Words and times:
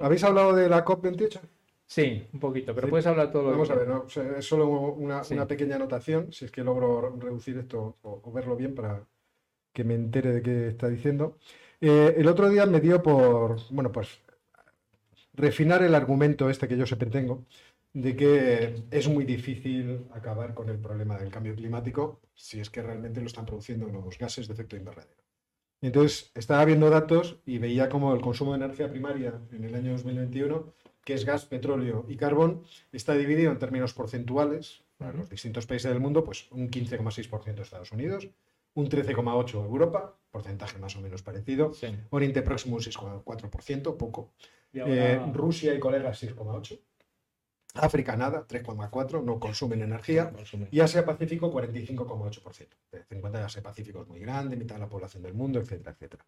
¿Habéis 0.00 0.24
hablado 0.24 0.54
de 0.54 0.68
la 0.68 0.84
COP28? 0.84 1.40
Sí, 1.86 2.26
un 2.32 2.40
poquito, 2.40 2.74
pero 2.74 2.88
puedes 2.88 3.06
hablar 3.06 3.30
todo 3.32 3.44
lo 3.44 3.50
Vamos 3.50 3.68
que 3.68 3.74
a 3.74 3.76
ver, 3.76 4.36
es 4.38 4.44
solo 4.46 4.68
una, 4.68 5.24
Sí. 5.24 5.34
una 5.34 5.46
pequeña 5.46 5.76
anotación, 5.76 6.32
si 6.32 6.44
es 6.44 6.50
que 6.52 6.62
logro 6.62 7.16
reducir 7.18 7.58
esto 7.58 7.96
o, 8.02 8.20
o 8.24 8.32
verlo 8.32 8.56
bien 8.56 8.74
para 8.74 9.04
que 9.72 9.84
me 9.84 9.94
entere 9.94 10.32
de 10.32 10.42
qué 10.42 10.68
está 10.68 10.88
diciendo. 10.88 11.38
Eh, 11.80 12.14
el 12.18 12.28
otro 12.28 12.48
día 12.50 12.66
me 12.66 12.80
dio 12.80 13.02
por, 13.02 13.58
bueno, 13.70 13.92
pues 13.92 14.20
refinar 15.34 15.82
el 15.82 15.94
argumento 15.94 16.48
este 16.50 16.68
que 16.68 16.76
yo 16.76 16.86
siempre 16.86 17.10
tengo, 17.10 17.44
de 17.92 18.14
que 18.16 18.84
es 18.90 19.08
muy 19.08 19.24
difícil 19.24 20.06
acabar 20.12 20.54
con 20.54 20.68
el 20.68 20.78
problema 20.78 21.18
del 21.18 21.30
cambio 21.30 21.54
climático 21.54 22.20
si 22.34 22.60
es 22.60 22.70
que 22.70 22.82
realmente 22.82 23.20
lo 23.20 23.26
están 23.26 23.46
produciendo 23.46 23.88
los 23.88 24.18
gases 24.18 24.46
de 24.46 24.54
efecto 24.54 24.76
invernadero. 24.76 25.19
Y 25.80 25.86
Entonces, 25.86 26.30
estaba 26.34 26.64
viendo 26.64 26.90
datos 26.90 27.38
y 27.46 27.58
veía 27.58 27.88
como 27.88 28.12
el 28.14 28.20
consumo 28.20 28.52
de 28.52 28.64
energía 28.64 28.90
primaria 28.90 29.40
en 29.52 29.64
el 29.64 29.74
año 29.74 29.92
2021, 29.92 30.74
que 31.04 31.14
es 31.14 31.24
gas, 31.24 31.46
petróleo 31.46 32.04
y 32.08 32.16
carbón, 32.16 32.62
está 32.92 33.14
dividido 33.14 33.50
en 33.50 33.58
términos 33.58 33.94
porcentuales 33.94 34.84
para 34.98 35.14
los 35.14 35.30
distintos 35.30 35.66
países 35.66 35.90
del 35.90 36.00
mundo, 36.00 36.22
pues 36.22 36.48
un 36.50 36.68
15,6% 36.70 37.60
Estados 37.62 37.92
Unidos, 37.92 38.28
un 38.74 38.88
13,8% 38.90 39.64
Europa, 39.64 40.14
porcentaje 40.30 40.78
más 40.78 40.94
o 40.96 41.00
menos 41.00 41.22
parecido, 41.22 41.72
Sí. 41.72 41.88
Oriente 42.10 42.42
Próximo 42.42 42.76
un 42.76 42.82
6,4%, 42.82 43.96
poco, 43.96 44.32
Y 44.72 44.78
eh, 44.80 45.14
ahora- 45.16 45.32
Rusia 45.32 45.74
y 45.74 45.80
colegas 45.80 46.18
6,8%, 46.22 46.78
África 47.74 48.16
nada, 48.16 48.46
3,4%, 48.46 49.22
no 49.22 49.38
consumen 49.38 49.82
energía, 49.82 50.32
y 50.70 50.80
Asia 50.80 51.04
Pacífico 51.04 51.52
45,8%. 51.52 52.68
Ten 52.90 53.04
en 53.10 53.20
cuenta 53.20 53.38
que 53.38 53.44
Asia 53.44 53.62
Pacífico 53.62 54.02
es 54.02 54.08
muy 54.08 54.18
grande, 54.20 54.56
mitad 54.56 54.74
de 54.76 54.80
la 54.80 54.88
población 54.88 55.22
del 55.22 55.34
mundo, 55.34 55.60
etcétera, 55.60 55.92
etcétera. 55.92 56.24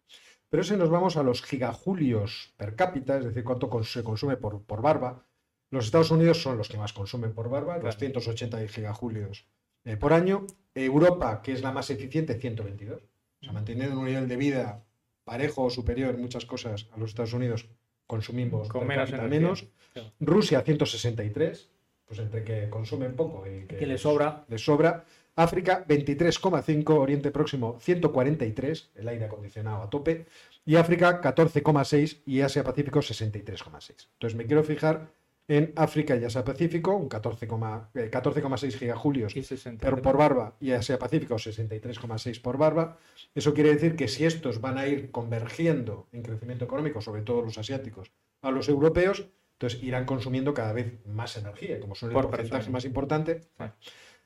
Pero 0.49 0.63
si 0.63 0.75
nos 0.77 0.89
vamos 0.89 1.17
a 1.17 1.23
los 1.23 1.41
gigajulios 1.43 2.53
per 2.57 2.75
cápita, 2.75 3.17
es 3.17 3.25
decir, 3.25 3.43
cuánto 3.43 3.69
cons- 3.69 3.91
se 3.91 4.03
consume 4.03 4.37
por, 4.37 4.61
por 4.63 4.81
barba, 4.81 5.25
los 5.71 5.85
Estados 5.85 6.11
Unidos 6.11 6.41
son 6.41 6.57
los 6.57 6.69
que 6.69 6.77
más 6.77 6.93
consumen 6.93 7.33
por 7.33 7.49
barba, 7.49 7.73
Claro. 7.79 7.85
280 7.85 8.67
gigajulios 8.67 9.47
eh, 9.85 9.97
por 9.97 10.13
año. 10.13 10.45
Europa, 10.75 11.41
que 11.41 11.51
es 11.51 11.61
la 11.61 11.71
más 11.71 11.89
eficiente, 11.89 12.39
122. 12.39 13.01
O 13.01 13.43
sea, 13.43 13.51
manteniendo 13.53 13.99
un 13.99 14.05
nivel 14.05 14.27
de 14.27 14.37
vida 14.37 14.83
parejo 15.23 15.63
o 15.63 15.69
superior 15.69 16.15
en 16.15 16.21
muchas 16.21 16.45
cosas 16.45 16.87
a 16.91 16.97
los 16.97 17.09
Estados 17.09 17.33
Unidos, 17.33 17.67
consumimos 18.07 18.67
Con 18.67 18.87
menos 18.87 19.11
menos. 19.11 19.67
Claro. 19.93 20.11
Rusia 20.19 20.61
163, 20.61 21.69
pues 22.05 22.19
entre 22.19 22.43
que 22.43 22.69
consumen 22.69 23.15
poco 23.15 23.45
y 23.47 23.65
que, 23.65 23.97
sobra. 23.97 24.45
les 24.47 24.63
sobra. 24.63 25.05
África 25.35 25.85
23,5, 25.87 26.89
Oriente 26.91 27.31
Próximo 27.31 27.77
143, 27.79 28.91
el 28.95 29.07
aire 29.07 29.25
acondicionado 29.25 29.81
a 29.81 29.89
tope, 29.89 30.27
y 30.63 30.75
África 30.75 31.21
14,6 31.21 32.21
y 32.25 32.41
Asia 32.41 32.63
Pacífico 32.63 32.99
63,6. 32.99 34.07
Entonces 34.13 34.37
me 34.37 34.45
quiero 34.45 34.63
fijar 34.63 35.07
en 35.47 35.73
África 35.75 36.15
y 36.15 36.23
Asia 36.23 36.43
Pacífico, 36.43 36.95
un 36.95 37.09
14,6 37.09 37.87
eh, 37.95 38.09
14,6 38.11 38.71
gigajulios 38.77 39.35
y 39.35 39.43
60. 39.43 39.83
pero 39.85 40.01
por 40.01 40.17
barba 40.17 40.55
y 40.59 40.71
Asia 40.71 40.97
Pacífico 40.97 41.35
63,6 41.35 42.41
por 42.41 42.57
barba. 42.57 42.97
Eso 43.35 43.53
quiere 43.53 43.73
decir 43.73 43.95
que 43.95 44.07
si 44.07 44.25
estos 44.25 44.61
van 44.61 44.77
a 44.77 44.87
ir 44.87 45.11
convergiendo 45.11 46.07
en 46.11 46.23
crecimiento 46.23 46.65
económico, 46.65 47.01
sobre 47.01 47.21
todo 47.23 47.41
los 47.41 47.57
asiáticos, 47.57 48.11
a 48.41 48.51
los 48.51 48.69
europeos, 48.69 49.27
entonces 49.53 49.83
irán 49.83 50.05
consumiendo 50.05 50.53
cada 50.53 50.73
vez 50.73 50.93
más 51.05 51.35
energía, 51.37 51.79
como 51.79 51.95
son 51.95 52.09
el 52.09 52.13
Por 52.13 52.25
porcentaje 52.25 52.49
persona. 52.59 52.73
más 52.73 52.85
importante. 52.85 53.41
Sí. 53.57 53.63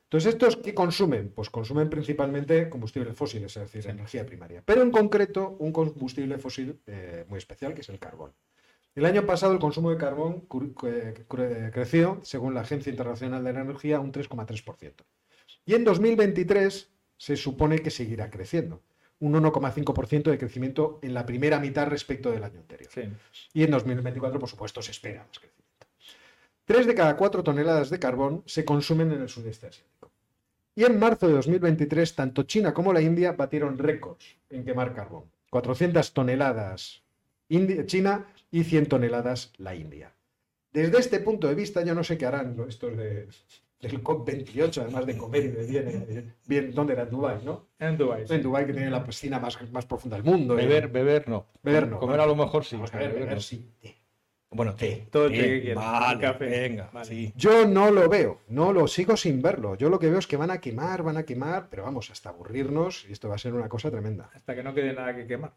Entonces, 0.03 0.33
¿estos 0.35 0.55
qué 0.57 0.73
consumen? 0.73 1.33
Pues 1.35 1.49
consumen 1.49 1.89
principalmente 1.89 2.69
combustibles 2.69 3.13
fósiles, 3.15 3.55
es 3.57 3.63
decir, 3.63 3.83
Sí. 3.83 3.89
energía 3.89 4.25
primaria. 4.25 4.61
Pero 4.65 4.81
en 4.81 4.89
concreto, 4.91 5.57
un 5.59 5.73
combustible 5.73 6.37
fósil 6.37 6.79
eh, 6.87 7.25
muy 7.27 7.37
especial, 7.39 7.73
que 7.73 7.81
es 7.81 7.89
el 7.89 7.99
carbón. 7.99 8.31
El 8.97 9.05
año 9.05 9.27
pasado 9.27 9.53
el 9.53 9.59
consumo 9.59 9.91
de 9.91 9.97
carbón 9.97 10.47
creció, 11.71 12.19
según 12.23 12.55
la 12.55 12.61
Agencia 12.61 12.89
Internacional 12.89 13.43
de 13.43 13.53
la 13.53 13.61
Energía, 13.61 13.99
un 13.99 14.11
3,3%. 14.11 14.93
Y 15.67 15.75
en 15.75 15.83
2023 15.83 16.89
se 17.15 17.37
supone 17.37 17.77
que 17.77 17.91
seguirá 17.91 18.31
creciendo, 18.31 18.81
un 19.19 19.33
1,5% 19.35 20.31
de 20.31 20.39
crecimiento 20.39 20.97
en 21.03 21.13
la 21.13 21.27
primera 21.27 21.59
mitad 21.59 21.85
respecto 21.85 22.31
del 22.31 22.43
año 22.43 22.59
anterior. 22.59 22.89
Sí. 22.91 23.03
Y 23.53 23.61
en 23.61 23.69
2024, 23.69 24.39
por 24.39 24.49
supuesto, 24.49 24.81
se 24.81 24.89
espera 24.89 25.27
más 25.27 25.37
crecimiento. 25.37 25.85
Tres 26.65 26.87
de 26.87 26.95
cada 26.95 27.15
cuatro 27.17 27.43
toneladas 27.43 27.91
de 27.91 27.99
carbón 27.99 28.41
se 28.47 28.65
consumen 28.65 29.11
en 29.11 29.21
el 29.21 29.29
sudeste 29.29 29.67
asiático. 29.67 30.09
Y 30.73 30.85
en 30.85 30.97
marzo 30.97 31.27
de 31.27 31.33
2023, 31.33 32.15
tanto 32.15 32.41
China 32.43 32.73
como 32.73 32.91
la 32.91 33.01
India 33.01 33.33
batieron 33.33 33.77
récords 33.77 34.25
en 34.49 34.65
quemar 34.65 34.95
carbón. 34.95 35.25
400 35.51 36.13
toneladas 36.13 37.03
China 37.85 38.25
y 38.51 38.63
100 38.63 38.87
toneladas 38.87 39.53
la 39.57 39.75
India. 39.75 40.13
Desde 40.71 40.97
este 40.99 41.19
punto 41.19 41.47
de 41.47 41.55
vista, 41.55 41.83
yo 41.83 41.95
no 41.95 42.03
sé 42.03 42.17
qué 42.17 42.25
harán 42.25 42.55
los- 42.55 42.69
estos 42.69 42.95
de, 42.97 43.27
del 43.79 44.03
COP28, 44.03 44.81
además 44.81 45.05
de 45.05 45.17
comer 45.17 45.45
y 45.45 45.47
de 45.49 45.65
bien, 45.65 45.87
eh, 45.87 46.33
bien 46.47 46.71
¿dónde 46.73 46.93
era? 46.93 47.03
En 47.03 47.09
Dubái, 47.09 47.39
¿no? 47.43 47.67
En 47.79 47.97
Dubái. 47.97 48.27
sí. 48.27 48.33
En 48.33 48.41
Dubái, 48.43 48.65
que 48.65 48.73
tiene 48.73 48.89
la 48.91 49.03
piscina 49.03 49.39
más, 49.39 49.57
más 49.71 49.85
profunda 49.85 50.17
del 50.17 50.25
mundo. 50.25 50.55
Beber, 50.55 50.87
beber 50.89 51.27
no. 51.29 51.45
Beber 51.63 51.87
no. 51.87 51.99
Comer 51.99 52.19
a 52.19 52.25
lo 52.25 52.35
mejor 52.35 52.63
sí. 52.65 52.75
Vamos 52.75 52.93
a 52.93 52.97
ver, 52.97 53.07
beber 53.07 53.21
beber 53.23 53.35
no. 53.35 53.41
sí. 53.41 53.71
Bueno, 54.49 54.73
té. 54.75 55.07
Todo 55.11 55.25
el 55.25 55.33
té, 55.33 55.37
té 55.41 55.47
que 55.49 55.61
quieras, 55.61 55.83
Vale, 55.83 56.21
café. 56.21 56.45
venga, 56.45 56.89
Vale. 56.93 57.05
sí. 57.05 57.33
Yo 57.35 57.67
no 57.67 57.91
lo 57.91 58.07
veo, 58.07 58.39
no 58.47 58.71
lo 58.71 58.87
sigo 58.87 59.17
sin 59.17 59.41
verlo. 59.41 59.75
Yo 59.75 59.89
lo 59.89 59.99
que 59.99 60.09
veo 60.09 60.19
es 60.19 60.25
que 60.27 60.37
van 60.37 60.51
a 60.51 60.61
quemar, 60.61 61.03
van 61.03 61.17
a 61.17 61.23
quemar, 61.23 61.67
pero 61.69 61.83
vamos, 61.83 62.09
hasta 62.11 62.29
aburrirnos 62.29 63.05
y 63.09 63.11
esto 63.11 63.27
va 63.27 63.35
a 63.35 63.39
ser 63.39 63.53
una 63.53 63.67
cosa 63.67 63.91
tremenda. 63.91 64.29
Hasta 64.33 64.55
que 64.55 64.63
no 64.63 64.73
quede 64.73 64.93
nada 64.93 65.13
que 65.15 65.27
quemar. 65.27 65.51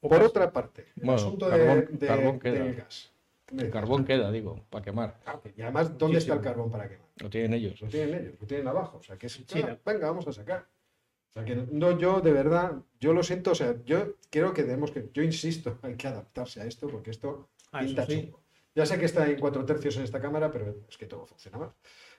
Por 0.00 0.22
otra 0.22 0.52
parte, 0.52 0.86
el 0.96 1.04
Bueno, 1.04 1.14
asunto 1.14 1.48
carbón- 1.48 1.86
de, 1.90 1.96
de- 1.98 2.06
carbón 2.06 2.38
queda. 2.40 2.64
del 2.64 2.74
gas. 2.76 3.12
El 3.56 3.70
carbón 3.70 4.04
queda, 4.04 4.30
digo, 4.30 4.64
para 4.68 4.84
quemar. 4.84 5.18
Ah, 5.24 5.40
Y 5.56 5.62
además, 5.62 5.96
¿dónde 5.96 6.18
está 6.18 6.34
el 6.34 6.40
carbón 6.42 6.70
para 6.70 6.88
quemar? 6.88 7.06
Lo 7.16 7.30
tienen 7.30 7.54
ellos. 7.54 7.80
Lo 7.80 7.88
tienen 7.88 8.14
ellos, 8.20 8.34
lo 8.40 8.46
tienen 8.46 8.68
abajo. 8.68 8.98
O 8.98 9.02
sea, 9.02 9.16
que 9.16 9.26
es 9.26 9.44
China. 9.46 9.70
ah, 9.84 9.90
venga, 9.90 10.06
vamos 10.08 10.28
a 10.28 10.32
sacar. 10.32 10.66
O 11.30 11.32
sea, 11.34 11.44
que 11.44 11.56
no, 11.56 11.98
yo 11.98 12.20
de 12.20 12.32
verdad, 12.32 12.72
yo 13.00 13.12
lo 13.12 13.22
siento, 13.22 13.52
o 13.52 13.54
sea, 13.54 13.74
yo 13.84 14.14
creo 14.30 14.52
que 14.52 14.62
tenemos 14.64 14.90
que, 14.90 15.08
yo 15.12 15.22
insisto, 15.22 15.78
hay 15.82 15.96
que 15.96 16.06
adaptarse 16.08 16.60
a 16.60 16.66
esto 16.66 16.88
porque 16.88 17.10
esto 17.10 17.48
Ah, 17.72 17.80
pinta 17.80 18.04
sí. 18.06 18.22
chungo. 18.22 18.40
Ya 18.74 18.86
sé 18.86 18.98
que 18.98 19.06
está 19.06 19.28
en 19.28 19.40
cuatro 19.40 19.64
tercios 19.64 19.96
en 19.96 20.04
esta 20.04 20.20
cámara, 20.20 20.52
pero 20.52 20.76
es 20.88 20.96
que 20.96 21.06
todo 21.06 21.26
funciona 21.26 21.58
mal. 21.58 21.72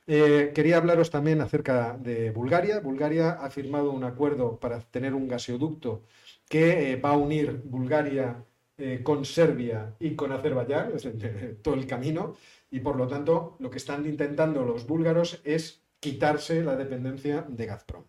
Eh, 0.07 0.51
quería 0.53 0.77
hablaros 0.77 1.09
también 1.09 1.39
acerca 1.41 1.95
de 1.97 2.31
Bulgaria. 2.31 2.79
Bulgaria 2.81 3.31
ha 3.33 3.49
firmado 3.49 3.91
un 3.91 4.03
acuerdo 4.03 4.59
para 4.59 4.79
tener 4.81 5.13
un 5.13 5.27
gaseoducto 5.27 6.03
que 6.49 6.91
eh, 6.91 6.95
va 6.97 7.11
a 7.11 7.17
unir 7.17 7.61
Bulgaria 7.63 8.43
eh, 8.77 9.01
con 9.03 9.23
Serbia 9.23 9.95
y 9.99 10.15
con 10.15 10.31
Azerbaiyán, 10.31 10.91
es 10.95 11.03
decir, 11.19 11.59
todo 11.61 11.75
el 11.75 11.85
camino, 11.87 12.35
y 12.71 12.79
por 12.81 12.97
lo 12.97 13.07
tanto 13.07 13.55
lo 13.59 13.69
que 13.69 13.77
están 13.77 14.05
intentando 14.05 14.65
los 14.65 14.85
búlgaros 14.85 15.41
es 15.45 15.83
quitarse 15.99 16.63
la 16.63 16.75
dependencia 16.75 17.45
de 17.47 17.65
Gazprom. 17.65 18.03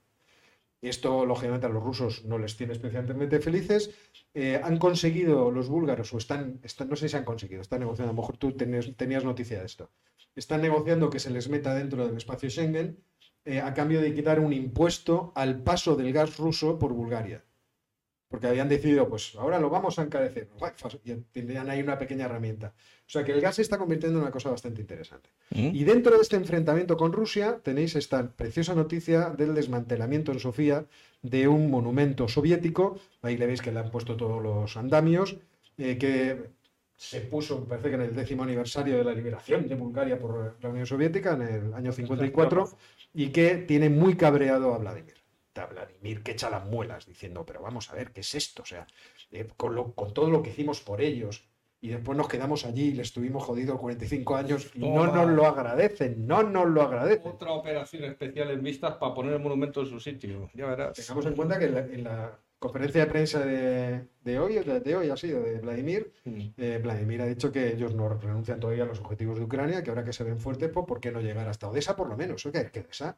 Esto, 0.81 1.27
lógicamente, 1.27 1.67
a 1.67 1.69
los 1.69 1.84
rusos 1.84 2.25
no 2.25 2.39
les 2.39 2.56
tiene 2.56 2.73
especialmente 2.73 3.39
felices. 3.41 3.91
Eh, 4.33 4.59
han 4.62 4.78
conseguido 4.78 5.51
los 5.51 5.69
búlgaros, 5.69 6.15
o 6.15 6.17
están, 6.17 6.61
no 6.89 6.97
sé 6.97 7.11
si 7.11 7.17
han 7.19 7.25
conseguido, 7.25 7.61
están 7.61 7.81
negociando, 7.81 8.12
a 8.12 8.15
lo 8.15 8.21
mejor 8.22 8.39
tú 8.39 8.53
tenías, 8.53 9.25
noticia 9.25 9.61
de 9.61 9.67
esto. 9.67 9.91
Están 10.34 10.62
negociando 10.62 11.11
que 11.11 11.19
se 11.19 11.31
les 11.31 11.51
meta 11.51 11.75
dentro 11.75 12.07
del 12.07 12.17
espacio 12.17 12.49
Schengen 12.49 12.97
a 13.62 13.75
cambio 13.75 14.01
de 14.01 14.15
quitar 14.15 14.41
un 14.41 14.53
impuesto 14.53 15.33
al 15.34 15.62
paso 15.62 15.97
del 15.97 16.12
gas 16.12 16.39
ruso 16.39 16.78
por 16.78 16.93
Bulgaria. 16.95 17.45
Porque 18.30 18.46
habían 18.46 18.68
decidido, 18.68 19.08
pues 19.08 19.34
ahora 19.34 19.58
lo 19.58 19.68
vamos 19.70 19.98
a 19.98 20.02
encarecer. 20.02 20.48
Y 21.04 21.14
tendrían 21.32 21.68
ahí 21.68 21.82
una 21.82 21.98
pequeña 21.98 22.26
herramienta. 22.26 22.72
O 23.00 23.10
sea 23.10 23.24
que 23.24 23.32
el 23.32 23.41
gas 23.41 23.56
se 23.56 23.62
está 23.62 23.76
convirtiendo 23.76 24.18
en 24.18 24.22
una 24.22 24.30
cosa 24.30 24.50
bastante 24.50 24.80
interesante. 24.80 25.30
¿Mm? 25.50 25.70
Y 25.74 25.82
dentro 25.82 26.14
de 26.14 26.22
este 26.22 26.36
enfrentamiento 26.36 26.96
con 26.96 27.12
Rusia 27.12 27.58
tenéis 27.60 27.96
esta 27.96 28.30
preciosa 28.30 28.76
noticia 28.76 29.30
del 29.30 29.52
desmantelamiento 29.52 30.30
en 30.30 30.38
Sofía 30.38 30.86
de 31.22 31.48
un 31.48 31.72
monumento 31.72 32.28
soviético. 32.28 33.00
Ahí 33.22 33.36
le 33.36 33.48
veis 33.48 33.60
que 33.60 33.72
le 33.72 33.80
han 33.80 33.91
puesto 33.91 34.16
todos 34.16 34.41
los 34.41 34.76
andamios, 34.76 35.36
eh, 35.76 35.98
que 35.98 36.52
se 36.97 37.22
puso, 37.22 37.60
me 37.62 37.66
parece 37.66 37.88
que 37.88 37.94
en 37.97 38.02
el 38.02 38.14
décimo 38.14 38.44
aniversario 38.44 38.98
de 38.98 39.04
la 39.04 39.12
liberación 39.12 39.66
de 39.66 39.74
Bulgaria 39.74 40.21
por 40.21 40.56
la 40.60 40.68
Unión 40.68 40.86
Soviética, 40.86 41.33
en 41.33 41.42
el 41.42 41.74
año 41.74 41.92
54, 41.92 42.68
y 43.12 43.30
que 43.30 43.56
tiene 43.56 43.88
muy 43.88 44.16
cabreado 44.16 44.72
a 44.72 44.78
Vladimir. 44.78 45.20
Vladimir 45.54 46.22
que 46.22 46.32
echa 46.32 46.48
las 46.50 46.64
muelas 46.64 47.06
diciendo, 47.06 47.44
pero 47.44 47.60
vamos 47.62 47.91
a 47.91 47.94
ver, 47.94 48.12
¿qué 48.12 48.20
es 48.20 48.34
esto? 48.34 48.62
O 48.62 48.66
sea, 48.66 48.86
eh, 49.30 49.48
con, 49.56 49.74
lo- 49.74 49.92
con 49.94 50.12
todo 50.14 50.30
lo 50.30 50.42
que 50.42 50.50
hicimos 50.50 50.80
por 50.80 51.00
ellos, 51.00 51.44
y 51.82 51.88
después 51.88 52.16
nos 52.16 52.28
quedamos 52.28 52.66
allí 52.66 52.88
y 52.88 52.92
les 52.92 53.08
estuvimos 53.08 53.42
jodidos 53.42 53.78
45 53.80 54.36
años 54.36 54.70
y 54.74 54.80
no 54.80 55.06
nos 55.06 55.28
lo 55.30 55.47
agradecen, 55.47 56.26
no 56.26 56.42
nos 56.42 56.66
lo 56.68 56.82
agradecen. 56.82 57.32
Otra 57.32 57.52
operación 57.52 58.04
especial 58.04 58.50
en 58.50 58.62
vistas 58.62 58.97
para 58.97 59.14
poner 59.14 59.32
el 59.32 59.41
monumento 59.41 59.80
en 59.80 59.86
su 59.86 59.98
sitio. 59.98 60.50
Ya 60.52 60.66
verás. 60.66 60.92
Tengamos 60.97 61.24
en 61.26 61.34
cuenta 61.34 61.58
que 61.58 61.64
en 61.64 61.74
la, 61.74 61.80
en 61.80 62.04
la 62.04 62.38
conferencia 62.58 63.00
de 63.06 63.10
prensa 63.10 63.41
de, 63.41 64.04
de 64.22 64.38
hoy, 64.38 64.58
de, 64.58 64.80
de 64.80 64.94
hoy 64.97 65.08
ha 65.08 65.16
sido 65.16 65.41
de 65.42 65.58
Vladimir, 65.58 66.12
Mm. 66.26 66.41
eh, 66.58 66.80
Vladimir 66.82 67.22
ha 67.22 67.26
dicho 67.26 67.50
que 67.50 67.68
ellos 67.72 67.94
no 67.94 68.10
renuncian 68.10 68.60
todavía 68.60 68.82
a 68.82 68.86
los 68.86 69.00
objetivos 69.00 69.38
de 69.38 69.44
Ucrania, 69.44 69.82
que 69.82 69.88
ahora 69.88 70.04
que 70.04 70.12
se 70.12 70.22
ven 70.22 70.38
fuertes, 70.38 70.68
pues 70.70 70.84
¿por 70.86 71.00
qué 71.00 71.10
no 71.10 71.22
llegar 71.22 71.48
hasta 71.48 71.66
Odessa 71.70 71.97
por 71.97 72.08
lo 72.10 72.16
menos? 72.18 72.44
¿O 72.44 72.52
qué? 72.52 72.70
Que 72.70 72.80
Odessa 72.80 73.16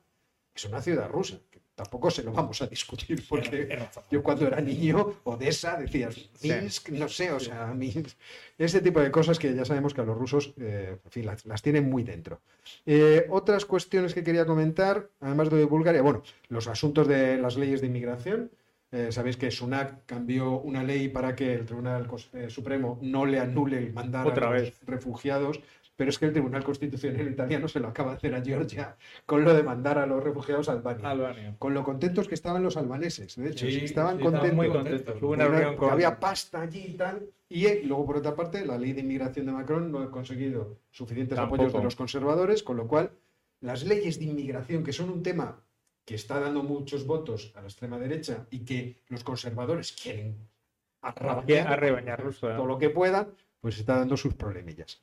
es 0.55 0.65
una 0.67 0.81
ciudad 0.81 1.09
rusa. 1.11 1.41
que 1.51 1.59
tampoco 1.75 2.11
se 2.11 2.23
lo 2.23 2.33
vamos 2.33 2.61
a 2.63 2.67
discutir, 2.67 3.25
porque 3.29 3.79
yo 4.11 4.23
cuando 4.23 4.47
era 4.47 4.61
niño, 4.61 5.15
Odessa, 5.25 5.77
decías, 5.79 6.15
Sí. 6.35 6.49
Minsk, 6.53 6.91
no 6.91 7.09
sé, 7.09 7.33
o 7.33 7.41
sea, 7.41 7.67
Minsk. 7.75 8.17
Ese 8.59 8.81
tipo 8.81 9.01
de 9.01 9.11
cosas 9.11 9.39
que 9.39 9.55
ya 9.55 9.65
sabemos 9.65 9.95
que 9.95 10.01
a 10.01 10.05
los 10.05 10.17
rusos, 10.17 10.55
eh, 10.59 10.99
en 11.05 11.11
fin, 11.11 11.27
las, 11.27 11.45
las 11.47 11.63
tienen 11.63 11.89
muy 11.89 12.03
dentro. 12.03 12.41
Eh, 12.87 13.27
otras 13.31 13.65
cuestiones 13.65 14.15
que 14.15 14.23
quería 14.23 14.47
comentar, 14.47 15.09
además 15.21 15.51
de 15.51 15.65
Bulgaria, 15.65 16.03
bueno, 16.03 16.23
los 16.49 16.69
asuntos 16.69 17.09
de 17.09 17.39
las 17.39 17.57
leyes 17.57 17.81
de 17.81 17.87
inmigración. 17.89 18.51
Eh, 18.95 19.11
Sabéis 19.11 19.39
que 19.39 19.51
Sunak 19.51 20.05
cambió 20.05 20.61
una 20.61 20.85
ley 20.85 21.09
para 21.09 21.35
que 21.35 21.55
el 21.55 21.65
Tribunal 21.65 22.07
Supremo 22.49 22.99
no 23.01 23.25
le 23.25 23.41
anule 23.41 23.79
el 23.79 23.91
mandar 23.95 24.27
Otra 24.27 24.49
a 24.49 24.53
los 24.53 24.63
vez. 24.63 24.81
refugiados, 24.85 25.61
pero 25.97 26.11
es 26.11 26.19
que 26.19 26.27
el 26.27 26.33
Tribunal 26.33 26.65
Constitucional 26.65 27.29
italiano 27.29 27.69
se 27.69 27.81
lo 27.81 27.89
acaba 27.89 28.13
de 28.13 28.17
hacer 28.17 28.35
a 28.35 28.43
Georgia 28.43 28.97
con 29.27 29.45
lo 29.45 29.55
de 29.55 29.63
mandar 29.63 29.99
a 29.99 30.07
los 30.07 30.23
refugiados 30.23 30.69
a 30.69 30.73
Albania. 30.73 31.11
Albania. 31.11 31.57
Con 31.59 31.75
lo 31.75 31.85
contentos 31.85 32.29
que 32.29 32.35
estaban 32.35 32.63
los 32.63 32.77
albaneses, 32.77 33.37
de 33.37 33.51
hecho, 33.51 33.67
Sí, 33.67 33.73
sí, 33.73 33.85
estaban 33.85 34.19
sí, 34.19 34.25
estaban 34.25 34.41
contentos. 34.41 34.57
Muy 34.57 34.69
contentos. 34.69 35.19
contentos. 35.19 35.23
Una 35.23 35.77
con. 35.77 35.91
había 35.91 36.19
pasta 36.19 36.63
allí 36.63 36.85
y 36.89 36.95
tal. 36.95 37.27
Y 37.49 37.67
eh, 37.67 37.83
luego, 37.85 38.07
por 38.07 38.17
otra 38.17 38.35
parte, 38.35 38.65
la 38.65 38.79
ley 38.79 38.95
de 38.95 39.03
inmigración 39.03 39.47
de 39.47 39.53
Macron 39.53 39.93
no 39.93 39.99
ha 40.01 40.11
conseguido 40.11 40.79
suficientes 40.91 41.37
Tampoco. 41.37 41.57
apoyos 41.63 41.73
de 41.75 41.85
los 41.85 41.97
conservadores, 41.97 42.63
con 42.63 42.79
lo 42.79 42.89
cual 42.89 43.11
las 43.61 43.85
leyes 43.85 44.19
de 44.19 44.25
inmigración, 44.25 44.83
que 44.83 44.93
son 44.93 45.11
un 45.11 45.23
tema 45.23 45.63
que 46.05 46.15
está 46.15 46.41
dando 46.41 46.63
muchos 46.63 47.07
votos 47.07 47.53
a 47.55 47.61
la 47.61 47.69
extrema 47.69 47.99
derecha 47.99 48.47
y 48.51 48.61
que 48.61 49.03
los 49.09 49.23
conservadores 49.23 49.93
quieren 49.93 50.49
arrabañar, 51.01 51.69
a 51.69 51.77
rebañarlos, 51.77 52.39
claro. 52.39 52.57
todo 52.57 52.67
lo 52.67 52.79
que 52.79 52.91
puedan, 52.91 53.29
pues 53.61 53.79
está 53.79 53.99
dando 53.99 54.17
sus 54.17 54.35
problemillas. 54.35 55.01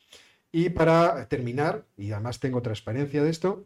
Y 0.51 0.69
para 0.69 1.27
terminar, 1.27 1.85
y 1.97 2.11
además 2.11 2.39
tengo 2.39 2.61
transparencia 2.61 3.21
de 3.23 3.29
esto, 3.29 3.65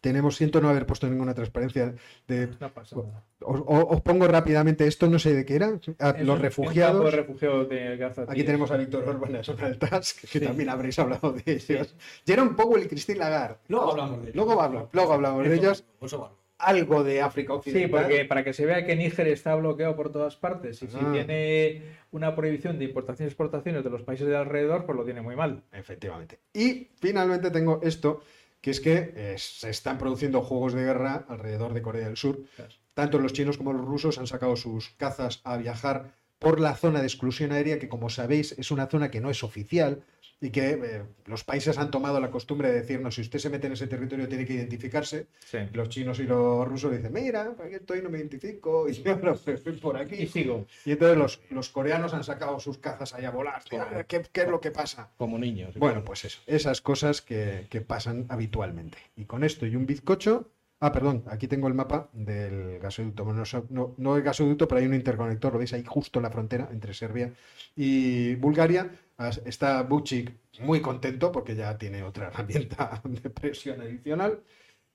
tenemos, 0.00 0.36
siento 0.36 0.60
no 0.62 0.70
haber 0.70 0.86
puesto 0.86 1.06
ninguna 1.08 1.34
transparencia 1.34 1.94
de 2.26 2.46
No 2.58 2.70
pasa 2.72 2.96
nada. 2.96 3.22
os, 3.40 3.60
os- 3.66 3.84
os 3.90 4.00
pongo 4.00 4.26
rápidamente 4.28 4.86
esto, 4.86 5.08
no 5.10 5.18
sé 5.18 5.34
de 5.34 5.44
qué 5.44 5.56
era. 5.56 5.78
A 5.98 6.10
Es 6.10 6.24
los 6.24 6.36
un- 6.36 6.42
refugiados. 6.42 7.04
De 7.04 7.10
refugiados 7.10 7.68
de 7.68 7.96
Gaza. 7.98 8.22
Aquí 8.26 8.42
tenemos 8.44 8.70
a 8.70 8.78
Víctor 8.78 9.06
Orbán 9.06 9.32
y 9.32 9.36
a 9.36 9.42
Tusk, 9.42 10.20
que 10.22 10.26
Sí. 10.26 10.40
también 10.40 10.70
habréis 10.70 10.98
hablado 10.98 11.32
de 11.32 11.42
ellos. 11.46 11.94
Jerome 12.26 12.52
Powell 12.54 12.84
y 12.84 12.88
Christine 12.88 13.18
Lagarde. 13.18 13.58
Luego 13.68 13.90
hablamos 13.90 14.18
de 14.22 14.30
ellos. 14.30 14.36
Luego, 14.36 14.62
hablo- 14.62 14.88
luego 14.92 15.12
hablamos 15.12 15.42
de 15.44 15.54
Eso- 15.54 15.62
ellos. 15.62 15.84
eso 16.00 16.18
vale. 16.18 16.34
Algo 16.60 17.02
de 17.04 17.22
África 17.22 17.52
Sí, 17.54 17.58
Occidental. 17.70 17.90
porque 18.02 18.24
para 18.24 18.44
que 18.44 18.52
se 18.52 18.66
vea 18.66 18.84
que 18.84 18.94
Níger 18.96 19.28
está 19.28 19.54
bloqueado 19.54 19.96
por 19.96 20.12
todas 20.12 20.36
partes 20.36 20.82
y 20.82 20.86
si 20.88 20.96
Ah. 21.00 21.10
tiene 21.12 21.82
una 22.12 22.34
prohibición 22.36 22.78
de 22.78 22.84
importaciones 22.86 23.30
y 23.30 23.32
exportaciones 23.32 23.82
de 23.84 23.90
los 23.90 24.02
países 24.02 24.26
de 24.26 24.36
alrededor, 24.36 24.84
pues 24.86 24.96
lo 24.96 25.04
tiene 25.04 25.22
muy 25.22 25.36
mal. 25.36 25.62
Efectivamente. 25.72 26.38
Y 26.52 26.88
finalmente 27.00 27.50
tengo 27.50 27.80
esto, 27.82 28.22
que 28.60 28.70
es 28.72 28.80
que 28.80 29.12
eh, 29.16 29.34
se 29.38 29.70
están 29.70 29.96
produciendo 29.98 30.42
juegos 30.42 30.74
de 30.74 30.82
guerra 30.84 31.24
alrededor 31.28 31.72
de 31.72 31.82
Corea 31.82 32.06
del 32.06 32.16
Sur. 32.16 32.40
Claro. 32.56 32.74
Tanto 32.94 33.18
los 33.18 33.32
chinos 33.32 33.56
como 33.56 33.72
los 33.72 33.84
rusos 33.86 34.18
han 34.18 34.26
sacado 34.26 34.56
sus 34.56 34.90
cazas 34.90 35.40
a 35.44 35.56
viajar 35.56 36.12
por 36.38 36.58
la 36.60 36.74
zona 36.74 37.00
de 37.00 37.06
exclusión 37.06 37.52
aérea, 37.52 37.78
que 37.78 37.88
como 37.88 38.10
sabéis 38.10 38.52
es 38.58 38.70
una 38.70 38.86
zona 38.86 39.10
que 39.10 39.20
no 39.20 39.30
es 39.30 39.42
oficial 39.44 40.02
y 40.42 40.50
que 40.50 40.70
eh, 40.70 41.02
los 41.26 41.44
países 41.44 41.76
han 41.76 41.90
tomado 41.90 42.18
la 42.18 42.30
costumbre 42.30 42.68
de 42.72 42.80
decirnos, 42.80 43.14
si 43.14 43.20
usted 43.20 43.38
se 43.38 43.50
mete 43.50 43.66
en 43.66 43.74
ese 43.74 43.86
territorio 43.86 44.26
tiene 44.26 44.46
que 44.46 44.54
identificarse. 44.54 45.26
Sí. 45.40 45.58
Los 45.74 45.90
chinos 45.90 46.18
y 46.18 46.22
los 46.22 46.66
rusos 46.66 46.90
dicen, 46.92 47.12
mira, 47.12 47.54
aquí 47.62 47.74
estoy, 47.74 48.00
no 48.00 48.08
me 48.08 48.18
identifico, 48.18 48.88
y 48.88 48.94
yo 48.94 49.16
no 49.16 49.32
estoy 49.32 49.56
por 49.76 49.96
Y 49.96 50.00
aquí. 50.00 50.26
sigo. 50.26 50.66
Y 50.86 50.92
entonces 50.92 51.18
los, 51.18 51.40
los 51.50 51.68
coreanos 51.68 52.14
han 52.14 52.24
sacado 52.24 52.58
sus 52.58 52.78
cazas 52.78 53.12
ahí 53.14 53.24
a 53.26 53.30
volar. 53.30 53.62
"Ah, 53.78 54.04
¿Qué, 54.08 54.22
qué 54.32 54.42
es 54.42 54.48
lo 54.48 54.60
que 54.60 54.70
pasa? 54.70 55.10
Como 55.18 55.38
niños. 55.38 55.74
Bueno, 55.76 56.02
pues 56.04 56.24
eso, 56.24 56.40
esas 56.46 56.80
cosas 56.80 57.20
que, 57.20 57.66
que 57.68 57.82
pasan 57.82 58.24
habitualmente. 58.30 58.96
Y 59.16 59.26
con 59.26 59.44
esto 59.44 59.66
y 59.66 59.76
un 59.76 59.84
bizcocho. 59.86 60.50
Ah, 60.82 60.92
perdón, 60.92 61.24
aquí 61.26 61.46
tengo 61.46 61.68
el 61.68 61.74
mapa 61.74 62.08
del 62.14 62.78
gasoducto. 62.78 63.22
Bueno, 63.26 63.42
no, 63.68 63.94
no 63.98 64.16
el 64.16 64.22
gasoducto, 64.22 64.66
pero 64.66 64.80
hay 64.80 64.86
un 64.86 64.94
interconector, 64.94 65.52
lo 65.52 65.58
veis 65.58 65.74
ahí 65.74 65.84
justo 65.86 66.18
en 66.18 66.22
la 66.22 66.30
frontera 66.30 66.70
entre 66.72 66.94
Serbia 66.94 67.34
y 67.76 68.34
Bulgaria. 68.36 68.90
Está 69.28 69.82
Buchik 69.82 70.32
muy 70.60 70.80
contento 70.80 71.30
porque 71.30 71.54
ya 71.54 71.76
tiene 71.76 72.02
otra 72.02 72.26
herramienta 72.32 73.00
de 73.04 73.30
presión 73.30 73.80
adicional. 73.80 74.40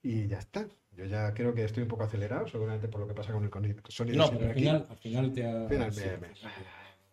Y 0.01 0.27
ya 0.27 0.39
está. 0.39 0.65
Yo 0.95 1.05
ya 1.05 1.33
creo 1.33 1.53
que 1.53 1.63
estoy 1.65 1.83
un 1.83 1.89
poco 1.89 2.03
acelerado, 2.03 2.47
seguramente 2.47 2.87
por 2.87 3.01
lo 3.01 3.07
que 3.07 3.13
pasa 3.13 3.33
con 3.33 3.43
el 3.43 3.75
sonido. 3.89 4.17
No, 4.17 4.31
pero 4.31 4.47
al 4.49 4.53
final, 4.55 4.85
al 4.89 4.97
final 4.97 5.33
te 5.33 5.45
ha. 5.45 5.67
Final 5.67 5.91
sí, 5.93 6.01
me- 6.05 6.17
me- 6.27 6.35
sí, 6.35 6.45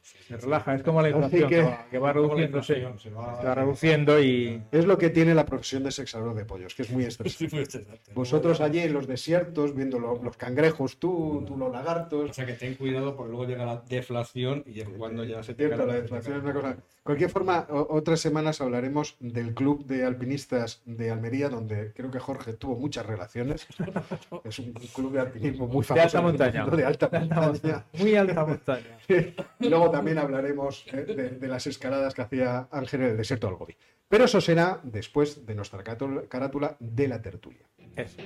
sí, 0.02 0.18
Se 0.28 0.36
relaja. 0.36 0.74
Es 0.74 0.82
como 0.84 1.00
la 1.02 1.08
inflación 1.10 1.48
que, 1.48 1.56
que- 1.56 1.62
va, 1.62 1.86
que 1.90 1.98
reduciéndose. 2.12 2.74
se 2.98 3.10
va- 3.10 3.40
Se 3.40 3.46
va 3.46 3.54
reduciendo 3.56 4.20
y. 4.22 4.62
Es 4.70 4.84
lo 4.84 4.98
que 4.98 5.10
tiene 5.10 5.34
la 5.34 5.46
profesión 5.46 5.82
de 5.82 5.90
sexador 5.90 6.34
de 6.34 6.44
pollos, 6.44 6.74
que 6.76 6.82
es 6.82 6.90
muy 6.90 7.04
estresante. 7.06 7.84
Vosotros 8.14 8.60
allí 8.60 8.78
en 8.80 8.92
los 8.92 9.06
desiertos, 9.08 9.74
viendo 9.74 9.98
lo- 9.98 10.22
los 10.22 10.36
cangrejos, 10.36 10.98
tú, 11.00 11.44
tú 11.46 11.56
los 11.56 11.70
O 11.70 11.72
lagartos. 11.72 12.36
sea 12.36 12.46
que 12.46 12.52
ten 12.52 12.74
cuidado 12.74 13.16
porque 13.16 13.30
luego 13.30 13.46
llega 13.46 13.64
la 13.64 13.78
deflación 13.88 14.62
y 14.66 14.80
es 14.80 14.88
cuando 14.90 15.24
ya 15.24 15.42
se 15.42 15.56
cae 15.56 15.76
la 15.76 15.86
deflación 15.86 16.36
es 16.36 16.42
una 16.44 16.52
cosa. 16.52 16.76
De 17.02 17.06
cualquier 17.06 17.30
forma, 17.30 17.66
otras 17.68 18.20
semanas 18.20 18.60
hablaremos 18.60 19.16
del 19.18 19.54
club 19.54 19.84
de 19.86 20.04
alpinistas 20.04 20.82
de 20.86 21.10
Almería, 21.10 21.48
donde 21.48 21.92
creo 21.92 22.12
que 22.12 22.20
Jorge 22.20 22.52
tuvo 22.52 22.76
muchas 22.76 23.04
relaciones. 23.04 23.66
Es 24.44 24.60
un 24.60 24.72
club 24.72 25.12
de 25.12 25.18
alpinismo 25.18 25.66
muy 25.66 25.80
De 25.82 25.88
famoso. 25.88 26.04
alta 26.04 26.18
en 26.18 26.24
el 26.24 26.30
montaña. 26.30 26.66
De 26.76 26.84
alta 26.84 27.08
De 27.08 27.16
alta 27.16 27.40
montaña. 27.40 27.84
Muy 27.98 28.14
alta 28.14 28.44
montaña. 28.46 28.98
Y 29.58 29.68
luego 29.68 29.90
también 29.90 30.18
hablaremos 30.18 30.86
eh, 30.92 30.98
de, 31.04 31.30
de 31.30 31.48
las 31.48 31.66
escaladas 31.66 32.14
que 32.14 32.22
hacía 32.22 32.68
Ángel 32.70 33.00
en 33.02 33.06
el 33.08 33.16
desierto 33.16 33.48
del 33.48 33.56
Gobi. 33.56 33.76
Pero 34.08 34.24
eso 34.26 34.40
será 34.40 34.78
después 34.84 35.44
de 35.44 35.56
nuestra 35.56 35.82
carátula 35.82 36.76
de 36.78 37.08
la 37.08 37.20
tertulia. 37.20 37.66
Eso. 37.96 38.16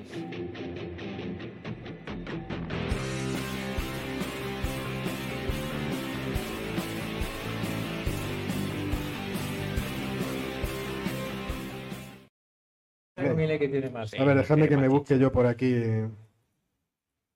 Mire 13.16 13.58
que 13.58 13.68
tiene 13.68 13.90
más. 13.90 14.12
A 14.14 14.24
ver, 14.24 14.36
dejadme 14.36 14.66
Tiene 14.66 14.76
que 14.76 14.82
me 14.82 14.88
busque 14.88 15.18
yo 15.18 15.32
por 15.32 15.46
aquí, 15.46 15.72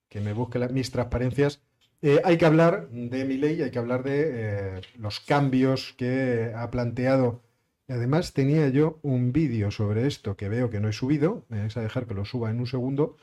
que 0.09 0.21
me 0.21 0.33
busque 0.33 0.59
la- 0.59 0.69
mis 0.69 0.91
transparencias. 0.91 1.63
Eh, 2.03 2.21
hay 2.25 2.39
que 2.39 2.47
hablar 2.47 2.89
de 2.91 3.25
mi 3.25 3.37
ley, 3.37 3.61
hay 3.63 3.71
que 3.71 3.79
hablar 3.79 4.03
de 4.03 4.31
eh, 4.79 4.81
los 4.99 5.21
cambios 5.21 5.95
que 5.97 6.53
ha 6.55 6.71
planteado. 6.71 7.43
Y 7.89 7.93
además 7.93 8.33
tenía 8.33 8.69
yo 8.69 8.99
un 9.03 9.33
vídeo 9.33 9.71
sobre 9.71 10.07
esto 10.07 10.37
que 10.37 10.49
veo 10.49 10.71
que 10.71 10.81
no 10.81 10.89
he 10.89 10.93
subido, 10.93 11.45
me 11.49 11.61
vais 11.61 11.77
a 11.77 11.81
dejar 11.83 12.07
que 12.07 12.15
lo 12.15 12.25
suba 12.25 12.51
en 12.51 12.61
un 12.61 12.67
segundo, 12.67 13.17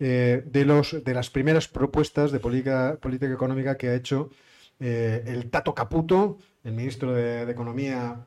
eh, 0.00 0.42
de, 0.46 0.64
los, 0.64 1.04
de 1.04 1.14
las 1.14 1.30
primeras 1.30 1.68
propuestas 1.68 2.32
de 2.32 2.40
política, 2.40 2.98
política 3.00 3.32
económica 3.32 3.76
que 3.76 3.88
ha 3.90 3.94
hecho 3.96 4.30
el 4.80 5.50
Tato 5.50 5.74
Caputo, 5.74 6.38
el 6.64 6.72
ministro 6.72 7.14
de, 7.14 7.46
de 7.46 7.52
Economía 7.52 8.26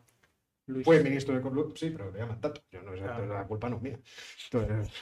Luis. 0.69 0.85
fue 0.85 1.03
ministro 1.03 1.33
de 1.33 1.39
Economía, 1.41 1.73
sí, 1.75 1.89
pero 1.89 2.11
le 2.11 2.19
llaman 2.19 2.39
Tato, 2.41 2.61
yo 2.71 2.81
no, 2.81 2.91
Ah. 2.91 3.19
la 3.19 3.43
culpa 3.45 3.69
no 3.69 3.77
es 3.77 3.81
mía. 3.81 3.99
Entonces, 4.51 4.93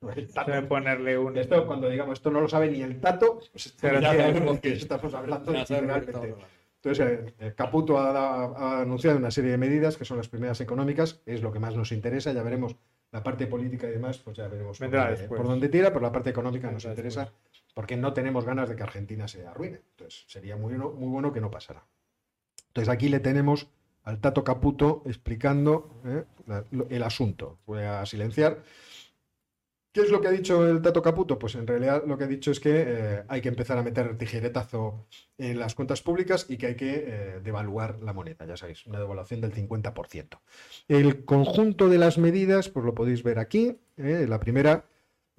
el 0.16 0.32
Tato. 0.32 0.50
Debe 0.50 0.66
ponerle 0.66 1.18
un. 1.18 1.36
Esto, 1.36 1.66
cuando 1.66 1.88
digamos 1.88 2.18
esto 2.18 2.30
no 2.30 2.40
lo 2.40 2.48
sabe 2.48 2.70
ni 2.70 2.82
el 2.82 3.00
Tato, 3.00 3.40
pues 3.52 3.74
Pero 3.80 4.00
ya 4.00 4.14
sabemos 4.14 4.60
que- 4.60 4.72
estamos 4.72 5.14
hablando 5.14 5.52
de. 5.52 6.34
Entonces, 6.82 7.06
eh, 7.06 7.34
eh, 7.38 7.52
Caputo 7.54 7.98
ha, 7.98 8.10
da- 8.10 8.44
ha 8.56 8.80
anunciado 8.80 9.18
una 9.18 9.30
serie 9.30 9.50
de 9.50 9.58
medidas 9.58 9.98
que 9.98 10.06
son 10.06 10.16
las 10.16 10.28
primeras 10.28 10.60
económicas, 10.62 11.20
es 11.26 11.42
lo 11.42 11.52
que 11.52 11.58
más 11.58 11.76
nos 11.76 11.92
interesa, 11.92 12.32
ya 12.32 12.42
veremos 12.42 12.74
la 13.12 13.22
parte 13.22 13.46
política 13.46 13.86
y 13.86 13.90
demás, 13.90 14.16
pues 14.18 14.38
ya 14.38 14.48
veremos 14.48 14.78
por 14.78 14.90
dónde, 14.90 15.10
después. 15.10 15.38
por 15.38 15.46
dónde 15.46 15.68
tira, 15.68 15.88
pero 15.88 16.00
la 16.00 16.12
parte 16.12 16.30
económica 16.30 16.70
nos 16.70 16.84
interesa 16.86 17.24
después. 17.24 17.64
porque 17.74 17.96
no 17.98 18.14
tenemos 18.14 18.46
ganas 18.46 18.68
de 18.70 18.76
que 18.76 18.82
Argentina 18.82 19.28
se 19.28 19.46
arruine. 19.46 19.82
Entonces, 19.90 20.24
sería 20.26 20.56
muy 20.56 20.72
muy 20.74 21.08
bueno 21.08 21.32
que 21.34 21.40
no 21.42 21.50
pasara. 21.50 21.84
Entonces, 22.68 22.88
aquí 22.88 23.08
le 23.10 23.20
tenemos 23.20 23.68
al 24.04 24.20
Tato 24.20 24.44
Caputo 24.44 25.02
explicando 25.06 26.00
eh, 26.04 26.24
el 26.88 27.02
asunto. 27.02 27.58
Voy 27.66 27.82
a 27.82 28.04
silenciar. 28.06 28.62
¿Qué 29.92 30.02
es 30.02 30.10
lo 30.10 30.20
que 30.20 30.28
ha 30.28 30.30
dicho 30.30 30.68
el 30.68 30.80
Tato 30.82 31.02
Caputo? 31.02 31.36
Pues 31.36 31.56
en 31.56 31.66
realidad 31.66 32.04
lo 32.06 32.16
que 32.16 32.24
ha 32.24 32.28
dicho 32.28 32.52
es 32.52 32.60
que 32.60 32.84
eh, 32.86 33.22
hay 33.26 33.40
que 33.40 33.48
empezar 33.48 33.76
a 33.76 33.82
meter 33.82 34.16
tijeretazo 34.16 35.06
en 35.36 35.58
las 35.58 35.74
cuentas 35.74 36.00
públicas 36.00 36.46
y 36.48 36.58
que 36.58 36.66
hay 36.68 36.76
que 36.76 37.04
eh, 37.06 37.40
devaluar 37.42 38.00
la 38.00 38.12
moneda, 38.12 38.46
ya 38.46 38.56
sabéis, 38.56 38.86
una 38.86 39.00
devaluación 39.00 39.40
del 39.40 39.52
50%. 39.52 40.38
El 40.86 41.24
conjunto 41.24 41.88
de 41.88 41.98
las 41.98 42.18
medidas, 42.18 42.68
pues 42.68 42.86
lo 42.86 42.94
podéis 42.94 43.24
ver 43.24 43.40
aquí. 43.40 43.80
la 43.96 44.38
primera, 44.38 44.84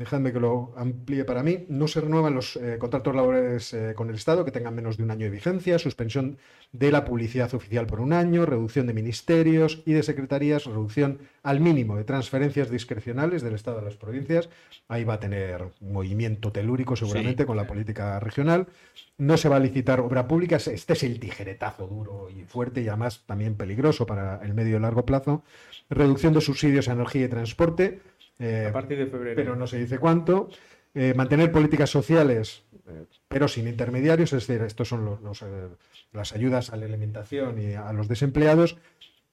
dejadme 0.02 0.34
que 0.34 0.40
lo 0.40 0.74
amplíe 0.76 1.24
para 1.26 1.44
mí, 1.44 1.66
no 1.70 1.88
se 1.88 2.02
renuevan 2.02 2.36
los 2.36 2.56
eh, 2.58 2.78
contratos 2.80 3.16
laborales 3.16 3.74
eh, 3.74 3.94
con 3.96 4.10
el 4.10 4.16
Estado 4.16 4.44
que 4.46 4.52
tengan 4.52 4.76
menos 4.76 4.98
de 4.98 5.04
un 5.04 5.12
año 5.12 5.26
de 5.26 5.32
vigencia, 5.32 5.80
suspensión 5.80 6.38
de 6.72 6.92
la 6.92 7.06
publicidad 7.06 7.54
oficial 7.54 7.86
por 7.86 8.00
un 8.00 8.14
año, 8.14 8.46
reducción 8.46 8.88
de 8.88 8.94
ministerios 8.94 9.82
y 9.86 9.94
de 9.94 10.04
secretarías, 10.04 10.66
reducción 10.66 11.20
al 11.44 11.60
mínimo 11.60 11.96
de 11.96 12.04
transferencias 12.04 12.70
discrecionales 12.70 13.42
del 13.42 13.56
Estado 13.56 13.80
a 13.80 13.82
las 13.82 13.96
provincias. 13.96 14.50
Ahí 14.88 15.04
va 15.04 15.16
a 15.16 15.20
tener 15.20 15.70
movimiento 15.82 16.52
telúrico 16.52 16.96
seguramente 16.96 17.44
Sí, 17.44 17.48
con 17.48 17.58
la 17.58 17.68
política 17.68 18.20
regional. 18.20 18.68
No 19.18 19.38
se 19.38 19.50
va 19.50 19.58
a 19.58 19.60
licitar 19.60 20.00
obra 20.00 20.28
pública. 20.28 20.58
Este 20.58 20.94
es 20.94 21.04
el 21.04 21.20
tijeretazo 21.20 21.88
duro 21.88 22.30
y 22.30 22.44
fuerte 22.44 22.82
y 22.82 22.88
además 22.88 23.24
también 23.26 23.56
peligroso 23.56 24.06
para 24.06 24.42
el 24.44 24.54
medio 24.54 24.78
y 24.78 24.80
largo 24.80 25.06
plazo. 25.06 25.44
Reducción 25.90 26.34
de 26.34 26.42
subsidios 26.42 26.88
a 26.88 26.94
energía 26.94 27.26
y 27.26 27.30
transporte. 27.30 28.02
Eh, 28.42 28.66
A 28.70 28.74
partir 28.74 28.98
de 28.98 29.06
febrero. 29.08 29.36
pero 29.36 29.56
no 29.56 29.68
se 29.68 29.78
dice 29.80 29.98
cuánto. 30.00 30.50
Eh, 30.94 31.14
mantener 31.16 31.52
políticas 31.54 31.90
sociales, 31.90 32.64
eh, 32.88 33.06
pero 33.30 33.48
sin 33.48 33.68
intermediarios, 33.68 34.34
es 34.34 34.46
decir, 34.46 34.62
estos 34.66 34.90
son 34.90 35.06
los, 35.06 35.22
los, 35.22 35.46
las 36.12 36.34
ayudas 36.34 36.72
a 36.72 36.76
la 36.76 36.86
alimentación 36.86 37.62
y 37.62 37.74
a 37.76 37.94
los 37.94 38.10
desempleados. 38.10 38.78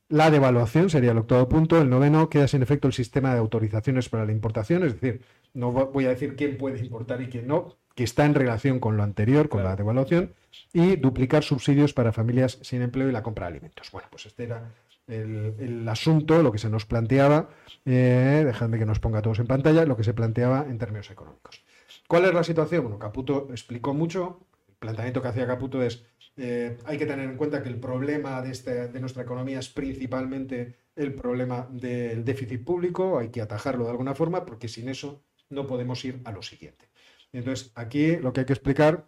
La 0.09 0.31
devaluación 0.31 0.89
sería 0.89 1.11
el 1.11 1.19
octavo 1.19 1.49
punto. 1.49 1.83
El 1.83 1.91
noveno 1.91 2.31
queda 2.31 2.47
sin 2.49 2.63
efecto 2.63 2.87
el 2.89 2.95
sistema 2.95 3.33
de 3.33 3.41
autorizaciones 3.41 4.09
para 4.09 4.25
la 4.25 4.33
importación, 4.33 4.85
es 4.85 4.95
decir, 5.01 5.23
no 5.53 5.73
vo- 5.73 5.91
voy 5.93 6.07
a 6.07 6.11
decir 6.11 6.37
quién 6.37 6.57
puede 6.57 6.79
importar 6.79 7.21
y 7.21 7.27
quién 7.29 7.47
no, 7.49 7.77
que 7.95 8.05
está 8.05 8.25
en 8.25 8.35
relación 8.35 8.79
con 8.79 8.97
lo 8.97 9.03
anterior, 9.03 9.49
con 9.49 9.65
la 9.65 9.75
devaluación, 9.75 10.33
y 10.73 10.97
duplicar 10.97 11.43
subsidios 11.43 11.93
para 11.93 12.13
familias 12.13 12.59
sin 12.63 12.81
empleo 12.83 13.09
y 13.09 13.13
la 13.13 13.23
compra 13.25 13.47
de 13.47 13.53
alimentos. 13.53 13.91
Bueno, 13.91 14.07
pues 14.11 14.27
este 14.27 14.45
era 14.45 14.73
el, 15.09 15.87
asunto, 15.89 16.43
lo 16.43 16.53
que 16.53 16.59
se 16.59 16.69
nos 16.69 16.87
planteaba, 16.87 17.49
eh, 17.85 18.43
dejadme 18.45 18.79
que 18.79 18.87
nos 18.87 19.01
ponga 19.01 19.23
todos 19.23 19.39
en 19.39 19.47
pantalla, 19.47 19.85
lo 19.85 19.97
que 19.97 20.05
se 20.05 20.15
planteaba 20.15 20.67
en 20.69 20.79
términos 20.79 21.11
económicos. 21.11 21.65
¿Cuál 22.07 22.27
es 22.27 22.35
la 22.35 22.45
situación? 22.45 22.83
Bueno, 22.85 22.99
Caputo 22.99 23.49
explicó 23.51 23.95
mucho. 23.95 24.41
El 24.69 24.75
planteamiento 24.77 25.21
que 25.23 25.29
hacía 25.29 25.47
Caputo 25.47 25.83
es, 25.83 26.05
eh, 26.37 26.77
hay 26.85 26.99
que 26.99 27.07
tener 27.07 27.29
en 27.29 27.37
cuenta 27.37 27.63
que 27.63 27.69
el 27.69 27.81
problema 27.81 28.41
de, 28.43 28.51
este- 28.53 28.89
de 28.89 29.01
nuestra 29.01 29.23
economía 29.23 29.59
es 29.59 29.69
principalmente 29.69 30.77
el 30.95 31.15
problema 31.15 31.67
del 31.71 32.25
déficit 32.25 32.65
público, 32.65 33.19
hay 33.19 33.29
que 33.31 33.41
atajarlo 33.41 33.85
de 33.85 33.91
alguna 33.91 34.15
forma, 34.15 34.45
porque 34.45 34.69
sin 34.69 34.89
eso 34.89 35.23
no 35.51 35.67
podemos 35.67 36.05
ir 36.05 36.21
a 36.25 36.33
lo 36.33 36.43
siguiente. 36.43 36.89
Entonces, 37.33 37.73
aquí 37.75 38.17
lo 38.17 38.33
que 38.33 38.41
hay 38.41 38.47
que 38.47 38.53
explicar, 38.53 39.07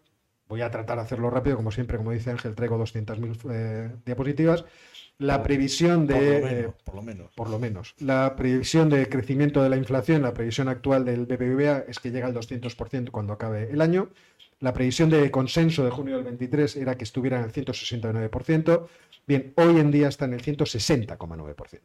voy 0.49 0.62
a 0.62 0.71
tratar 0.71 0.97
de 0.99 1.02
hacerlo 1.04 1.30
rápido, 1.30 1.57
como 1.57 1.71
siempre, 1.71 1.97
como 1.97 2.11
dice 2.12 2.30
Ángel, 2.30 2.54
traigo 2.54 2.76
200.000 2.78 3.37
eh, 3.50 3.97
diapositivas, 4.04 4.64
la 5.20 5.42
previsión 5.42 6.06
de... 6.06 6.14
Por 6.14 6.40
lo 6.40 6.42
menos, 6.46 6.74
por 6.84 6.94
lo 6.96 7.02
menos. 7.02 7.30
por 7.36 7.50
lo 7.50 7.58
menos. 7.58 7.94
La 8.00 8.34
previsión 8.36 8.88
de 8.88 9.08
crecimiento 9.08 9.62
de 9.62 9.68
la 9.68 9.76
inflación, 9.76 10.22
la 10.22 10.34
previsión 10.34 10.68
actual 10.68 11.04
del 11.04 11.26
BBVA 11.26 11.84
es 11.88 11.98
que 12.00 12.10
llega 12.10 12.26
al 12.26 12.34
200% 12.34 13.10
cuando 13.10 13.32
acabe 13.32 13.70
el 13.70 13.80
año. 13.80 14.08
La 14.60 14.72
previsión 14.74 15.08
de 15.08 15.30
consenso 15.30 15.84
de 15.84 15.90
junio 15.90 16.16
del 16.16 16.24
23 16.24 16.76
era 16.76 16.96
que 16.96 17.04
estuviera 17.04 17.38
en 17.38 17.44
el 17.44 17.52
169%. 17.52 18.86
Bien, 19.26 19.52
hoy 19.56 19.78
en 19.78 19.90
día 19.90 20.08
está 20.08 20.24
en 20.24 20.34
el 20.34 20.42
160,9%. 20.42 21.80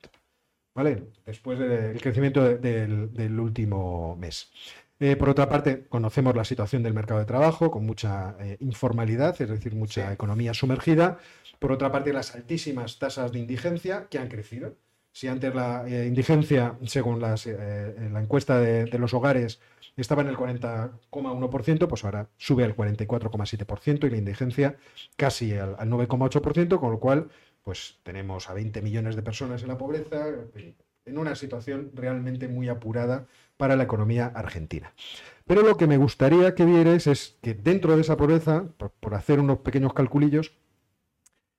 ¿Vale? 0.74 1.04
Después 1.26 1.58
del 1.58 2.02
crecimiento 2.02 2.44
de- 2.44 2.58
del, 2.58 3.14
del 3.14 3.40
último 3.40 4.18
mes. 4.18 4.52
Eh, 5.00 5.16
por 5.18 5.30
otra 5.30 5.48
parte, 5.50 5.86
conocemos 5.90 6.36
la 6.36 6.46
situación 6.46 6.82
del 6.84 6.94
mercado 6.94 7.20
de 7.20 7.26
trabajo 7.26 7.70
con 7.72 7.86
mucha 7.86 8.36
eh, 8.40 8.58
informalidad, 8.62 9.42
es 9.42 9.50
decir, 9.50 9.76
mucha 9.76 10.12
economía 10.14 10.54
sumergida. 10.54 11.18
Por 11.60 11.72
otra 11.72 11.92
parte, 11.92 12.14
las 12.14 12.36
altísimas 12.36 13.00
tasas 13.00 13.32
de 13.32 13.40
indigencia 13.40 14.08
que 14.10 14.18
han 14.18 14.28
crecido. 14.28 14.76
Si 15.12 15.28
antes 15.28 15.56
la 15.56 15.88
eh, 15.88 16.08
indigencia, 16.08 16.78
según 16.86 17.24
eh, 17.24 17.36
eh, 17.46 18.10
la 18.12 18.22
encuesta 18.22 18.60
de, 18.60 19.00
los 19.00 19.14
hogares, 19.14 19.62
estaba 19.96 20.22
en 20.22 20.28
el 20.28 20.36
40,1%, 20.36 21.88
pues 21.88 22.04
ahora 22.04 22.28
sube 22.38 22.66
al 22.66 22.76
44,7% 22.76 24.08
y 24.08 24.10
la 24.10 24.18
indigencia 24.18 24.76
casi 25.16 25.54
al, 25.54 25.76
al 25.80 25.90
9,8%, 25.90 26.80
con 26.80 26.92
lo 26.92 27.00
cual 27.00 27.30
pues 27.64 27.98
tenemos 28.04 28.50
a 28.50 28.54
20 28.54 28.82
millones 28.82 29.16
de 29.16 29.24
personas 29.24 29.62
en 29.64 29.70
la 29.70 29.78
pobreza, 29.78 30.28
en 31.06 31.18
una 31.18 31.36
situación 31.36 31.92
realmente 31.94 32.48
muy 32.48 32.68
apurada 32.68 33.26
para 33.58 33.76
la 33.76 33.84
economía 33.84 34.28
argentina. 34.36 34.94
Pero 35.48 35.62
lo 35.62 35.78
que 35.78 35.88
me 35.88 35.98
gustaría 35.98 36.56
que 36.56 36.66
vierais 36.66 37.08
es 37.08 37.38
que 37.42 37.54
dentro 37.54 37.96
de 37.96 38.02
esa 38.02 38.18
pobreza, 38.18 38.66
por 39.00 39.16
hacer 39.16 39.40
unos 39.40 39.60
pequeños 39.60 39.94
calculillos, 39.94 40.54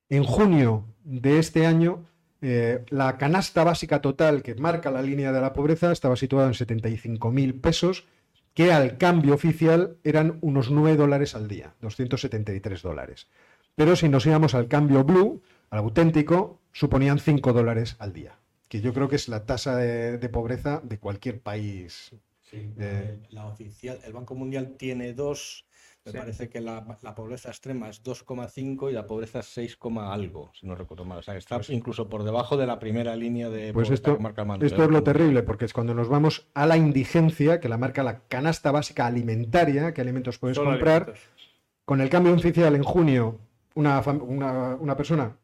en 0.09 0.23
junio 0.23 0.85
de 1.03 1.39
este 1.39 1.65
año, 1.65 2.05
eh, 2.41 2.85
la 2.89 3.17
canasta 3.17 3.63
básica 3.63 4.01
total 4.01 4.43
que 4.43 4.55
marca 4.55 4.91
la 4.91 5.01
línea 5.01 5.31
de 5.31 5.41
la 5.41 5.53
pobreza 5.53 5.91
estaba 5.91 6.15
situada 6.15 6.47
en 6.47 6.53
75.000 6.53 7.59
pesos, 7.61 8.05
que 8.53 8.71
al 8.71 8.97
cambio 8.97 9.33
oficial 9.35 9.97
eran 10.03 10.37
unos 10.41 10.71
9 10.71 10.97
dólares 10.97 11.35
al 11.35 11.47
día, 11.47 11.75
273 11.81 12.81
dólares. 12.81 13.27
Pero 13.75 13.95
si 13.95 14.09
nos 14.09 14.25
íbamos 14.25 14.55
al 14.55 14.67
cambio 14.67 15.03
blue, 15.03 15.41
al 15.69 15.79
auténtico, 15.79 16.59
suponían 16.71 17.19
5 17.19 17.53
dólares 17.53 17.95
al 17.99 18.13
día, 18.13 18.39
que 18.67 18.81
yo 18.81 18.93
creo 18.93 19.09
que 19.09 19.15
es 19.17 19.29
la 19.29 19.45
tasa 19.45 19.75
de, 19.75 20.17
de 20.17 20.29
pobreza 20.29 20.81
de 20.83 20.97
cualquier 20.99 21.39
país. 21.41 22.11
Sí, 22.41 22.73
Eh, 22.79 23.19
la 23.29 23.45
oficial, 23.47 23.99
el 24.05 24.13
Banco 24.13 24.33
Mundial 24.33 24.75
tiene 24.77 25.13
dos, 25.13 25.65
me 26.07 26.11
Sí. 26.13 26.17
parece 26.17 26.49
que 26.49 26.61
la, 26.61 26.97
la 27.01 27.13
pobreza 27.15 27.49
extrema 27.49 27.89
es 27.89 28.03
2,5 28.03 28.89
y 28.89 28.93
la 28.93 29.05
pobreza 29.05 29.39
es 29.39 29.45
6, 29.47 29.77
coma 29.77 30.13
algo, 30.13 30.51
si 30.59 30.65
no 30.65 30.75
recuerdo 30.75 31.05
mal. 31.05 31.19
O 31.19 31.21
sea, 31.21 31.35
está 31.37 31.59
incluso 31.69 32.09
por 32.09 32.23
debajo 32.23 32.57
de 32.57 32.65
la 32.65 32.79
primera 32.79 33.15
línea 33.15 33.49
de 33.49 33.73
Pues 33.73 33.87
pobreza 33.87 33.93
esto, 33.93 34.17
que 34.17 34.23
marca 34.23 34.41
esto 34.43 34.65
es 34.65 34.71
lo 34.71 34.83
Mundial. 34.85 35.03
terrible, 35.03 35.43
porque 35.43 35.65
es 35.65 35.73
cuando 35.73 35.93
nos 35.93 36.09
vamos 36.09 36.47
a 36.53 36.65
la 36.65 36.77
indigencia, 36.77 37.59
que 37.59 37.69
la 37.69 37.77
marca 37.77 38.03
la 38.03 38.19
canasta 38.27 38.71
básica 38.71 39.05
alimentaria, 39.05 39.93
qué 39.93 40.01
alimentos 40.01 40.37
puedes 40.39 40.55
Solo 40.55 40.71
comprar. 40.71 41.03
alimentos. 41.03 41.23
Con 41.85 42.01
el 42.01 42.09
cambio 42.09 42.33
oficial 42.33 42.75
en 42.75 42.83
junio, 42.83 43.39
una, 43.75 43.99
una, 44.01 44.75
una 44.75 44.97
persona 44.97 45.37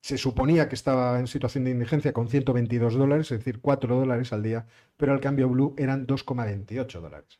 se 0.00 0.18
suponía 0.18 0.68
que 0.68 0.74
estaba 0.74 1.18
en 1.20 1.26
situación 1.28 1.64
de 1.64 1.70
indigencia 1.70 2.12
con 2.12 2.28
122 2.28 2.94
dólares, 2.94 3.30
es 3.30 3.38
decir, 3.38 3.60
4 3.60 3.94
dólares 3.96 4.32
al 4.32 4.42
día, 4.42 4.66
pero 4.96 5.12
al 5.12 5.20
cambio 5.20 5.48
blue 5.48 5.74
eran 5.78 6.06
2,28 6.08 7.00
dólares. 7.00 7.38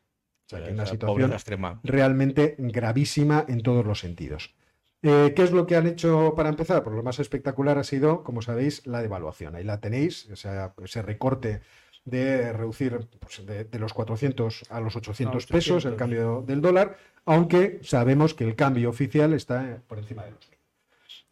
Sea, 0.58 0.66
que 0.66 0.72
una 0.72 0.86
situación 0.86 1.32
extrema. 1.32 1.80
realmente 1.82 2.56
gravísima 2.58 3.44
en 3.48 3.62
todos 3.62 3.84
los 3.84 4.00
sentidos. 4.00 4.54
Eh, 5.02 5.32
¿Qué 5.34 5.42
es 5.42 5.50
lo 5.50 5.66
que 5.66 5.76
han 5.76 5.88
hecho 5.88 6.34
para 6.36 6.48
empezar? 6.48 6.84
Pues 6.84 6.94
lo 6.94 7.02
más 7.02 7.18
espectacular 7.18 7.76
ha 7.76 7.84
sido, 7.84 8.22
como 8.22 8.40
sabéis, 8.40 8.86
la 8.86 9.02
devaluación. 9.02 9.56
Ahí 9.56 9.64
la 9.64 9.80
tenéis, 9.80 10.28
o 10.30 10.36
sea, 10.36 10.74
ese 10.82 11.02
recorte 11.02 11.60
de 12.04 12.52
reducir 12.52 13.08
pues, 13.18 13.44
de, 13.44 13.64
de 13.64 13.78
los 13.78 13.92
400 13.92 14.64
a 14.70 14.80
los 14.80 14.94
800, 14.94 15.46
pesos 15.46 15.84
el 15.84 15.94
800. 15.94 15.98
cambio 15.98 16.44
del 16.46 16.60
dólar, 16.60 16.96
aunque 17.24 17.80
sabemos 17.82 18.34
que 18.34 18.44
el 18.44 18.54
cambio 18.54 18.90
oficial 18.90 19.32
está 19.32 19.82
por 19.88 19.98
encima 19.98 20.24
de 20.24 20.32
los. 20.32 20.51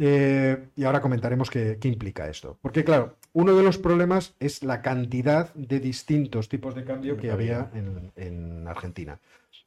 Eh, 0.02 0.68
y 0.76 0.84
ahora 0.84 1.02
comentaremos 1.02 1.50
qué, 1.50 1.76
qué 1.78 1.88
implica 1.88 2.26
esto. 2.28 2.58
Porque, 2.62 2.84
claro, 2.84 3.16
uno 3.34 3.54
de 3.54 3.62
los 3.62 3.76
problemas 3.76 4.34
es 4.40 4.62
la 4.62 4.80
cantidad 4.80 5.52
de 5.54 5.78
distintos 5.78 6.48
tipos 6.48 6.74
de 6.74 6.84
cambio 6.84 7.18
que 7.18 7.30
había 7.30 7.70
en, 7.74 8.10
en 8.16 8.66
Argentina. 8.66 9.20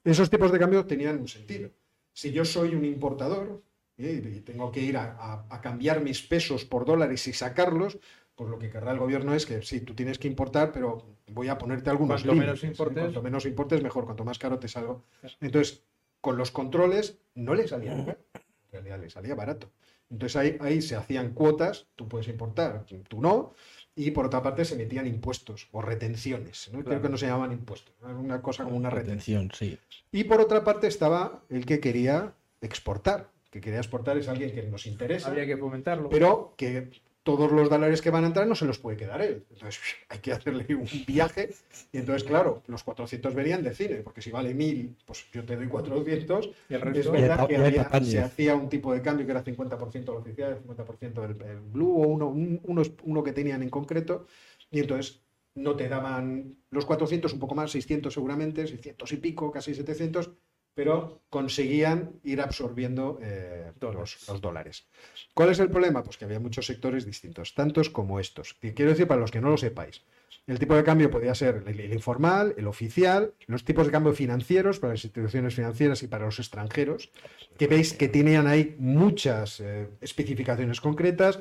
Esos 0.03 0.31
tipos 0.31 0.51
de 0.51 0.57
cambio 0.57 0.85
tenían 0.87 1.19
un 1.19 1.27
sentido. 1.27 1.69
Si 2.13 2.31
yo 2.31 2.45
soy 2.45 2.73
un 2.73 2.83
importador 2.83 3.61
eh, 3.97 4.33
y 4.37 4.39
tengo 4.41 4.71
que 4.71 4.79
ir 4.81 4.97
a, 4.97 5.15
a- 5.19 5.45
a 5.49 5.61
cambiar 5.61 6.01
mis 6.01 6.23
pesos 6.23 6.65
por 6.65 6.83
dólares 6.83 7.27
y 7.27 7.33
sacarlos, 7.33 7.99
pues 8.35 8.49
lo 8.49 8.57
que 8.57 8.71
querrá 8.71 8.91
el 8.91 8.97
gobierno 8.99 9.35
es 9.35 9.45
que 9.45 9.61
sí, 9.61 9.81
tú 9.81 9.93
tienes 9.93 10.17
que 10.17 10.27
importar, 10.27 10.71
pero 10.71 11.05
voy 11.27 11.47
a 11.49 11.59
ponerte 11.59 11.91
algunos 11.91 12.23
Cuanto 12.23 12.41
menos 12.41 12.63
límites, 12.63 12.63
¿eh? 12.63 12.67
importes- 12.83 13.03
Cuanto 13.03 13.21
menos 13.21 13.45
importes, 13.45 13.83
mejor. 13.83 14.05
Cuanto 14.05 14.25
más 14.25 14.39
caro 14.39 14.57
te 14.57 14.67
salgo. 14.67 15.03
Entonces, 15.39 15.83
con 16.21 16.37
los 16.37 16.49
controles 16.49 17.19
no 17.35 17.53
le 17.53 17.67
salía 17.67 17.93
caro, 18.03 18.17
en 18.33 18.71
realidad 18.71 18.99
le 18.99 19.09
salía 19.11 19.35
barato. 19.35 19.69
Entonces 20.13 20.35
ahí, 20.35 20.57
ahí 20.61 20.81
se 20.81 20.95
hacían 20.95 21.33
cuotas, 21.33 21.87
tú 21.95 22.07
puedes 22.07 22.27
importar, 22.27 22.85
tú 23.07 23.19
no, 23.19 23.53
y 23.95 24.11
por 24.11 24.27
otra 24.27 24.43
parte 24.43 24.63
se 24.63 24.75
metían 24.75 25.07
impuestos 25.07 25.67
o 25.71 25.81
retenciones, 25.81 26.69
¿no? 26.71 26.83
creo 26.83 27.01
que 27.01 27.09
no 27.09 27.17
se 27.17 27.25
llamaban 27.25 27.51
impuestos, 27.51 27.93
una 28.01 28.41
cosa 28.41 28.63
como 28.63 28.77
una 28.77 28.91
retención. 28.91 29.49
Retención, 29.49 29.79
sí. 29.89 29.97
Y 30.11 30.25
por 30.25 30.39
otra 30.39 30.63
parte 30.63 30.85
estaba 30.85 31.41
el 31.49 31.65
que 31.65 31.79
quería 31.79 32.33
exportar, 32.61 33.31
que 33.49 33.59
quería 33.59 33.79
exportar 33.79 34.17
es 34.17 34.27
alguien 34.27 34.53
que 34.53 34.61
nos 34.63 34.85
interesa, 34.85 35.29
Habría 35.29 35.47
que 35.47 35.57
fomentarlo. 35.57 36.09
pero 36.09 36.53
que 36.57 36.91
todos 37.23 37.51
los 37.51 37.69
dólares 37.69 38.01
que 38.01 38.09
van 38.09 38.25
a 38.25 38.27
entrar 38.27 38.45
no 38.45 38.53
se 38.55 38.65
los 38.65 38.77
puede 38.79 38.97
quedar 38.97 39.21
él. 39.21 39.45
Entonces 39.51 39.79
hay 40.09 40.19
que 40.19 40.31
hacerle 40.33 40.65
un 40.75 40.87
viaje. 41.07 41.49
Y 41.91 41.97
entonces, 41.97 42.23
claro, 42.23 42.61
los 42.67 42.83
400 42.83 43.33
venían 43.33 43.63
de 43.63 43.73
cine, 43.73 43.95
porque 43.97 44.21
si 44.21 44.29
vale 44.29 44.53
1000, 44.53 44.95
pues 45.05 45.25
yo 45.31 45.43
te 45.45 45.55
doy 45.55 45.67
400. 45.67 46.47
y 46.69 46.73
el 46.73 46.81
Es 46.81 46.81
resto, 46.81 47.11
verdad 47.11 47.37
pa- 47.37 47.47
que 47.47 47.57
había- 47.57 47.89
se 48.03 48.19
hacía 48.19 48.55
un 48.55 48.69
tipo 48.69 48.93
de 48.93 49.01
cambio 49.01 49.25
que 49.25 49.31
era 49.31 49.43
50% 49.43 50.11
el 50.11 50.17
oficial, 50.17 50.59
50% 50.61 51.23
el, 51.23 51.41
el 51.49 51.59
blue 51.61 52.01
o 52.03 52.07
uno, 52.07 52.27
un- 52.27 52.59
unos- 52.65 52.91
uno 53.03 53.23
que 53.23 53.31
tenían 53.31 53.63
en 53.63 53.69
concreto. 53.69 54.27
Y 54.69 54.79
entonces 54.79 55.21
no 55.55 55.75
te 55.75 55.87
daban 55.87 56.55
los 56.71 56.83
400, 56.85 57.31
un 57.33 57.39
poco 57.39 57.55
más, 57.55 57.71
600 57.71 58.13
seguramente, 58.13 58.65
600 58.67 59.11
y 59.13 59.17
pico, 59.17 59.51
casi 59.51 59.73
700, 59.75 60.31
pero 60.73 61.21
conseguían 61.29 62.13
ir 62.23 62.41
absorbiendo 62.41 63.19
eh, 63.21 63.71
los, 63.79 64.27
los 64.27 64.41
dólares. 64.41 64.87
¿Cuál 65.33 65.49
es 65.51 65.59
el 65.59 65.69
problema? 65.69 66.03
Pues 66.03 66.17
que 66.17 66.25
había 66.25 66.39
muchos 66.39 66.65
sectores 66.65 67.05
distintos, 67.05 67.53
tantos 67.53 67.89
como 67.89 68.19
estos. 68.19 68.55
Quiero 68.59 68.91
decir 68.91 69.07
para 69.07 69.21
los 69.21 69.31
que 69.31 69.41
no 69.41 69.49
lo 69.49 69.57
sepáis. 69.57 70.01
El 70.45 70.59
tipo 70.59 70.75
de 70.75 70.83
cambio 70.83 71.09
podía 71.09 71.33
ser 71.35 71.63
el, 71.65 71.79
el 71.79 71.93
informal, 71.93 72.53
el 72.57 72.67
oficial, 72.67 73.33
los 73.47 73.63
tipos 73.63 73.85
de 73.85 73.93
cambio 73.93 74.13
financieros 74.13 74.79
para 74.79 74.93
las 74.93 75.03
instituciones 75.05 75.55
financieras 75.55 76.03
y 76.03 76.07
para 76.07 76.25
los 76.25 76.39
extranjeros, 76.39 77.11
que 77.57 77.67
veis 77.67 77.93
que 77.93 78.09
tenían 78.09 78.47
ahí 78.47 78.75
muchas 78.77 79.61
eh, 79.61 79.87
especificaciones 80.01 80.81
concretas, 80.81 81.39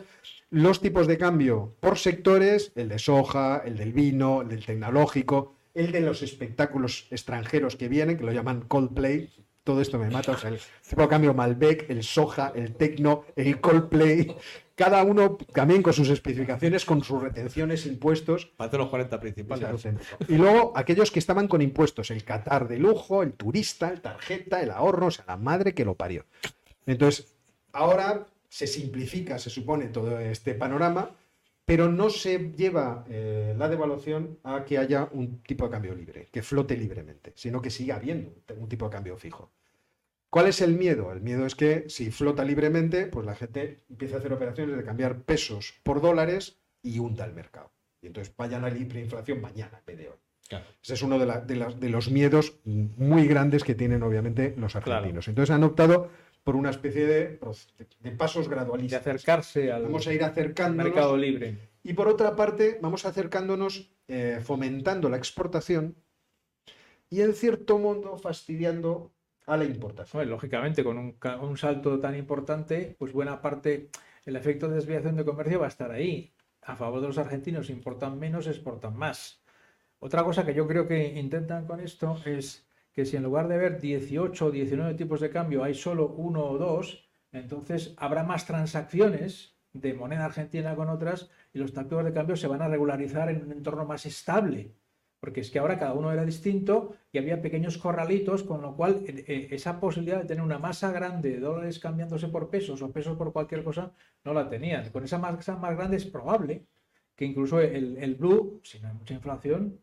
los 0.51 0.81
tipos 0.81 1.07
de 1.07 1.19
cambio 1.19 1.75
por 1.81 1.99
sectores, 1.99 2.73
el 2.77 2.91
de 2.91 2.99
soja, 2.99 3.63
el 3.65 3.77
del 3.77 3.93
vino, 3.93 4.43
el 4.43 4.49
del 4.49 4.65
tecnológico, 4.65 5.57
el 5.75 5.93
de 5.93 6.01
los 6.01 6.23
espectáculos 6.23 7.07
extranjeros 7.11 7.77
que 7.77 7.89
vienen, 7.89 8.17
que 8.17 8.25
lo 8.25 8.33
llaman 8.33 8.63
Coldplay, 8.63 9.31
todo 9.65 9.81
esto 9.81 9.99
me 9.99 10.11
mata. 10.11 10.33
O 10.33 10.39
sea, 10.39 10.51
el 10.51 10.61
tipo 10.89 11.09
cambio 11.09 11.35
Malbec, 11.35 11.89
el 11.89 12.03
Soja, 12.03 12.53
el 12.55 12.75
Tecno, 12.75 13.25
el 13.37 13.61
Coldplay, 13.61 14.35
cada 14.75 15.03
uno 15.05 15.39
también 15.53 15.83
con 15.83 15.93
sus 15.93 16.09
especificaciones, 16.09 16.85
con 16.85 17.05
sus 17.05 17.23
retenciones, 17.23 17.87
impuestos. 17.87 18.47
Parte 18.47 18.79
los 18.79 18.89
40 18.89 19.21
principales. 19.21 19.87
Y 20.29 20.35
luego 20.35 20.73
aquellos 20.75 21.11
que 21.11 21.21
estaban 21.21 21.47
con 21.47 21.63
impuestos, 21.63 22.11
el 22.11 22.25
Qatar 22.25 22.67
de 22.67 22.79
lujo, 22.79 23.23
el 23.23 23.35
turista, 23.35 23.91
el 23.91 24.01
tarjeta, 24.01 24.61
el 24.63 24.71
ahorro, 24.71 25.07
o 25.07 25.11
sea, 25.11 25.25
la 25.29 25.37
madre 25.37 25.75
que 25.75 25.85
lo 25.85 25.95
parió. 25.95 26.25
Entonces, 26.87 27.35
ahora 27.73 28.27
se 28.49 28.67
simplifica, 28.67 29.39
se 29.39 29.51
supone, 29.51 29.87
todo 29.87 30.19
este 30.19 30.55
panorama, 30.55 31.11
pero 31.65 31.89
no 31.89 32.11
se 32.11 32.53
lleva 32.53 33.05
eh, 33.09 33.55
la 33.57 33.69
devaluación 33.69 34.39
a 34.43 34.65
que 34.65 34.79
haya 34.79 35.09
un 35.13 35.43
tipo 35.43 35.65
de 35.65 35.71
cambio 35.71 35.95
libre, 35.95 36.29
que 36.33 36.43
flote 36.43 36.77
libremente, 36.77 37.33
sino 37.37 37.63
que 37.63 37.71
siga 37.71 37.97
habiendo 37.97 38.35
un 38.57 38.69
tipo 38.69 38.87
de 38.87 38.91
cambio 38.91 39.17
fijo. 39.17 39.53
¿Cuál 40.29 40.47
es 40.47 40.61
el 40.63 40.75
miedo? 40.75 41.13
El 41.13 41.21
miedo 41.21 41.45
es 41.45 41.55
que 41.55 41.89
si 41.89 42.11
flota 42.11 42.43
libremente, 42.43 43.07
pues 43.07 43.27
la 43.27 43.35
gente 43.35 43.83
empieza 43.91 44.17
a 44.17 44.19
hacer 44.19 44.33
operaciones 44.33 44.77
de 44.77 44.85
cambiar 44.85 45.23
pesos 45.23 45.75
por 45.83 46.01
dólares 46.01 46.59
y 46.83 46.99
hunda 46.99 47.25
el 47.27 47.35
mercado. 47.35 47.71
Y 48.01 48.07
entonces 48.07 48.35
vayan 48.37 48.65
a 48.65 48.71
la 48.71 48.79
hiperinflación 48.79 49.41
mañana 49.41 49.79
en 49.79 49.85
vez 49.85 49.99
de 49.99 50.09
hoy. 50.09 50.17
Ese 50.83 50.95
es 50.95 51.03
uno 51.03 51.19
de, 51.19 51.27
de, 51.47 51.89
los 51.89 52.11
miedos 52.11 52.59
muy 52.65 53.27
grandes 53.27 53.65
que 53.65 53.75
tienen 53.75 54.03
obviamente 54.03 54.55
los 54.59 54.77
argentinos. 54.77 55.29
Entonces 55.29 55.55
han 55.55 55.65
optado 55.65 56.11
por 56.45 56.57
una 56.57 56.71
especie 56.71 57.07
de, 57.07 57.41
de 58.01 58.11
pasos 58.13 58.49
gradualistas. 58.49 59.05
De 59.05 59.11
acercarse 59.11 59.73
al 59.73 59.85
vamos 59.85 60.07
a 60.07 60.13
ir 60.13 60.25
acercándonos, 60.25 60.93
mercado 60.93 61.17
libre. 61.17 61.57
Y 61.85 61.93
por 61.95 62.09
otra 62.09 62.35
parte, 62.37 62.79
vamos 62.81 63.05
acercándonos, 63.05 63.91
eh, 64.09 64.41
fomentando 64.43 65.09
la 65.09 65.17
exportación 65.17 65.97
y 67.11 67.21
en 67.21 67.35
cierto 67.35 67.79
modo 67.79 68.17
fastidiando 68.17 69.13
a 69.47 69.57
la 69.57 69.65
importación. 69.65 70.29
lógicamente, 70.29 70.85
con 70.85 70.99
un, 70.99 71.17
un, 71.41 71.57
salto 71.57 71.99
tan 72.01 72.17
importante, 72.17 72.97
pues 72.99 73.13
buena 73.13 73.41
parte, 73.41 73.91
el 74.25 74.37
efecto 74.37 74.69
de 74.69 74.77
desviación 74.77 75.17
de 75.17 75.25
comercio 75.25 75.61
va 75.61 75.67
a 75.67 75.69
estar 75.69 75.91
ahí. 75.91 76.33
A 76.63 76.77
favor 76.77 77.01
de 77.01 77.09
los 77.09 77.19
argentinos, 77.19 77.71
importan 77.71 78.19
menos, 78.19 78.47
exportan 78.47 78.97
más. 78.97 79.43
Otra 79.99 80.23
cosa 80.25 80.47
que 80.47 80.55
yo 80.55 80.67
creo 80.67 80.87
que 80.87 81.19
intentan 81.19 81.67
con 81.67 81.81
esto 81.81 82.17
es 82.25 82.65
que 82.93 83.05
si 83.05 83.17
en 83.17 83.23
lugar 83.23 83.49
de 83.49 83.59
ver 83.59 83.81
18 83.81 84.47
o 84.47 84.51
19 84.51 84.95
tipos 84.95 85.21
de 85.21 85.31
cambio 85.31 85.65
hay 85.65 85.75
solo 85.75 86.09
uno 86.09 86.45
o 86.45 86.59
dos, 86.59 87.09
entonces 87.33 87.95
habrá 87.97 88.23
más 88.23 88.47
transacciones 88.47 89.57
de 89.73 89.95
moneda 89.95 90.27
argentina 90.27 90.77
con 90.77 90.91
otras 90.91 91.31
y 91.53 91.59
los 91.59 91.73
tipos 91.73 92.05
de 92.05 92.13
cambio 92.13 92.37
se 92.37 92.49
van 92.49 92.63
a 92.63 92.69
regularizar 92.69 93.31
en 93.31 93.43
un 93.43 93.53
entorno 93.53 93.85
más 93.87 94.05
estable. 94.07 94.75
Porque 95.19 95.41
es 95.41 95.51
que 95.51 95.61
ahora 95.61 95.79
cada 95.79 95.95
uno 95.95 96.11
era 96.11 96.25
distinto 96.25 96.97
y 97.13 97.19
había 97.19 97.41
pequeños 97.41 97.79
corralitos, 97.79 98.43
con 98.43 98.61
lo 98.61 98.75
cual 98.75 99.05
eh, 99.07 99.25
eh, 99.29 99.49
esa 99.53 99.79
posibilidad 99.79 100.21
de 100.21 100.27
tener 100.27 100.43
una 100.43 100.59
masa 100.59 100.91
grande 100.91 101.31
de 101.31 101.41
dólares 101.41 101.79
cambiándose 101.79 102.27
por 102.27 102.51
pesos 102.51 102.83
o 102.83 102.93
pesos 102.93 103.17
por 103.17 103.33
cualquier 103.33 103.63
cosa, 103.63 103.93
no 104.25 104.35
la 104.35 104.49
tenían. 104.49 104.91
Con 104.91 105.05
esa 105.05 105.19
masa 105.19 105.57
más 105.57 105.77
grande 105.77 105.97
es 105.97 106.07
probable 106.07 106.67
que 107.15 107.25
incluso 107.25 107.61
el, 107.61 107.97
el 107.99 108.17
blue, 108.17 108.61
si 108.65 108.81
no 108.81 108.89
hay 108.89 108.95
mucha 108.95 109.15
inflación, 109.15 109.79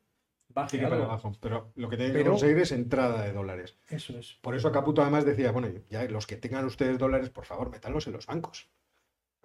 pero 1.39 1.71
lo 1.75 1.89
que 1.89 1.97
tienen 1.97 2.15
que 2.15 2.25
conseguir 2.25 2.57
es 2.59 2.71
entrada 2.71 3.23
de 3.23 3.33
dólares. 3.33 3.77
Eso 3.89 4.17
es. 4.17 4.37
Por 4.41 4.55
eso 4.55 4.71
Caputo 4.71 5.01
además 5.01 5.25
decía, 5.25 5.51
bueno, 5.51 5.69
ya 5.89 6.03
los 6.05 6.27
que 6.27 6.35
tengan 6.35 6.65
ustedes 6.65 6.97
dólares, 6.97 7.29
por 7.29 7.45
favor, 7.45 7.69
métanlos 7.69 8.07
en 8.07 8.13
los 8.13 8.25
bancos. 8.25 8.69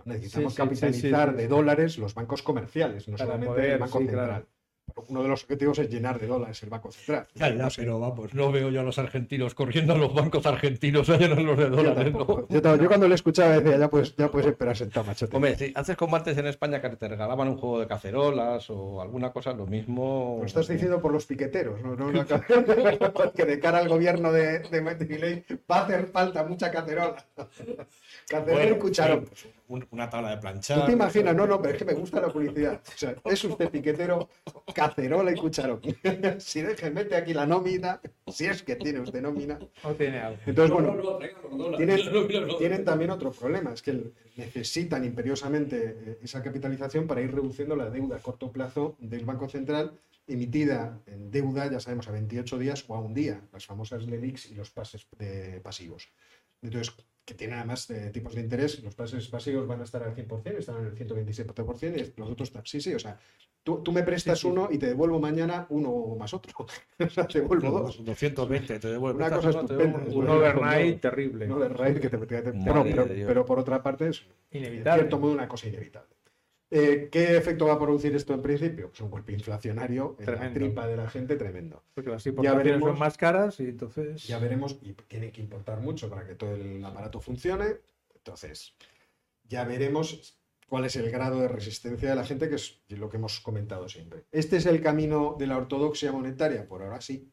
Necesitamos 0.04 0.54
capitalizar 0.54 1.36
de 1.36 1.48
dólares 1.48 1.98
los 1.98 2.14
bancos 2.14 2.42
comerciales, 2.42 3.08
no 3.08 3.16
solamente 3.16 3.72
el 3.72 3.78
Banco 3.78 3.98
Central 3.98 4.46
uno 5.08 5.22
de 5.22 5.28
los 5.28 5.42
objetivos 5.42 5.78
es 5.78 5.90
llenar 5.90 6.18
de 6.18 6.26
dólares 6.26 6.62
el 6.62 6.70
Banco 6.70 6.90
Central. 6.92 7.26
Ya, 7.34 7.68
pero 7.76 7.98
vamos, 7.98 8.34
no 8.34 8.52
veo 8.52 8.70
yo 8.70 8.80
a 8.80 8.82
los 8.82 8.98
argentinos 8.98 9.54
corriendo 9.54 9.92
a 9.92 9.98
los 9.98 10.14
bancos 10.14 10.46
argentinos 10.46 11.08
a 11.10 11.16
llenarlos 11.16 11.58
de 11.58 11.70
dólares. 11.70 12.14
Yo, 12.48 12.88
cuando 12.88 13.08
le 13.08 13.14
escuchaba 13.14 13.58
decía, 13.58 13.78
ya 13.78 13.88
puedes, 13.88 14.16
ya 14.16 14.30
puedes 14.30 14.48
esperar 14.48 14.76
sentado, 14.76 15.06
machote. 15.06 15.36
Hombre, 15.36 15.56
si 15.56 15.72
haces 15.74 15.96
combates 15.96 16.36
en 16.38 16.46
España 16.46 16.80
que 16.80 16.90
te 16.90 17.08
regalaban 17.08 17.48
un 17.48 17.56
juego 17.56 17.80
de 17.80 17.86
cacerolas 17.86 18.68
o 18.70 19.00
alguna 19.00 19.32
cosa, 19.32 19.52
lo 19.52 19.66
mismo... 19.66 20.38
Lo 20.40 20.46
estás 20.46 20.68
diciendo 20.68 21.00
por 21.00 21.12
los 21.12 21.26
piqueteros, 21.26 21.80
¿no? 21.82 21.96
que 23.34 23.44
de 23.44 23.60
cara 23.60 23.78
al 23.78 23.88
gobierno 23.88 24.32
de, 24.32 24.60
de 24.60 24.80
Milei 24.80 25.44
va 25.70 25.78
a 25.78 25.84
hacer 25.84 26.06
falta 26.06 26.44
mucha 26.44 26.70
cacerola. 26.70 27.24
Cacerola 28.28 28.64
y 28.64 28.78
cucharón. 28.78 29.28
Una 29.68 30.10
tabla 30.10 30.30
de 30.30 30.36
planchar. 30.38 30.80
¿Tú 30.80 30.86
te 30.86 30.92
imaginas? 30.92 31.34
No, 31.34 31.46
no, 31.46 31.60
pero 31.60 31.72
es 31.72 31.78
que 31.78 31.84
me 31.86 31.94
gusta 31.94 32.20
la 32.20 32.28
publicidad. 32.28 32.82
O 32.86 32.98
sea, 32.98 33.14
es 33.24 33.44
usted 33.44 33.70
piquetero 33.70 34.28
cacerola 34.74 35.32
y 35.32 35.36
cucharón. 35.36 35.80
si 36.38 36.60
deje, 36.60 36.90
mete 36.90 37.16
aquí 37.16 37.32
la 37.32 37.46
nómina, 37.46 38.00
si 38.26 38.44
es 38.44 38.62
que 38.62 38.76
tiene 38.76 39.00
usted 39.00 39.22
nómina. 39.22 39.58
O 39.82 39.92
tiene 39.94 40.20
algo. 40.20 40.38
Entonces, 40.44 40.70
bueno, 40.70 41.18
tienen, 42.58 42.84
también 42.84 43.10
otro 43.10 43.32
problema, 43.32 43.72
es 43.72 43.80
que 43.80 44.12
necesitan 44.36 45.04
imperiosamente 45.04 45.96
eh, 45.98 46.18
esa 46.22 46.42
capitalización 46.42 47.06
para 47.06 47.22
ir 47.22 47.34
reduciendo 47.34 47.74
la 47.74 47.88
deuda 47.88 48.16
a 48.16 48.20
corto 48.20 48.52
plazo 48.52 48.96
del 48.98 49.24
Banco 49.24 49.48
Central 49.48 49.92
emitida 50.26 51.00
en 51.06 51.30
deuda, 51.30 51.70
ya 51.70 51.80
sabemos, 51.80 52.08
a 52.08 52.12
28 52.12 52.58
días 52.58 52.84
o 52.88 52.94
a 52.94 53.00
un 53.00 53.14
día, 53.14 53.42
las 53.52 53.66
famosas 53.66 54.06
LELIX 54.06 54.50
y 54.50 54.54
los 54.54 54.70
pases 54.70 55.06
de 55.18 55.60
pasivos. 55.60 56.08
Entonces, 56.62 56.94
que 57.24 57.34
tienen 57.34 57.58
además 57.58 57.88
de 57.88 58.10
tipos 58.10 58.34
de 58.34 58.42
interés, 58.42 58.82
los 58.82 58.94
pases 58.94 59.28
pasivos 59.28 59.66
van 59.66 59.80
a 59.80 59.84
estar 59.84 60.02
al 60.02 60.14
100%, 60.14 60.58
están 60.58 60.76
en 60.78 60.86
el 60.86 60.94
127%, 60.94 61.96
y 61.96 62.20
los 62.20 62.30
otros 62.30 62.48
están. 62.48 62.66
Sí, 62.66 62.80
sí, 62.80 62.92
o 62.92 62.98
sea, 62.98 63.18
tú, 63.62 63.82
tú 63.82 63.92
me 63.92 64.02
prestas 64.02 64.44
uno 64.44 64.68
y 64.70 64.78
te 64.78 64.86
devuelvo 64.86 65.18
mañana 65.18 65.66
uno 65.70 66.16
más 66.18 66.34
otro. 66.34 66.52
o 66.98 67.08
sea, 67.08 67.26
te 67.26 67.40
devuelvo 67.40 67.70
dos. 67.70 68.04
220, 68.04 68.78
te 68.78 68.88
devuelvo. 68.88 69.18
Una 69.18 69.30
cosa 69.30 69.50
estupenda. 69.50 69.98
Un 70.06 70.28
overnight 70.28 71.00
terrible. 71.00 71.46
Un 71.46 71.52
overnight 71.52 71.98
que 71.98 72.10
te, 72.10 72.18
pero, 72.18 72.84
pero, 73.26 73.46
por 73.46 73.58
otra 73.58 73.82
parte 73.82 74.08
es, 74.08 74.22
inevitable. 74.50 74.90
en 74.90 75.08
cierto 75.08 75.18
modo, 75.18 75.32
una 75.32 75.48
cosa 75.48 75.68
inevitable. 75.68 76.14
Eh, 76.76 77.08
¿Qué 77.08 77.36
efecto 77.36 77.66
va 77.66 77.74
a 77.74 77.78
producir 77.78 78.16
esto 78.16 78.34
en 78.34 78.42
principio? 78.42 78.88
Pues 78.88 79.00
un 79.00 79.08
golpe 79.08 79.32
inflacionario 79.32 80.16
en 80.18 80.26
la 80.26 80.52
tripa 80.52 80.88
de 80.88 80.96
la 80.96 81.08
gente 81.08 81.36
tremendo. 81.36 81.84
Porque 81.94 82.10
las 82.10 82.26
importaciones 82.26 82.80
son 82.80 82.98
más 82.98 83.16
caras 83.16 83.60
y 83.60 83.66
entonces... 83.66 84.26
Ya 84.26 84.40
veremos, 84.40 84.76
y 84.82 84.92
tiene 85.06 85.30
que 85.30 85.40
importar 85.40 85.80
mucho 85.80 86.10
para 86.10 86.26
que 86.26 86.34
todo 86.34 86.52
el 86.56 86.84
aparato 86.84 87.20
funcione. 87.20 87.76
Entonces, 88.16 88.74
ya 89.44 89.62
veremos 89.62 90.36
cuál 90.68 90.84
es 90.86 90.96
el 90.96 91.12
grado 91.12 91.38
de 91.38 91.46
resistencia 91.46 92.10
de 92.10 92.16
la 92.16 92.24
gente, 92.24 92.48
que 92.48 92.56
es 92.56 92.82
lo 92.88 93.08
que 93.08 93.18
hemos 93.18 93.38
comentado 93.38 93.88
siempre. 93.88 94.24
¿Este 94.32 94.56
es 94.56 94.66
el 94.66 94.82
camino 94.82 95.36
de 95.38 95.46
la 95.46 95.58
ortodoxia 95.58 96.10
monetaria? 96.10 96.66
Por 96.66 96.82
ahora 96.82 97.00
sí. 97.00 97.30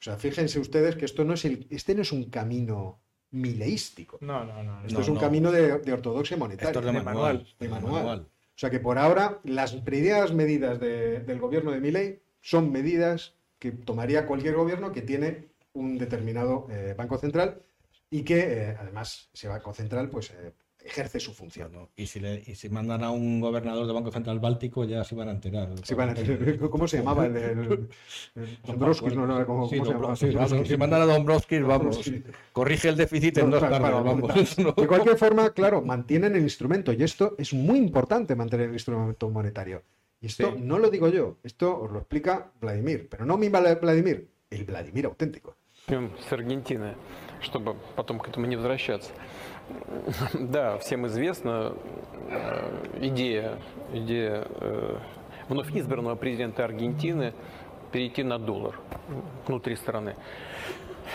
O 0.00 0.02
sea, 0.02 0.16
fíjense 0.16 0.58
ustedes 0.58 0.96
que 0.96 1.04
esto 1.04 1.22
no 1.22 1.34
es 1.34 1.44
el, 1.44 1.68
este 1.70 1.94
no 1.94 2.02
es 2.02 2.10
un 2.10 2.28
camino 2.28 3.00
mileístico. 3.30 4.18
No, 4.20 4.44
no, 4.44 4.64
no. 4.64 4.84
Esto 4.84 5.00
es 5.00 5.08
un 5.08 5.16
camino 5.16 5.52
de, 5.52 5.92
ortodoxia 5.92 6.36
monetaria. 6.36 6.70
Esto 6.70 6.80
es 6.80 6.86
de, 6.92 7.02
manual. 7.02 7.46
De 7.60 7.68
manual. 7.68 8.28
O 8.56 8.58
sea 8.58 8.70
que 8.70 8.80
por 8.80 8.98
ahora 8.98 9.40
las 9.44 9.72
primeras 9.72 10.32
medidas 10.32 10.78
del 10.78 11.40
gobierno 11.40 11.72
de 11.72 11.80
Milei 11.80 12.22
son 12.40 12.70
medidas 12.70 13.34
que 13.58 13.72
tomaría 13.72 14.26
cualquier 14.26 14.54
gobierno 14.54 14.92
que 14.92 15.02
tiene 15.02 15.48
un 15.72 15.98
determinado 15.98 16.66
eh, 16.70 16.94
banco 16.96 17.18
central 17.18 17.62
y 18.10 18.22
que 18.22 18.38
eh, 18.40 18.76
además 18.78 19.28
ese 19.34 19.48
banco 19.48 19.74
central 19.74 20.08
pues 20.08 20.30
eh, 20.30 20.52
ejerce 20.83 21.19
su 21.19 21.33
función. 21.33 21.71
Y, 21.95 22.07
si 22.07 22.19
le, 22.19 22.43
y 22.45 22.55
si 22.55 22.69
mandan 22.69 23.03
a 23.03 23.11
un 23.11 23.39
gobernador 23.39 23.85
del 23.85 23.95
Banco 23.95 24.11
Central 24.11 24.39
Báltico, 24.39 24.83
ya 24.85 25.03
se 25.03 25.15
van 25.15 25.29
a 25.29 25.31
enterar. 25.31 25.69
¿Cómo 26.69 26.87
se 26.87 26.97
llamaba? 26.97 27.25
El, 27.25 27.89
Dombrovskis, 28.65 29.15
no, 29.15 29.27
no, 29.27 29.45
¿cómo, 29.45 29.67
se 29.67 29.77
llamaba? 29.77 30.15
si 30.15 30.77
mandan 30.77 31.01
a 31.01 31.05
Dombrovskis, 31.05 31.63
vamos, 31.63 32.11
corrige 32.53 32.89
el 32.89 32.95
déficit 32.95 33.37
en 33.39 33.51
dos 33.51 33.61
tardes, 33.61 33.81
vamos. 33.81 34.55
De 34.55 34.87
cualquier 34.87 35.17
forma, 35.17 35.51
claro, 35.51 35.81
mantienen 35.81 36.35
el 36.35 36.43
instrumento 36.43 36.93
y 36.93 37.03
esto 37.03 37.35
es 37.37 37.53
muy 37.53 37.77
importante, 37.77 38.35
mantener 38.35 38.69
el 38.69 38.73
instrumento 38.73 39.29
monetario. 39.29 39.83
Y 40.21 40.27
esto 40.27 40.53
no 40.57 40.79
lo 40.79 40.89
digo 40.89 41.07
yo, 41.07 41.37
esto 41.43 41.79
os 41.79 41.91
lo 41.91 41.99
explica 41.99 42.51
Vladimir, 42.59 43.07
pero 43.09 43.25
no 43.25 43.37
mi 43.37 43.47
Vladimir, 43.49 44.29
el 44.49 44.65
Vladimir 44.65 45.05
auténtico. 45.05 45.55
С 45.87 46.31
Аргентины, 46.31 46.95
чтобы 47.41 47.75
потом 47.95 48.19
к 48.19 48.27
этому 48.27 48.45
не 48.45 48.55
возвращаться. 48.55 49.11
Да, 50.34 50.78
всем 50.78 51.06
известна 51.06 51.74
э, 52.28 52.96
идея, 53.00 53.58
идея 53.92 54.46
э, 54.60 54.96
вновь 55.48 55.74
избранного 55.74 56.16
президента 56.16 56.64
Аргентины 56.64 57.32
перейти 57.92 58.22
на 58.22 58.38
доллар 58.38 58.78
внутри 59.46 59.76
страны. 59.76 60.16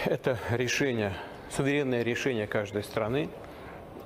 Это 0.06 0.38
решение, 0.52 1.14
суверенное 1.50 2.04
решение 2.04 2.48
каждой 2.48 2.84
страны. 2.84 3.30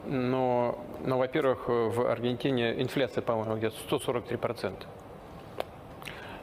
Но, 0.06 0.84
но 1.06 1.18
во-первых, 1.18 1.70
в 1.70 2.12
Аргентине 2.12 2.82
инфляция, 2.82 3.22
по-моему, 3.22 3.56
где-то 3.56 3.76
143%. 3.90 4.74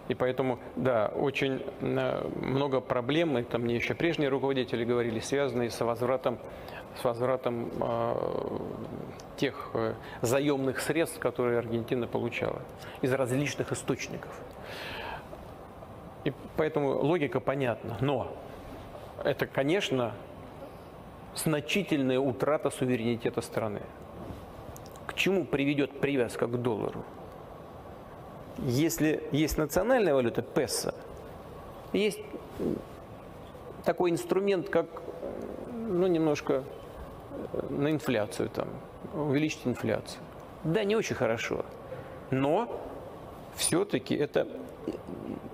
И 0.09 0.15
поэтому, 0.15 0.59
да, 0.77 1.07
очень 1.15 1.63
э, 1.81 2.29
много 2.41 2.81
проблем, 2.81 3.45
там 3.45 3.63
мне 3.63 3.77
еще 3.77 3.95
прежние 3.95 4.29
руководители 4.29 4.85
говорили, 4.85 5.21
связанные 5.21 5.71
с 5.71 5.79
возвратом 5.81 6.39
с 6.99 7.05
возвратом 7.05 7.71
э, 7.81 8.59
тех 9.37 9.71
э, 9.75 9.95
заемных 10.23 10.81
средств, 10.81 11.19
которые 11.19 11.59
Аргентина 11.59 12.07
получала 12.07 12.63
из 13.03 13.13
различных 13.13 13.73
источников. 13.73 14.33
И 16.25 16.33
поэтому 16.57 16.99
логика 16.99 17.41
понятна. 17.41 17.97
Но 18.01 18.37
это, 19.25 19.47
конечно, 19.47 20.13
значительная 21.35 22.19
утрата 22.19 22.71
суверенитета 22.71 23.41
страны. 23.41 23.81
К 25.07 25.15
чему 25.15 25.45
приведет 25.45 26.01
привязка 26.01 26.47
к 26.47 26.61
доллару? 26.61 27.05
Если 28.59 29.23
есть 29.33 29.57
национальная 29.57 30.15
валюта, 30.15 30.43
песо, 30.43 30.95
есть 31.93 32.21
такой 33.85 34.11
инструмент, 34.11 34.69
как 34.69 34.87
ну, 35.73 36.07
немножко 36.07 36.65
на 37.69 37.91
инфляцию, 37.91 38.49
там, 38.51 38.69
увеличить 39.15 39.67
инфляцию. 39.67 40.23
Да, 40.65 40.85
не 40.85 40.97
очень 40.97 41.17
хорошо, 41.17 41.65
но 42.31 42.81
все-таки 43.57 44.15
это 44.15 44.47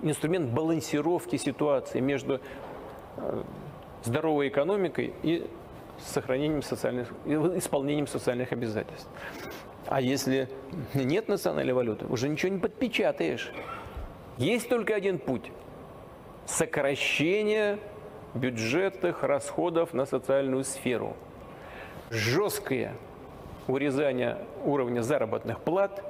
инструмент 0.01 0.51
балансировки 0.51 1.37
ситуации 1.37 1.99
между 1.99 2.39
э, 3.17 3.43
здоровой 4.03 4.49
экономикой 4.49 5.13
и 5.23 5.47
сохранением 5.99 6.61
социальных, 6.61 7.11
исполнением 7.25 8.07
социальных 8.07 8.51
обязательств. 8.51 9.09
А 9.87 10.01
если 10.01 10.49
нет 10.93 11.27
национальной 11.27 11.73
валюты, 11.73 12.05
уже 12.05 12.29
ничего 12.29 12.51
не 12.51 12.59
подпечатаешь. 12.59 13.51
Есть 14.37 14.69
только 14.69 14.93
один 14.93 15.17
путь– 15.17 15.51
сокращение 16.45 17.79
бюджетных 18.33 19.23
расходов 19.23 19.93
на 19.93 20.05
социальную 20.05 20.63
сферу. 20.63 21.15
Жесткое 22.09 22.93
урезание 23.67 24.37
уровня 24.63 25.01
заработных 25.01 25.59
плат, 25.59 26.03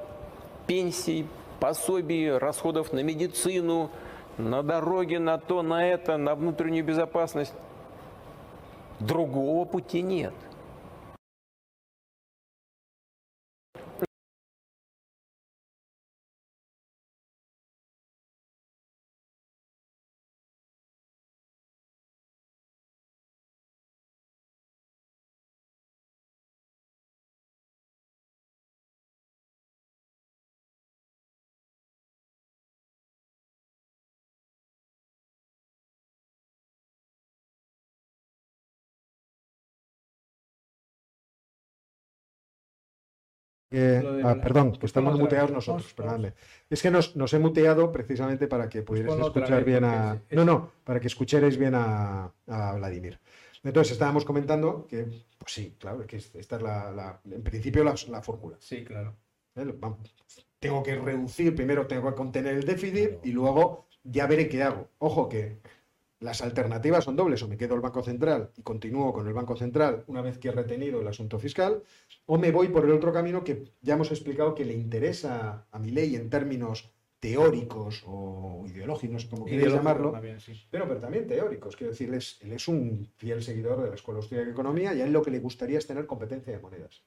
пенсий, 0.66 1.26
пособий, 1.58 2.36
расходов 2.36 2.92
на 2.92 3.02
медицину, 3.02 3.90
на 4.36 4.62
дороги, 4.62 5.16
на 5.16 5.38
то, 5.38 5.62
на 5.62 5.86
это, 5.86 6.16
на 6.16 6.34
внутреннюю 6.36 6.84
безопасность. 6.84 7.54
Другого 9.00 9.64
пути 9.64 10.02
нет. 10.02 10.34
Eh, 43.70 44.22
ah, 44.24 44.36
perdón, 44.42 44.72
que 44.72 44.78
pues 44.78 44.90
estamos 44.90 45.18
muteados 45.18 45.50
nosotros, 45.50 45.92
perdóname. 45.92 46.32
Es 46.70 46.80
que 46.82 46.90
nos, 46.90 47.16
nos 47.16 47.32
he 47.34 47.38
muteado 47.38 47.92
precisamente 47.92 48.46
para 48.48 48.68
que 48.68 48.82
pudierais 48.82 49.12
ponlo 49.14 49.26
otra 49.26 49.42
escuchar 49.42 49.64
bien 49.64 49.84
a. 49.84 50.22
No, 50.30 50.44
no, 50.44 50.70
para 50.84 51.00
que 51.00 51.06
escucharais 51.08 51.56
bien 51.58 51.74
a, 51.74 52.32
a 52.46 52.74
Vladimir. 52.76 53.18
Entonces 53.62 53.92
estábamos 53.92 54.24
comentando 54.24 54.86
que, 54.86 55.04
pues 55.36 55.52
sí, 55.52 55.74
claro, 55.78 56.06
que 56.06 56.16
es- 56.16 56.34
esta 56.34 56.56
es 56.56 56.62
la, 56.62 56.90
la- 56.92 57.20
en 57.30 57.42
principio 57.42 57.84
la, 57.84 57.94
la 58.08 58.22
fórmula. 58.22 58.56
Sí, 58.60 58.84
claro. 58.84 59.16
¿eh? 59.56 59.66
Vamos, 59.78 59.98
Tengo 60.58 60.82
que 60.82 60.94
reducir, 60.96 61.54
primero 61.54 61.86
tengo 61.86 62.08
que 62.08 62.14
contener 62.16 62.54
el 62.54 62.64
déficit 62.64 63.08
Claro. 63.08 63.20
y 63.24 63.32
luego 63.32 63.88
ya 64.04 64.26
veré 64.26 64.48
qué 64.48 64.62
hago. 64.62 64.88
Ojo 64.98 65.28
que 65.28 65.58
las 66.20 66.40
alternativas 66.42 67.04
son 67.04 67.16
dobles, 67.16 67.42
o 67.42 67.48
me 67.48 67.56
quedo 67.56 67.74
el 67.74 67.80
Banco 67.80 68.02
Central 68.02 68.50
y 68.56 68.62
continúo 68.62 69.12
con 69.12 69.26
el 69.26 69.34
Banco 69.34 69.56
Central 69.56 70.04
una 70.06 70.22
vez 70.22 70.38
que 70.38 70.48
he 70.48 70.52
retenido 70.52 71.00
el 71.00 71.06
asunto 71.08 71.38
fiscal, 71.38 71.82
o 72.30 72.36
me 72.36 72.52
voy 72.52 72.68
por 72.68 72.84
el 72.84 72.92
otro 72.92 73.10
camino 73.10 73.42
que 73.42 73.72
ya 73.80 73.94
hemos 73.94 74.10
explicado 74.10 74.54
que 74.54 74.64
le 74.64 74.74
interesa 74.74 75.66
a 75.70 75.78
mi 75.78 75.90
ley 75.90 76.14
en 76.14 76.28
términos 76.28 76.92
teóricos 77.20 78.04
o 78.06 78.66
ideológicos, 78.68 79.24
como 79.24 79.46
queréis 79.46 79.72
llamarlo, 79.72 80.12
también, 80.12 80.38
sí. 80.38 80.52
pero, 80.70 80.86
pero 80.86 81.00
también 81.00 81.26
teóricos. 81.26 81.74
Quiero 81.74 81.92
decir, 81.92 82.10
él 82.10 82.16
es, 82.16 82.38
él 82.42 82.52
es 82.52 82.68
un 82.68 83.10
fiel 83.16 83.42
seguidor 83.42 83.82
de 83.82 83.88
la 83.88 83.94
Escuela 83.94 84.18
Austríaca 84.18 84.44
de 84.44 84.52
Economía 84.52 84.92
y 84.94 85.00
a 85.00 85.06
él 85.06 85.12
lo 85.12 85.22
que 85.22 85.30
le 85.30 85.40
gustaría 85.40 85.78
es 85.78 85.86
tener 85.86 86.06
competencia 86.06 86.52
de 86.52 86.60
monedas. 86.60 87.02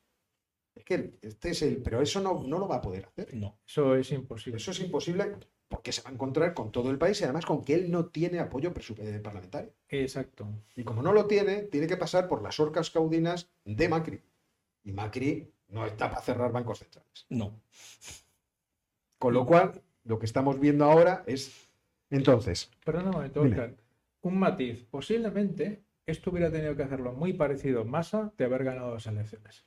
Es 0.75 0.83
que 0.85 1.13
este 1.21 1.51
es 1.51 1.61
el, 1.61 1.77
pero 1.77 2.01
eso 2.01 2.19
no, 2.19 2.43
no 2.43 2.57
lo 2.57 2.67
va 2.67 2.77
a 2.77 2.81
poder 2.81 3.05
hacer. 3.05 3.33
No. 3.35 3.59
Eso 3.65 3.95
es 3.95 4.11
imposible. 4.11 4.57
Eso 4.57 4.71
es 4.71 4.79
imposible 4.79 5.35
porque 5.67 5.91
se 5.91 6.01
va 6.01 6.09
a 6.09 6.13
encontrar 6.13 6.55
con 6.55 6.71
todo 6.71 6.89
el 6.89 6.97
país 6.97 7.21
y 7.21 7.25
además 7.25 7.45
con 7.45 7.63
que 7.63 7.75
él 7.75 7.91
no 7.91 8.07
tiene 8.07 8.39
apoyo 8.39 8.73
eh, 8.97 9.19
parlamentario. 9.23 9.71
Exacto. 9.87 10.47
Y 10.75 10.83
como 10.83 11.03
no 11.03 11.13
lo 11.13 11.27
tiene, 11.27 11.61
tiene 11.63 11.85
que 11.85 11.97
pasar 11.97 12.27
por 12.27 12.41
las 12.41 12.59
orcas 12.59 12.89
caudinas 12.89 13.51
de 13.65 13.87
Macri. 13.87 14.21
Y 14.83 14.91
Macri 14.91 15.51
no 15.69 15.85
está 15.85 16.09
para 16.09 16.21
cerrar 16.21 16.51
bancos 16.51 16.79
centrales. 16.79 17.25
No. 17.29 17.61
Con 19.17 19.33
lo 19.33 19.45
cual, 19.45 19.81
lo 20.03 20.19
que 20.19 20.25
estamos 20.25 20.59
viendo 20.59 20.85
ahora 20.85 21.23
es, 21.27 21.69
entonces, 22.09 22.71
Perdón 22.83 23.05
un 23.05 23.11
momento. 23.11 23.41
Óscar. 23.41 23.75
Un 24.21 24.39
matiz. 24.39 24.85
Posiblemente 24.89 25.83
esto 26.05 26.31
hubiera 26.31 26.51
tenido 26.51 26.75
que 26.75 26.83
hacerlo 26.83 27.13
muy 27.13 27.33
parecido 27.33 27.85
Massa 27.85 28.33
de 28.37 28.45
haber 28.45 28.63
ganado 28.63 28.93
las 28.93 29.07
elecciones. 29.07 29.65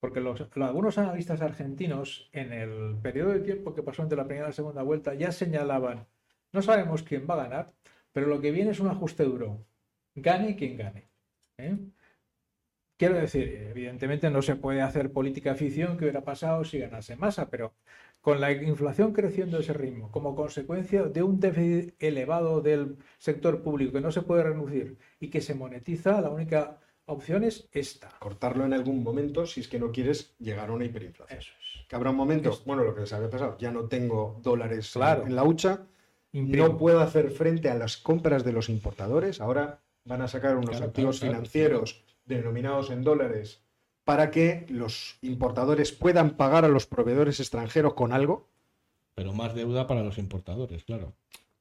Porque 0.00 0.20
los, 0.20 0.46
algunos 0.56 0.98
analistas 0.98 1.40
argentinos, 1.40 2.28
en 2.32 2.52
el 2.52 2.96
periodo 3.02 3.32
de 3.32 3.40
tiempo 3.40 3.74
que 3.74 3.82
pasó 3.82 4.02
entre 4.02 4.16
la 4.16 4.24
primera 4.24 4.46
y 4.46 4.50
la 4.50 4.52
segunda 4.52 4.82
vuelta, 4.82 5.14
ya 5.14 5.32
señalaban, 5.32 6.06
no 6.52 6.62
sabemos 6.62 7.02
quién 7.02 7.26
va 7.28 7.34
a 7.34 7.48
ganar, 7.48 7.72
pero 8.12 8.26
lo 8.26 8.40
que 8.40 8.50
viene 8.50 8.70
es 8.70 8.80
un 8.80 8.88
ajuste 8.88 9.24
duro. 9.24 9.64
Gane 10.14 10.56
quien 10.56 10.76
gane. 10.76 11.08
¿eh? 11.58 11.76
Quiero 12.96 13.16
decir, 13.16 13.66
evidentemente 13.70 14.30
no 14.30 14.40
se 14.40 14.56
puede 14.56 14.80
hacer 14.80 15.12
política 15.12 15.54
ficción 15.54 15.98
que 15.98 16.04
hubiera 16.04 16.22
pasado 16.24 16.64
si 16.64 16.78
ganase 16.78 17.14
Massa, 17.16 17.50
pero 17.50 17.74
con 18.22 18.40
la 18.40 18.50
inflación 18.52 19.12
creciendo 19.12 19.58
a 19.58 19.60
ese 19.60 19.74
ritmo, 19.74 20.10
como 20.10 20.34
consecuencia 20.34 21.02
de 21.04 21.22
un 21.22 21.38
déficit 21.38 21.94
elevado 21.98 22.62
del 22.62 22.96
sector 23.18 23.62
público 23.62 23.92
que 23.92 24.00
no 24.00 24.10
se 24.10 24.22
puede 24.22 24.44
reducir 24.44 24.96
y 25.20 25.28
que 25.28 25.42
se 25.42 25.54
monetiza, 25.54 26.20
la 26.22 26.30
única 26.30 26.78
opción 27.04 27.44
es 27.44 27.68
esta. 27.70 28.08
cortarlo 28.18 28.64
en 28.64 28.72
algún 28.72 29.02
momento 29.04 29.46
si 29.46 29.60
es 29.60 29.68
que 29.68 29.78
no 29.78 29.92
quieres 29.92 30.34
llegar 30.38 30.70
a 30.70 30.72
una 30.72 30.86
hiperinflación. 30.86 31.38
Eso 31.38 31.52
es. 31.60 31.86
Que 31.86 31.94
habrá 31.96 32.10
un 32.10 32.16
momento, 32.16 32.58
bueno, 32.64 32.82
lo 32.82 32.94
que 32.94 33.02
les 33.02 33.12
había 33.12 33.28
pasado, 33.30 33.56
ya 33.58 33.70
no 33.70 33.84
tengo 33.84 34.40
dólares 34.42 34.96
en- 34.96 35.00
Claro. 35.00 35.26
en 35.26 35.36
la 35.36 35.44
hucha, 35.44 35.86
Imprimo. 36.32 36.66
no 36.66 36.78
puedo 36.78 37.00
hacer 37.00 37.30
frente 37.30 37.68
a 37.68 37.74
las 37.74 37.98
compras 37.98 38.42
de 38.42 38.52
los 38.52 38.68
importadores. 38.70 39.40
Ahora 39.40 39.82
van 40.04 40.22
a 40.22 40.28
sacar 40.28 40.56
unos 40.56 40.70
Claro, 40.70 40.86
activos 40.86 41.20
claro. 41.20 41.34
financieros 41.34 42.02
denominados 42.26 42.90
en 42.90 43.02
dólares 43.02 43.62
para 44.04 44.30
que 44.30 44.66
los 44.68 45.18
importadores 45.22 45.92
puedan 45.92 46.36
pagar 46.36 46.64
a 46.64 46.68
los 46.68 46.86
proveedores 46.86 47.40
extranjeros 47.40 47.94
con 47.94 48.12
algo. 48.12 48.48
Pero 49.14 49.32
más 49.32 49.54
deuda 49.54 49.86
para 49.86 50.02
los 50.02 50.18
importadores, 50.18 50.84
claro. 50.84 51.14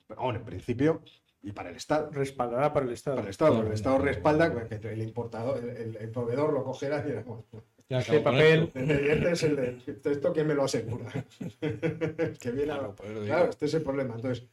Pero, 0.07 0.21
bueno, 0.21 0.39
en 0.39 0.45
principio, 0.45 1.01
y 1.41 1.51
para 1.51 1.69
el 1.69 1.75
Estado. 1.77 2.09
Respaldará 2.11 2.73
para 2.73 2.85
el 2.85 2.91
Estado. 2.91 3.15
Para 3.15 3.27
el 3.27 3.31
Estado, 3.31 3.51
Claro, 3.51 3.61
porque 3.63 3.69
el 3.71 3.75
Estado 3.75 3.95
claro. 3.97 4.11
respalda 4.11 4.67
que 4.81 4.93
el 4.93 5.01
importador, 5.01 5.57
el, 5.69 6.09
proveedor 6.11 6.53
lo 6.53 6.63
cogerá 6.63 6.99
y 6.99 7.09
dirá, 7.09 7.23
"Bueno, 7.23 7.45
Ya 7.87 7.99
Este 7.99 8.17
acabo 8.17 8.23
con 8.23 8.33
papel- 8.33 8.63
esto. 8.73 8.79
este 8.79 9.31
es 9.31 9.43
el 9.43 9.55
de, 9.55 9.77
esto 10.11 10.33
que 10.33 10.43
me 10.43 10.55
lo 10.55 10.63
asegura. 10.63 11.11
que 11.59 12.51
viene 12.51 12.71
a- 12.71 12.77
Claro, 12.79 12.95
digo. 13.13 13.25
Claro, 13.25 13.49
este 13.49 13.65
es 13.67 13.73
el 13.75 13.83
problema. 13.83 14.15
Entonces, 14.15 14.47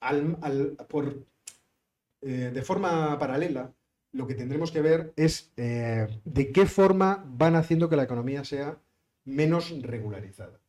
al- 0.00 0.38
al- 0.40 0.76
por, 0.88 1.14
eh, 2.22 2.50
de 2.52 2.62
forma 2.62 3.18
paralela, 3.18 3.70
lo 4.12 4.26
que 4.26 4.34
tendremos 4.34 4.70
que 4.72 4.82
ver 4.82 5.12
es 5.16 5.52
eh, 5.56 6.06
de 6.24 6.52
qué 6.52 6.66
forma 6.66 7.24
van 7.26 7.56
haciendo 7.56 7.88
que 7.88 7.96
la 7.96 8.04
economía 8.04 8.44
sea 8.44 8.78
menos 9.24 9.70
regularizada 9.82 10.60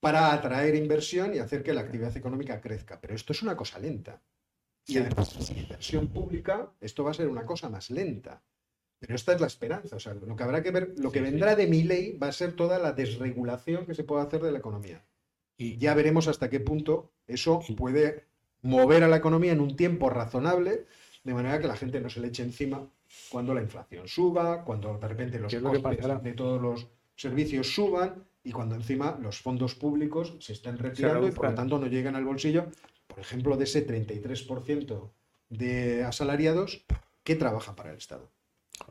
para 0.00 0.32
atraer 0.32 0.74
inversión 0.74 1.34
y 1.34 1.38
hacer 1.38 1.62
que 1.62 1.72
la 1.72 1.82
actividad 1.82 2.16
económica 2.16 2.60
crezca. 2.60 3.00
Pero 3.00 3.14
esto 3.14 3.32
es 3.32 3.42
una 3.42 3.56
cosa 3.56 3.78
lenta. 3.78 4.20
Y 4.86 4.98
además, 4.98 5.28
sin 5.30 5.58
inversión 5.58 6.08
pública, 6.08 6.72
esto 6.80 7.04
va 7.04 7.12
a 7.12 7.14
ser 7.14 7.28
una 7.28 7.46
cosa 7.46 7.68
más 7.68 7.90
lenta. 7.90 8.42
Pero 8.98 9.14
esta 9.14 9.32
es 9.32 9.40
la 9.40 9.46
esperanza. 9.46 9.96
O 9.96 10.00
sea, 10.00 10.14
lo 10.14 10.34
que 10.36 10.42
habrá 10.42 10.62
que 10.62 10.70
ver, 10.72 10.94
lo 10.98 11.12
que 11.12 11.20
Sí, 11.20 11.24
sí. 11.24 11.30
vendrá 11.30 11.54
de 11.56 11.66
mi 11.68 11.84
ley 11.84 12.16
va 12.18 12.28
a 12.28 12.32
ser 12.32 12.54
toda 12.54 12.78
la 12.78 12.92
desregulación 12.92 13.86
que 13.86 13.94
se 13.94 14.04
puede 14.04 14.22
hacer 14.22 14.42
de 14.42 14.52
la 14.52 14.58
economía 14.58 15.04
Y 15.56 15.78
ya 15.78 15.94
veremos 15.94 16.28
hasta 16.28 16.50
qué 16.50 16.60
punto 16.60 17.12
eso 17.26 17.60
puede 17.76 18.26
mover 18.62 19.04
a 19.04 19.08
la 19.08 19.16
economía 19.16 19.52
en 19.52 19.60
un 19.60 19.76
tiempo 19.76 20.10
razonable, 20.10 20.86
de 21.24 21.34
manera 21.34 21.60
que 21.60 21.66
la 21.66 21.76
gente 21.76 22.00
no 22.00 22.10
se 22.10 22.20
le 22.20 22.28
eche 22.28 22.42
encima 22.42 22.86
cuando 23.30 23.54
la 23.54 23.62
inflación 23.62 24.08
suba, 24.08 24.64
cuando 24.64 24.98
de 24.98 25.08
repente 25.08 25.38
los 25.38 25.50
¿Qué 25.50 25.56
es 25.56 25.62
lo 25.62 25.72
que 25.72 25.82
costes 25.82 26.22
de 26.22 26.32
todos 26.32 26.60
los 26.60 26.86
servicios 27.14 27.72
suban 27.74 28.24
y 28.44 28.50
cuando 28.50 28.74
encima 28.74 29.18
los 29.20 29.40
fondos 29.40 29.74
públicos 29.74 30.34
se 30.40 30.52
estén 30.54 30.78
retirando 30.78 31.28
y 31.28 31.30
por 31.30 31.50
lo 31.50 31.54
tanto 31.54 31.78
no 31.78 31.86
llegan 31.86 32.16
al 32.16 32.24
bolsillo, 32.24 32.66
por 33.06 33.20
ejemplo, 33.20 33.56
de 33.56 33.64
ese 33.64 33.86
33% 33.86 35.10
de 35.48 36.04
asalariados 36.04 36.84
que 37.22 37.36
trabajan 37.36 37.76
para 37.76 37.90
el 37.90 37.98
Estado. 37.98 38.28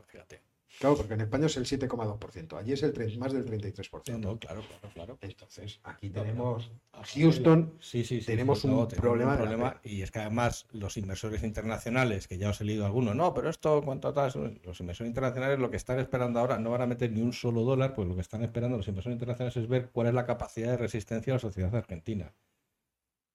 fíjate. 0.06 0.51
Claro, 0.82 0.96
porque 0.96 1.14
en 1.14 1.20
España 1.20 1.46
es 1.46 1.56
el 1.56 1.64
7,2%, 1.64 2.56
allí 2.58 2.72
es 2.72 2.82
el 2.82 2.92
tre- 2.92 3.16
más 3.16 3.32
del 3.32 3.44
33%. 3.44 4.18
No, 4.18 4.32
no, 4.32 4.38
claro, 4.38 4.60
claro, 4.68 4.88
claro. 4.94 5.18
Entonces, 5.20 5.78
aquí 5.84 6.10
tenemos 6.10 6.72
Houston, 7.14 7.74
Sí, 7.80 8.04
sí, 8.04 8.20
sí, 8.20 8.26
tenemos 8.26 8.64
un 8.64 8.70
tenemos 8.88 8.94
problema 8.96 9.30
un 9.32 9.36
grave. 9.36 9.48
problema 9.54 9.80
y 9.84 10.02
es 10.02 10.10
que 10.10 10.18
además 10.18 10.66
los 10.72 10.96
inversores 10.96 11.42
internacionales, 11.44 12.26
que 12.26 12.36
ya 12.36 12.50
os 12.50 12.60
he 12.60 12.64
leído 12.64 12.84
algunos, 12.84 13.14
no, 13.14 13.32
pero 13.32 13.48
esto 13.48 13.78
en 13.78 13.84
cuanto 13.84 14.08
a 14.08 14.12
tal, 14.12 14.32
los 14.64 14.80
inversores 14.80 15.08
internacionales 15.08 15.58
lo 15.60 15.70
que 15.70 15.76
están 15.76 16.00
esperando 16.00 16.40
ahora 16.40 16.58
no 16.58 16.70
van 16.70 16.82
a 16.82 16.86
meter 16.86 17.12
ni 17.12 17.22
un 17.22 17.32
solo 17.32 17.62
dólar, 17.62 17.94
pues 17.94 18.08
lo 18.08 18.14
que 18.16 18.20
están 18.22 18.42
esperando 18.42 18.76
los 18.76 18.88
inversores 18.88 19.14
internacionales 19.14 19.56
es 19.56 19.68
ver 19.68 19.90
cuál 19.92 20.08
es 20.08 20.14
la 20.14 20.26
capacidad 20.26 20.70
de 20.72 20.76
resistencia 20.78 21.32
de 21.32 21.36
la 21.36 21.40
sociedad 21.40 21.74
argentina. 21.76 22.34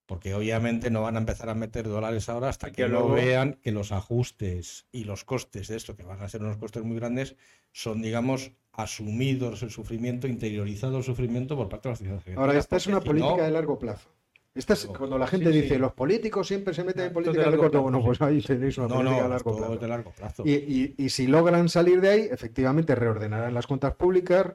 Porque 0.07 0.33
obviamente 0.33 0.89
no 0.89 1.01
van 1.03 1.17
a 1.17 1.19
empezar 1.19 1.49
a 1.49 1.53
meter 1.53 1.87
dólares 1.87 2.29
ahora 2.29 2.47
hasta 2.49 2.71
que, 2.71 2.83
que 2.83 2.89
no 2.89 3.09
vean 3.09 3.59
que 3.61 3.71
los 3.71 3.91
ajustes 3.91 4.87
y 4.91 5.03
los 5.03 5.23
costes 5.25 5.67
de 5.67 5.75
esto, 5.75 5.95
que 5.95 6.03
van 6.03 6.21
a 6.21 6.29
ser 6.29 6.41
unos 6.41 6.57
costes 6.57 6.81
muy 6.83 6.95
grandes, 6.95 7.35
son, 7.73 8.01
digamos, 8.01 8.53
asumidos 8.71 9.63
el 9.63 9.69
sufrimiento, 9.69 10.27
interiorizado 10.27 10.97
el 10.97 11.03
sufrimiento 11.03 11.55
por 11.57 11.67
parte 11.67 11.89
de 11.89 11.91
la 11.91 11.95
sociedad 11.97 12.17
argentina. 12.17 12.41
Ahora, 12.41 12.57
esta 12.57 12.77
es 12.77 12.87
una 12.87 13.01
si 13.01 13.05
política 13.07 13.35
no- 13.37 13.43
de 13.43 13.51
largo 13.51 13.77
plazo. 13.77 14.09
Esta 14.55 14.73
es 14.73 14.85
cuando 14.87 15.19
la 15.19 15.27
gente 15.27 15.51
Sí, 15.51 15.61
dice, 15.61 15.75
sí. 15.75 15.79
los 15.79 15.91
políticos 15.93 16.47
siempre 16.47 16.73
se 16.73 16.83
meten 16.83 17.01
Ah, 17.01 17.03
en 17.03 17.07
esto 17.09 17.13
política 17.13 17.39
de 17.43 17.45
largo 17.51 17.61
corto. 17.63 17.71
plazo, 17.73 17.83
Bueno, 17.83 18.03
pues 18.03 18.21
ahí 18.23 18.41
tenéis 18.41 18.77
una 18.79 18.87
No, 18.87 18.95
política 18.95 19.17
no, 19.17 19.23
de 19.23 19.29
largo 19.29 19.55
plazo. 19.57 19.75
de 19.77 19.87
largo 19.87 20.11
plazo. 20.11 20.43
Y, 20.45 20.51
y- 20.53 20.95
y 20.97 21.09
si 21.09 21.27
logran 21.27 21.69
salir 21.69 22.01
de 22.01 22.09
ahí, 22.09 22.21
efectivamente 22.31 22.95
reordenarán 22.95 23.53
las 23.53 23.67
cuentas 23.67 23.93
públicas, 23.95 24.47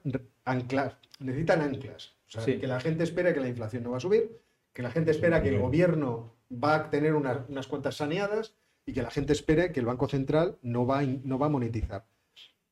anclas, 0.44 0.94
necesitan 1.20 1.60
anclas. 1.60 2.14
O 2.26 2.30
sea, 2.32 2.42
Sí. 2.42 2.58
que 2.58 2.66
la 2.66 2.80
gente 2.80 3.04
espera 3.04 3.32
que 3.34 3.40
la 3.40 3.48
inflación 3.48 3.82
no 3.84 3.90
va 3.92 3.98
a 3.98 4.00
subir, 4.00 4.40
que 4.72 4.82
la 4.82 4.90
gente 4.90 5.10
espera 5.10 5.42
que 5.42 5.50
el 5.50 5.60
gobierno 5.60 6.34
va 6.52 6.74
a 6.74 6.90
tener 6.90 7.14
unas, 7.14 7.48
unas 7.48 7.66
cuentas 7.66 7.96
saneadas 7.96 8.54
y 8.86 8.92
que 8.92 9.02
la 9.02 9.10
gente 9.10 9.32
espere 9.32 9.72
que 9.72 9.80
el 9.80 9.86
Banco 9.86 10.08
Central 10.08 10.58
no 10.62 10.86
va, 10.86 11.02
no 11.02 11.38
va 11.38 11.46
a 11.46 11.50
monetizar. 11.50 12.06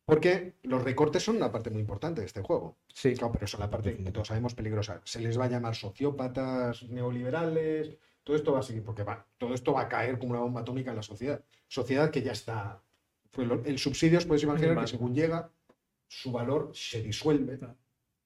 Porque 0.05 0.55
los 0.65 0.83
recortes 0.83 1.23
son 1.23 1.37
una 1.37 1.53
parte 1.53 1.71
muy 1.71 1.81
importante 1.81 2.21
de 2.21 2.27
este 2.27 2.43
juego. 2.43 2.79
Sí. 2.93 3.15
Claro, 3.15 3.33
pero 3.33 3.47
son 3.47 3.61
la 3.61 3.71
parte 3.71 3.97
que 3.97 4.11
todos 4.11 4.27
sabemos 4.27 4.55
peligrosa. 4.55 5.01
Se 5.05 5.21
les 5.21 5.39
va 5.39 5.45
a 5.45 5.49
llamar 5.49 5.77
sociópatas, 5.77 6.83
neoliberales, 6.83 7.97
todo 8.25 8.35
esto 8.35 8.53
va 8.53 8.59
a 8.59 8.63
seguir, 8.63 8.83
porque 8.83 9.05
va, 9.05 9.25
todo 9.39 9.55
esto 9.55 9.73
va 9.73 9.83
a 9.83 9.89
caer 9.89 10.19
como 10.19 10.33
una 10.33 10.41
bomba 10.41 10.63
atómica 10.63 10.91
en 10.91 10.97
la 10.97 11.03
sociedad. 11.03 11.45
Sociedad 11.69 12.11
que 12.11 12.23
ya 12.23 12.33
está. 12.33 12.83
El 13.65 13.79
subsidio, 13.79 14.19
os 14.19 14.27
podéis 14.27 14.43
imaginar 14.43 14.81
que 14.81 14.89
según 14.89 15.15
llega, 15.15 15.51
su 16.09 16.33
valor 16.33 16.73
se 16.75 17.03
disuelve. 17.03 17.61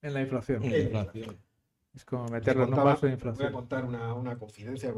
En 0.01 0.15
la 0.15 0.23
inflación. 0.23 0.61
Mm, 0.63 0.73
Eh, 0.73 0.81
inflación. 0.85 1.39
Es 1.95 2.05
como 2.05 2.29
Me 2.29 2.41
meterlo 2.41 2.65
en 2.65 2.75
un 2.75 2.83
vaso 2.85 3.07
de 3.07 3.13
Voy 3.37 3.47
a 3.47 3.49
inflación. 3.49 3.53
contar 3.53 3.85
una, 3.85 4.15
una 4.15 4.39
confidencia. 4.39 4.93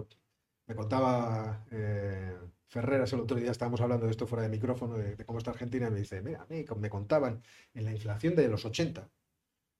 Me 0.66 0.74
contaba 0.74 1.64
eh, 1.70 2.36
Ferreras 2.66 3.12
el 3.12 3.20
otro 3.20 3.36
día, 3.36 3.50
estábamos 3.50 3.80
hablando 3.80 4.06
de 4.06 4.10
esto 4.12 4.26
fuera 4.26 4.42
de 4.42 4.48
micrófono, 4.48 4.96
de, 4.96 5.14
de 5.16 5.24
cómo 5.24 5.38
está 5.38 5.52
Argentina, 5.52 5.88
y 5.88 5.90
me 5.90 6.00
dice, 6.00 6.22
mira, 6.22 6.42
a 6.42 6.46
mí 6.46 6.64
me 6.78 6.90
contaban 6.90 7.42
en 7.74 7.84
la 7.84 7.92
inflación 7.92 8.34
de 8.34 8.48
los 8.48 8.64
80, 8.64 9.08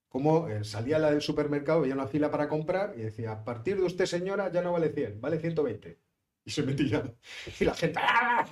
cómo 0.08 0.48
eh, 0.48 0.64
salía 0.64 0.98
la 0.98 1.10
del 1.10 1.22
supermercado, 1.22 1.80
veía 1.82 1.94
una 1.94 2.06
fila 2.06 2.30
para 2.30 2.48
comprar 2.48 2.94
y 2.96 3.02
decía, 3.02 3.32
a 3.32 3.44
partir 3.44 3.76
de 3.76 3.84
usted 3.84 4.06
señora 4.06 4.50
ya 4.52 4.62
no 4.62 4.72
vale 4.72 4.90
100, 4.90 5.20
vale 5.20 5.38
120. 5.40 5.98
Y 6.44 6.50
se 6.50 6.62
metía. 6.62 7.02
Y 7.60 7.64
la 7.64 7.74
gente... 7.74 7.98
¡ah! 8.00 8.46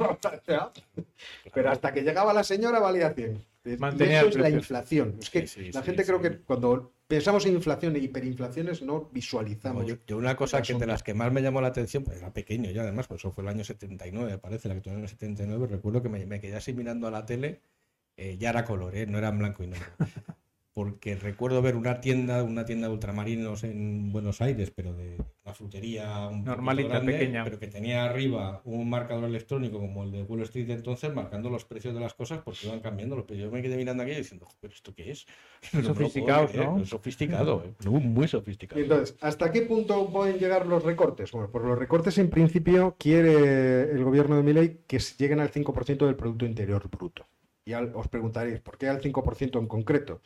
Pero 1.54 1.70
hasta 1.70 1.92
que 1.92 2.02
llegaba 2.02 2.34
la 2.34 2.42
señora 2.44 2.80
valía 2.80 3.10
100. 3.14 3.44
Y 3.64 3.76
Mantenía 3.78 4.20
eso 4.20 4.28
es 4.28 4.36
la 4.36 4.50
inflación. 4.50 5.16
Es 5.20 5.30
que 5.30 5.46
Sí, 5.46 5.64
sí, 5.64 5.72
la 5.72 5.80
sí, 5.80 5.86
gente 5.86 6.04
creo 6.04 6.20
que 6.20 6.38
cuando 6.38 6.92
pensamos 7.06 7.46
en 7.46 7.54
inflación 7.54 7.96
e 7.96 7.98
hiperinflaciones 8.00 8.82
no 8.82 9.08
visualizamos. 9.12 9.82
No, 9.82 9.88
yo, 9.88 9.96
yo 10.06 10.16
una 10.18 10.36
cosa 10.36 10.60
que 10.60 10.74
de 10.74 10.86
las 10.86 11.02
que 11.02 11.14
más 11.14 11.32
me 11.32 11.40
llamó 11.40 11.60
la 11.60 11.68
atención, 11.68 12.04
pues 12.04 12.18
era 12.18 12.32
pequeño 12.32 12.70
ya 12.70 12.82
además, 12.82 13.06
pues 13.06 13.20
eso 13.20 13.30
fue 13.30 13.42
el 13.42 13.48
año 13.48 13.64
79, 13.64 14.32
me 14.32 14.38
parece, 14.38 14.68
la 14.68 14.74
que 14.74 14.82
tuve 14.82 14.94
en 14.94 15.02
el 15.02 15.08
79, 15.08 15.66
recuerdo 15.66 16.02
que 16.02 16.08
me, 16.08 16.26
me 16.26 16.40
quedé 16.40 16.56
así 16.56 16.72
mirando 16.74 17.06
a 17.06 17.10
la 17.10 17.24
tele, 17.24 17.62
eh, 18.16 18.36
ya 18.38 18.50
era 18.50 18.64
color, 18.64 18.94
¿eh? 18.94 19.06
no 19.06 19.18
era 19.18 19.28
en 19.28 19.38
blanco 19.38 19.64
y 19.64 19.68
negro. 19.68 19.86
Porque 20.74 21.14
recuerdo 21.14 21.62
ver 21.62 21.76
una 21.76 22.00
tienda, 22.00 22.42
una 22.42 22.64
tienda 22.64 22.88
de 22.88 22.94
ultramarinos 22.94 23.62
en 23.62 24.10
Buenos 24.10 24.40
Aires, 24.40 24.72
pero 24.74 24.92
de 24.92 25.18
una 25.44 25.54
frutería 25.54 26.26
un 26.26 26.42
Normalita, 26.42 26.88
grande, 26.94 27.12
pequeña. 27.12 27.44
pero 27.44 27.60
que 27.60 27.68
tenía 27.68 28.04
arriba 28.04 28.60
un 28.64 28.90
marcador 28.90 29.22
electrónico 29.26 29.78
como 29.78 30.02
el 30.02 30.10
de 30.10 30.24
Wall 30.24 30.42
Street 30.42 30.66
de 30.66 30.72
entonces, 30.72 31.14
marcando 31.14 31.48
los 31.48 31.64
precios 31.64 31.94
de 31.94 32.00
las 32.00 32.14
cosas 32.14 32.40
porque 32.44 32.66
iban 32.66 32.80
cambiando 32.80 33.14
los 33.14 33.24
precios. 33.24 33.46
Yo 33.46 33.52
me 33.52 33.62
quedé 33.62 33.76
mirando 33.76 34.02
aquello 34.02 34.18
diciendo, 34.18 34.48
pero 34.60 34.74
¿esto 34.74 34.92
qué 34.92 35.12
es? 35.12 35.26
No 35.74 35.82
Sofisticados, 35.84 36.50
creer, 36.50 36.68
¿no? 36.68 36.84
Sofisticado, 36.84 37.64
¿eh? 37.64 37.88
muy, 37.88 38.26
sofisticado. 38.26 38.80
entonces, 38.82 39.16
¿hasta 39.20 39.52
qué 39.52 39.62
punto 39.62 40.10
pueden 40.10 40.38
llegar 40.40 40.66
los 40.66 40.82
recortes? 40.82 41.30
Bueno, 41.30 41.50
pues 41.52 41.64
los 41.64 41.78
recortes 41.78 42.18
en 42.18 42.30
principio 42.30 42.96
quiere 42.98 43.92
el 43.92 44.02
gobierno 44.02 44.36
de 44.36 44.42
Milei 44.42 44.78
que 44.88 44.98
lleguen 44.98 45.38
al 45.38 45.50
5% 45.52 46.04
del 46.04 46.16
Producto 46.16 46.46
Interior 46.46 46.90
Bruto. 46.90 47.26
Y 47.64 47.72
al- 47.74 47.92
os 47.94 48.08
preguntaréis, 48.08 48.60
¿por 48.60 48.76
qué 48.76 48.88
al 48.88 49.00
5% 49.00 49.58
en 49.60 49.68
concreto? 49.68 50.20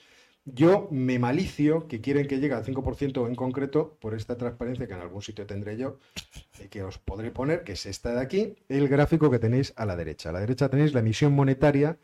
Yo 0.44 0.88
me 0.90 1.18
malicio 1.18 1.88
que 1.88 2.00
quieren 2.00 2.26
que 2.26 2.38
llegue 2.38 2.54
al 2.54 2.64
5% 2.64 3.26
en 3.26 3.34
concreto 3.34 3.98
por 4.00 4.14
esta 4.14 4.38
transparencia 4.38 4.86
que 4.86 4.94
en 4.94 5.00
algún 5.00 5.20
sitio 5.20 5.46
tendré 5.46 5.76
yo 5.76 5.98
y 6.62 6.68
que 6.68 6.82
os 6.82 6.98
podré 6.98 7.30
poner, 7.30 7.64
que 7.64 7.72
es 7.72 7.84
esta 7.84 8.12
de 8.12 8.20
aquí, 8.20 8.56
el 8.68 8.88
gráfico 8.88 9.30
que 9.30 9.38
tenéis 9.38 9.74
a 9.76 9.84
la 9.84 9.96
derecha. 9.96 10.30
A 10.30 10.32
la 10.32 10.40
derecha 10.40 10.68
tenéis 10.68 10.94
la 10.94 11.00
emisión 11.00 11.34
monetaria 11.34 11.98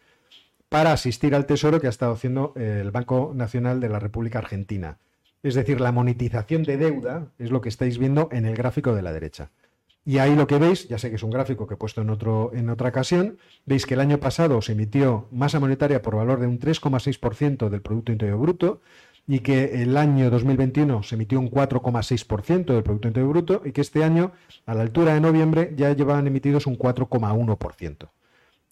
para 0.68 0.92
asistir 0.92 1.34
al 1.34 1.46
tesoro 1.46 1.80
que 1.80 1.86
ha 1.86 1.90
estado 1.90 2.12
haciendo 2.12 2.52
el 2.56 2.90
Banco 2.90 3.32
Nacional 3.34 3.80
de 3.80 3.88
la 3.88 3.98
República 3.98 4.40
Argentina. 4.40 4.98
Es 5.42 5.54
decir, 5.54 5.80
la 5.80 5.92
monetización 5.92 6.62
de 6.64 6.76
deuda 6.76 7.32
es 7.38 7.50
lo 7.50 7.60
que 7.60 7.68
estáis 7.68 7.98
viendo 7.98 8.28
en 8.32 8.46
el 8.46 8.56
gráfico 8.56 8.94
de 8.94 9.02
la 9.02 9.12
derecha. 9.12 9.50
Y 10.06 10.18
ahí 10.18 10.34
lo 10.34 10.46
que 10.46 10.58
veis, 10.58 10.86
ya 10.88 10.98
sé 10.98 11.08
que 11.08 11.16
es 11.16 11.22
un 11.22 11.30
gráfico 11.30 11.66
que 11.66 11.74
he 11.74 11.76
puesto 11.78 12.02
en, 12.02 12.10
otro, 12.10 12.50
en 12.54 12.68
otra 12.68 12.90
ocasión, 12.90 13.38
veis 13.64 13.86
que 13.86 13.94
el 13.94 14.00
año 14.00 14.20
pasado 14.20 14.60
se 14.60 14.72
emitió 14.72 15.28
masa 15.30 15.60
monetaria 15.60 16.02
por 16.02 16.16
valor 16.16 16.40
de 16.40 16.46
un 16.46 16.58
3,6% 16.58 17.70
del 17.70 17.80
Producto 17.80 18.12
Interior 18.12 18.38
Bruto 18.38 18.82
y 19.26 19.40
que 19.40 19.82
el 19.82 19.96
año 19.96 20.28
2021 20.28 21.02
se 21.02 21.14
emitió 21.14 21.40
un 21.40 21.50
4,6% 21.50 22.66
del 22.66 22.82
Producto 22.82 23.08
Interior 23.08 23.30
Bruto 23.30 23.62
y 23.64 23.72
que 23.72 23.80
este 23.80 24.04
año, 24.04 24.32
a 24.66 24.74
la 24.74 24.82
altura 24.82 25.14
de 25.14 25.20
noviembre, 25.22 25.72
ya 25.74 25.92
llevan 25.92 26.26
emitidos 26.26 26.66
un 26.66 26.76
4,1%. 26.76 28.10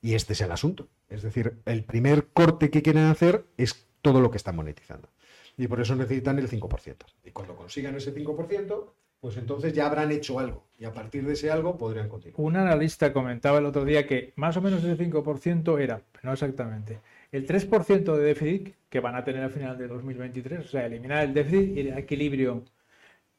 Y 0.02 0.14
este 0.14 0.34
es 0.34 0.40
el 0.42 0.52
asunto. 0.52 0.88
Es 1.08 1.22
decir, 1.22 1.60
el 1.64 1.84
primer 1.84 2.26
corte 2.28 2.70
que 2.70 2.82
quieren 2.82 3.04
hacer 3.04 3.46
es 3.56 3.86
todo 4.02 4.20
lo 4.20 4.30
que 4.30 4.36
están 4.36 4.56
monetizando. 4.56 5.08
Y 5.56 5.68
por 5.68 5.80
eso 5.80 5.94
necesitan 5.94 6.38
el 6.38 6.50
5%. 6.50 6.96
Y 7.24 7.30
cuando 7.30 7.54
consigan 7.54 7.94
ese 7.94 8.14
5%, 8.14 8.84
pues 9.22 9.36
entonces 9.36 9.72
ya 9.72 9.86
habrán 9.86 10.10
hecho 10.10 10.40
algo. 10.40 10.64
Y 10.80 10.84
a 10.84 10.92
partir 10.92 11.24
de 11.24 11.34
ese 11.34 11.48
algo 11.48 11.78
podrían 11.78 12.08
continuar. 12.08 12.40
Un 12.40 12.56
analista 12.56 13.12
comentaba 13.12 13.58
el 13.58 13.66
otro 13.66 13.84
día 13.84 14.04
que 14.04 14.32
más 14.34 14.56
o 14.56 14.60
menos 14.60 14.82
ese 14.82 14.98
5% 14.98 15.80
era, 15.80 16.02
no 16.24 16.32
exactamente, 16.32 16.98
el 17.30 17.46
3% 17.46 18.16
de 18.16 18.20
déficit 18.20 18.74
que 18.88 18.98
van 18.98 19.14
a 19.14 19.22
tener 19.22 19.44
al 19.44 19.52
final 19.52 19.78
de 19.78 19.86
2023, 19.86 20.58
o 20.58 20.68
sea, 20.68 20.86
eliminar 20.86 21.22
el 21.22 21.32
déficit 21.34 21.76
y 21.76 21.80
el 21.82 21.98
equilibrio 21.98 22.64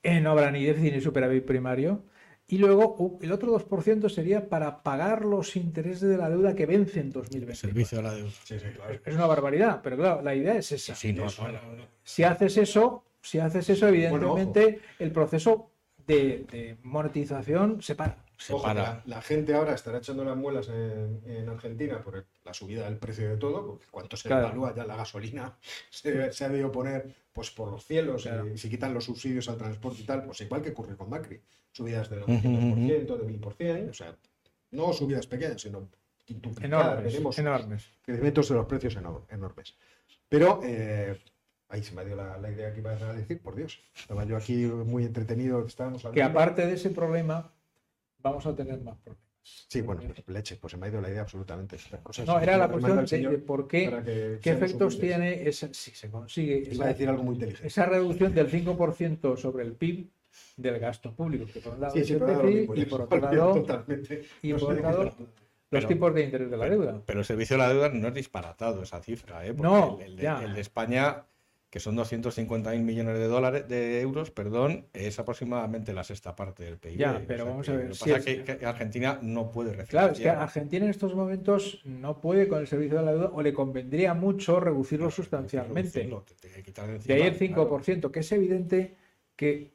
en 0.01 0.25
obra 0.25 0.51
ni 0.51 0.63
déficit 0.63 0.93
ni 0.93 1.01
superávit 1.01 1.43
primario. 1.43 2.05
Y 2.47 2.59
luego 2.59 3.19
el 3.21 3.33
otro 3.33 3.51
2% 3.51 4.09
sería 4.09 4.47
para 4.47 4.83
pagar 4.83 5.25
los 5.25 5.57
intereses 5.57 6.07
de 6.07 6.15
la 6.15 6.29
deuda 6.29 6.55
que 6.55 6.65
vence 6.65 7.01
en 7.01 7.11
2020. 7.11 7.55
Servicio 7.55 7.99
a 7.99 8.03
la 8.03 8.13
deuda. 8.13 8.31
Sí, 8.45 8.57
sí, 8.57 8.67
claro. 8.73 8.99
Es 9.03 9.15
una 9.15 9.27
barbaridad, 9.27 9.81
pero 9.83 9.97
claro, 9.97 10.21
la 10.21 10.33
idea 10.33 10.55
es 10.55 10.71
esa. 10.71 10.95
Sí, 10.95 11.11
no, 11.11 11.25
Eso, 11.25 11.45
no, 11.45 11.51
no, 11.51 11.75
no. 11.75 11.83
Si 12.03 12.23
haces 12.23 12.55
eso, 12.55 13.03
si 13.21 13.39
haces 13.39 13.69
eso, 13.69 13.87
Bueno, 13.87 13.97
evidentemente 13.97 14.79
el 14.99 15.11
proceso 15.11 15.72
de, 16.07 16.45
de 16.51 16.77
monetización 16.83 17.81
se 17.81 17.95
para. 17.95 18.17
Se 18.37 18.51
Ojo, 18.53 18.63
para. 18.63 18.81
La, 18.81 19.03
la 19.05 19.21
gente 19.21 19.53
ahora 19.53 19.73
estará 19.73 19.99
echando 19.99 20.25
las 20.25 20.35
muelas 20.35 20.67
en, 20.67 21.21
en 21.25 21.47
Argentina 21.49 22.01
por 22.01 22.17
el- 22.17 22.25
la 22.43 22.53
subida 22.53 22.85
del 22.85 22.97
precio 22.97 23.29
de 23.29 23.37
todo, 23.37 23.65
porque 23.65 23.85
cuánto 23.89 24.17
se 24.17 24.27
Claro. 24.27 24.47
evalúa 24.47 24.75
ya 24.75 24.85
la 24.85 24.97
gasolina, 24.97 25.57
se, 25.89 26.31
se 26.33 26.45
ha 26.45 26.49
debido 26.49 26.71
poner 26.71 27.15
pues 27.31 27.51
por 27.51 27.71
los 27.71 27.85
cielos, 27.85 28.23
Claro. 28.23 28.47
y 28.47 28.57
si 28.57 28.69
quitan 28.69 28.93
los 28.93 29.05
subsidios 29.05 29.47
al 29.49 29.57
transporte 29.57 30.01
y 30.01 30.05
tal, 30.05 30.25
pues 30.25 30.41
igual 30.41 30.61
que 30.61 30.71
ocurre 30.71 30.95
con 30.97 31.09
Macri, 31.09 31.41
subidas 31.71 32.09
del 32.09 32.23
Ujú, 32.23 32.31
900%, 32.33 33.17
de 33.17 33.39
1000%, 33.39 33.89
o 33.89 33.93
sea, 33.93 34.15
no 34.71 34.91
subidas 34.93 35.25
pequeñas, 35.27 35.61
sino 35.61 35.89
Enormes, 36.61 37.37
enormes. 37.37 37.89
crecimientos 38.01 38.49
de 38.49 38.55
los 38.55 38.65
precios 38.65 38.97
enor- 38.97 39.25
enormes. 39.29 39.75
Pero 40.29 40.61
eh, 40.63 41.19
ahí 41.73 41.83
se 41.83 41.93
me 41.95 42.01
ha 42.01 42.05
dio 42.05 42.15
la, 42.15 42.37
la 42.37 42.51
idea 42.51 42.71
que 42.71 42.79
iba 42.79 42.91
a 42.91 43.13
decir, 43.13 43.41
por 43.41 43.55
Dios. 43.55 43.79
Estaba 43.95 44.23
yo 44.25 44.37
aquí 44.37 44.65
muy 44.65 45.05
entretenido, 45.05 45.65
estábamos 45.65 46.01
Que 46.03 46.07
hablando. 46.07 46.39
aparte 46.39 46.67
de 46.67 46.73
ese 46.73 46.91
problema, 46.91 47.51
vamos 48.19 48.45
a 48.45 48.55
tener 48.55 48.79
más 48.81 48.95
problemas. 48.97 49.23
Sí, 49.43 49.81
bueno, 49.81 50.01
pues, 50.07 50.23
leche, 50.29 50.55
pues 50.55 50.71
se 50.71 50.77
me 50.77 50.85
ha 50.85 50.89
ido 50.89 51.01
la 51.01 51.09
idea 51.09 51.21
absolutamente. 51.21 51.75
Cosas 52.01 52.25
No, 52.25 52.39
era 52.39 52.55
la 52.57 52.69
cuestión 52.69 53.05
de, 53.05 53.37
por 53.39 53.67
qué, 53.67 53.89
que 54.05 54.39
qué 54.41 54.51
efectos 54.51 54.97
tiene 54.99 55.47
esa, 55.49 55.67
si 55.73 55.91
se 55.91 56.09
consigue 56.09 56.59
Iba 56.59 56.69
a 56.69 56.71
esa, 56.71 56.85
decir 56.93 57.09
algo 57.09 57.23
muy 57.23 57.33
inteligente. 57.35 57.67
esa 57.67 57.85
reducción 57.85 58.33
del 58.33 58.49
5% 58.49 59.35
sobre 59.35 59.63
el 59.65 59.73
PIB 59.73 60.07
del 60.57 60.79
gasto 60.79 61.13
público, 61.13 61.45
que 61.51 61.59
por 61.59 61.73
un 61.73 61.81
lado 61.81 61.93
Sí, 61.93 61.99
es 62.01 62.07
sí, 62.07 62.13
y 62.13 62.85
por 62.85 63.01
otro 63.01 63.19
lado, 63.19 63.55
y 64.41 64.53
por 64.53 64.71
otro 64.71 65.03
los 65.03 65.15
Pero- 65.69 65.87
tipos 65.87 66.13
de 66.13 66.23
interés 66.23 66.51
de 66.51 66.57
la 66.57 66.69
deuda. 66.69 67.01
Pero 67.05 67.19
el 67.19 67.25
servicio 67.25 67.55
de 67.57 67.63
la 67.63 67.69
deuda 67.69 67.89
no 67.89 68.07
es 68.09 68.13
disparatado 68.13 68.83
esa 68.83 69.01
cifra, 69.01 69.43
¿eh? 69.45 69.53
Porque 69.55 69.63
No, 69.63 69.97
el, 69.99 70.05
el 70.11 70.15
de, 70.17 70.23
ya. 70.23 70.43
el 70.43 70.53
de 70.53 70.61
España 70.61 71.25
que 71.73 71.79
son 71.79 71.97
250.000 71.97 72.83
millones 72.83 73.17
de 73.17 73.25
dólares, 73.27 73.67
de 73.67 73.99
euros, 73.99 74.29
perdón, 74.29 74.85
es 74.93 75.17
aproximadamente 75.17 75.91
la 75.91 76.03
sexta 76.03 76.35
parte 76.35 76.63
del 76.63 76.77
PIB. 76.77 76.97
Ya, 76.99 77.19
pero 77.27 77.47
vamos 77.47 77.67
a 77.67 77.71
ver, 77.71 77.85
Lo 77.85 77.89
que 77.89 77.95
si 77.95 78.11
pasa 78.11 78.17
es- 78.29 78.43
que, 78.43 78.57
que 78.59 78.63
Argentina 78.67 79.17
no 79.23 79.49
puede 79.51 79.71
refinanciar. 79.71 79.89
Claro, 79.89 80.13
es 80.13 80.19
que 80.19 80.29
Argentina 80.29 80.85
en 80.85 80.91
estos 80.91 81.15
momentos 81.15 81.81
no 81.83 82.21
puede 82.21 82.47
con 82.47 82.59
el 82.59 82.67
servicio 82.67 82.99
de 82.99 83.05
la 83.05 83.11
deuda 83.13 83.31
o 83.33 83.41
le 83.41 83.53
convendría 83.53 84.13
mucho 84.13 84.59
reducirlo 84.59 85.09
sustancialmente. 85.09 86.03
Reducirlo, 86.03 86.23
te 86.39 86.47
de 86.47 86.99
De 86.99 87.13
ahí 87.15 87.21
el 87.23 87.37
claro. 87.37 87.79
5%, 87.79 88.11
que 88.11 88.19
es 88.19 88.31
evidente 88.31 88.95
que 89.35 89.71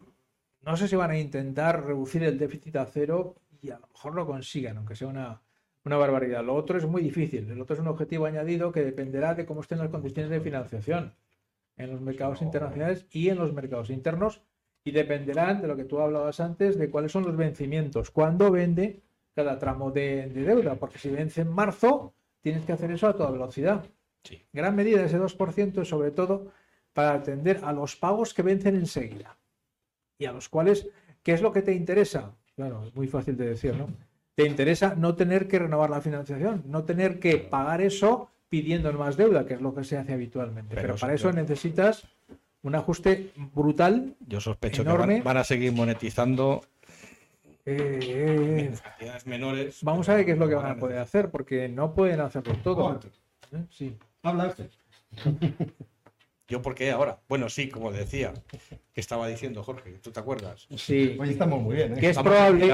no 0.63 0.77
sé 0.77 0.87
si 0.87 0.95
van 0.95 1.11
a 1.11 1.19
intentar 1.19 1.85
reducir 1.85 2.23
el 2.23 2.39
déficit 2.39 2.77
a 2.77 2.87
cero 2.87 3.35
y 3.61 3.71
a 3.71 3.79
lo 3.81 3.89
mejor 3.89 4.15
lo 4.15 4.25
consigan, 4.25 4.77
aunque 4.77 4.95
sea 4.95 5.09
una, 5.09 5.43
una 5.85 5.97
barbaridad. 5.97 6.45
Lo 6.45 6.55
otro 6.55 6.79
es 6.79 6.87
muy 6.87 7.03
difícil. 7.03 7.51
El 7.51 7.61
otro 7.61 7.75
es 7.75 7.81
un 7.81 7.89
objetivo 7.89 8.27
añadido 8.27 8.71
que 8.71 8.85
dependerá 8.85 9.35
de 9.35 9.45
cómo 9.45 9.63
estén 9.63 9.79
las 9.79 9.89
condiciones 9.89 10.31
de 10.31 10.41
financiación 10.41 11.13
en 11.79 11.91
los 11.91 12.01
mercados 12.01 12.43
internacionales 12.43 13.07
y 13.11 13.29
en 13.29 13.39
los 13.39 13.53
mercados 13.53 13.91
internos 13.91 14.43
y 14.85 14.91
dependerán 14.91 15.63
de 15.63 15.69
lo 15.69 15.77
que 15.77 15.85
tú 15.85 16.01
hablabas 16.01 16.41
antes, 16.41 16.79
de 16.79 16.91
cuáles 16.91 17.13
son 17.13 17.25
los 17.25 17.37
vencimientos, 17.37 18.11
cuándo 18.11 18.51
vende 18.51 19.03
cada 19.35 19.59
tramo 19.59 19.91
de, 19.91 20.29
de 20.29 20.43
deuda, 20.43 20.75
porque 20.75 20.99
si 20.99 21.11
vence 21.11 21.43
en 21.43 21.51
marzo, 21.51 22.15
tienes 22.41 22.65
que 22.65 22.73
hacer 22.73 22.91
eso 22.91 23.07
a 23.07 23.17
toda 23.17 23.31
velocidad. 23.31 23.85
Sí. 24.25 24.43
Gran 24.53 24.75
medida 24.75 25.05
ese 25.05 25.19
2% 25.19 25.83
es 25.83 25.89
sobre 25.89 26.11
todo 26.11 26.53
para 26.93 27.15
atender 27.15 27.61
a 27.63 27.73
los 27.73 27.97
pagos 27.97 28.35
que 28.35 28.43
vencen 28.43 28.75
enseguida 28.75 29.39
y 30.19 30.25
a 30.27 30.33
los 30.33 30.49
cuales, 30.49 30.89
¿qué 31.23 31.33
es 31.33 31.43
lo 31.43 31.53
que 31.53 31.63
te 31.63 31.73
interesa? 31.73 32.35
Claro, 32.57 32.85
es 32.85 32.95
muy 32.95 33.07
fácil 33.07 33.37
de 33.37 33.51
decir, 33.51 33.77
¿no? 33.77 33.89
Te 34.35 34.47
interesa 34.47 34.95
no 34.97 35.15
tener 35.15 35.47
que 35.47 35.59
renovar 35.59 35.91
la 35.91 36.01
financiación, 36.01 36.65
no 36.67 36.85
tener 36.85 37.21
que 37.21 37.39
pagar 37.39 37.81
eso 37.81 38.31
pidiendo 38.49 38.93
más 38.95 39.17
deuda, 39.17 39.47
que 39.47 39.55
es 39.55 39.61
lo 39.61 39.75
que 39.75 39.85
se 39.85 39.99
hace 39.99 40.13
habitualmente. 40.15 40.75
Pero 40.75 40.97
para 40.97 41.15
eso 41.15 41.33
necesitas 41.33 42.07
un 42.63 42.75
ajuste 42.75 43.31
brutal. 43.55 44.15
Yo 44.27 44.41
sospecho 44.41 44.83
enorme. 44.83 45.07
que 45.07 45.21
van, 45.21 45.25
van 45.25 45.37
a 45.39 45.45
seguir 45.45 45.73
monetizando 45.73 46.63
eh, 47.65 47.99
eh, 48.03 48.61
en 48.61 48.77
cantidades 48.77 49.27
menores. 49.27 49.83
vamos 49.83 50.09
a 50.09 50.15
ver 50.15 50.25
qué 50.25 50.33
es 50.33 50.39
lo 50.39 50.49
que 50.49 50.55
van 50.55 50.73
a 50.73 50.77
poder 50.77 50.99
hacer, 50.99 51.31
porque 51.31 51.69
no 51.69 51.95
pueden 51.95 52.21
hacerlo 52.21 52.55
todo. 52.63 52.99
¿eh? 53.53 53.65
Sí. 53.71 53.97
Habla. 54.23 54.55
¿Yo 56.49 56.63
por 56.63 56.75
qué 56.75 56.91
ahora? 56.91 57.21
Bueno, 57.29 57.51
sí, 57.51 57.69
como 57.69 57.93
decía, 57.93 58.33
que 58.95 59.01
estaba 59.03 59.29
diciendo 59.29 59.63
Jorge, 59.63 59.99
¿tú 60.01 60.11
te 60.11 60.21
acuerdas? 60.21 60.67
Sí. 60.77 61.15
Hoy 61.21 61.29
estamos 61.29 61.61
muy 61.61 61.77
bien, 61.77 61.93
¿eh? 61.93 62.01
Que 62.01 62.07
es 62.07 62.17
Estamos 62.17 62.33
probable, 62.33 62.65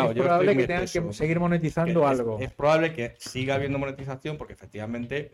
es 0.53 0.57
que 0.57 0.67
tengan 0.69 0.87
que 0.87 1.13
seguir 1.13 1.35
Que 1.35 1.41
monetizando 1.41 2.01
es, 2.05 2.21
algo. 2.21 2.39
es 2.39 2.53
probable 2.53 2.93
que 2.93 3.15
siga 3.19 3.57
habiendo 3.57 3.81
monetización 3.81 4.39
porque 4.39 4.53
efectivamente 4.53 5.33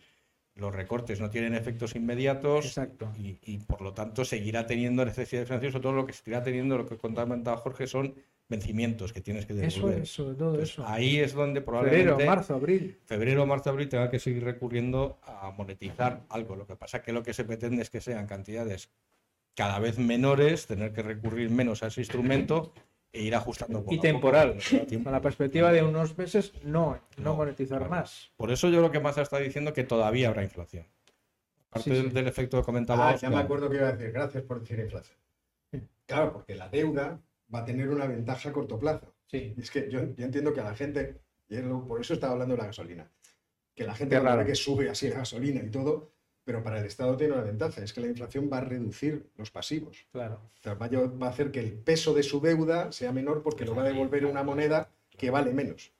los 0.60 0.74
recortes 0.74 1.20
no 1.20 1.30
tienen 1.30 1.54
efectos 1.54 1.96
inmediatos 1.96 2.66
Exacto. 2.66 3.10
y, 3.18 3.38
y, 3.42 3.58
por 3.58 3.80
lo 3.80 3.92
tanto 3.94 4.24
seguirá 4.24 4.66
teniendo 4.66 5.04
necesidades 5.04 5.48
financieras, 5.48 5.72
sobre 5.72 5.82
todo 5.82 5.92
lo 5.94 6.06
que 6.06 6.12
seguirá 6.12 6.42
teniendo, 6.42 6.76
lo 6.78 6.86
que 6.86 6.96
comentaba 6.96 7.56
Jorge, 7.56 7.86
son 7.86 8.14
vencimientos 8.48 9.12
que 9.12 9.20
tienes 9.20 9.46
que 9.46 9.52
Eso 9.64 9.78
devolver. 9.78 10.02
es, 10.02 10.10
sobre 10.10 10.34
todo 10.34 10.50
Entonces, 10.50 10.72
eso. 10.74 10.86
ahí 10.86 11.18
es 11.18 11.32
donde 11.34 11.60
probablemente 11.60 12.10
Febrero, 12.10 12.26
marzo, 12.30 12.54
abril. 12.54 12.98
febrero, 13.04 13.46
marzo, 13.46 13.70
abril 13.70 13.88
tenga 13.88 14.10
que 14.10 14.18
seguir 14.18 14.42
recurriendo 14.44 15.18
a 15.22 15.52
monetizar 15.56 16.24
algo. 16.28 16.56
Lo 16.56 16.66
que 16.66 16.76
pasa 16.76 16.98
es 16.98 17.02
que 17.04 17.12
lo 17.12 17.22
que 17.22 17.32
se 17.32 17.44
pretende 17.44 17.82
es 17.82 17.90
que 17.90 18.00
sean 18.00 18.26
cantidades 18.26 18.90
cada 19.54 19.78
vez 19.78 19.98
menores, 19.98 20.66
tener 20.66 20.92
que 20.92 21.02
recurrir 21.02 21.50
menos 21.50 21.82
a 21.82 21.86
ese 21.88 22.00
instrumento 22.00 22.72
e 23.12 23.22
ir 23.22 23.34
ajustando 23.34 23.80
poco 23.80 23.92
Y 23.92 23.96
a 23.96 23.98
poco. 23.98 24.12
temporal. 24.12 24.56
Con 25.02 25.12
la 25.12 25.20
perspectiva 25.20 25.72
de 25.72 25.82
unos 25.82 26.16
meses, 26.16 26.52
no, 26.64 27.00
no, 27.16 27.24
No, 27.24 27.34
monetizar 27.34 27.78
claro. 27.78 27.90
más. 27.90 28.30
Por 28.36 28.50
eso 28.52 28.68
yo 28.68 28.78
creo 28.78 28.90
que 28.90 29.00
Massa 29.00 29.22
está 29.22 29.38
diciendo 29.38 29.72
que 29.72 29.84
todavía 29.84 30.28
habrá 30.28 30.42
inflación. 30.44 30.86
Aparte 31.70 31.90
Sí, 31.90 31.96
sí. 31.96 32.02
del, 32.02 32.12
del 32.12 32.26
efecto 32.28 32.58
que 32.58 32.64
comentaba 32.64 33.10
Ah, 33.10 33.16
ya 33.16 33.30
me 33.30 33.36
acuerdo 33.38 33.68
que 33.70 33.76
iba 33.76 33.88
a 33.88 33.92
decir. 33.92 34.12
Gracias 34.12 34.42
por 34.44 34.60
decir 34.60 34.78
inflación. 34.78 35.16
Claro, 36.06 36.32
porque 36.32 36.54
la 36.56 36.68
deuda 36.68 37.20
va 37.54 37.60
a 37.60 37.64
tener 37.64 37.88
una 37.88 38.06
ventaja 38.06 38.48
a 38.48 38.52
corto 38.52 38.78
plazo. 38.78 39.14
Sí. 39.26 39.54
Y 39.56 39.60
es 39.60 39.70
que 39.70 39.88
yo, 39.90 40.00
yo 40.16 40.24
entiendo 40.24 40.52
que 40.52 40.60
a 40.60 40.64
la 40.64 40.74
gente, 40.74 41.20
y 41.48 41.56
es 41.56 41.64
lo- 41.64 41.86
por 41.86 42.00
eso 42.00 42.14
estaba 42.14 42.32
hablando 42.32 42.54
de 42.56 42.60
la 42.60 42.66
gasolina, 42.66 43.08
que 43.74 43.84
la 43.84 43.94
gente 43.94 44.18
raro. 44.18 44.44
que 44.44 44.54
sube 44.56 44.88
así 44.90 45.08
la 45.08 45.18
gasolina 45.18 45.60
y 45.64 45.70
todo, 45.70 46.10
pero 46.44 46.62
para 46.62 46.80
el 46.80 46.86
Estado 46.86 47.16
tiene 47.16 47.34
una 47.34 47.42
ventaja, 47.42 47.82
es 47.82 47.92
que 47.92 48.00
la 48.00 48.08
inflación 48.08 48.48
va 48.52 48.58
a 48.58 48.62
reducir 48.62 49.30
los 49.36 49.50
pasivos. 49.50 50.06
Claro. 50.12 50.40
O 50.58 50.62
sea, 50.62 50.74
va, 50.74 50.86
a, 50.86 51.28
hacer 51.28 51.50
que 51.50 51.60
el 51.60 51.72
peso 51.72 52.14
de 52.14 52.22
su 52.22 52.40
deuda 52.40 52.92
sea 52.92 53.12
menor 53.12 53.42
porque 53.42 53.64
lo 53.64 53.74
va 53.74 53.82
a 53.82 53.86
devolver 53.88 54.26
una 54.26 54.42
moneda 54.42 54.90
que 55.10 55.30
vale 55.30 55.52
menos. 55.52 55.92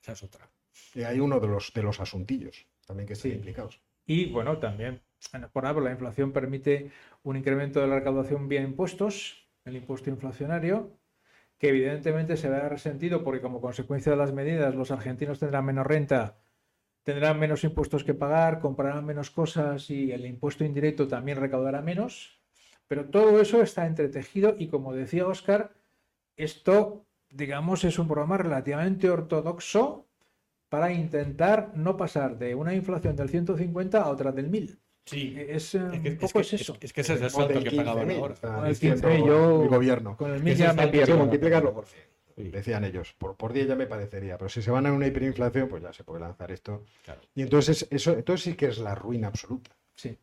Esa 0.00 0.12
es 0.12 0.22
otra. 0.22 0.50
Y 0.94 1.02
hay 1.02 1.20
uno 1.20 1.40
de 1.40 1.48
los, 1.48 1.72
de 1.72 1.82
los 1.82 2.00
asuntillos 2.00 2.66
también 2.86 3.06
que 3.06 3.12
están 3.12 3.30
Sí. 3.30 3.36
implicados. 3.36 3.80
Y 4.06 4.32
bueno, 4.32 4.58
también, 4.58 5.02
por 5.52 5.64
ejemplo, 5.64 5.84
la 5.84 5.92
inflación 5.92 6.32
permite 6.32 6.90
un 7.22 7.36
incremento 7.36 7.80
de 7.80 7.86
la 7.86 7.96
recaudación 7.96 8.48
vía 8.48 8.62
impuestos, 8.62 9.46
el 9.66 9.76
impuesto 9.76 10.08
inflacionario, 10.08 10.98
que 11.58 11.68
evidentemente 11.68 12.38
se 12.38 12.48
verá 12.48 12.70
resentido 12.70 13.22
porque 13.22 13.42
como 13.42 13.60
consecuencia 13.60 14.12
de 14.12 14.16
las 14.16 14.32
medidas 14.32 14.74
los 14.74 14.90
argentinos 14.90 15.38
tendrán 15.40 15.66
menos 15.66 15.86
renta, 15.86 16.38
tendrán 17.08 17.38
menos 17.38 17.64
impuestos 17.64 18.04
que 18.04 18.12
pagar, 18.12 18.60
comprarán 18.60 19.06
menos 19.06 19.30
cosas 19.30 19.88
y 19.88 20.12
el 20.12 20.26
impuesto 20.26 20.62
indirecto 20.62 21.08
también 21.08 21.38
recaudará 21.40 21.80
menos. 21.80 22.38
Pero 22.86 23.06
todo 23.06 23.40
eso 23.40 23.62
está 23.62 23.86
entretejido 23.86 24.54
y 24.58 24.68
como 24.68 24.92
decía 24.92 25.26
Oscar, 25.26 25.72
esto, 26.36 27.06
digamos, 27.30 27.84
es 27.84 27.98
un 27.98 28.08
programa 28.08 28.36
relativamente 28.36 29.08
ortodoxo 29.08 30.04
para 30.68 30.92
intentar 30.92 31.72
no 31.74 31.96
pasar 31.96 32.36
de 32.38 32.54
una 32.54 32.74
inflación 32.74 33.16
del 33.16 33.30
150 33.30 34.02
a 34.02 34.10
otra 34.10 34.30
del 34.30 34.50
1000. 34.50 34.78
Sí. 35.06 35.34
Es, 35.38 35.74
eh, 35.74 35.78
Es 35.78 35.90
que, 35.92 35.98
un 36.00 36.06
es 36.08 36.14
poco 36.16 36.32
que- 36.34 36.40
es 36.40 36.52
eso. 36.52 36.76
es 36.78 36.92
que 36.92 37.00
ese 37.00 37.14
es 37.14 37.22
el 37.22 37.30
salto 37.30 37.62
que 37.62 37.70
pagaban 37.70 38.06
15.000, 38.06 38.18
ahora. 38.20 38.34
Con 38.34 38.66
el 38.66 38.72
diciendo 38.74 39.08
15.000 39.08 39.26
yo- 39.26 39.62
el 39.62 39.68
gobierno. 39.70 40.16
Con 40.18 40.30
el 40.32 40.36
Es 40.36 40.42
1000 40.42 40.56
que 40.56 40.62
ya 40.62 40.72
me 40.74 40.88
pierdo. 40.88 41.14
Sí, 41.14 41.18
multiplicarlo 41.18 41.72
por 41.72 41.86
100. 41.86 42.04
Sí. 42.38 42.50
Decían 42.50 42.84
ellos, 42.84 43.12
por, 43.18 43.36
por 43.36 43.52
10 43.52 43.68
ya 43.68 43.74
me 43.76 43.86
parecería, 43.86 44.38
pero 44.38 44.48
si 44.48 44.62
se 44.62 44.70
van 44.70 44.86
a 44.86 44.92
una 44.92 45.06
hiperinflación, 45.06 45.68
pues 45.68 45.82
ya 45.82 45.92
se 45.92 46.04
puede 46.04 46.20
lanzar 46.20 46.50
esto. 46.52 46.84
Claro. 47.04 47.20
Y 47.34 47.42
entonces 47.42 47.86
eso, 47.90 48.12
entonces 48.12 48.44
sí 48.44 48.54
que 48.56 48.66
es 48.66 48.78
la 48.78 48.94
ruina 48.94 49.28
absoluta. 49.28 49.70
Sí. 49.96 50.16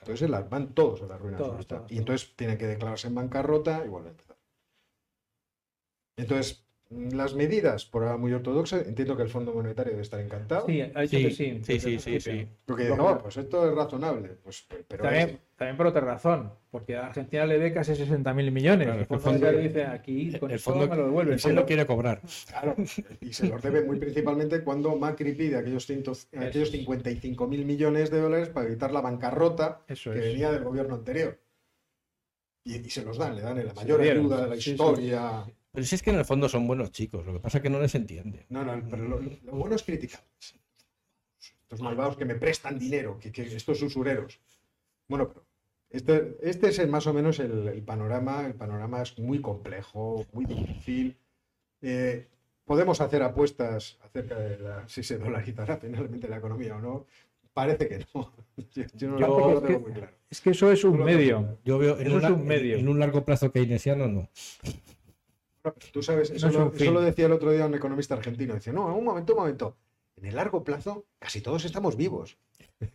Entonces 0.00 0.30
la- 0.30 0.42
van 0.42 0.74
todos 0.74 1.02
a 1.02 1.06
la 1.06 1.18
ruina 1.18 1.36
Todos, 1.38 1.50
absoluta. 1.50 1.76
todos, 1.78 1.92
y 1.92 1.98
entonces 1.98 2.34
tienen 2.36 2.56
que 2.58 2.66
declararse 2.66 3.08
en 3.08 3.14
bancarrota 3.16 3.84
y 3.84 3.88
vuelven 3.88 4.08
a 4.08 4.12
empezar. 4.12 4.36
Entonces, 6.16 6.64
las 6.90 7.34
medidas, 7.34 7.84
por 7.84 8.02
ahora 8.02 8.16
muy 8.16 8.32
ortodoxas, 8.32 8.86
entiendo 8.86 9.14
que 9.14 9.22
el 9.22 9.28
Fondo 9.28 9.52
Monetario 9.52 9.90
debe 9.92 10.02
estar 10.02 10.20
encantado. 10.20 10.64
Sí, 10.66 10.80
ha 10.80 11.00
dicho 11.02 11.16
Sí, 11.18 11.22
que 11.24 11.30
sí. 11.30 11.60
sí, 11.62 11.80
sí, 11.80 11.98
sí, 11.98 12.20
sí. 12.20 12.48
Porque 12.64 12.90
"Oh, 12.90 13.18
pues 13.22 13.36
esto 13.36 13.68
es 13.68 13.74
razonable. 13.74 14.30
Pues, 14.42 14.66
pero 14.88 15.02
También, 15.04 15.28
es- 15.28 15.38
también 15.56 15.76
por 15.76 15.86
otra 15.88 16.00
razón, 16.00 16.50
porque 16.70 16.96
a 16.96 17.08
Argentina 17.08 17.44
le 17.44 17.54
debe 17.58 17.74
casi 17.74 17.94
60.000 17.94 18.50
millones. 18.50 18.86
Claro, 18.86 19.00
el 19.00 19.06
Fondo 19.06 19.26
Monetario 19.28 19.60
dice 19.60 19.84
aquí 19.84 20.38
con 20.38 20.50
El 20.50 20.58
fondo, 20.60 20.88
me 20.88 20.96
lo 20.96 21.04
devuelven. 21.04 21.34
el 21.34 21.40
fondo 21.40 21.66
quiere 21.66 21.84
cobrar. 21.86 22.22
Claro, 22.48 22.74
y 23.20 23.32
se 23.34 23.48
los 23.48 23.60
debe 23.60 23.82
muy 23.84 23.98
principalmente 23.98 24.64
cuando 24.64 24.96
Macri 24.96 25.32
pide 25.34 25.56
aquellos, 25.56 25.84
ciento- 25.86 26.12
aquellos 26.38 26.70
55 26.70 27.46
mil 27.46 27.66
millones 27.66 28.10
de 28.10 28.18
dólares 28.20 28.48
para 28.48 28.66
evitar 28.66 28.92
la 28.92 29.02
bancarrota 29.02 29.82
Eso 29.88 30.10
que 30.10 30.20
es. 30.20 30.24
venía 30.24 30.50
del 30.52 30.64
gobierno 30.64 30.94
anterior. 30.94 31.38
Y, 32.64 32.76
y 32.76 32.90
se 32.90 33.04
los 33.04 33.18
dan, 33.18 33.36
le 33.36 33.42
dan 33.42 33.64
la 33.66 33.74
mayor 33.74 34.00
ayuda 34.00 34.42
de 34.42 34.48
la 34.48 34.54
sí, 34.56 34.62
sí. 34.62 34.70
historia. 34.72 35.44
Pero 35.78 35.86
si 35.86 35.94
es 35.94 36.02
que 36.02 36.10
en 36.10 36.16
el 36.18 36.24
fondo 36.24 36.48
son 36.48 36.66
buenos 36.66 36.90
chicos, 36.90 37.24
lo 37.24 37.32
que 37.34 37.38
pasa 37.38 37.58
es 37.58 37.62
que 37.62 37.70
no 37.70 37.78
les 37.78 37.94
entienden. 37.94 38.44
No, 38.48 38.64
no, 38.64 38.82
pero 38.90 39.04
lo, 39.06 39.20
lo 39.20 39.52
bueno 39.52 39.76
es 39.76 39.84
criticar. 39.84 40.20
Estos 41.62 41.80
malvados 41.80 42.16
que 42.16 42.24
me 42.24 42.34
prestan 42.34 42.80
dinero, 42.80 43.16
que, 43.20 43.30
que 43.30 43.42
estos 43.42 43.80
usureros. 43.82 44.40
Bueno, 45.06 45.28
pero 45.28 45.46
este, 45.90 46.36
este 46.42 46.70
es 46.70 46.80
el- 46.80 46.88
más 46.88 47.06
o 47.06 47.12
menos 47.14 47.38
el, 47.38 47.68
el 47.68 47.82
panorama. 47.84 48.44
El 48.44 48.54
panorama 48.54 49.02
es 49.02 49.16
muy 49.20 49.40
complejo, 49.40 50.26
muy 50.32 50.46
difícil. 50.46 51.16
Eh, 51.80 52.26
podemos 52.64 53.00
hacer 53.00 53.22
apuestas 53.22 53.98
acerca 54.02 54.36
de 54.36 54.58
la- 54.58 54.88
si 54.88 55.04
se 55.04 55.16
dolarizará 55.16 55.76
finalmente 55.76 56.26
la 56.28 56.38
economía 56.38 56.74
o 56.74 56.80
no. 56.80 57.06
Parece 57.52 57.88
que 57.88 58.04
no. 58.14 58.32
Yo, 58.74 58.82
yo 58.94 59.10
no 59.10 59.18
Yo- 59.20 59.26
lo- 59.28 59.38
lo 59.52 59.58
es 59.58 59.62
tengo 59.64 59.78
que- 59.78 59.84
muy 59.84 59.92
claro. 59.92 60.12
Es 60.28 60.40
que 60.40 60.50
eso 60.50 60.72
es 60.72 60.82
un 60.82 60.98
medio. 61.04 61.56
Yo 61.64 61.78
veo 61.78 61.96
en, 62.00 62.08
Eso 62.08 62.16
un, 62.16 62.24
es 62.24 62.30
un 62.30 62.46
medio. 62.46 62.74
en- 62.74 62.80
en 62.80 62.88
un 62.88 62.98
largo 62.98 63.24
plazo 63.24 63.52
keynesiano 63.52 64.08
no. 64.08 64.28
Tú 65.92 66.02
sabes, 66.02 66.30
eso, 66.30 66.48
es 66.48 66.54
lo, 66.54 66.72
eso 66.74 67.00
decía 67.00 67.26
el 67.26 67.32
otro 67.32 67.50
día 67.52 67.66
un 67.66 67.74
economista 67.74 68.14
argentino. 68.14 68.54
Dice, 68.54 68.72
no, 68.72 68.96
un 68.96 69.04
momento, 69.04 69.34
un 69.34 69.38
momento. 69.40 69.76
En 70.16 70.24
el 70.26 70.34
largo 70.34 70.64
plazo, 70.64 71.06
casi 71.18 71.40
todos 71.40 71.64
estamos 71.64 71.96
vivos. 71.96 72.36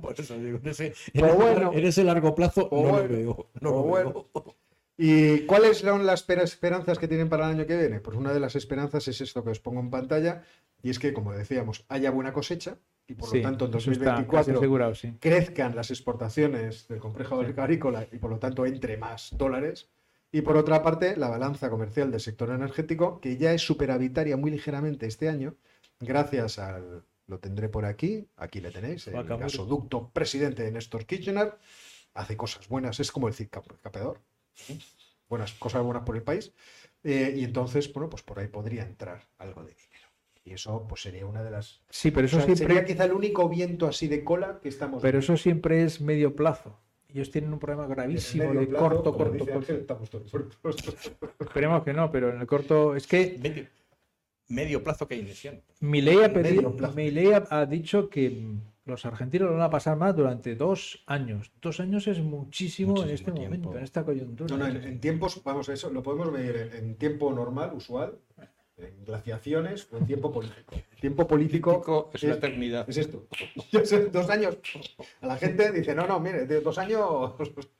Por 0.00 0.14
eso 0.18 0.38
digo, 0.38 0.58
en 0.62 0.68
ese, 0.68 0.94
Pues 1.18 1.34
bueno. 1.36 1.72
en 1.72 1.84
ese 1.84 2.04
largo 2.04 2.34
plazo 2.34 2.68
Pues 2.68 2.82
no 2.82 2.88
bueno. 2.90 3.08
lo 3.08 3.14
veo. 3.16 3.26
No 3.60 3.60
Pues 3.60 3.62
lo 3.62 3.82
bueno. 3.82 4.26
veo. 4.34 4.56
¿Y 4.96 5.40
cuáles 5.46 5.78
son 5.78 6.06
las 6.06 6.20
espera- 6.20 6.42
esperanzas 6.44 6.98
que 6.98 7.08
tienen 7.08 7.28
para 7.28 7.46
el 7.46 7.56
año 7.56 7.66
que 7.66 7.76
viene? 7.76 8.00
Pues 8.00 8.16
una 8.16 8.32
de 8.32 8.38
las 8.40 8.54
esperanzas 8.54 9.08
es 9.08 9.20
esto 9.20 9.42
que 9.42 9.50
os 9.50 9.58
pongo 9.58 9.80
en 9.80 9.90
pantalla, 9.90 10.42
y 10.82 10.90
es 10.90 11.00
que, 11.00 11.12
como 11.12 11.32
decíamos, 11.32 11.84
haya 11.88 12.10
buena 12.12 12.32
cosecha, 12.32 12.78
y 13.08 13.14
por 13.14 13.28
Sí, 13.28 13.38
lo 13.38 13.42
tanto 13.42 13.64
en 13.66 13.70
eso 13.74 13.90
está 13.90 14.04
casi 14.04 14.22
2024 14.22 14.58
asegurado, 14.58 14.94
sí. 14.94 15.12
crezcan 15.20 15.74
las 15.74 15.90
exportaciones 15.90 16.86
del 16.86 17.00
complejo 17.00 17.40
agrícola 17.40 18.06
y 18.12 18.18
por 18.18 18.30
lo 18.30 18.38
tanto 18.38 18.64
entre 18.66 18.96
más 18.96 19.36
dólares. 19.36 19.90
Y 20.34 20.42
por 20.42 20.56
otra 20.56 20.82
parte, 20.82 21.16
la 21.16 21.28
balanza 21.28 21.70
comercial 21.70 22.10
del 22.10 22.18
sector 22.18 22.50
energético, 22.50 23.20
que 23.20 23.36
ya 23.36 23.52
es 23.52 23.62
superavitaria 23.62 24.36
muy 24.36 24.50
ligeramente 24.50 25.06
este 25.06 25.28
año, 25.28 25.54
gracias 26.00 26.58
al, 26.58 27.04
lo 27.28 27.38
tendré 27.38 27.68
por 27.68 27.84
aquí, 27.84 28.26
aquí 28.36 28.60
le 28.60 28.72
tenéis, 28.72 29.06
el 29.06 29.22
gasoducto 29.22 30.10
presidente 30.10 30.64
de 30.64 30.72
Néstor 30.72 31.06
Kirchner, 31.06 31.56
hace 32.14 32.36
cosas 32.36 32.66
buenas, 32.66 32.98
es 32.98 33.12
como 33.12 33.28
el 33.28 33.34
Cid 33.34 33.48
Cap- 33.48 33.80
Capeador, 33.80 34.22
buenas, 35.28 35.52
cosas 35.52 35.84
buenas 35.84 36.02
por 36.02 36.16
el 36.16 36.24
país, 36.24 36.52
eh, 37.04 37.32
y 37.36 37.44
entonces, 37.44 37.92
bueno, 37.92 38.10
pues 38.10 38.24
por 38.24 38.40
ahí 38.40 38.48
podría 38.48 38.82
entrar 38.82 39.22
algo 39.38 39.62
de 39.62 39.72
dinero. 39.74 40.08
Y 40.44 40.52
eso 40.54 40.84
pues 40.88 41.02
sería 41.02 41.26
una 41.26 41.44
de 41.44 41.52
las... 41.52 41.80
Sí, 41.90 42.10
pero 42.10 42.26
eso 42.26 42.38
o 42.38 42.40
sea, 42.40 42.46
siempre, 42.46 42.74
sería 42.74 42.84
quizá 42.84 43.04
el 43.04 43.12
único 43.12 43.48
viento 43.48 43.86
así 43.86 44.08
de 44.08 44.24
cola 44.24 44.58
que 44.60 44.68
estamos 44.68 45.00
pero 45.00 45.18
viendo. 45.20 45.32
eso 45.32 45.42
siempre 45.42 45.84
es 45.84 46.00
medio 46.00 46.34
plazo. 46.34 46.76
Ellos 47.14 47.30
tienen 47.30 47.52
un 47.52 47.60
problema 47.60 47.86
gravísimo 47.86 48.52
de 48.52 48.66
plazo, 48.66 48.88
corto, 48.88 49.14
corto, 49.16 49.32
dice 49.34 49.44
corto. 49.44 49.58
Ángel, 49.60 49.76
estamos 49.76 50.10
todos. 50.10 50.32
Esperemos 51.38 51.84
que 51.84 51.92
no, 51.92 52.10
pero 52.10 52.30
en 52.30 52.40
el 52.40 52.46
corto 52.48 52.96
es 52.96 53.06
que 53.06 53.38
Medio, 53.40 53.66
medio 54.48 54.82
plazo 54.82 55.06
keynesiano. 55.06 55.60
Milei 55.78 56.24
ha, 56.24 56.32
pedido-. 56.32 56.74
Milei 56.92 57.32
ha, 57.32 57.44
ha 57.50 57.66
dicho 57.66 58.10
que 58.10 58.56
los 58.84 59.06
argentinos 59.06 59.48
lo 59.48 59.54
van 59.54 59.62
a 59.62 59.70
pasar 59.70 59.96
mal 59.96 60.16
durante 60.16 60.56
dos 60.56 61.04
años. 61.06 61.52
Dos 61.62 61.78
años 61.78 62.08
es 62.08 62.18
muchísimo, 62.18 63.00
en 63.04 63.10
este 63.10 63.30
tiempo. 63.30 63.42
momento, 63.42 63.78
en 63.78 63.84
esta 63.84 64.04
coyuntura. 64.04 64.56
No, 64.56 64.64
no, 64.64 64.66
en, 64.66 64.82
en 64.82 64.98
tiempos, 64.98 65.40
vamos, 65.44 65.68
eso 65.68 65.90
lo 65.90 66.02
podemos 66.02 66.32
medir 66.32 66.56
en, 66.56 66.72
en 66.72 66.94
tiempo 66.96 67.32
normal, 67.32 67.74
usual, 67.74 68.18
en 68.76 69.04
glaciaciones 69.04 69.88
o 69.92 69.98
en 69.98 70.06
tiempo 70.06 70.32
político. 70.32 70.74
Tiempo 71.00 71.26
político 71.28 72.10
es 72.12 72.22
una 72.24 72.34
eternidad. 72.34 72.88
es 72.88 72.96
esto. 72.96 73.26
Yo 73.72 73.84
sé, 73.84 74.06
dos 74.06 74.28
años. 74.30 74.56
A 75.20 75.26
la 75.26 75.36
gente 75.36 75.70
dice, 75.72 75.94
no, 75.94 76.06
no, 76.06 76.18
mire, 76.20 76.46
de 76.46 76.60
dos 76.60 76.78
años, 76.78 77.34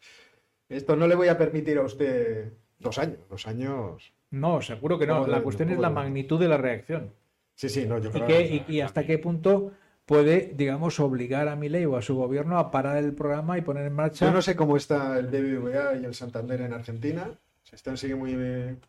esto 0.68 0.97
no 0.97 1.07
le 1.07 1.14
voy 1.14 1.28
a 1.28 1.38
permitir 1.38 1.78
a 1.78 1.82
usted 1.82 2.53
dos 2.78 2.99
años. 2.99 3.18
Dos 3.28 3.47
años. 3.47 4.12
No, 4.30 4.61
seguro 4.62 4.99
que 4.99 5.07
no. 5.07 5.24
De- 5.24 5.30
La 5.30 5.42
cuestión 5.42 5.70
es 5.70 5.78
la 5.78 5.90
magnitud 5.90 6.38
de 6.40 6.49
la 6.49 6.57
reacción. 6.57 7.12
Sí, 7.55 7.68
sí, 7.68 7.86
no, 7.86 7.99
yo 7.99 8.09
Y, 8.11 8.12
creo 8.12 8.26
que- 8.26 8.34
que- 8.49 8.64
y- 8.68 8.76
y 8.76 8.80
hasta 8.80 9.05
qué 9.07 9.18
punto 9.18 9.72
puede, 10.07 10.53
digamos, 10.57 10.99
obligar 11.01 11.49
a 11.49 11.57
Milei 11.57 11.86
o 11.86 11.97
a 11.97 12.03
su 12.03 12.14
gobierno 12.16 12.59
a 12.59 12.70
parar 12.70 12.97
el 12.99 13.14
programa 13.14 13.57
y 13.59 13.62
poner 13.62 13.86
en 13.86 13.92
marcha. 13.95 14.26
Yo 14.26 14.32
no 14.32 14.42
sé 14.42 14.55
cómo 14.57 14.76
está 14.76 15.18
el 15.18 15.28
BBVA 15.28 15.97
y 15.97 16.05
el 16.05 16.14
Santander 16.14 16.61
en 16.62 16.72
Argentina. 16.72 17.30
Se 17.65 17.77
están 17.77 17.97
sigue 17.97 18.15
muy, 18.15 18.37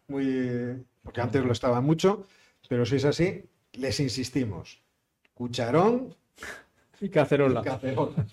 muy, 0.07 0.86
porque 1.01 1.21
antes 1.21 1.43
lo 1.43 1.51
estaba 1.51 1.82
mucho, 1.82 2.26
pero 2.69 2.86
si 2.86 2.97
es 2.97 3.05
así, 3.05 3.43
les 3.73 3.99
insistimos. 3.99 4.82
Cucharón 5.34 6.15
Y 7.01 7.09
cacerola. 7.09 7.61
y 7.61 7.63
cacerola. 7.63 8.26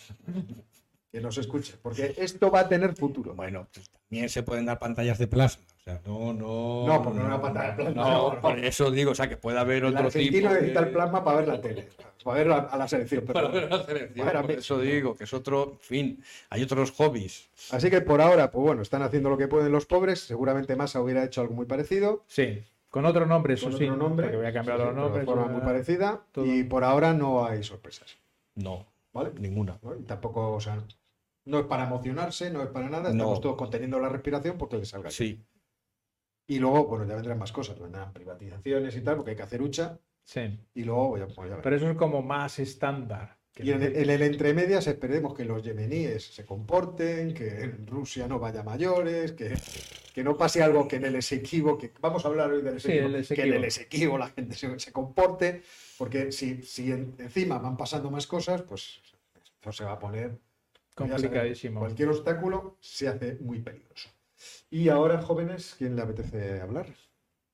Que 1.11 1.21
no 1.21 1.31
se 1.31 1.43
escuche, 1.43 1.75
porque 1.83 2.15
esto 2.17 2.51
va 2.51 2.61
a 2.61 2.69
tener 2.69 2.95
futuro. 2.95 3.35
Bueno, 3.35 3.69
pues 3.73 3.89
también 3.91 4.29
se 4.29 4.43
pueden 4.43 4.67
dar 4.67 4.79
pantallas 4.79 5.19
de 5.19 5.27
plasma. 5.27 5.65
O 5.83 5.85
sea, 5.85 6.01
no, 6.07 6.33
no. 6.33 6.87
No, 6.87 7.03
porque 7.03 7.19
no 7.19 7.27
una 7.27 7.41
pantalla 7.43 7.71
de 7.71 7.75
plasma. 7.83 8.03
No, 8.05 8.35
No. 8.35 8.41
por 8.41 8.57
eso 8.59 8.91
digo, 8.93 9.11
o 9.11 9.15
sea, 9.17 9.29
que 9.29 9.37
puede 9.37 9.59
haber 9.59 9.79
El 9.79 9.87
otro 9.95 10.07
argentino 10.07 10.37
tipo. 10.39 10.49
de- 10.49 10.55
necesita 10.61 10.81
el 10.81 10.91
plasma 10.93 11.25
para 11.25 11.39
ver 11.39 11.49
la 11.49 11.61
tele, 11.61 11.89
para 12.23 12.37
ver 12.39 12.53
a, 12.53 12.57
a 12.59 12.77
la 12.77 12.87
selección. 12.87 13.25
Para 13.25 13.51
perdón. 13.51 13.61
ver 13.63 13.71
la 13.79 13.85
selección, 13.85 14.27
Para 14.27 14.43
por 14.43 14.51
eso 14.53 14.79
digo 14.81 15.17
que 15.17 15.25
es 15.25 15.35
otro, 15.35 15.73
en 15.73 15.79
fin, 15.81 16.25
hay 16.51 16.63
otros 16.63 16.93
hobbies. 16.93 17.49
Así 17.73 17.91
que 17.91 18.01
por 18.01 18.21
ahora, 18.21 18.53
pues 18.53 18.63
bueno, 18.65 18.83
están 18.83 19.03
haciendo 19.03 19.29
lo 19.29 19.37
que 19.37 19.49
pueden 19.49 19.73
los 19.73 19.87
pobres. 19.87 20.21
Seguramente 20.21 20.77
Massa 20.77 21.01
hubiera 21.01 21.25
hecho 21.25 21.41
algo 21.41 21.55
muy 21.55 21.67
parecido. 21.67 22.23
Sí, 22.29 22.63
con 22.89 23.05
otro 23.05 23.27
nombre, 23.27 23.55
eso 23.55 23.69
con 23.69 23.77
sí. 23.77 23.85
otro 23.85 23.97
nombre. 23.97 24.27
porque 24.27 24.37
voy 24.37 24.47
a 24.47 24.53
cambiar 24.53 24.77
Sí, 24.79 24.85
los 24.85 24.93
pero 24.93 25.03
nombres. 25.03 25.27
De 25.27 25.33
forma 25.33 25.49
muy 25.49 25.63
parecida. 25.63 26.21
todo. 26.31 26.47
Y 26.47 26.63
por 26.63 26.85
ahora 26.85 27.13
no 27.13 27.45
hay 27.45 27.65
sorpresas. 27.65 28.17
No, 28.55 28.87
¿Vale? 29.13 29.33
ninguna. 29.41 29.81
tampoco, 30.07 30.53
o 30.53 30.61
sea, 30.61 30.79
no 31.47 31.59
es 31.59 31.65
para 31.67 31.87
emocionarse, 31.89 32.51
no 32.51 32.63
es 32.63 32.69
para 32.69 32.89
nada, 32.89 33.09
No. 33.09 33.17
estamos 33.17 33.41
todos 33.41 33.57
conteniendo 33.57 33.99
la 33.99 34.09
respiración 34.11 34.57
porque 34.59 34.77
le 34.77 34.85
salga. 34.85 35.09
bien. 35.09 35.13
Sí, 35.13 35.41
Y 36.53 36.59
luego, 36.59 36.85
bueno, 36.87 37.07
ya 37.07 37.15
vendrán 37.15 37.39
más 37.39 37.51
cosas, 37.51 37.79
vendrán 37.81 38.13
privatizaciones 38.13 38.95
y 38.95 39.01
tal, 39.01 39.17
porque 39.17 39.31
hay 39.31 39.37
que 39.39 39.43
hacer 39.43 39.63
hucha, 39.63 39.99
Sí, 40.25 40.41
y 40.75 40.85
luego, 40.85 41.17
ya, 41.17 41.27
pues 41.27 41.49
ya 41.51 41.61
pero 41.63 41.77
eso 41.77 41.91
es 41.91 41.97
como 41.97 42.21
más 42.23 42.59
estándar. 42.59 43.39
que 43.55 43.65
Y 43.65 43.71
en 43.71 43.83
el, 43.83 43.97
en 43.97 44.11
el 44.11 44.23
entremedias 44.23 44.87
esperemos 44.87 45.35
que 45.35 45.45
los 45.47 45.63
yemeníes 45.65 46.23
se 46.25 46.45
comporten, 46.45 47.33
que 47.33 47.63
en 47.63 47.87
Rusia 47.87 48.29
no 48.29 48.39
vaya 48.39 48.63
mayores, 48.63 49.33
que, 49.33 49.55
que 50.15 50.23
no 50.23 50.37
pase 50.37 50.63
algo 50.63 50.87
que 50.87 50.97
en 50.97 51.07
el 51.07 51.17
Esequibo, 51.17 51.79
que 51.79 51.91
vamos 52.01 52.25
a 52.25 52.29
hablar 52.29 52.53
hoy 52.53 52.61
del 52.61 52.79
Sí, 52.79 52.93
Esequibo, 52.93 53.17
el 53.17 53.27
que 53.27 53.43
en 53.43 53.53
el 53.55 53.65
Esequibo 53.65 54.19
la 54.19 54.29
gente 54.29 54.55
se, 54.55 54.79
se 54.79 54.93
comporte, 54.93 55.63
porque 55.99 56.31
si, 56.33 56.63
si 56.63 56.93
en- 56.93 57.15
encima 57.19 57.59
van 57.59 57.77
pasando 57.79 58.11
más 58.11 58.27
cosas, 58.27 58.61
pues 58.63 59.01
esto 59.43 59.73
se 59.73 59.85
va 59.85 59.93
a 59.93 59.99
poner 59.99 60.39
complicadísimo. 60.95 61.81
Cualquier 61.81 62.11
obstáculo 62.11 62.77
se 62.81 63.09
hace 63.09 63.39
muy 63.41 63.61
peligroso. 63.61 64.11
Y 64.73 64.89
ahora, 64.89 65.21
jóvenes, 65.21 65.75
¿quién 65.77 65.95
le 65.97 66.01
apetece 66.01 66.63
hablar? 66.63 66.87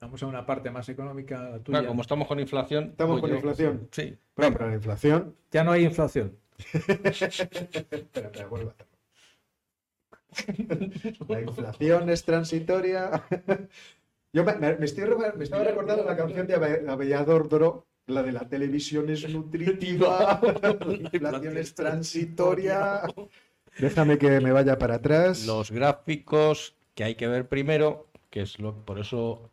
Vamos 0.00 0.22
a 0.22 0.26
una 0.26 0.46
parte 0.46 0.70
más 0.70 0.88
económica 0.88 1.58
tuya. 1.64 1.80
Claro, 1.80 1.88
como 1.88 2.02
estamos 2.02 2.28
con 2.28 2.38
inflación. 2.38 2.90
Estamos 2.90 3.14
pues 3.14 3.22
con 3.22 3.30
yo- 3.30 3.36
inflación. 3.36 3.88
Sí. 3.90 4.16
Bueno, 4.36 4.52
pero 4.56 4.68
la 4.68 4.76
inflación. 4.76 5.34
Ya 5.50 5.64
no 5.64 5.72
hay 5.72 5.84
inflación. 5.84 6.38
Espera, 6.74 7.10
espera, 7.10 8.46
vuelvo 8.46 8.70
a 8.70 8.72
hacerlo. 8.72 8.98
La 11.26 11.40
inflación 11.40 12.08
es 12.08 12.24
transitoria. 12.24 13.24
Yo 14.32 14.44
me, 14.44 14.52
estoy, 14.84 15.04
me 15.36 15.42
estaba 15.42 15.64
recordando 15.64 16.04
la 16.04 16.16
canción 16.16 16.46
de 16.46 16.54
Avellador 16.88 17.48
Doro, 17.48 17.88
la 18.06 18.22
de 18.22 18.30
la 18.30 18.48
televisión 18.48 19.10
es 19.10 19.28
nutritiva, 19.28 20.40
la 20.62 21.08
inflación 21.12 21.56
es 21.56 21.74
transitoria. 21.74 23.02
Déjame 23.76 24.18
que 24.18 24.40
me 24.40 24.52
vaya 24.52 24.78
para 24.78 24.94
atrás. 24.96 25.46
Los 25.46 25.72
gráficos 25.72 26.77
que 26.98 27.04
hay 27.04 27.14
que 27.14 27.28
ver 27.28 27.48
primero, 27.48 28.08
que 28.28 28.40
es 28.42 28.58
lo 28.58 28.84
por 28.84 28.98
eso 28.98 29.50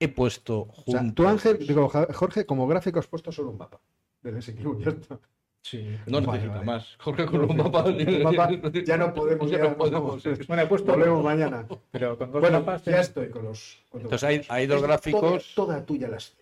he 0.00 0.08
puesto 0.08 0.60
O 0.62 0.84
sea, 0.86 1.00
junto. 1.00 1.22
tú, 1.22 1.28
Ángel, 1.28 1.58
digo, 1.58 1.90
Jorge, 1.90 2.46
como 2.46 2.66
gráfico 2.66 2.98
has 2.98 3.06
puesto 3.06 3.30
solo 3.32 3.50
un 3.50 3.58
mapa 3.58 3.80
del 4.22 4.42
SQ, 4.42 4.80
¿cierto? 4.82 5.20
Sí. 5.60 5.98
No 6.06 6.20
Vale, 6.22 6.26
necesita 6.26 6.54
vale. 6.54 6.66
más. 6.66 6.96
Jorge 6.98 7.26
con 7.26 7.40
un 7.50 7.56
mapa. 7.56 7.84
Un 7.84 8.22
mapa, 8.22 8.50
ya 8.84 8.96
no 8.96 9.12
podemos, 9.18 9.50
Ya 9.50 9.58
ya 9.58 9.64
no 9.64 9.76
podemos. 9.76 10.22
Bueno, 10.48 10.62
he 10.62 10.66
puesto 10.66 10.92
Volvemos 10.92 11.24
mañana. 11.24 11.66
pero 11.90 12.16
con 12.16 12.30
dos 12.32 12.40
Bueno, 12.40 12.60
mapas. 12.60 12.84
ya 12.84 12.98
eh, 12.98 13.00
estoy 13.00 13.30
con 13.30 13.44
los. 13.44 13.84
con 13.90 14.02
los 14.02 14.12
Entonces 14.12 14.28
hay, 14.28 14.40
hay 14.48 14.66
dos 14.66 14.80
Es 14.80 14.86
gráficos. 14.86 15.54
Toda, 15.54 15.66
toda 15.74 15.86
tuya 15.86 16.08
las. 16.08 16.36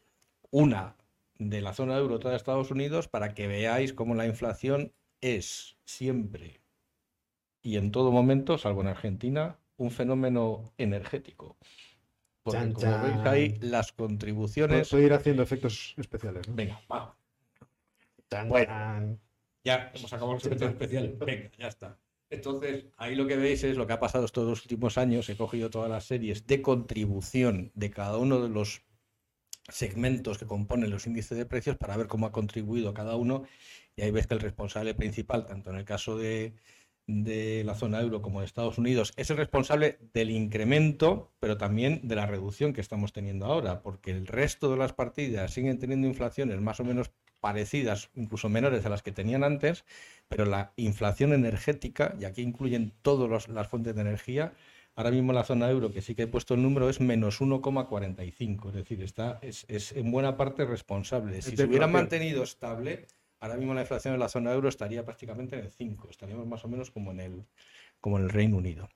una 0.50 0.94
de 1.38 1.61
la 1.62 1.72
zona 1.74 1.96
euro, 1.96 2.14
otra 2.16 2.30
de 2.30 2.36
Estados 2.36 2.70
Unidos, 2.70 3.09
para 3.09 3.34
que 3.34 3.48
veáis 3.48 3.92
cómo 3.92 4.14
la 4.14 4.26
inflación 4.26 4.92
es 5.20 5.76
siempre 5.84 6.61
y 7.62 7.76
en 7.76 7.90
todo 7.90 8.12
momento, 8.12 8.59
salvo 8.59 8.82
en 8.82 8.88
Argentina, 8.88 9.59
un 9.76 9.90
fenómeno 9.90 10.72
energético. 10.78 11.56
Porque 12.42 12.60
Chan, 12.60 12.72
como 12.72 13.02
veis 13.02 13.26
ahí, 13.26 13.58
las 13.60 13.92
contribuciones... 13.92 14.90
Puedo 14.90 15.04
ir 15.04 15.12
haciendo 15.12 15.42
efectos 15.42 15.94
especiales. 15.96 16.46
¿no? 16.48 16.54
Venga, 16.54 16.80
va. 16.90 17.16
Chan, 18.30 18.48
Bueno. 18.48 18.66
chan. 18.66 19.20
Ya 19.64 19.90
hemos 19.94 20.12
acabado 20.12 20.34
el 20.36 20.42
sector 20.42 20.68
especial. 20.70 21.16
Venga, 21.18 21.50
ya 21.58 21.68
está. 21.68 21.98
Entonces, 22.28 22.86
ahí 22.98 23.14
lo 23.14 23.26
que 23.26 23.36
veis 23.36 23.64
es 23.64 23.76
lo 23.76 23.86
que 23.86 23.94
ha 23.94 24.00
pasado 24.00 24.26
estos 24.26 24.46
dos 24.46 24.62
últimos 24.62 24.98
años. 24.98 25.28
He 25.30 25.36
cogido 25.36 25.70
todas 25.70 25.90
las 25.90 26.04
series 26.04 26.46
de 26.46 26.60
contribución 26.60 27.70
de 27.74 27.90
cada 27.90 28.18
uno 28.18 28.42
de 28.42 28.50
los 28.50 28.82
segmentos 29.68 30.36
que 30.36 30.46
componen 30.46 30.90
los 30.90 31.06
índices 31.06 31.38
de 31.38 31.46
precios 31.46 31.78
para 31.78 31.96
ver 31.96 32.08
cómo 32.08 32.26
ha 32.26 32.32
contribuido 32.32 32.92
cada 32.92 33.16
uno. 33.16 33.44
Y 33.96 34.02
ahí 34.02 34.10
ves 34.10 34.26
que 34.26 34.34
el 34.34 34.40
responsable 34.40 34.94
principal, 34.94 35.46
tanto 35.46 35.70
en 35.70 35.76
el 35.76 35.84
caso 35.84 36.18
de, 36.18 36.54
de 37.07 37.62
la 37.64 37.74
zona 37.74 38.00
euro 38.00 38.22
como 38.22 38.40
de 38.40 38.46
Estados 38.46 38.78
Unidos, 38.78 39.12
es 39.16 39.30
el 39.30 39.36
responsable 39.36 39.98
del 40.12 40.30
incremento, 40.30 41.32
pero 41.38 41.59
también 41.59 42.00
de 42.02 42.16
la 42.16 42.26
reducción 42.26 42.72
que 42.72 42.80
estamos 42.80 43.12
teniendo 43.12 43.46
ahora, 43.46 43.82
porque 43.82 44.11
el 44.11 44.26
resto 44.26 44.70
de 44.70 44.78
las 44.78 44.92
partidas 44.92 45.52
siguen 45.52 45.78
teniendo 45.78 46.07
inflaciones 46.07 46.61
más 46.61 46.80
o 46.80 46.84
menos 46.84 47.11
parecidas, 47.40 48.09
incluso 48.14 48.48
menores 48.48 48.86
a 48.86 48.88
las 48.88 49.02
que 49.02 49.12
tenían 49.12 49.44
antes, 49.44 49.84
pero 50.28 50.46
la 50.46 50.72
inflación 50.76 51.34
energética, 51.34 52.14
y 52.18 52.24
aquí 52.24 52.40
incluyen 52.40 52.92
todas 53.02 53.48
las 53.48 53.68
fuentes 53.68 53.94
de 53.94 54.00
energía, 54.00 54.55
ahora 54.94 55.11
mismo 55.11 55.32
en 55.32 55.36
la 55.36 55.44
zona 55.44 55.68
euro, 55.70 55.92
que 55.92 56.00
sí 56.00 56.14
que 56.14 56.22
he 56.22 56.26
puesto 56.26 56.55
el 56.55 56.62
número, 56.62 56.88
es 56.88 57.00
menos 57.00 57.42
1,45, 57.42 58.68
es 58.68 58.74
decir, 58.74 59.02
está, 59.02 59.38
es, 59.42 59.66
es 59.68 59.92
en 59.92 60.11
buena 60.11 60.38
parte 60.38 60.64
responsable. 60.64 61.42
Si 61.42 61.55
se 61.55 61.64
hubiera 61.64 61.86
mantenido 61.86 62.42
estable, 62.42 63.07
ahora 63.41 63.57
mismo 63.57 63.74
la 63.74 63.82
inflación 63.82 64.14
en 64.14 64.20
la 64.20 64.28
zona 64.28 64.53
euro 64.53 64.68
estaría 64.68 65.05
prácticamente 65.05 65.57
en 65.57 65.64
el 65.64 65.70
5, 65.70 66.09
estaríamos 66.11 66.47
más 66.47 66.64
o 66.64 66.68
menos 66.68 66.91
como 66.91 67.11
en 67.12 67.20
el, 67.20 67.45
como 68.01 68.18
en 68.18 68.24
el 68.24 68.30
Reino 68.30 68.57
Unido. 68.57 68.89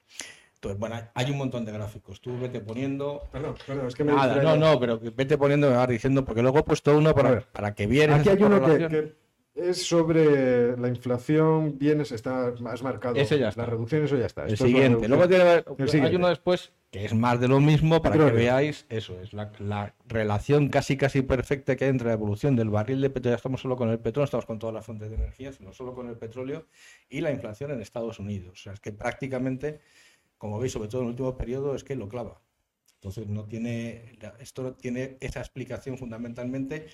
Entonces, 0.55 0.80
bueno, 0.80 0.97
hay 1.14 1.30
un 1.30 1.39
montón 1.39 1.64
de 1.64 1.70
gráficos. 1.70 2.20
Tú 2.20 2.36
vete 2.36 2.61
poniendo 2.61 3.22
Perdón, 3.30 3.55
perdón, 3.64 3.86
es 3.86 3.95
que 3.95 4.03
me 4.03 4.12
Nada, 4.12 4.43
no, 4.43 4.57
no, 4.57 4.80
pero 4.80 4.99
vete 4.99 5.39
poniendo, 5.39 5.70
me 5.70 5.76
vas 5.76 5.89
diciendo, 5.89 6.24
porque 6.24 6.43
luego 6.43 6.59
he 6.59 6.62
puesto 6.64 6.99
uno 6.99 7.14
para, 7.14 7.30
ver. 7.30 7.47
para 7.53 7.74
que 7.74 7.86
vieras. 7.86 8.20
Aquí 8.20 8.30
hay 8.30 8.43
uno 8.43 8.61
que 8.64 9.14
es 9.59 9.86
sobre 9.86 10.76
la 10.76 10.88
inflación, 10.88 11.78
bienes, 11.78 12.12
está 12.12 12.54
más 12.61 12.82
marcado. 12.82 13.16
Ese 13.16 13.38
ya 13.38 13.48
está. 13.48 13.62
La 13.62 13.70
reducción, 13.70 14.04
eso 14.04 14.16
ya 14.16 14.26
está. 14.26 14.44
El 14.44 14.52
Esto 14.52 14.66
siguiente. 14.66 15.09
Luego 15.09 15.28
tiene, 15.28 15.64
El 15.78 16.04
hay 16.04 16.16
uno 16.16 16.28
después 16.28 16.72
que 16.90 17.04
es 17.04 17.12
más 17.12 17.38
de 17.38 17.48
lo 17.48 17.61
mismo 17.61 18.00
para 18.00 18.14
que 18.14 18.20
Petróleo. 18.20 18.44
veáis 18.44 18.86
eso, 18.88 19.20
es 19.20 19.34
la, 19.34 19.52
la 19.59 19.94
relación 20.06 20.68
casi 20.70 20.96
casi 20.96 21.20
perfecta 21.20 21.76
que 21.76 21.84
hay 21.84 21.90
entre 21.90 22.09
la 22.09 22.14
evolución 22.14 22.56
del 22.56 22.70
barril 22.70 23.02
de 23.02 23.11
petróleo, 23.11 23.34
ya 23.34 23.36
estamos 23.36 23.61
solo 23.61 23.76
con 23.76 23.90
el 23.90 23.98
petróleo, 23.98 24.24
estamos 24.24 24.46
con 24.46 24.59
todas 24.59 24.74
las 24.74 24.86
fuentes 24.86 25.11
de 25.11 25.16
energía, 25.16 25.52
sino 25.52 25.72
solo 25.74 25.94
con 25.94 26.09
el 26.09 26.16
petróleo 26.16 26.66
y 27.11 27.20
la 27.20 27.30
inflación 27.30 27.72
en 27.72 27.82
Estados 27.82 28.18
Unidos. 28.18 28.59
O 28.61 28.62
sea, 28.62 28.72
es 28.72 28.80
que 28.80 28.92
prácticamente, 28.92 29.80
como 30.38 30.59
veis, 30.59 30.72
sobre 30.72 30.88
todo 30.88 31.02
en 31.02 31.09
el 31.09 31.11
último 31.11 31.36
periodo, 31.36 31.74
es 31.74 31.84
que 31.84 31.94
lo 31.94 32.09
clava. 32.09 32.40
Entonces 32.94 33.28
no 33.28 33.44
tiene, 33.44 34.16
esto 34.40 34.62
no 34.62 34.72
tiene 34.72 35.18
esa 35.20 35.40
explicación 35.40 35.98
fundamentalmente 35.98 36.86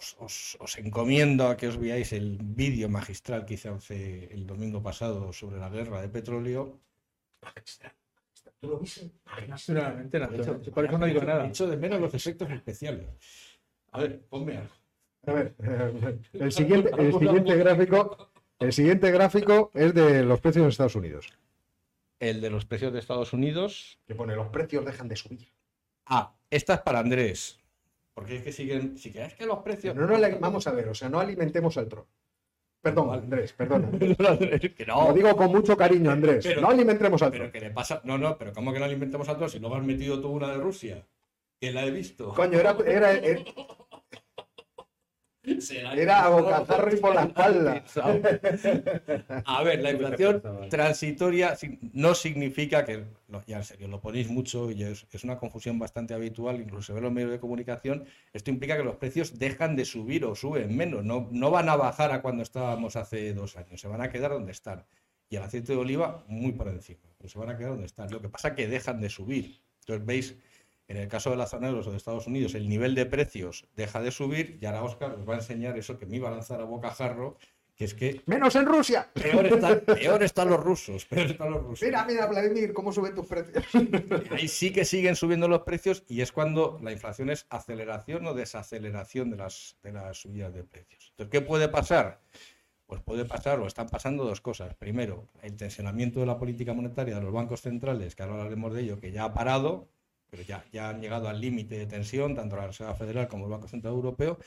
os, 0.00 0.16
os- 0.26 0.56
os 0.64 0.72
encomiendo 0.80 1.42
a 1.48 1.56
que 1.58 1.68
os 1.68 1.76
veáis 1.76 2.12
el 2.16 2.38
vídeo 2.40 2.88
magistral 2.88 3.44
que 3.44 3.54
hice 3.54 3.68
hace 3.68 4.32
el 4.32 4.46
domingo 4.46 4.82
pasado 4.82 5.32
sobre 5.32 5.58
la 5.60 5.68
guerra 5.68 6.00
de 6.00 6.08
petróleo. 6.08 6.80
¿Tú 8.60 8.68
lo 8.68 8.78
viste? 8.78 9.10
Naturalmente, 9.48 10.18
De 10.18 10.24
hecho, 10.24 10.36
naturalmente. 10.36 10.70
Por 10.72 10.84
eso 10.84 10.98
no 10.98 11.06
digo 11.06 11.22
nada. 11.22 11.46
Echo 11.46 11.66
de 11.66 11.76
menos 11.76 12.00
los 12.00 12.12
efectos 12.14 12.50
especiales. 12.50 13.08
A 13.92 14.00
ver, 14.00 14.20
ponme 14.28 14.56
algo. 14.58 14.74
A 15.26 15.32
ver, 15.32 15.54
eh, 15.62 16.18
el 16.32 16.52
siguiente, 16.52 16.90
el 16.98 17.12
siguiente 17.12 17.56
gráfico, 17.56 18.30
el 18.58 18.72
siguiente 18.72 19.10
gráfico 19.10 19.70
es 19.74 19.92
de 19.94 20.24
los 20.24 20.40
precios 20.40 20.62
en 20.64 20.68
Estados 20.70 20.96
Unidos. 20.96 21.32
El 22.18 22.40
de 22.40 22.50
los 22.50 22.64
precios 22.66 22.92
de 22.92 22.98
Estados 22.98 23.32
Unidos. 23.32 23.98
Que 24.06 24.14
pone 24.14 24.34
los 24.36 24.48
precios 24.48 24.84
dejan 24.84 25.08
de 25.08 25.16
subir. 25.16 25.48
Ah, 26.06 26.34
esta 26.50 26.74
es 26.74 26.80
para 26.80 27.00
Andrés. 27.00 27.59
Porque 28.20 28.36
es 28.36 28.42
que 28.42 28.52
siguen. 28.52 28.98
Si 28.98 29.10
queréis 29.10 29.32
que 29.32 29.46
los 29.46 29.60
precios. 29.60 29.96
No, 29.96 30.06
no 30.06 30.18
vamos 30.40 30.66
a 30.66 30.72
ver, 30.72 30.88
o 30.90 30.94
sea, 30.94 31.08
no 31.08 31.20
alimentemos 31.20 31.78
al 31.78 31.88
troll. 31.88 32.04
Perdón. 32.82 33.14
Andrés, 33.14 33.54
perdona. 33.54 33.90
que 33.98 34.84
Lo 34.86 34.94
no. 35.08 35.12
digo 35.14 35.34
con 35.34 35.50
mucho 35.50 35.74
cariño, 35.74 36.10
Andrés. 36.10 36.44
Pero- 36.46 36.60
no 36.60 36.68
alimentemos 36.68 37.22
al 37.22 37.30
Pero 37.30 37.44
troll. 37.44 37.52
que 37.52 37.60
le 37.60 37.70
pasa. 37.70 38.02
No, 38.04 38.18
no, 38.18 38.36
pero 38.36 38.52
¿cómo 38.52 38.74
que 38.74 38.78
no 38.78 38.84
alimentemos 38.84 39.26
a 39.30 39.36
todos 39.36 39.52
si 39.52 39.58
luego 39.58 39.76
has 39.76 39.82
metido 39.84 40.20
tú 40.20 40.28
una 40.28 40.48
de 40.52 40.58
Rusia? 40.58 41.06
Que 41.58 41.72
la 41.72 41.86
he 41.86 41.90
visto. 41.90 42.28
Coño, 42.34 42.58
era, 42.58 42.76
era 45.42 46.24
a 46.26 46.28
bocajarro 46.28 46.94
y 46.94 47.00
por 47.00 47.14
la 47.14 47.22
espalda. 47.24 47.84
A 49.46 49.62
ver, 49.62 49.80
la 49.80 49.90
inflación 49.92 50.42
transitoria 50.68 51.56
si- 51.56 51.78
no 51.92 52.14
significa 52.14 52.84
que, 52.84 53.04
no, 53.28 53.42
ya 53.46 53.56
en 53.58 53.64
serio, 53.64 53.88
lo 53.88 54.00
ponéis 54.00 54.28
mucho 54.28 54.70
y 54.70 54.82
es, 54.82 55.06
es 55.12 55.24
una 55.24 55.38
confusión 55.38 55.78
bastante 55.78 56.12
habitual, 56.14 56.60
incluso 56.60 56.96
en 56.96 57.02
los 57.02 57.12
medios 57.12 57.30
de 57.30 57.40
comunicación. 57.40 58.04
Esto 58.32 58.50
implica 58.50 58.76
que 58.76 58.84
los 58.84 58.96
precios 58.96 59.38
dejan 59.38 59.76
de 59.76 59.84
subir 59.84 60.24
o 60.24 60.34
suben 60.34 60.76
menos, 60.76 61.04
no, 61.04 61.28
no 61.30 61.50
van 61.50 61.68
a 61.68 61.76
bajar 61.76 62.12
a 62.12 62.20
cuando 62.22 62.42
estábamos 62.42 62.96
hace 62.96 63.32
dos 63.32 63.56
años, 63.56 63.80
se 63.80 63.88
van 63.88 64.02
a 64.02 64.10
quedar 64.10 64.32
donde 64.32 64.52
están. 64.52 64.84
Y 65.30 65.36
el 65.36 65.42
aceite 65.42 65.72
de 65.72 65.78
oliva 65.78 66.24
muy 66.28 66.52
por 66.52 66.68
encima, 66.68 67.00
pero 67.16 67.28
se 67.28 67.38
van 67.38 67.50
a 67.50 67.56
quedar 67.56 67.70
donde 67.70 67.86
están. 67.86 68.10
Lo 68.10 68.20
que 68.20 68.28
pasa 68.28 68.48
es 68.48 68.54
que 68.54 68.66
dejan 68.66 69.00
de 69.00 69.08
subir. 69.08 69.62
Entonces 69.80 70.04
veis, 70.04 70.36
en 70.90 70.96
el 70.96 71.06
caso 71.08 71.30
de 71.30 71.36
la 71.36 71.46
zona 71.46 71.68
euro 71.68 71.80
o 71.86 71.90
de 71.90 71.96
Estados 71.96 72.26
Unidos, 72.26 72.54
el 72.56 72.68
nivel 72.68 72.94
de 72.96 73.06
precios 73.06 73.64
deja 73.76 74.00
de 74.02 74.10
subir 74.10 74.58
y 74.60 74.66
ahora 74.66 74.82
Oscar 74.82 75.12
os 75.12 75.28
va 75.28 75.34
a 75.34 75.36
enseñar 75.36 75.78
eso 75.78 75.96
que 75.98 76.04
me 76.06 76.16
iba 76.16 76.28
a 76.28 76.32
lanzar 76.32 76.60
a 76.60 76.64
bocajarro, 76.64 77.36
que 77.76 77.84
es 77.84 77.94
que 77.94 78.20
¡Menos 78.26 78.56
en 78.56 78.66
Rusia! 78.66 79.08
Peor, 79.14 79.46
está- 79.46 79.80
peor 79.80 80.22
están 80.22 80.50
los 80.50 80.58
rusos, 80.60 81.06
peor 81.06 81.30
están 81.30 81.52
los 81.52 81.62
rusos. 81.62 81.86
Mira, 81.86 82.04
mira, 82.04 82.26
Vladimir, 82.26 82.72
cómo 82.74 82.92
suben 82.92 83.14
tus 83.14 83.26
precios. 83.26 83.64
Ahí 84.32 84.48
sí 84.48 84.72
que 84.72 84.84
siguen 84.84 85.14
subiendo 85.16 85.46
los 85.48 85.60
precios 85.62 86.02
y 86.08 86.20
es 86.22 86.32
cuando 86.32 86.78
la 86.82 86.90
inflación 86.92 87.30
es 87.30 87.46
aceleración 87.50 88.26
o 88.26 88.34
desaceleración 88.34 89.30
de 89.30 89.36
las, 89.36 89.76
de 89.84 89.92
las 89.92 90.18
subidas 90.20 90.52
de 90.52 90.64
precios. 90.64 91.12
Entonces, 91.12 91.30
¿qué 91.30 91.40
puede 91.40 91.68
pasar? 91.68 92.20
Pues 92.86 93.00
puede 93.00 93.24
pasar 93.24 93.60
o 93.60 93.66
están 93.68 93.88
pasando 93.88 94.24
dos 94.24 94.40
cosas. 94.40 94.74
Primero, 94.74 95.28
el 95.42 95.56
tensionamiento 95.56 96.18
de 96.18 96.26
la 96.26 96.36
política 96.36 96.74
monetaria 96.74 97.14
de 97.14 97.22
los 97.22 97.32
bancos 97.32 97.60
centrales, 97.62 98.16
que 98.16 98.24
ahora 98.24 98.34
hablaremos 98.38 98.74
de 98.74 98.82
ello, 98.82 98.98
que 99.00 99.12
ya 99.12 99.22
ha 99.24 99.32
parado, 99.32 99.88
pero 100.30 100.42
ya, 100.42 100.64
ya 100.72 100.90
han 100.90 101.00
llegado 101.00 101.28
al 101.28 101.40
límite 101.40 101.78
de 101.78 101.86
tensión, 101.86 102.34
tanto 102.34 102.56
la 102.56 102.66
Reserva 102.68 102.94
Federal 102.94 103.28
como 103.28 103.44
el 103.44 103.50
Banco 103.50 103.68
Central 103.68 103.94
Europeo. 103.94 104.38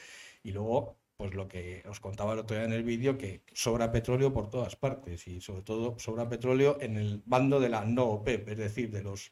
Y 0.44 0.52
luego, 0.52 0.98
pues 1.18 1.34
lo 1.34 1.48
que 1.48 1.84
os 1.88 2.00
contaba 2.00 2.34
el 2.34 2.40
otro 2.40 2.56
día 2.56 2.66
en 2.66 2.74
el 2.74 2.84
vídeo, 2.84 3.18
que 3.18 3.44
sobra 3.54 3.92
petróleo 3.92 4.34
por 4.34 4.50
todas 4.50 4.76
partes 4.76 5.28
y 5.28 5.42
sobre 5.42 5.64
todo 5.64 5.98
sobra 6.00 6.30
petróleo 6.30 6.78
en 6.82 6.98
el 6.98 7.22
bando 7.26 7.60
de 7.60 7.70
la 7.70 7.86
no 7.86 8.06
OPEP, 8.06 8.50
es 8.50 8.58
decir, 8.58 8.92
de 8.92 9.04
los 9.04 9.32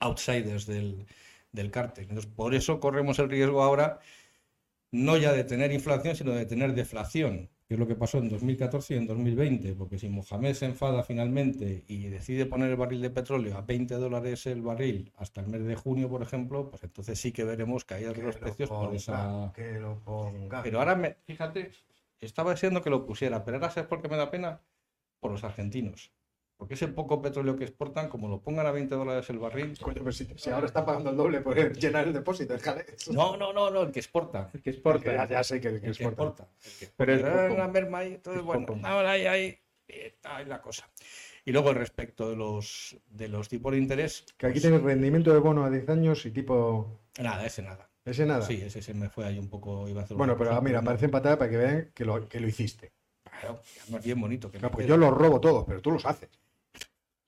outsiders 0.00 0.66
del, 0.66 1.06
del 1.52 1.70
cártel. 1.70 2.04
Entonces, 2.04 2.30
por 2.30 2.54
eso 2.54 2.80
corremos 2.80 3.18
el 3.18 3.30
riesgo 3.30 3.62
ahora 3.62 4.00
no 4.90 5.16
ya 5.16 5.32
de 5.32 5.44
tener 5.44 5.72
inflación, 5.72 6.16
sino 6.16 6.32
de 6.32 6.46
tener 6.46 6.74
deflación, 6.74 7.50
que 7.68 7.74
es 7.74 7.80
lo 7.80 7.86
que 7.86 7.96
pasó 7.96 8.16
en 8.16 8.30
2014 8.30 8.94
y 8.94 8.96
en 8.96 9.06
2020, 9.06 9.74
porque 9.74 9.98
si 9.98 10.08
Mohamed 10.08 10.54
se 10.54 10.64
enfada 10.64 11.02
finalmente 11.02 11.84
y 11.86 12.06
decide 12.06 12.46
poner 12.46 12.70
el 12.70 12.76
barril 12.76 13.02
de 13.02 13.10
petróleo 13.10 13.58
a 13.58 13.60
20 13.60 13.94
dólares 13.96 14.46
el 14.46 14.62
barril 14.62 15.12
hasta 15.16 15.42
el 15.42 15.48
mes 15.48 15.62
de 15.66 15.76
junio, 15.76 16.08
por 16.08 16.22
ejemplo, 16.22 16.70
pues 16.70 16.82
entonces 16.82 17.20
sí 17.20 17.30
que 17.30 17.44
veremos 17.44 17.84
caídas 17.84 18.16
de 18.16 18.22
los 18.22 18.36
precios 18.36 18.70
por 18.70 18.94
esa... 18.94 19.52
Que 19.54 19.78
lo 19.78 19.98
ponga. 19.98 20.62
Pero 20.62 20.78
ahora, 20.78 20.96
me, 20.96 21.16
fíjate, 21.26 21.70
estaba 22.20 22.52
deseando 22.52 22.80
que 22.80 22.88
lo 22.88 23.04
pusiera, 23.04 23.44
pero 23.44 23.58
ahora 23.58 23.70
¿sabes 23.70 23.86
por 23.86 24.00
qué 24.00 24.08
me 24.08 24.16
da 24.16 24.30
pena? 24.30 24.62
Por 25.20 25.30
los 25.30 25.44
argentinos. 25.44 26.10
Porque 26.58 26.74
ese 26.74 26.88
poco 26.88 27.22
petróleo 27.22 27.56
que 27.56 27.62
exportan, 27.62 28.08
como 28.08 28.28
lo 28.28 28.40
pongan 28.42 28.66
a 28.66 28.72
20 28.72 28.92
dólares 28.94 29.30
el 29.30 29.38
barril... 29.38 29.78
Coño, 29.80 30.02
pues 30.02 30.16
si, 30.16 30.26
si 30.36 30.50
ahora 30.50 30.66
está 30.66 30.84
pagando 30.84 31.10
el 31.10 31.16
doble 31.16 31.40
por 31.40 31.56
llenar 31.78 32.08
el 32.08 32.12
depósito, 32.12 32.52
déjale. 32.52 32.84
No, 33.12 33.36
no, 33.36 33.52
no, 33.52 33.70
no, 33.70 33.82
el 33.82 33.92
que 33.92 34.00
exporta. 34.00 34.50
El 34.52 34.60
que 34.60 34.70
exporta. 34.70 35.12
Ya, 35.12 35.28
ya 35.28 35.44
sé 35.44 35.60
que, 35.60 35.68
que 35.68 35.74
El 35.76 35.80
que 35.80 35.86
exporta. 35.90 36.24
exporta. 36.24 36.48
el 36.64 36.78
que 36.80 36.86
Pero 36.96 37.14
es 37.14 37.52
una 37.52 37.68
merma 37.68 37.98
ahí, 37.98 38.14
entonces, 38.14 38.40
Es 38.40 38.44
bueno, 38.46 38.66
ahora 38.82 39.12
ahí, 39.12 39.26
ahí 39.26 39.58
está 39.86 40.42
la 40.42 40.60
cosa. 40.60 40.90
Y 41.44 41.52
luego 41.52 41.72
respecto 41.72 42.28
de 42.28 42.34
los, 42.36 42.96
de 43.08 43.28
los 43.28 43.48
tipos 43.48 43.70
de 43.72 43.78
interés, 43.78 44.26
Que 44.36 44.46
aquí 44.46 44.54
pues, 44.54 44.62
tienes 44.62 44.82
rendimiento 44.82 45.32
de 45.32 45.38
bono 45.38 45.64
a 45.64 45.70
10 45.70 45.88
años 45.90 46.26
y 46.26 46.32
tipo. 46.32 47.00
nada, 47.20 47.46
ese 47.46 47.62
nada. 47.62 47.88
Ese 48.04 48.26
nada. 48.26 48.42
Sí, 48.42 48.60
ese 48.60 48.82
se 48.82 48.94
me 48.94 49.08
fue 49.08 49.26
ahí 49.26 49.38
un 49.38 49.48
poco, 49.48 49.88
iba 49.88 50.00
a 50.00 50.04
hacer 50.04 50.16
Bueno, 50.16 50.36
pero 50.36 50.50
cosa, 50.50 50.60
mira, 50.60 50.80
aparece 50.80 51.04
en 51.04 51.10
patada 51.12 51.38
para 51.38 51.50
que 51.50 51.56
vean 51.56 51.90
que 51.94 52.04
lo, 52.04 52.28
que 52.28 52.40
lo 52.40 52.48
hiciste. 52.48 52.92
Claro, 53.22 53.62
además 53.84 54.04
bien 54.04 54.20
bonito. 54.20 54.50
Que 54.50 54.58
Claro, 54.58 54.72
porque 54.72 54.86
queda. 54.86 54.96
yo 54.96 55.00
los 55.00 55.16
robo 55.16 55.40
todos, 55.40 55.64
pero 55.66 55.80
tú 55.80 55.92
los 55.92 56.04
haces. 56.04 56.28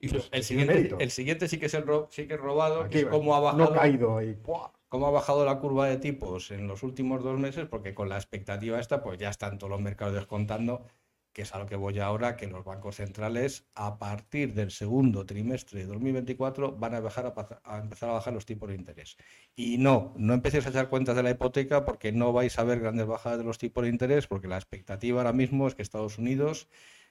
Y 0.00 0.08
los- 0.08 0.28
el, 0.32 0.42
siguiente, 0.44 0.94
el 0.98 1.10
siguiente 1.10 1.48
sí 1.48 1.58
que 1.58 1.66
es 1.66 1.74
el 1.74 1.86
ro- 1.86 2.08
sí 2.10 2.26
que 2.26 2.34
es 2.34 2.40
robado, 2.40 2.82
Aquí, 2.82 2.90
que 2.92 2.98
es 3.00 3.06
cómo 3.06 3.34
ha 3.34 3.40
bajado, 3.40 3.64
no 3.70 3.72
caído 3.78 4.16
ahí. 4.16 4.34
¡Puah! 4.34 4.70
cómo 4.88 5.06
ha 5.06 5.10
bajado 5.10 5.44
la 5.44 5.58
curva 5.60 5.86
de 5.88 5.98
tipos 5.98 6.50
en 6.50 6.66
los 6.66 6.82
últimos 6.82 7.22
dos 7.22 7.38
meses, 7.38 7.66
porque 7.68 7.94
con 7.94 8.08
la 8.08 8.16
expectativa 8.16 8.80
esta, 8.80 9.02
pues 9.02 9.18
ya 9.18 9.28
están 9.30 9.58
todos 9.58 9.70
los 9.70 9.80
mercados 9.80 10.14
descontando, 10.14 10.86
que 11.32 11.42
es 11.42 11.54
a 11.54 11.58
lo 11.60 11.66
que 11.66 11.76
voy 11.76 12.00
ahora, 12.00 12.34
que 12.36 12.48
los 12.48 12.64
bancos 12.64 12.96
centrales 12.96 13.68
a 13.76 13.98
partir 13.98 14.52
del 14.52 14.72
segundo 14.72 15.26
trimestre 15.26 15.78
de 15.80 15.86
2024 15.86 16.72
van 16.72 16.94
a, 16.96 17.00
bajar 17.00 17.26
a, 17.26 17.34
pa- 17.34 17.60
a 17.62 17.78
empezar 17.78 18.10
a 18.10 18.14
bajar 18.14 18.32
los 18.32 18.46
tipos 18.46 18.68
de 18.68 18.74
interés. 18.74 19.16
Y 19.54 19.78
no, 19.78 20.12
no 20.16 20.34
empecéis 20.34 20.66
a 20.66 20.70
echar 20.70 20.88
cuentas 20.88 21.14
de 21.14 21.22
la 21.22 21.30
hipoteca 21.30 21.84
porque 21.84 22.10
no 22.10 22.32
vais 22.32 22.58
a 22.58 22.64
ver 22.64 22.80
grandes 22.80 23.06
bajadas 23.06 23.38
de 23.38 23.44
los 23.44 23.58
tipos 23.58 23.84
de 23.84 23.90
interés, 23.90 24.26
porque 24.26 24.48
la 24.48 24.56
expectativa 24.56 25.20
ahora 25.20 25.32
mismo 25.32 25.68
es 25.68 25.74
que 25.76 25.82
Estados 25.82 26.18
Unidos 26.18 26.68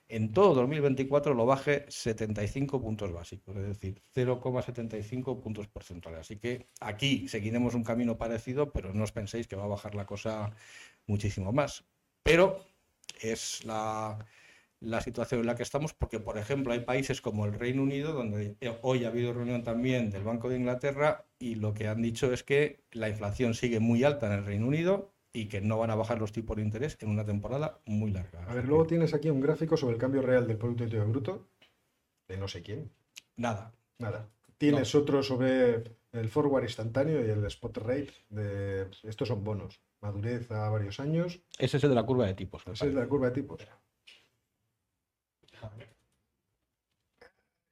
en 0.10 0.34
todo 0.34 0.56
2024 0.56 1.36
lo 1.36 1.46
baje 1.46 1.86
75 1.88 2.82
puntos 2.82 3.14
básicos, 3.14 3.56
es 3.56 3.68
decir, 3.68 4.02
0,75 4.16 5.40
puntos 5.40 5.68
porcentuales. 5.68 6.22
Así 6.22 6.38
que 6.38 6.68
aquí 6.82 7.28
seguiremos 7.28 7.76
un 7.76 7.84
camino 7.84 8.18
parecido, 8.18 8.74
pero 8.74 8.92
no 8.94 9.04
os 9.04 9.12
penséis 9.12 9.48
que 9.48 9.56
va 9.56 9.66
a 9.66 9.68
bajar 9.68 9.94
la 9.94 10.08
cosa 10.08 10.52
muchísimo 11.06 11.54
más. 11.54 11.86
Pero 12.24 12.60
es 13.22 13.64
la, 13.66 14.26
la 14.80 15.02
situación 15.02 15.42
en 15.42 15.48
la 15.48 15.56
que 15.56 15.64
estamos, 15.64 15.94
porque, 15.94 16.20
por 16.20 16.40
ejemplo, 16.40 16.74
hay 16.74 16.80
países 16.80 17.22
como 17.22 17.46
el 17.46 17.54
Reino 17.54 17.84
Unido, 17.84 18.12
donde 18.14 18.58
hoy 18.82 19.06
ha 19.06 19.10
habido 19.10 19.34
reunión 19.34 19.64
también 19.64 20.10
del 20.10 20.24
Banco 20.24 20.50
de 20.50 20.58
Inglaterra, 20.58 21.28
y 21.38 21.56
lo 21.56 21.76
que 21.76 21.88
han 21.88 22.02
dicho 22.02 22.34
es 22.34 22.44
que 22.44 22.82
la 22.92 23.10
inflación 23.10 23.54
sigue 23.54 23.80
muy 23.80 24.04
alta 24.04 24.26
en 24.26 24.34
el 24.34 24.46
Reino 24.46 24.68
Unido 24.68 25.14
y 25.34 25.48
que 25.48 25.62
no 25.62 25.78
van 25.78 25.92
a 25.92 25.96
bajar 25.96 26.20
los 26.20 26.32
tipos 26.32 26.58
de 26.58 26.64
interés 26.64 26.98
en 27.02 27.10
una 27.10 27.26
temporada 27.26 27.80
muy 27.86 28.12
larga. 28.12 28.44
A 28.48 28.54
ver, 28.54 28.66
luego 28.66 28.88
tienes 28.88 29.14
aquí 29.14 29.30
un 29.30 29.42
gráfico 29.42 29.78
sobre 29.78 29.94
el 29.96 30.00
cambio 30.00 30.22
real 30.22 30.48
del 30.48 30.58
Producto 30.58 30.84
Interior 30.84 31.08
Bruto 31.08 31.48
de 32.28 32.38
no 32.38 32.48
sé 32.48 32.62
quién. 32.62 32.92
Nada. 33.36 33.74
Nada. 33.98 34.30
Tienes 34.58 34.94
otro 34.96 35.24
sobre 35.24 35.84
el 36.12 36.30
forward 36.30 36.64
instantáneo 36.64 37.26
y 37.26 37.30
el 37.30 37.46
spot 37.46 37.78
rate. 37.78 38.14
De... 38.30 38.90
Estos 39.04 39.28
son 39.28 39.44
bonos. 39.44 39.82
Madurez 40.02 40.50
a 40.52 40.70
varios 40.70 41.00
años. 41.00 41.42
Ese 41.58 41.78
es 41.78 41.84
el 41.84 41.90
de 41.90 41.96
la 41.96 42.06
curva 42.06 42.26
de 42.26 42.34
tipos. 42.34 42.66
me 42.66 42.74
Esa 42.74 42.86
es 42.86 42.92
parece. 42.92 43.00
la 43.00 43.10
curva 43.10 43.28
de 43.28 43.34
tipos. 43.34 43.68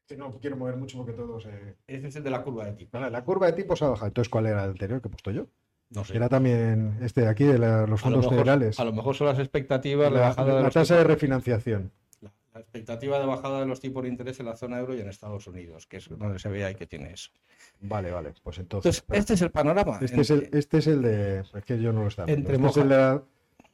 Que 0.08 0.16
no 0.16 0.40
quiero 0.40 0.56
mover 0.56 0.78
mucho 0.78 0.98
porque 0.98 1.14
todo 1.14 1.40
se. 1.40 1.78
Ese 1.86 2.08
es 2.08 2.16
el 2.16 2.24
de 2.24 2.30
la 2.30 2.42
curva 2.44 2.66
de 2.66 2.74
tipos. 2.74 3.00
Vale, 3.00 3.12
la 3.12 3.24
curva 3.26 3.48
de 3.48 3.54
tipos 3.54 3.82
ha 3.82 3.90
bajado. 3.90 4.08
Entonces, 4.08 4.30
¿cuál 4.30 4.46
era 4.48 4.64
el 4.64 4.72
anterior 4.72 5.02
que 5.02 5.08
he 5.10 5.12
puesto 5.12 5.32
yo? 5.32 5.48
No 5.90 6.04
sé. 6.04 6.16
Era 6.18 6.28
también 6.30 6.98
este 7.02 7.22
de 7.22 7.28
aquí, 7.30 7.46
de 7.46 7.58
la- 7.58 7.88
los 7.88 8.04
A 8.06 8.10
lo, 8.10 8.16
fondos 8.18 8.20
mejor, 8.32 8.34
federales. 8.46 8.80
a 8.80 8.84
lo 8.84 8.92
mejor 8.94 9.16
son 9.16 9.28
las 9.28 9.40
expectativas 9.40 10.12
de 10.12 10.16
La, 10.20 10.28
bajada 10.28 10.48
de 10.50 10.54
la 10.56 10.62
los 10.64 10.74
tasa 10.74 10.96
de 10.98 11.04
refinanciación. 11.06 11.92
la, 12.22 12.32
la 12.54 12.60
expectativa 12.60 13.20
de 13.20 13.26
bajada 13.26 13.62
de 13.62 13.66
los 13.68 13.80
tipos 13.80 14.04
de 14.04 14.10
interés 14.10 14.40
en 14.42 14.48
la 14.48 14.56
zona 14.58 14.80
euro 14.80 14.96
y 14.96 15.00
en 15.00 15.08
Estados 15.08 15.48
Unidos, 15.48 15.88
que 15.88 15.98
es 15.98 16.10
donde 16.10 16.40
se 16.40 16.50
ve 16.50 16.66
ahí 16.66 16.76
que 16.76 16.88
tiene 16.88 17.14
eso. 17.14 17.32
Vale, 17.80 18.12
vale. 18.12 18.34
Pues 18.44 18.58
entonces. 18.58 18.98
Entonces, 19.00 19.20
este 19.22 19.34
es 19.36 19.42
el 19.44 19.52
panorama. 19.52 19.98
Este 20.02 20.20
es 20.22 20.30
el, 20.32 20.50
este 20.52 20.78
es 20.80 20.88
el 20.88 21.02
de. 21.04 21.40
Es 21.40 21.64
que 21.66 21.80
yo 21.80 21.94
no 21.94 22.02
lo 22.02 22.08
estaba. 22.08 22.30
Entre 22.32 22.56
Este 22.56 22.68
es 22.68 22.78
el 22.78 22.90
de 22.90 23.22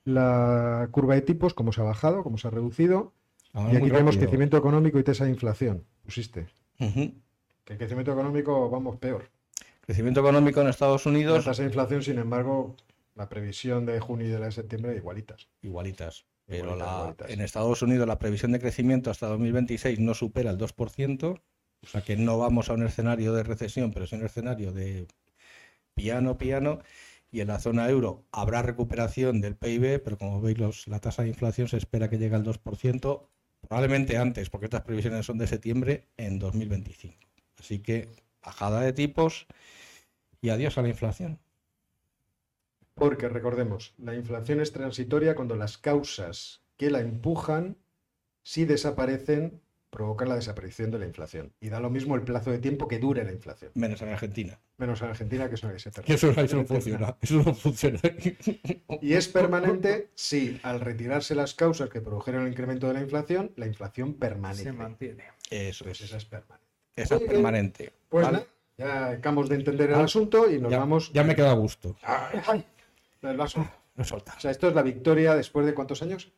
la, 0.06 0.88
curva 0.92 1.16
de 1.16 1.22
tipos, 1.22 1.54
cómo 1.54 1.72
se 1.72 1.82
ha 1.82 1.86
bajado, 1.86 2.22
cómo 2.24 2.38
se 2.38 2.48
ha 2.48 2.52
reducido. 2.52 3.14
Ah, 3.54 3.70
Y 3.72 3.78
aquí 3.78 3.90
vemos 3.90 4.18
crecimiento 4.18 4.58
económico 4.58 5.00
y 5.00 5.04
tasa 5.04 5.24
de 5.26 5.30
inflación. 5.32 5.84
Pusiste. 6.04 6.48
Que 6.78 7.74
el 7.74 7.78
crecimiento 7.78 8.12
económico 8.12 8.70
vamos 8.70 8.98
peor. 8.98 9.30
Crecimiento 9.86 10.22
económico 10.22 10.62
en 10.62 10.68
Estados 10.68 11.06
La 11.06 11.12
Unidos, 11.12 11.46
tasa 11.46 11.62
de 11.62 11.68
inflación, 11.68 12.02
sin 12.04 12.18
embargo, 12.18 12.76
la 13.16 13.28
previsión 13.30 13.86
de 13.86 14.00
junio 14.00 14.28
y 14.28 14.30
de 14.30 14.40
la 14.40 14.46
de 14.46 14.52
septiembre 14.54 14.96
igualitas. 14.96 15.50
igualitas. 15.62 16.26
Pero 16.46 16.66
Igualitas, 16.66 16.88
la- 16.88 16.98
igualitas. 17.00 17.30
en 17.32 17.42
Estados 17.42 17.82
Unidos 17.82 18.08
la 18.08 18.20
previsión 18.20 18.52
de 18.52 18.60
crecimiento 18.60 19.10
hasta 19.12 19.28
2026 19.28 20.00
no 20.00 20.14
supera 20.14 20.52
el 20.52 20.58
2%, 20.58 21.42
o 21.82 21.88
sea 21.88 22.02
que 22.02 22.16
no 22.16 22.38
vamos 22.38 22.70
a 22.70 22.74
un 22.74 22.84
escenario 22.86 23.34
de 23.34 23.44
recesión, 23.44 23.92
pero 23.92 24.06
es 24.06 24.12
un 24.14 24.26
escenario 24.26 24.72
de 24.72 25.08
piano, 25.94 26.38
piano. 26.38 26.80
y 27.32 27.42
en 27.42 27.48
la 27.48 27.60
zona 27.60 27.90
euro 27.90 28.26
habrá 28.32 28.62
recuperación 28.62 29.42
del 29.42 29.56
PIB, 29.56 30.00
pero 30.04 30.18
como 30.20 30.40
veis 30.40 30.60
los, 30.60 30.88
la 30.88 31.00
tasa 31.00 31.24
de 31.24 31.30
inflación 31.30 31.68
se 31.68 31.78
espera 31.78 32.08
que 32.10 32.20
llegue 32.20 32.36
al 32.36 32.44
2%, 32.44 33.30
probablemente 33.62 34.18
antes, 34.18 34.50
porque 34.52 34.66
estas 34.68 34.82
previsiones 34.84 35.26
son 35.26 35.40
de 35.40 35.48
septiembre 35.48 36.10
en 36.18 36.38
2025. 36.40 37.18
Así 37.60 37.80
que 37.80 38.10
bajada 38.44 38.82
de 38.82 38.94
tipos 38.94 39.48
y 40.42 40.50
adiós 40.50 40.78
a 40.78 40.82
la 40.82 40.90
inflación. 40.90 41.40
Porque 42.96 43.28
recordemos, 43.30 43.94
la 43.98 44.16
inflación 44.16 44.60
es 44.62 44.72
transitoria 44.72 45.36
cuando 45.36 45.56
las 45.56 45.78
causas 45.78 46.62
que 46.78 46.92
la 46.92 47.00
empujan, 47.00 47.78
si 48.44 48.66
desaparecen, 48.66 49.62
provocan 49.90 50.30
la 50.30 50.36
desaparición 50.36 50.92
de 50.92 51.00
la 51.00 51.06
inflación. 51.06 51.54
Y 51.60 51.70
da 51.70 51.80
lo 51.80 51.90
mismo 51.90 52.16
el 52.16 52.24
plazo 52.24 52.52
de 52.52 52.60
tiempo 52.60 52.88
que 52.88 53.00
dure 53.00 53.24
la 53.24 53.32
inflación. 53.32 53.72
Menos 53.76 54.02
en 54.02 54.10
Argentina. 54.10 54.60
Menos 54.78 55.02
en 55.02 55.10
Argentina, 55.10 55.48
que 55.50 55.56
es 55.56 55.64
una 55.64 55.74
que 55.74 55.80
se 55.80 55.92
Que 55.92 56.02
termina. 56.02 56.16
eso, 56.16 56.42
eso 56.42 56.58
no 56.58 56.66
funciona. 56.66 57.18
Eso 57.22 57.36
no 57.44 57.54
funciona. 57.54 58.00
Y 59.02 59.14
es 59.14 59.28
permanente 59.28 60.10
si 60.16 60.60
al 60.64 60.80
retirarse 60.80 61.36
las 61.36 61.54
causas 61.54 61.90
que 61.90 62.02
produjeron 62.02 62.44
el 62.44 62.50
incremento 62.50 62.88
de 62.88 62.94
la 62.94 63.02
inflación, 63.02 63.52
la 63.56 63.68
inflación 63.68 64.16
permanece. 64.16 64.64
Se 64.64 64.74
mantiene. 64.74 65.24
Eso 65.50 65.86
Pues 65.86 66.00
es. 66.02 66.08
esa 66.08 66.18
es 66.18 66.26
permanente. 66.26 66.63
Esa 66.96 67.16
es 67.16 67.22
permanente. 67.24 67.92
Pues 68.10 68.26
Vale. 68.26 68.38
nada, 68.40 68.48
ya 68.78 69.08
acabamos 69.18 69.50
de 69.50 69.56
entender 69.56 69.90
el 69.90 69.96
Ah, 69.96 70.04
asunto 70.04 70.50
y 70.52 70.60
nos 70.60 70.72
ya, 70.72 70.80
vamos. 70.80 71.12
ya 71.14 71.24
me 71.24 71.36
queda 71.36 71.52
a 71.52 71.56
gusto. 71.56 71.96
Ay, 72.04 72.40
ay, 72.48 72.66
el 73.24 73.38
vaso. 73.38 73.66
No 73.96 74.04
soltar. 74.04 74.36
O 74.38 74.40
sea, 74.40 74.50
esto 74.50 74.68
es 74.68 74.74
la 74.74 74.82
victoria 74.82 75.36
después 75.36 75.68
de 75.68 75.76
cuántos 75.76 76.02
años? 76.02 76.34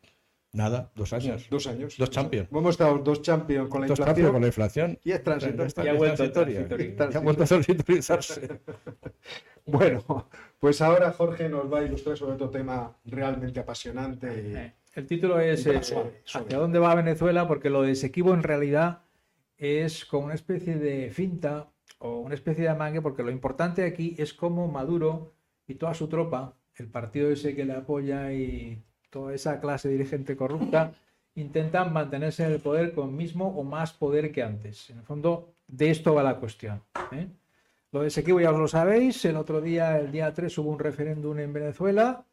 Nada, 0.52 0.92
dos 0.94 1.14
años. 1.14 1.48
Dos 1.50 1.68
años. 1.68 1.96
Dos 1.98 2.10
champions. 2.10 2.50
Hemos 2.52 2.72
estado 2.72 2.98
dos 2.98 3.22
champions 3.22 3.70
con 3.70 3.80
la 3.80 3.88
Dos 3.88 3.98
inflación 4.00 4.32
con 4.34 4.42
la 4.42 4.48
inflación. 4.48 5.00
y 5.06 5.12
es 5.14 5.24
transitorio. 5.24 5.68
Ya 5.84 5.92
ha 5.92 5.94
vuelto 5.94 6.16
transitoria. 6.18 6.68
transitorio. 6.68 7.12
Ya 7.12 7.18
ha 7.18 7.22
vuelto 7.22 7.44
a. 7.44 8.20
Bueno, 9.66 10.30
pues 10.60 10.82
ahora 10.82 11.12
Jorge 11.12 11.48
nos 11.50 11.72
va 11.74 11.80
a 11.80 11.84
ilustrar 11.84 12.18
sobre 12.18 12.34
otro 12.34 12.50
tema 12.50 12.96
realmente 13.06 13.60
apasionante. 13.62 14.28
Eh, 14.32 14.74
El 14.94 15.08
título 15.08 15.40
es 15.40 15.66
eh, 15.66 15.82
suave, 15.82 16.20
suave. 16.26 16.46
¿Hacia 16.48 16.60
dónde 16.60 16.78
va 16.80 16.94
Venezuela? 16.94 17.48
Porque 17.48 17.70
lo 17.70 17.82
de 17.84 17.92
Esequibo 17.94 18.34
en 18.34 18.44
realidad 18.44 19.04
es 19.58 20.06
como 20.06 20.26
una 20.26 20.36
especie 20.36 20.76
de 20.76 21.12
finta 21.12 21.72
o 22.00 22.20
una 22.20 22.36
especie 22.36 22.64
de 22.64 22.70
amangue, 22.70 23.02
porque 23.02 23.24
lo 23.24 23.32
importante 23.32 23.84
aquí 23.84 24.16
es 24.18 24.34
cómo 24.34 24.68
Maduro 24.68 25.34
y 25.68 25.76
toda 25.76 25.94
su 25.94 26.08
tropa, 26.08 26.58
el 26.76 26.88
partido 26.88 27.30
ese 27.30 27.56
que 27.56 27.66
le 27.66 27.74
apoya 27.74 28.32
y 28.34 28.84
toda 29.10 29.34
esa 29.34 29.60
clase 29.60 29.90
dirigente 29.90 30.36
corrupta, 30.36 30.94
intentan 31.36 31.94
mantenerse 31.94 32.46
en 32.46 32.54
el 32.54 32.60
poder 32.60 32.94
con 32.94 33.16
mismo 33.16 33.48
o 33.48 33.64
más 33.64 33.94
poder 33.94 34.32
que 34.32 34.44
antes. 34.44 34.90
En 34.90 35.00
el 35.00 35.04
fondo, 35.04 35.56
de 35.68 35.90
esto 35.90 36.14
va 36.14 36.24
la 36.24 36.40
cuestión. 36.40 36.82
¿eh? 37.12 37.28
Lo 37.92 38.02
de 38.02 38.08
Esequibo 38.08 38.40
ya 38.40 38.52
os 38.52 38.60
lo 38.60 38.68
sabéis, 38.68 39.24
el 39.26 39.38
otro 39.38 39.62
día, 39.62 39.98
el 39.98 40.12
día 40.12 40.34
3, 40.34 40.58
hubo 40.58 40.72
un 40.72 40.80
referéndum 40.80 41.40
en 41.40 41.54
Venezuela 41.54 42.26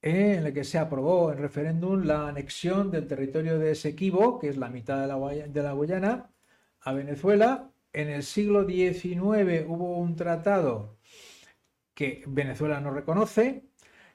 eh, 0.00 0.36
en 0.38 0.46
el 0.46 0.52
que 0.52 0.64
se 0.64 0.78
aprobó 0.78 1.32
en 1.32 1.38
referéndum 1.38 2.02
la 2.04 2.28
anexión 2.28 2.90
del 2.90 3.06
territorio 3.06 3.58
de 3.58 3.72
Esequibo, 3.72 4.38
que 4.38 4.48
es 4.48 4.56
la 4.56 4.68
mitad 4.68 5.00
de 5.00 5.06
la, 5.06 5.46
de 5.46 5.62
la 5.62 5.72
Guyana, 5.72 6.30
a 6.84 6.92
Venezuela. 6.92 7.70
En 7.92 8.08
el 8.08 8.22
siglo 8.22 8.64
XIX 8.66 9.64
hubo 9.66 9.98
un 9.98 10.16
tratado 10.16 10.98
que 11.94 12.24
Venezuela 12.26 12.80
no 12.80 12.90
reconoce 12.90 13.64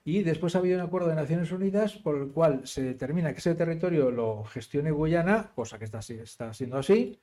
y 0.03 0.23
después 0.23 0.55
ha 0.55 0.59
habido 0.59 0.79
un 0.79 0.85
acuerdo 0.85 1.09
de 1.09 1.15
Naciones 1.15 1.51
Unidas 1.51 1.95
por 1.97 2.17
el 2.17 2.31
cual 2.31 2.65
se 2.65 2.81
determina 2.81 3.33
que 3.33 3.39
ese 3.39 3.55
territorio 3.55 4.09
lo 4.09 4.43
gestione 4.45 4.91
Guyana, 4.91 5.51
cosa 5.53 5.77
que 5.77 5.85
está, 5.85 5.99
está 5.99 6.53
siendo 6.53 6.77
así, 6.77 7.19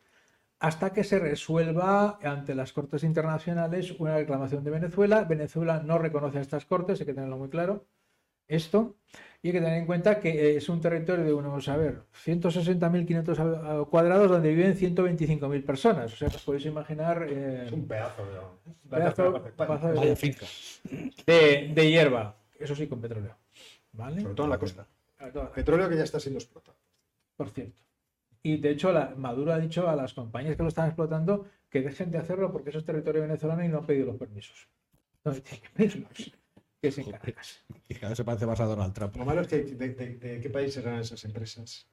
hasta 0.60 0.92
que 0.92 1.02
se 1.02 1.18
resuelva 1.18 2.18
ante 2.22 2.54
las 2.54 2.72
Cortes 2.72 3.02
Internacionales 3.04 3.94
una 3.98 4.16
reclamación 4.16 4.64
de 4.64 4.70
Venezuela. 4.70 5.24
Venezuela 5.24 5.82
no 5.82 5.98
reconoce 5.98 6.38
a 6.38 6.42
estas 6.42 6.66
Cortes, 6.66 7.00
hay 7.00 7.06
que 7.06 7.14
tenerlo 7.14 7.38
muy 7.38 7.48
claro 7.48 7.86
esto. 8.48 8.96
Y 9.42 9.48
hay 9.48 9.52
que 9.52 9.60
tener 9.60 9.78
en 9.78 9.84
cuenta 9.86 10.20
que 10.20 10.30
eh, 10.30 10.56
es 10.56 10.68
un 10.70 10.80
territorio 10.80 11.22
de 11.24 11.34
unos, 11.34 11.68
a 11.68 11.76
ver, 11.76 12.02
160.500 12.24 13.38
a- 13.38 13.80
a- 13.80 13.84
cuadrados 13.84 14.30
donde 14.30 14.54
viven 14.54 14.74
125.000 14.74 15.62
personas. 15.64 16.12
O 16.12 16.16
sea, 16.16 16.28
os 16.28 16.42
podéis 16.42 16.64
imaginar 16.66 17.26
eh, 17.28 17.64
Es 17.66 17.72
un 17.72 17.86
pedazo 17.86 18.22
de. 18.24 18.88
pedazo- 18.88 19.42
pedazo 19.56 19.88
de- 19.88 19.94
Vaya 19.94 20.16
finca. 20.16 20.46
de, 21.26 21.72
de 21.74 21.90
hierba. 21.90 22.36
Eso 22.58 22.74
sí, 22.74 22.86
con 22.86 23.00
petróleo. 23.00 23.36
¿Vale? 23.92 24.22
Sobre 24.22 24.34
todo 24.34 24.46
en 24.46 24.50
la 24.50 24.58
costa. 24.58 24.86
Petróleo 25.54 25.88
que 25.88 25.96
ya 25.96 26.04
está 26.04 26.18
siendo 26.20 26.38
explotado. 26.38 26.76
Por 27.36 27.50
cierto. 27.50 27.80
Y 28.42 28.56
de 28.58 28.70
hecho, 28.70 28.92
la, 28.92 29.14
Maduro 29.16 29.52
ha 29.52 29.58
dicho 29.58 29.88
a 29.88 29.96
las 29.96 30.12
compañías 30.14 30.56
que 30.56 30.62
lo 30.62 30.68
están 30.68 30.86
explotando 30.86 31.46
que 31.70 31.80
dejen 31.82 32.10
de 32.10 32.18
hacerlo 32.18 32.52
porque 32.52 32.70
eso 32.70 32.78
es 32.78 32.84
territorio 32.84 33.22
venezolano 33.22 33.64
y 33.64 33.68
no 33.68 33.78
han 33.78 33.86
pedido 33.86 34.06
los 34.06 34.16
permisos. 34.16 34.68
No 35.24 35.32
tienen 35.32 35.60
que 35.62 35.68
pedirlos. 35.74 36.32
Que 36.84 36.92
se 36.92 37.00
encargan. 37.00 37.34
Y 37.88 37.94
cada 37.94 38.10
vez 38.10 38.16
se 38.18 38.24
parece 38.24 38.44
más 38.46 38.60
a 38.60 38.64
Donald 38.66 38.92
Trump. 38.92 39.16
Lo 39.16 39.24
malo 39.24 39.40
es 39.40 39.48
que 39.48 39.62
de, 39.62 39.88
de- 39.94 40.14
de 40.18 40.40
qué 40.40 40.50
país 40.50 40.76
eran 40.76 40.98
esas 41.00 41.24
empresas? 41.24 41.88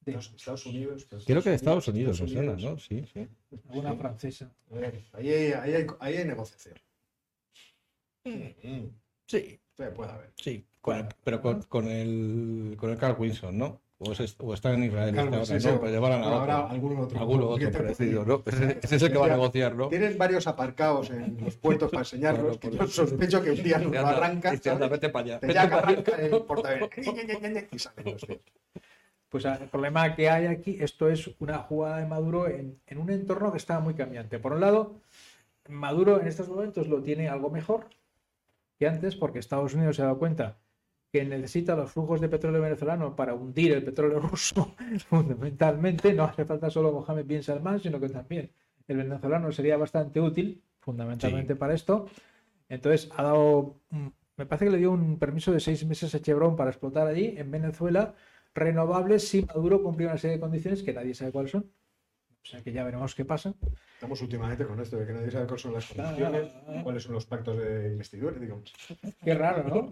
De- 0.00 0.12
Estados- 0.12 0.34
Estados 0.36 0.66
Unidos. 0.66 1.06
Creo 1.26 1.42
que 1.42 1.50
de 1.50 1.54
Estados 1.56 1.86
Unidos, 1.88 2.16
suena, 2.18 2.54
¿no? 2.56 2.78
Sí, 2.78 3.04
sí. 3.12 3.28
Alguna 3.68 3.94
francesa. 3.94 4.52
A 4.70 4.74
ver, 4.74 5.04
Ahí 5.12 5.30
hay, 5.30 5.52
ahí 5.52 5.74
hay- 5.74 5.86
ahí 6.00 6.16
hay 6.16 6.24
negociación. 6.24 6.74
Mm, 8.24 8.88
Sí, 9.28 9.60
sí, 9.76 9.84
puede 9.94 10.10
haber. 10.10 10.32
sí. 10.36 10.66
Con 10.80 11.08
pero 11.24 11.40
con, 11.40 11.62
con 11.62 11.88
el 11.88 12.76
con 12.78 12.90
el 12.90 12.98
Carl 12.98 13.16
Wilson, 13.18 13.58
¿no? 13.58 13.80
O, 13.98 14.12
es- 14.12 14.36
o 14.38 14.52
está 14.52 14.74
en 14.74 14.84
Israel 14.84 15.14
Claro, 15.14 15.40
este 15.42 15.46
sí, 15.46 15.52
ahora, 15.52 15.60
sí. 15.60 15.68
¿no? 15.68 15.80
Pues 15.80 15.92
llevarán 15.92 16.22
a 16.22 16.36
otro. 16.36 16.68
algún 16.68 16.98
otro. 16.98 17.18
Alguno 17.18 17.48
otro 17.48 17.70
parecido, 17.72 18.24
¿no? 18.26 18.42
Ese, 18.44 18.78
ese 18.82 18.96
es 18.96 19.02
el 19.02 19.10
que 19.12 19.18
va 19.18 19.24
a 19.26 19.30
negociar, 19.30 19.74
¿no? 19.74 19.88
Tienen 19.88 20.18
varios 20.18 20.46
aparcados 20.46 21.08
en 21.10 21.38
los 21.42 21.56
puertos 21.56 21.90
para 21.90 22.02
enseñarlos, 22.02 22.58
Claro, 22.58 22.60
que 22.60 22.78
yo 22.78 22.84
eso. 22.84 23.06
sospecho 23.06 23.42
que 23.42 23.52
un 23.52 23.62
día 23.62 23.78
nos 23.78 23.90
lo 23.92 24.06
arranca. 24.06 24.50
Vete 24.50 25.08
para 25.08 25.24
allá. 25.24 25.40
Te 25.40 25.46
vete 25.46 25.54
ya 25.58 25.62
arranca 25.62 26.12
el 26.16 26.42
portaaviones. 26.42 27.68
Y 27.72 27.78
salen 27.78 28.12
los 28.12 28.20
tíos. 28.26 28.40
Pues 29.30 29.44
el 29.46 29.68
problema 29.68 30.14
que 30.14 30.28
hay 30.30 30.46
aquí, 30.46 30.76
esto 30.80 31.08
es 31.08 31.30
una 31.40 31.58
jugada 31.58 31.98
de 31.98 32.06
Maduro 32.06 32.48
en, 32.48 32.78
en 32.86 32.98
un 32.98 33.10
entorno 33.10 33.50
que 33.50 33.58
está 33.58 33.80
muy 33.80 33.94
cambiante. 33.94 34.38
Por 34.38 34.52
un 34.52 34.60
lado, 34.60 35.00
Maduro 35.68 36.20
en 36.20 36.26
estos 36.28 36.48
momentos 36.48 36.86
lo 36.86 37.02
tiene 37.02 37.28
algo 37.28 37.50
mejor 37.50 37.86
que 38.78 38.86
antes, 38.86 39.16
porque 39.16 39.38
Estados 39.38 39.72
Unidos 39.74 39.96
se 39.96 40.02
ha 40.02 40.04
dado 40.06 40.18
cuenta 40.18 40.58
que 41.12 41.24
necesita 41.24 41.74
los 41.74 41.90
flujos 41.92 42.20
de 42.20 42.28
petróleo 42.28 42.60
venezolano 42.60 43.14
para 43.14 43.34
hundir 43.34 43.72
el 43.72 43.84
petróleo 43.84 44.20
ruso, 44.30 44.74
fundamentalmente. 45.08 46.12
No 46.12 46.24
hace 46.24 46.44
falta 46.44 46.70
solo 46.70 46.92
Mohamed 46.92 47.26
bin 47.26 47.42
Salman, 47.42 47.80
sino 47.80 48.00
que 48.00 48.08
también 48.08 48.50
el 48.88 48.96
venezolano 48.98 49.50
sería 49.52 49.76
bastante 49.76 50.20
útil, 50.20 50.62
fundamentalmente 50.80 51.56
para 51.56 51.74
esto. 51.74 52.06
Entonces, 52.68 53.10
ha 53.16 53.22
dado, 53.22 53.80
me 54.36 54.46
parece 54.46 54.66
que 54.66 54.72
le 54.72 54.78
dio 54.78 54.92
un 54.92 55.18
permiso 55.18 55.52
de 55.52 55.60
seis 55.60 55.84
meses 55.86 56.14
a 56.14 56.20
Chevron 56.20 56.56
para 56.56 56.70
explotar 56.70 57.06
allí, 57.06 57.34
en 57.36 57.50
Venezuela, 57.50 58.14
renovables 58.54 59.28
si 59.28 59.42
Maduro 59.42 59.82
cumple 59.82 60.06
una 60.06 60.18
serie 60.18 60.36
de 60.36 60.40
condiciones 60.40 60.82
que 60.82 60.92
nadie 60.92 61.14
sabe 61.14 61.32
cuáles 61.32 61.52
son. 61.52 61.70
O 62.46 62.48
sea 62.48 62.62
que 62.62 62.70
ya 62.70 62.84
veremos 62.84 63.12
qué 63.16 63.24
pasa. 63.24 63.54
Estamos 63.94 64.22
últimamente 64.22 64.64
con 64.64 64.78
esto 64.80 64.96
de 64.98 65.06
que 65.06 65.12
nadie 65.12 65.32
sabe 65.32 65.46
cuáles 65.46 65.62
son 65.62 65.72
las 65.74 65.86
condiciones, 65.92 66.52
cuáles 66.84 67.02
son 67.02 67.12
los 67.14 67.26
pactos 67.26 67.58
de 67.58 67.88
investidura. 67.88 68.38
Digo, 68.38 68.62
Qué 69.24 69.34
raro, 69.34 69.64
¿no? 69.68 69.88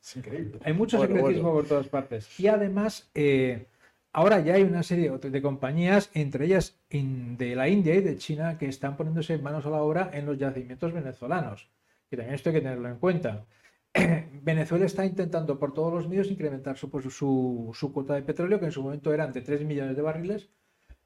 es 0.00 0.16
increíble. 0.16 0.58
Hay 0.64 0.72
mucho 0.72 0.96
Bueno, 0.96 1.16
secretismo 1.16 1.52
por 1.52 1.66
todas 1.66 1.88
partes. 1.88 2.40
Y 2.40 2.46
además, 2.46 3.10
eh, 3.14 3.66
ahora 4.14 4.40
ya 4.40 4.54
hay 4.54 4.62
una 4.62 4.82
serie 4.82 5.10
de 5.10 5.42
compañías, 5.42 6.10
entre 6.14 6.46
ellas 6.46 6.78
in- 6.88 7.36
de 7.36 7.54
la 7.54 7.68
India 7.68 7.94
y 7.96 8.00
de 8.00 8.16
China, 8.16 8.56
que 8.56 8.66
están 8.66 8.96
poniéndose 8.96 9.36
manos 9.36 9.66
a 9.66 9.70
la 9.70 9.82
obra 9.82 10.08
en 10.14 10.24
los 10.24 10.38
yacimientos 10.38 10.94
venezolanos. 10.94 11.68
Que 12.08 12.16
también 12.16 12.34
esto 12.34 12.48
hay 12.48 12.54
que 12.54 12.62
tenerlo 12.62 12.88
en 12.88 12.96
cuenta. 12.96 13.44
Venezuela 14.42 14.86
está 14.86 15.04
intentando 15.04 15.58
por 15.58 15.74
todos 15.74 15.92
los 15.92 16.08
medios 16.08 16.30
incrementar 16.30 16.78
su, 16.78 16.88
pues, 16.88 17.04
su, 17.12 17.70
su 17.74 17.92
cuota 17.92 18.14
de 18.14 18.22
petróleo, 18.22 18.58
que 18.58 18.66
en 18.66 18.72
su 18.72 18.82
momento 18.82 19.12
eran 19.12 19.32
de 19.34 19.42
3 19.42 19.64
millones 19.66 19.96
de 19.96 20.02
barriles. 20.02 20.48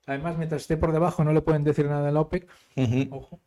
Además, 0.06 0.36
mientras 0.36 0.62
esté 0.62 0.76
por 0.76 0.92
debajo, 0.92 1.22
no 1.24 1.32
le 1.32 1.42
pueden 1.42 1.64
decir 1.64 1.86
nada 1.86 2.08
en 2.08 2.14
la 2.14 2.20
OPEC. 2.20 2.48
Ojo 3.10 3.40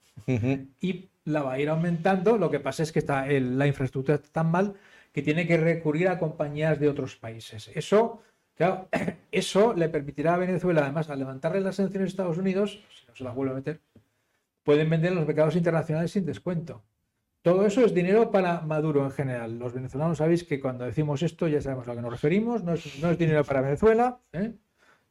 y 0.79 1.09
la 1.25 1.41
va 1.43 1.53
a 1.53 1.59
ir 1.59 1.69
aumentando. 1.69 2.37
Lo 2.37 2.49
que 2.49 2.59
pasa 2.59 2.83
es 2.83 2.91
que 2.91 2.99
está 2.99 3.27
el- 3.27 3.57
la 3.57 3.67
infraestructura 3.67 4.15
está 4.15 4.29
tan 4.31 4.51
mal 4.51 4.75
que 5.11 5.21
tiene 5.21 5.45
que 5.47 5.57
recurrir 5.57 6.07
a 6.07 6.19
compañías 6.19 6.79
de 6.79 6.89
otros 6.89 7.15
países. 7.15 7.69
Eso, 7.75 8.21
claro, 8.55 8.87
eso 9.31 9.73
le 9.73 9.89
permitirá 9.89 10.35
a 10.35 10.37
Venezuela, 10.37 10.81
además, 10.83 11.09
al 11.09 11.19
levantarle 11.19 11.61
las 11.61 11.75
sanciones 11.75 12.07
a 12.07 12.09
Estados 12.09 12.37
Unidos, 12.37 12.79
si 12.89 13.05
no 13.07 13.15
se 13.15 13.23
las 13.23 13.35
vuelve 13.35 13.51
a 13.53 13.55
meter, 13.55 13.81
pueden 14.63 14.89
vender 14.89 15.11
en 15.11 15.17
los 15.17 15.27
mercados 15.27 15.55
internacionales 15.55 16.11
sin 16.11 16.25
descuento. 16.25 16.81
Todo 17.41 17.65
eso 17.65 17.85
es 17.85 17.93
dinero 17.93 18.31
para 18.31 18.61
Maduro 18.61 19.03
en 19.03 19.11
general. 19.11 19.59
Los 19.59 19.73
venezolanos 19.73 20.17
sabéis 20.17 20.43
que 20.43 20.59
cuando 20.59 20.83
decimos 20.85 21.21
esto 21.21 21.47
ya 21.47 21.61
sabemos 21.61 21.87
a 21.87 21.91
lo 21.91 21.97
que 21.97 22.01
nos 22.01 22.11
referimos. 22.13 22.63
No 22.63 22.73
es, 22.73 22.99
no 22.99 23.11
es 23.11 23.17
dinero 23.19 23.43
para 23.43 23.61
Venezuela, 23.61 24.17
¿eh? 24.33 24.53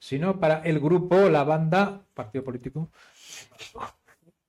Sino 0.04 0.38
para 0.38 0.60
el 0.64 0.80
grupo, 0.80 1.30
la 1.30 1.44
banda, 1.44 1.98
partido 2.12 2.44
político. 2.44 2.90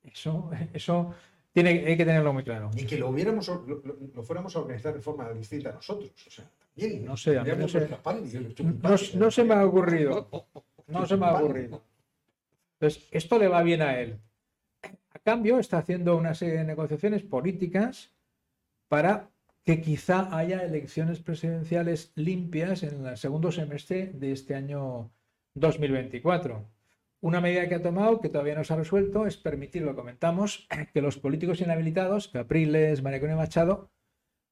Eso, 0.03 0.51
eso 0.74 1.14
tiene, 1.53 1.70
hay 1.88 1.95
que 1.95 2.03
tenerlo 2.03 2.34
muy 2.34 2.43
claro. 2.43 2.70
Y 2.76 2.86
que 2.86 2.97
lo 2.97 3.08
hubiéramos, 3.08 3.47
lo, 3.47 3.82
lo- 4.14 4.24
fuéramos 4.24 4.53
a 4.56 4.60
organizar 4.60 4.93
de 4.93 4.99
forma 4.99 5.32
distinta 5.32 5.70
a 5.70 5.74
nosotros. 5.74 6.12
O 6.28 6.30
sea, 6.30 6.45
también. 6.76 7.06
No 7.06 7.16
sé, 7.16 7.38
a 7.39 7.43
mí 7.45 7.49
no 7.51 7.56
No, 7.60 7.68
chupipán. 7.68 8.97
no 9.16 9.32
se 9.32 9.43
me 9.45 9.53
ha 9.53 9.66
ocurrido. 9.66 10.30
No 10.88 11.06
se 11.08 11.16
me 11.16 11.26
ha 11.26 11.34
ocurrido. 11.36 11.82
Entonces, 12.74 13.08
esto 13.12 13.39
le 13.39 13.47
va 13.47 13.64
bien 13.64 13.82
a 13.82 13.97
él. 13.97 14.20
A 15.12 15.20
cambio, 15.20 15.58
está 15.60 15.78
haciendo 15.78 16.18
una 16.18 16.36
serie 16.36 16.56
de 16.58 16.64
negociaciones 16.66 17.24
políticas 17.24 18.12
para 18.89 19.30
que 19.64 19.82
quizá 19.82 20.36
haya 20.38 20.64
elecciones 20.66 21.22
presidenciales 21.22 22.12
limpias 22.16 22.84
en 22.84 23.06
el 23.08 23.18
segundo 23.18 23.53
semestre 23.53 24.08
de 24.08 24.34
este 24.34 24.53
año 24.53 25.10
2024. 25.56 26.66
Una 27.22 27.41
medida 27.41 27.68
que 27.68 27.76
ha 27.76 27.82
tomado, 27.82 28.22
que 28.22 28.30
todavía 28.30 28.56
no 28.56 28.64
se 28.64 28.74
ha 28.74 28.78
resuelto, 28.78 29.26
es 29.26 29.38
permitir, 29.38 29.82
lo 29.82 29.95
comentamos, 29.95 30.68
que 30.93 31.01
los 31.01 31.18
políticos 31.18 31.62
inhabilitados, 31.62 32.28
Capriles, 32.28 33.01
Mariano 33.01 33.34
y 33.34 33.38
Machado, 33.38 33.89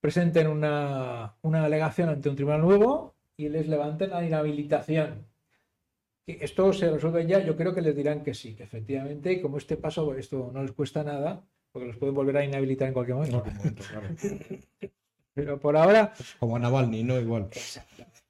presenten 0.01 0.47
una, 0.47 1.36
una 1.43 1.64
alegación 1.64 2.10
ante 2.10 2.30
un 2.30 2.36
tribunal 2.36 2.62
nuevo 2.62 3.16
y 3.38 3.49
les 3.49 3.68
levanten 3.68 4.10
la 4.10 4.26
inhabilitación. 4.26 5.28
Esto 6.26 6.72
se 6.72 6.89
resuelve 6.89 7.28
ya, 7.28 7.39
yo 7.43 7.56
creo 7.58 7.76
que 7.76 7.82
les 7.82 7.95
dirán 7.95 8.24
que 8.24 8.34
sí, 8.34 8.56
que 8.56 8.64
efectivamente, 8.64 9.41
como 9.41 9.58
este 9.58 9.76
paso, 9.76 10.14
esto 10.16 10.51
no 10.54 10.62
les 10.62 10.72
cuesta 10.72 11.04
nada, 11.04 11.45
porque 11.72 11.88
los 11.88 11.97
pueden 11.97 12.16
volver 12.16 12.38
a 12.38 12.45
inhabilitar 12.45 12.88
en 12.88 12.93
cualquier 12.93 13.18
momento. 13.18 13.43
Pero 15.34 15.60
por 15.60 15.76
ahora 15.76 16.14
Como 16.39 16.56
a 16.56 16.60
Navalny, 16.60 17.04
¿no? 17.04 17.20
Igual. 17.20 17.49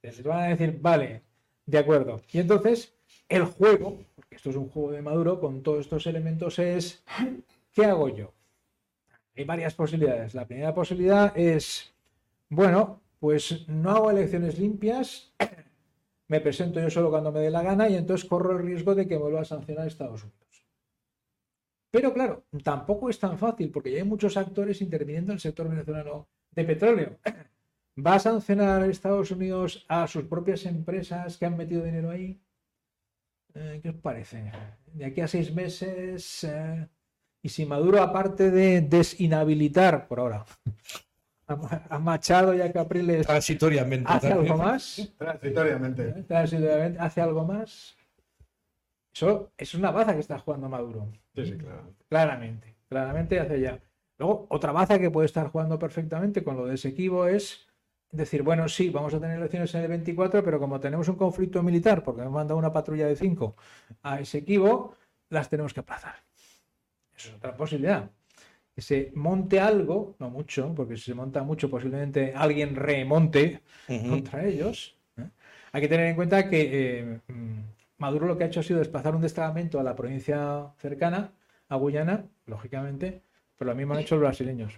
les 0.02 0.24
van 0.24 0.40
a 0.40 0.48
decir, 0.48 0.80
vale, 0.82 1.24
de 1.66 1.78
acuerdo. 1.78 2.22
Y 2.32 2.40
entonces, 2.40 2.94
el 3.30 3.46
juego, 3.46 4.00
porque 4.16 4.36
esto 4.36 4.50
es 4.50 4.56
un 4.56 4.70
juego 4.70 4.92
de 4.92 5.02
Maduro, 5.02 5.40
con 5.40 5.64
todos 5.64 5.82
estos 5.82 6.08
elementos 6.08 6.60
es, 6.60 7.04
¿qué 7.72 7.86
hago 7.86 8.10
yo? 8.10 8.34
Hay 9.36 9.46
varias 9.46 9.74
posibilidades. 9.74 10.34
La 10.36 10.46
primera 10.46 10.74
posibilidad 10.74 11.36
es, 11.38 11.94
bueno, 12.50 13.02
pues 13.20 13.68
no 13.68 13.92
hago 13.92 14.12
elecciones 14.12 14.60
limpias, 14.60 15.34
me 16.28 16.42
presento 16.42 16.80
yo 16.80 16.90
solo 16.90 17.10
cuando 17.10 17.32
me 17.32 17.40
dé 17.40 17.50
la 17.50 17.64
gana 17.64 17.88
y 17.90 17.96
entonces 17.96 18.28
corro 18.28 18.58
el 18.58 18.66
riesgo 18.66 18.96
de 18.96 19.08
que 19.08 19.18
vuelva 19.18 19.42
a 19.42 19.46
sancionar 19.46 19.86
a 19.86 19.88
Estados 19.88 20.24
Unidos. 20.24 20.44
Pero 21.90 22.14
claro, 22.14 22.44
tampoco 22.64 23.10
es 23.10 23.20
tan 23.20 23.38
fácil 23.38 23.70
porque 23.70 23.92
ya 23.92 23.98
hay 23.98 24.04
muchos 24.04 24.36
actores 24.36 24.82
interviniendo 24.82 25.32
en 25.32 25.36
el 25.36 25.40
sector 25.40 25.70
venezolano 25.70 26.28
de 26.52 26.64
petróleo. 26.64 27.20
¿Va 27.96 28.16
a 28.16 28.20
sancionar 28.20 28.82
a 28.82 28.88
Estados 28.88 29.30
Unidos 29.32 29.86
a 29.88 30.08
sus 30.08 30.24
propias 30.24 30.66
empresas 30.66 31.38
que 31.38 31.46
han 31.46 31.58
metido 31.58 31.84
dinero 31.84 32.10
ahí? 32.10 32.42
Eh, 33.54 33.80
¿Qué 33.84 33.90
os 33.90 33.96
parece? 33.98 34.52
De 34.94 35.06
aquí 35.06 35.22
a 35.22 35.28
seis 35.28 35.54
meses, 35.54 36.44
eh, 36.44 36.88
y 37.44 37.50
si 37.50 37.66
Maduro, 37.66 38.02
aparte 38.02 38.50
de 38.50 38.82
desinhabilitar 38.82 40.08
por 40.08 40.20
ahora 40.20 40.46
a 41.48 41.56
Ma- 41.56 41.86
a 41.90 42.00
Machado 42.00 42.56
y 42.56 42.62
a 42.62 42.72
Capriles, 42.72 43.28
Transitoriamente. 43.28 44.12
hace 44.12 44.34
algo 44.34 44.58
más, 44.58 45.14
Transitoriamente. 45.18 46.10
¿eh? 46.10 46.24
Transitoriamente, 46.28 47.00
hace 47.00 47.22
algo 47.22 47.46
más, 47.46 47.96
eso 49.14 49.52
es 49.56 49.76
una 49.76 49.92
baza 49.92 50.16
que 50.16 50.20
está 50.22 50.40
jugando 50.40 50.68
Maduro. 50.68 51.12
Sí, 51.36 51.46
sí, 51.46 51.58
claro. 51.58 51.94
Claramente, 52.10 52.76
claramente 52.90 53.40
hacia 53.40 53.56
allá. 53.56 53.80
Luego, 54.18 54.48
otra 54.50 54.72
baza 54.72 54.98
que 54.98 55.12
puede 55.12 55.26
estar 55.28 55.48
jugando 55.50 55.78
perfectamente 55.78 56.44
con 56.44 56.58
lo 56.58 56.66
de 56.66 56.76
Esequibo 56.76 57.28
es 57.28 57.68
decir, 58.14 58.44
bueno, 58.44 58.70
sí, 58.70 58.90
vamos 58.90 59.14
a 59.14 59.20
tener 59.20 59.38
elecciones 59.38 59.74
en 59.76 59.82
el 59.82 59.88
24, 59.88 60.44
pero 60.44 60.60
como 60.60 60.80
tenemos 60.80 61.08
un 61.10 61.16
conflicto 61.16 61.62
militar, 61.64 62.04
porque 62.04 62.22
hemos 62.22 62.34
mandado 62.34 62.58
una 62.58 62.72
patrulla 62.72 63.08
de 63.08 63.16
5 63.16 63.56
a 64.04 64.20
Esequibo, 64.20 64.96
las 65.30 65.50
tenemos 65.50 65.74
que 65.74 65.82
aplazar. 65.82 66.16
Eso 67.16 67.30
es 67.30 67.36
otra 67.36 67.56
posibilidad. 67.56 68.10
Que 68.74 68.82
se 68.82 69.12
monte 69.16 69.60
algo, 69.60 70.16
no 70.20 70.30
mucho, 70.30 70.74
porque 70.76 70.96
si 70.96 71.04
se 71.04 71.14
monta 71.14 71.44
mucho, 71.44 71.70
posiblemente 71.70 72.34
alguien 72.36 72.76
remonte 72.76 73.62
contra 74.10 74.46
ellos. 74.46 74.96
¿eh? 75.18 75.30
Hay 75.72 75.82
que 75.82 75.88
tener 75.88 76.08
en 76.08 76.16
cuenta 76.16 76.50
que 76.50 76.70
eh, 76.72 77.20
Maduro 77.98 78.28
lo 78.28 78.38
que 78.38 78.44
ha 78.44 78.48
hecho 78.48 78.60
ha 78.60 78.64
sido 78.64 78.80
desplazar 78.80 79.16
un 79.16 79.22
destacamento 79.22 79.80
a 79.80 79.84
la 79.84 79.96
provincia 79.96 80.74
cercana, 80.78 81.32
a 81.70 81.76
Guyana, 81.76 82.26
lógicamente, 82.46 83.22
pero 83.58 83.72
lo 83.72 83.76
mismo 83.76 83.94
han 83.94 84.00
hecho 84.02 84.16
los 84.16 84.22
brasileños. 84.22 84.74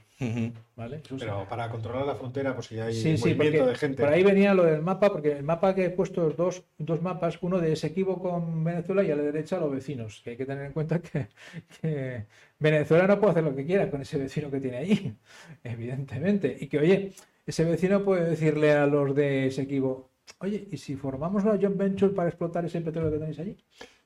¿vale? 0.75 0.97
Eso 0.97 1.17
sí. 1.17 1.25
Pero 1.25 1.45
para 1.49 1.69
controlar 1.69 2.05
la 2.05 2.15
frontera, 2.15 2.53
pues 2.53 2.67
si 2.67 2.79
hay 2.79 2.93
Sí, 2.93 3.17
sí, 3.17 3.29
movimiento 3.33 3.59
porque 3.59 3.71
de 3.71 3.75
gente. 3.77 4.03
por 4.03 4.13
ahí 4.13 4.23
venía 4.23 4.53
lo 4.53 4.63
del 4.63 4.81
mapa, 4.81 5.09
porque 5.11 5.31
el 5.33 5.43
mapa 5.43 5.73
que 5.75 5.85
he 5.85 5.89
puesto 5.89 6.29
es 6.29 6.37
dos, 6.37 6.63
dos 6.77 7.01
mapas, 7.01 7.37
uno 7.41 7.59
de 7.59 7.73
Esequibo 7.73 8.19
con 8.21 8.63
Venezuela 8.63 9.03
y 9.03 9.11
a 9.11 9.15
la 9.15 9.23
derecha 9.23 9.59
los 9.59 9.71
vecinos, 9.71 10.21
que 10.23 10.31
hay 10.31 10.37
que 10.37 10.45
tener 10.45 10.65
en 10.65 10.73
cuenta 10.73 10.99
que, 11.01 11.27
que 11.81 12.25
Venezuela 12.59 13.07
no 13.07 13.19
puede 13.19 13.31
hacer 13.31 13.43
lo 13.43 13.55
que 13.55 13.65
quiera 13.65 13.89
con 13.89 14.01
ese 14.01 14.17
vecino 14.17 14.49
que 14.51 14.59
tiene 14.59 14.77
allí, 14.77 15.13
evidentemente, 15.63 16.55
y 16.59 16.67
que 16.67 16.79
oye, 16.79 17.13
ese 17.45 17.63
vecino 17.65 18.03
puede 18.03 18.29
decirle 18.29 18.71
a 18.71 18.85
los 18.87 19.13
de 19.15 19.47
Esequibo, 19.47 20.09
oye, 20.39 20.67
¿y 20.71 20.77
si 20.77 20.95
formamos 20.95 21.43
una 21.43 21.57
joint 21.57 21.77
venture 21.77 22.13
para 22.13 22.29
explotar 22.29 22.65
ese 22.65 22.81
petróleo 22.81 23.11
que 23.11 23.19
tenéis 23.19 23.39
allí? 23.39 23.57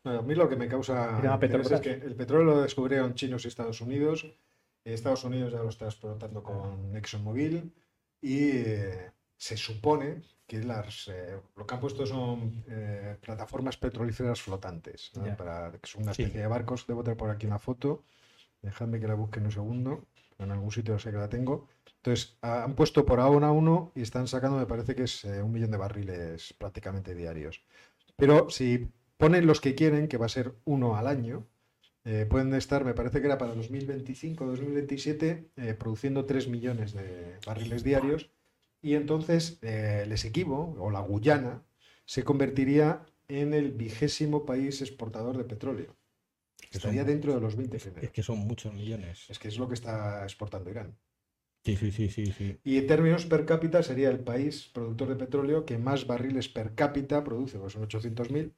No, 0.03 0.20
a 0.20 0.22
mí 0.22 0.34
lo 0.34 0.47
que 0.47 0.55
me 0.55 0.67
causa 0.67 1.20
interés 1.41 1.72
es 1.72 1.82
que 1.82 1.91
el 1.91 2.15
petróleo 2.15 2.45
lo 2.55 2.61
descubrieron 2.61 3.15
chinos 3.15 3.43
y 3.43 3.49
Estados 3.49 3.82
Unidos. 3.82 4.26
Estados 4.86 5.23
Unidos 5.23 5.51
ya 5.53 5.59
lo 5.59 5.69
está 5.69 5.86
explotando 5.86 6.41
con 6.43 6.95
ExxonMobil 6.95 7.73
y 8.21 8.49
eh, 8.51 9.11
se 9.38 9.55
supone 9.57 10.21
que 10.47 10.59
las, 10.63 11.07
eh, 11.09 11.39
lo 11.55 11.65
que 11.67 11.73
han 11.75 11.80
puesto 11.80 12.05
son 12.05 12.63
eh, 12.67 13.17
plataformas 13.21 13.77
petrolíferas 13.77 14.41
flotantes, 14.41 15.11
¿no? 15.15 15.25
Ya. 15.27 15.38
Para, 15.38 15.71
que 15.71 15.88
son 15.88 16.03
una 16.03 16.13
Sí. 16.13 16.23
especie 16.23 16.41
de 16.41 16.47
barcos. 16.47 16.88
Debo 16.88 17.03
tener 17.03 17.17
por 17.17 17.30
aquí 17.30 17.45
una 17.45 17.59
foto. 17.59 18.03
Dejadme 18.61 18.99
que 18.99 19.07
la 19.07 19.13
busque 19.13 19.39
en 19.39 19.45
un 19.45 19.51
segundo. 19.51 20.05
En 20.39 20.51
algún 20.51 20.71
sitio 20.71 20.97
sé 20.97 21.11
que 21.11 21.17
la 21.17 21.30
tengo. 21.30 21.67
Entonces, 21.97 22.38
ha- 22.41 22.63
han 22.63 22.75
puesto 22.75 23.05
por 23.05 23.19
ahora 23.19 23.51
uno 23.51 23.91
y 23.95 24.01
están 24.01 24.27
sacando, 24.27 24.57
me 24.57 24.65
parece 24.65 24.95
que 24.95 25.03
es 25.03 25.23
un 25.25 25.51
millón 25.51 25.71
de 25.71 25.77
barriles 25.77 26.53
prácticamente 26.57 27.13
diarios. 27.13 27.61
Pero 28.15 28.49
si 28.49 28.89
ponen 29.17 29.45
los 29.45 29.61
que 29.61 29.75
quieren, 29.75 30.07
que 30.07 30.17
va 30.17 30.25
a 30.25 30.30
ser 30.30 30.55
uno 30.65 30.95
al 30.95 31.07
año, 31.07 31.45
eh, 32.06 32.26
pueden 32.30 32.54
estar, 32.54 32.86
me 32.86 32.93
parece 32.93 33.20
que 33.20 33.28
era 33.28 33.38
para 33.38 33.54
2025 33.54 34.45
o 34.45 34.47
2027, 34.47 35.52
eh, 35.58 35.74
produciendo 35.74 36.26
3 36.26 36.47
millones 36.47 36.93
de 36.93 37.38
barriles 37.45 37.84
diarios. 37.84 38.32
Y 38.82 38.95
entonces 38.95 39.60
eh, 39.62 40.02
el 40.06 40.12
Esequibo, 40.12 40.76
o 40.80 40.89
la 40.89 41.02
Guyana, 41.02 41.64
se 42.06 42.24
convertiría 42.24 43.06
en 43.28 43.54
el 43.54 43.72
vigésimo 43.72 44.45
país 44.45 44.82
exportador 44.82 45.38
de 45.38 45.43
petróleo. 45.43 45.95
Estaría 46.72 47.02
son- 47.02 47.08
dentro 47.08 47.34
de 47.36 47.41
los 47.41 47.56
20 47.56 47.78
Es 47.78 48.12
que 48.12 48.24
son 48.24 48.39
muchos 48.39 48.74
millones. 48.74 49.30
Es 49.30 49.39
que 49.39 49.47
es 49.47 49.58
lo 49.58 49.68
que 49.68 49.74
está 49.76 50.24
exportando 50.24 50.70
Irán. 50.70 50.95
Sí, 51.66 51.76
sí, 51.76 51.91
sí, 51.91 52.10
sí, 52.10 52.26
sí. 52.32 52.58
Y 52.64 52.78
en 52.78 52.88
términos 52.88 53.26
per 53.26 53.45
cápita 53.45 53.84
sería 53.84 54.10
el 54.10 54.20
país 54.20 54.70
productor 54.74 55.10
de 55.10 55.16
petróleo 55.16 55.66
que 55.66 55.78
más 55.78 56.08
barriles 56.08 56.47
per 56.47 56.74
cápita 56.74 57.24
produce, 57.24 57.60
pues 57.60 57.74
son 57.74 57.84
800.000. 57.84 58.54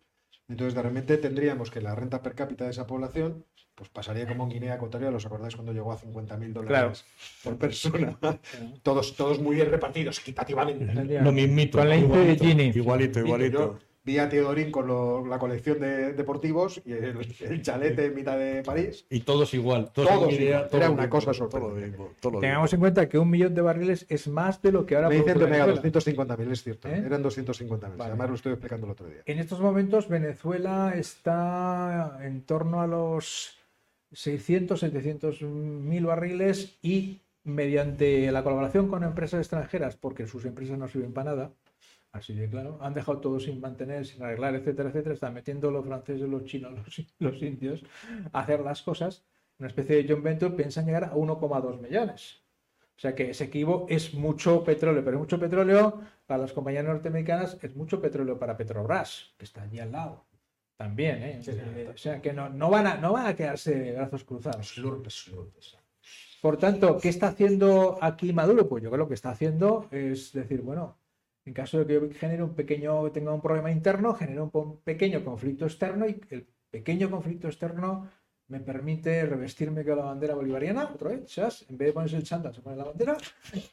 Entonces, 0.52 0.76
de 0.76 0.82
repente 0.82 1.18
tendríamos 1.18 1.72
que 1.72 1.80
la 1.80 1.96
renta 1.96 2.22
per 2.22 2.36
cápita 2.36 2.66
de 2.66 2.72
esa 2.72 2.86
población 2.86 3.46
pues 3.74 3.90
pasaría 3.90 4.28
como 4.28 4.44
en 4.44 4.50
Guinea 4.50 4.76
Ecuatorial, 4.76 5.16
¿os 5.16 5.26
acordáis 5.26 5.56
cuando 5.56 5.72
llegó 5.72 5.92
a 5.94 5.98
50.000 5.98 6.52
dólares 6.52 7.06
por 7.42 7.58
persona? 7.58 8.18
todos, 8.84 9.16
todos 9.16 9.40
muy 9.40 9.56
bien 9.56 9.72
repartidos, 9.72 10.20
equitativamente. 10.20 11.22
Lo 11.22 11.32
mismito. 11.32 11.78
Con 11.78 11.90
la 11.90 11.96
igualito. 11.96 12.44
Igualito, 12.46 13.20
Yo 13.22 13.26
igualito. 13.26 13.80
Vi 14.04 14.18
a 14.18 14.28
Teodorín 14.30 14.72
con 14.72 14.88
lo- 14.88 15.26
la 15.28 15.38
colección 15.38 15.80
de 15.80 16.14
deportivos 16.14 16.82
y 16.86 16.94
el, 16.94 17.16
el 17.42 17.62
chalete 17.62 18.06
en 18.06 18.16
mitad 18.16 18.38
de 18.38 18.64
París. 18.64 19.06
Y 19.10 19.20
todos 19.20 19.54
igual. 19.54 19.92
Todos, 19.94 20.10
Todos 20.10 20.34
igual. 20.34 20.68
todo 20.70 20.78
Era 20.78 20.90
una 20.90 21.04
mismo, 21.04 21.10
cosa 21.20 21.32
todo 21.32 21.44
lo 21.44 21.52
sorprendente. 21.52 21.90
mismo, 21.90 22.10
todo 22.20 22.32
lo 22.34 22.40
Tengamos 22.40 22.74
en 22.74 22.80
cuenta 22.80 23.08
que 23.08 23.20
un 23.20 23.30
millón 23.30 23.54
de 23.54 23.62
barriles 23.62 24.06
es 24.10 24.28
más 24.28 24.62
de 24.62 24.72
lo 24.72 24.86
que 24.86 24.96
ahora 24.96 25.10
Me 25.10 25.16
dicen 25.18 25.38
Venezuela. 25.38 25.68
250.000, 25.76 26.52
es 26.52 26.64
cierto. 26.64 26.88
¿Eh? 26.88 27.04
Eran 27.06 27.24
250.000. 27.24 27.80
Vale. 27.98 28.04
Además 28.04 28.30
lo 28.30 28.36
estoy 28.36 28.52
explicando 28.54 28.88
el 28.88 28.92
otro 28.94 29.08
día. 29.08 29.22
En 29.26 29.38
estos 29.40 29.60
momentos 29.60 30.08
Venezuela 30.10 30.94
está 30.96 32.18
en 32.24 32.42
torno 32.42 32.82
a 32.82 32.88
los 32.88 33.58
600, 34.14 34.80
700 34.80 35.42
mil 35.44 36.06
barriles 36.06 36.78
y 36.82 37.22
mediante 37.44 38.32
la 38.32 38.44
colaboración 38.44 38.88
con 38.88 39.04
empresas 39.04 39.40
extranjeras, 39.40 39.96
porque 39.96 40.28
sus 40.28 40.46
empresas 40.46 40.78
no 40.78 40.88
sirven 40.88 41.14
para 41.14 41.32
nada, 41.32 41.52
así 42.12 42.34
de 42.34 42.50
claro, 42.50 42.78
han 42.82 42.94
dejado 42.94 43.20
todo 43.20 43.40
sin 43.40 43.60
mantener, 43.60 44.06
sin 44.06 44.24
arreglar, 44.24 44.56
etcétera, 44.56 44.90
etcétera, 44.90 45.14
están 45.14 45.34
metiendo 45.34 45.72
los 45.72 45.86
franceses, 45.86 46.28
los 46.28 46.44
chinos, 46.46 46.74
los, 47.20 47.32
los 47.34 47.42
indios 47.42 47.84
a 48.32 48.42
hacer 48.42 48.62
las 48.62 48.82
cosas, 48.82 49.26
una 49.60 49.68
especie 49.68 49.98
de 49.98 50.08
joint 50.08 50.24
venture, 50.24 50.56
piensan 50.56 50.86
llegar 50.86 51.06
a 51.06 51.14
1,2 51.14 51.80
millones. 51.80 52.42
O 52.98 53.02
sea 53.02 53.16
que 53.16 53.32
ese 53.32 53.46
equivo 53.46 53.88
es 53.90 54.14
mucho 54.14 54.64
petróleo, 54.64 55.04
pero 55.04 55.18
mucho 55.18 55.40
petróleo 55.40 56.02
para 56.28 56.42
las 56.42 56.54
compañías 56.54 56.86
norteamericanas 56.86 57.58
es 57.62 57.76
mucho 57.76 58.00
petróleo 58.00 58.38
para 58.38 58.56
Petrobras, 58.56 59.34
que 59.38 59.46
está 59.46 59.64
allí 59.64 59.80
al 59.80 59.92
lado. 59.92 60.26
También, 60.78 61.24
¿eh? 61.24 61.90
O 61.94 61.98
sea 61.98 62.22
que 62.22 62.32
no, 62.32 62.50
no, 62.50 62.70
van 62.70 62.88
a, 62.88 62.98
no 62.98 63.14
van 63.14 63.26
a 63.26 63.36
quedarse 63.36 63.74
de 63.74 63.94
brazos 63.94 64.24
cruzados. 64.24 64.76
Por 66.42 66.58
tanto, 66.58 67.00
¿qué 67.00 67.10
está 67.10 67.28
haciendo 67.28 67.98
aquí 68.02 68.34
Maduro? 68.34 68.70
Pues 68.70 68.84
yo 68.84 68.90
creo 68.90 69.00
que 69.00 69.06
lo 69.06 69.08
que 69.08 69.14
está 69.16 69.32
haciendo 69.32 69.88
es 69.92 70.32
decir, 70.34 70.62
bueno, 70.62 70.98
en 71.46 71.54
caso 71.54 71.80
de 71.80 71.86
que 71.88 71.94
yo 71.94 72.02
genere 72.14 72.44
un 72.44 72.56
pequeño, 72.56 73.12
tenga 73.12 73.34
un 73.34 73.42
problema 73.42 73.72
interno, 73.72 74.14
genera 74.14 74.44
un 74.44 74.82
pequeño 74.82 75.24
conflicto 75.24 75.66
externo 75.66 76.08
y 76.08 76.22
el 76.30 76.48
pequeño 76.70 77.10
conflicto 77.10 77.48
externo 77.48 78.10
me 78.52 78.60
permite 78.60 79.26
revestirme 79.26 79.86
con 79.86 79.98
la 79.98 80.04
bandera 80.04 80.36
bolivariana, 80.36 80.90
otra 80.94 81.12
vez, 81.12 81.32
¿sabes? 81.32 81.66
En 81.70 81.78
vez 81.78 81.88
de 81.88 81.94
ponerse 81.94 82.18
el 82.18 82.24
chándal, 82.24 82.54
se 82.54 82.60
pone 82.60 82.76
la 82.76 82.84
bandera 82.84 83.16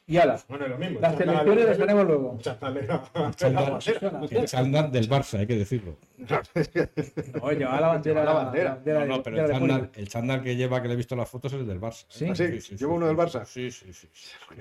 y 0.07 0.15
ala. 0.15 0.39
Bueno, 0.47 0.65
es 0.65 0.71
lo 0.71 0.77
mismo. 0.77 0.99
Las 1.01 1.19
elecciones 1.19 1.65
las 1.65 1.77
tenemos 1.77 2.07
luego. 2.07 2.39
El 4.31 4.45
chándal 4.45 4.89
del 4.91 5.09
Barça, 5.09 5.39
hay 5.39 5.47
que 5.47 5.57
decirlo. 5.57 5.97
No, 6.17 7.51
lleva 7.51 7.81
la 7.81 7.87
bandera. 7.87 8.23
La 8.23 8.33
bandera. 8.33 8.69
bandera 8.75 9.05
No, 9.05 9.21
pero 9.21 9.45
el 9.45 9.51
chándal, 9.51 9.91
el 9.93 10.07
chándal 10.07 10.43
que 10.43 10.55
lleva, 10.55 10.81
que 10.81 10.87
le 10.87 10.93
he 10.93 10.97
visto 10.97 11.15
las 11.15 11.29
fotos, 11.29 11.51
es 11.53 11.59
el 11.59 11.67
del 11.67 11.81
Barça. 11.81 12.03
¿eh? 12.03 12.07
¿Sí? 12.09 12.25
¿Ah, 12.29 12.35
sí? 12.35 12.75
¿Lleva 12.77 12.93
uno 12.93 13.07
del 13.07 13.17
Barça? 13.17 13.43
Sí, 13.45 13.69
sí, 13.71 13.91
sí. 13.91 14.07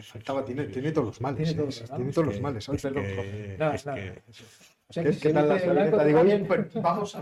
Faltaba, 0.03 0.45
tiene, 0.45 0.65
tiene 0.65 0.91
todos 0.91 1.07
los 1.07 1.21
males. 1.21 1.37
Tiene 1.37 1.53
eh, 1.53 1.55
todos 1.55 1.81
los 1.81 1.89
Tiene 1.89 2.05
males. 2.05 2.15
todos 2.15 2.27
los 2.27 2.35
Que- 2.35 2.41
males. 2.43 2.69
Ay, 2.69 2.77
es 3.77 3.83
que- 3.85 4.23
O 4.91 4.93
sea, 4.93 5.05
¿Qué, 5.05 5.11
que 5.11 5.19
qué 5.19 5.33
tal 5.35 5.49
la? 5.49 5.57
Digo, 5.59 6.21
oye, 6.21 6.39
también. 6.39 6.47
pues, 6.47 6.73
vamos 6.83 7.15
a... 7.15 7.21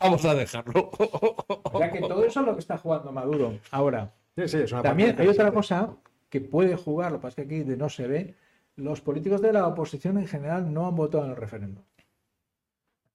Vamos 0.00 0.24
a 0.24 0.34
dejarlo. 0.34 0.90
O 0.90 1.78
sea 1.78 1.90
que 1.92 2.00
todo 2.00 2.24
eso 2.24 2.40
es 2.40 2.46
lo 2.46 2.54
que 2.54 2.60
está 2.60 2.78
jugando 2.78 3.12
Maduro. 3.12 3.58
Ahora, 3.70 4.14
Sí, 4.36 4.48
sí, 4.48 4.56
es 4.58 4.72
una 4.72 4.82
también 4.82 5.14
hay 5.20 5.28
otra 5.28 5.52
cosa 5.52 5.94
que 6.28 6.40
puede 6.40 6.74
jugar, 6.76 7.12
lo 7.12 7.18
que 7.18 7.22
pasa 7.22 7.42
es 7.42 7.48
que 7.48 7.54
aquí 7.56 7.64
de 7.64 7.76
no 7.76 7.88
se 7.88 8.06
ve. 8.08 8.34
Los 8.76 9.00
políticos 9.00 9.40
de 9.42 9.52
la 9.52 9.68
oposición 9.68 10.18
en 10.18 10.26
general 10.26 10.72
no 10.72 10.86
han 10.88 10.96
votado 10.96 11.24
en 11.24 11.30
el 11.30 11.36
referéndum. 11.36 11.84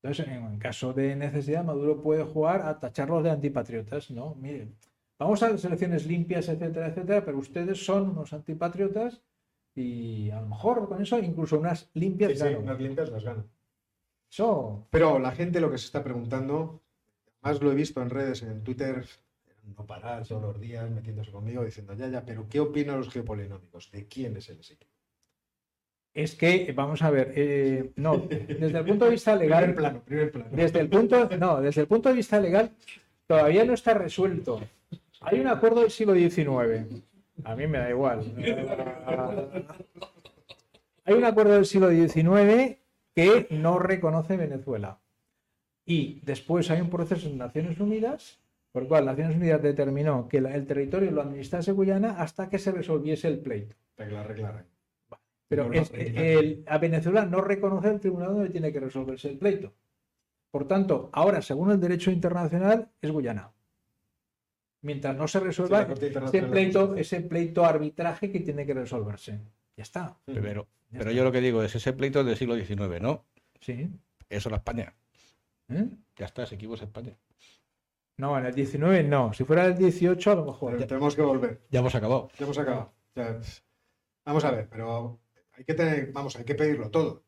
Entonces, 0.02 0.28
en, 0.28 0.46
en 0.46 0.60
caso 0.60 0.94
de 0.94 1.16
necesidad, 1.16 1.64
Maduro 1.66 2.02
puede 2.02 2.24
jugar 2.24 2.62
a 2.62 2.80
tacharlos 2.80 3.24
de 3.24 3.32
antipatriotas. 3.32 4.10
No, 4.12 4.36
miren, 4.36 4.74
vamos 5.18 5.44
a 5.44 5.50
las 5.50 5.66
elecciones 5.66 6.06
limpias, 6.06 6.48
etcétera, 6.48 6.88
etcétera, 6.88 7.26
pero 7.26 7.38
ustedes 7.40 7.84
son 7.84 8.12
unos 8.12 8.32
antipatriotas 8.32 9.22
y 9.76 10.30
a 10.30 10.40
lo 10.40 10.48
mejor 10.48 10.88
con 10.88 11.02
eso 11.02 11.20
incluso 11.20 11.60
unas 11.60 11.90
limpias 11.96 12.32
Sí, 12.32 12.38
sí, 12.38 12.44
gano. 12.46 12.60
unas 12.60 12.80
limpias 12.80 13.10
las 13.10 13.24
gana. 13.24 13.44
Eso, 14.30 14.88
Pero 14.90 15.20
la 15.20 15.32
gente 15.32 15.60
lo 15.60 15.72
que 15.72 15.78
se 15.78 15.86
está 15.86 16.04
preguntando, 16.04 16.82
más 17.42 17.62
lo 17.62 17.72
he 17.72 17.76
visto 17.76 18.02
en 18.02 18.10
redes, 18.10 18.44
en 18.44 18.64
Twitter, 18.64 19.06
no 19.78 19.86
parar 19.86 20.26
todos 20.28 20.42
los 20.42 20.60
días 20.60 20.90
metiéndose 20.90 21.32
conmigo 21.32 21.64
diciendo, 21.64 21.94
ya, 21.94 22.08
ya, 22.08 22.26
pero 22.26 22.48
¿qué 22.50 22.60
opinan 22.60 22.98
los 22.98 23.10
geopolinómicos? 23.10 23.92
¿De 23.92 24.08
quién 24.08 24.38
es 24.38 24.50
el 24.50 24.58
equipo? 24.60 24.86
es 26.14 26.36
que, 26.36 26.74
vamos 26.76 27.02
a 27.02 27.10
ver, 27.12 27.32
eh, 27.36 27.92
no, 27.96 28.18
desde 28.18 28.78
el 28.78 28.86
punto 28.86 29.06
de 29.06 29.12
vista 29.12 29.36
legal, 29.36 29.64
Primer 29.64 29.76
plano, 29.76 30.02
primer 30.04 30.32
plano. 30.32 30.50
Desde 30.52 30.80
el 30.80 30.90
punto, 30.90 31.30
no, 31.38 31.62
desde 31.62 31.82
el 31.82 31.88
punto 31.88 32.10
de 32.10 32.16
vista 32.16 32.40
legal, 32.40 32.72
todavía 33.28 33.64
no 33.64 33.74
está 33.74 33.94
resuelto. 33.94 34.60
Hay 35.22 35.40
un 35.40 35.48
acuerdo 35.48 35.82
del 35.82 35.92
siglo 35.92 36.16
XIX. 36.16 37.04
A 37.44 37.56
mí 37.56 37.68
me 37.68 37.78
da 37.78 37.90
igual. 37.90 38.34
Hay 41.06 41.14
un 41.16 41.24
acuerdo 41.24 41.54
del 41.54 41.66
siglo 41.66 41.90
XIX 41.90 42.79
que 43.48 43.56
no 43.56 43.80
reconoce 43.80 44.38
Venezuela. 44.38 45.00
Y 45.86 46.20
después 46.24 46.70
hay 46.72 46.82
un 46.82 46.90
proceso 46.90 47.28
en 47.28 47.38
Naciones 47.38 47.80
Unidas, 47.80 48.40
por 48.72 48.84
el 48.84 48.88
cual 48.88 49.06
Naciones 49.06 49.36
Unidas 49.38 49.62
determinó 49.62 50.28
que 50.28 50.42
la- 50.42 50.54
el 50.56 50.66
territorio 50.68 51.10
lo 51.12 51.22
administrase 51.22 51.72
Guyana 51.72 52.22
hasta 52.22 52.50
que 52.50 52.60
se 52.60 52.72
resolviese 52.72 53.28
el 53.28 53.40
pleito. 53.40 53.76
Para 53.96 54.10
que 54.10 54.16
la 54.16 54.22
arreglaran. 54.22 54.66
Pero 55.48 55.64
No 55.64 55.70
lo 55.70 55.82
es- 55.82 55.90
aprendí. 55.90 56.20
el- 56.22 56.64
a 56.68 56.78
Venezuela 56.78 57.26
no 57.26 57.42
reconoce 57.42 57.90
el 57.90 58.00
tribunal 58.00 58.34
donde 58.36 58.50
tiene 58.50 58.72
que 58.72 58.80
resolverse 58.80 59.30
el 59.30 59.38
pleito. 59.40 59.74
Por 60.52 60.68
tanto, 60.68 61.10
ahora, 61.12 61.42
según 61.42 61.72
el 61.72 61.80
derecho 61.80 62.12
internacional, 62.12 62.90
es 63.02 63.12
Guyana. 63.12 63.52
Mientras 64.82 65.16
no 65.18 65.28
se 65.28 65.40
resuelva 65.40 65.82
ese 65.92 66.42
pleito, 66.44 66.96
ese 66.96 67.22
pleito 67.22 67.66
arbitraje 67.66 68.32
que 68.32 68.40
tiene 68.40 68.66
que 68.66 68.74
resolverse. 68.76 69.40
Ya 69.80 69.84
está. 69.84 70.18
Pero, 70.26 70.36
ya 70.44 70.68
pero 70.92 71.04
está. 71.04 71.12
yo 71.14 71.24
lo 71.24 71.32
que 71.32 71.40
digo 71.40 71.64
es 71.64 71.74
ese 71.74 71.94
pleito 71.94 72.22
del 72.26 72.36
siglo 72.36 72.58
XIX, 72.58 73.00
¿no? 73.00 73.24
Sí. 73.62 73.90
Eso 74.28 74.50
era 74.50 74.58
España. 74.58 74.94
¿Eh? 75.70 75.88
Ya 76.18 76.26
está, 76.26 76.44
ese 76.44 76.56
equipo 76.56 76.74
es 76.74 76.82
España. 76.82 77.18
No, 78.18 78.38
en 78.38 78.46
el 78.46 78.54
19 78.54 79.04
no. 79.04 79.32
Si 79.32 79.46
fuera 79.46 79.66
el 79.68 79.78
18, 79.78 80.32
a 80.34 80.36
lo 80.36 80.44
mejor. 80.44 80.74
Pero 80.74 80.86
tenemos 80.86 81.16
que 81.16 81.22
volver. 81.22 81.62
Ya 81.70 81.80
hemos 81.80 81.96
acabado. 81.96 82.30
Ya 82.38 82.44
hemos 82.44 82.58
acabado. 82.58 82.94
Ya, 83.16 83.40
Vamos 84.26 84.44
a 84.44 84.52
ver, 84.52 84.68
pero 84.70 85.22
hay 85.54 85.64
que 85.64 85.74
tener, 85.74 86.12
vamos, 86.12 86.36
hay 86.36 86.44
que 86.44 86.56
pedirlo 86.56 86.92
todo. 86.92 87.24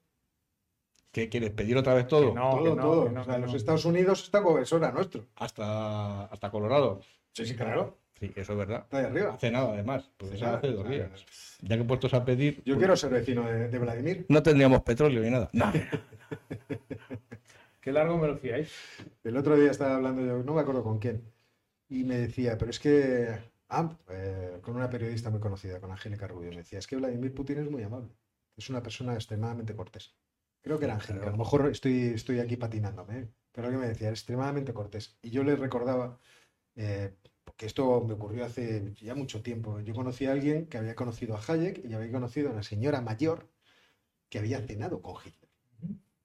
¿Qué 1.13 1.29
quieres? 1.29 1.51
¿Pedir 1.51 1.77
otra 1.77 1.93
vez 1.93 2.05
todo? 2.07 2.33
Que 2.33 2.35
no, 2.37 2.49
todo, 2.49 2.63
que 2.63 2.69
no, 2.69 2.81
todo. 2.81 3.05
que 3.05 3.11
no, 3.11 3.21
o 3.21 3.23
sea, 3.23 3.37
los. 3.37 3.53
Estados 3.53 3.85
Unidos 3.85 4.23
está 4.23 4.43
era 4.75 4.91
nuestro. 4.91 5.25
Hasta, 5.35 6.25
hasta 6.25 6.51
Colorado. 6.51 6.99
Sí, 7.31 7.45
sí, 7.45 7.55
claro. 7.55 8.00
Sí, 8.21 8.31
eso 8.35 8.53
es 8.53 8.57
verdad. 8.57 8.83
Está 8.83 8.99
ahí 8.99 9.05
arriba. 9.05 9.33
Hace 9.33 9.51
nada, 9.51 9.73
además. 9.73 10.07
Pues 10.15 10.33
Hace 10.33 10.37
eso 10.37 10.55
hace 10.55 10.67
dos 10.67 10.87
días. 10.87 11.09
Ya 11.61 11.75
que 11.75 11.83
puestos 11.83 12.13
a 12.13 12.23
pedir. 12.23 12.57
Yo 12.57 12.75
pues, 12.75 12.77
quiero 12.77 12.95
ser 12.95 13.09
vecino 13.09 13.47
de, 13.47 13.67
de 13.67 13.79
Vladimir. 13.79 14.25
No 14.29 14.43
tendríamos 14.43 14.83
petróleo 14.83 15.23
ni 15.23 15.31
nada. 15.31 15.49
No. 15.51 15.73
Qué 17.81 17.91
largo 17.91 18.19
me 18.19 18.27
lo 18.27 18.37
fiáis. 18.37 18.71
El 19.23 19.37
otro 19.37 19.57
día 19.57 19.71
estaba 19.71 19.95
hablando 19.95 20.23
yo, 20.23 20.43
no 20.43 20.53
me 20.53 20.61
acuerdo 20.61 20.83
con 20.83 20.99
quién, 20.99 21.23
y 21.89 22.03
me 22.03 22.15
decía, 22.15 22.57
pero 22.57 22.69
es 22.69 22.79
que, 22.79 23.27
ah, 23.69 23.97
eh, 24.09 24.59
con 24.61 24.75
una 24.75 24.89
periodista 24.89 25.31
muy 25.31 25.39
conocida, 25.39 25.81
con 25.81 25.91
Angélica 25.91 26.27
Rubio, 26.27 26.51
me 26.51 26.57
decía, 26.57 26.77
es 26.77 26.85
que 26.85 26.95
Vladimir 26.95 27.33
Putin 27.33 27.57
es 27.57 27.71
muy 27.71 27.81
amable, 27.81 28.13
es 28.55 28.69
una 28.69 28.83
persona 28.83 29.15
extremadamente 29.15 29.75
cortés. 29.75 30.15
Creo 30.61 30.77
que 30.77 30.85
era 30.85 30.93
Angélica, 30.93 31.27
a 31.27 31.31
lo 31.31 31.37
mejor 31.37 31.69
estoy, 31.71 32.11
estoy 32.13 32.39
aquí 32.39 32.55
patinándome, 32.55 33.19
¿eh? 33.19 33.27
pero 33.51 33.67
lo 33.67 33.73
que 33.73 33.79
me 33.79 33.87
decía, 33.87 34.07
era 34.07 34.15
extremadamente 34.15 34.73
cortés. 34.73 35.17
Y 35.23 35.31
yo 35.31 35.43
le 35.43 35.55
recordaba, 35.55 36.19
eh, 36.75 37.15
porque 37.43 37.65
esto 37.65 38.01
me 38.01 38.13
ocurrió 38.13 38.45
hace 38.45 38.93
ya 39.01 39.15
mucho 39.15 39.41
tiempo, 39.41 39.79
yo 39.81 39.93
conocí 39.93 40.25
a 40.25 40.31
alguien 40.31 40.67
que 40.67 40.77
había 40.77 40.95
conocido 40.95 41.35
a 41.35 41.41
Hayek 41.45 41.83
y 41.85 41.93
había 41.93 42.11
conocido 42.11 42.49
a 42.49 42.53
una 42.53 42.63
señora 42.63 43.01
mayor 43.01 43.49
que 44.29 44.39
había 44.39 44.61
cenado 44.61 45.01
con 45.01 45.15
Hitler. 45.15 45.49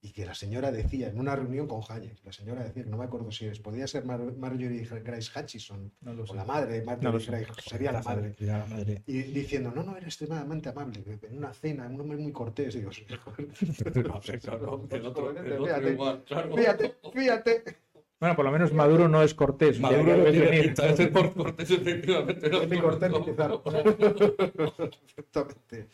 Y 0.03 0.13
que 0.13 0.25
la 0.25 0.35
señora 0.35 0.71
decía, 0.71 1.09
en 1.09 1.19
una 1.19 1.35
reunión 1.35 1.67
con 1.67 1.81
Hayek, 1.89 2.23
la 2.25 2.33
señora 2.33 2.63
decía, 2.63 2.85
no 2.87 2.97
me 2.97 3.07
acuerdo 3.07 3.33
si 3.33 3.47
es, 3.47 3.59
podía 3.59 3.89
ser 3.89 4.05
Mar- 4.05 4.37
Marjorie 4.37 4.87
Grace 5.03 5.31
Hutchison, 5.35 5.91
No 6.03 6.13
o 6.29 6.35
la 6.35 6.45
madre, 6.45 6.85
Marjorie 6.85 7.19
No. 7.19 7.27
Grace, 7.27 7.47
sería 7.69 7.91
la 7.91 8.03
madre. 8.03 8.37
Ya, 8.39 8.59
la 8.59 8.67
madre. 8.67 9.03
Y 9.07 9.23
diciendo, 9.23 9.73
no, 9.75 9.83
no, 9.83 9.97
era 9.97 10.07
extremadamente 10.07 10.69
amable, 10.69 11.03
en 11.23 11.39
una 11.39 11.53
cena, 11.53 11.89
un 11.89 12.01
hombre 12.01 12.19
muy 12.19 12.31
cortés. 12.31 12.75
Digo, 12.75 12.91
No 13.95 14.21
claro. 14.21 14.87
fíjate, 16.57 16.95
fíjate. 17.13 17.65
Bueno, 18.19 18.35
por 18.35 18.47
lo 18.47 18.51
menos 18.53 18.73
Maduro 18.73 19.09
no 19.09 19.21
es 19.23 19.35
cortés. 19.35 19.79
Maduro 19.79 20.17
no 20.17 20.25
tiene 20.31 20.63
pinta 20.63 20.87
de 20.87 20.97
ser 20.97 21.13
por 21.13 21.35
cortés, 21.35 21.71
efectivamente. 21.71 22.49
no. 22.49 22.65
Ni 22.65 22.81
cortés 22.81 23.11
ni 23.11 23.21
Pizarro. 23.21 23.63
Perfectamente. 25.17 25.89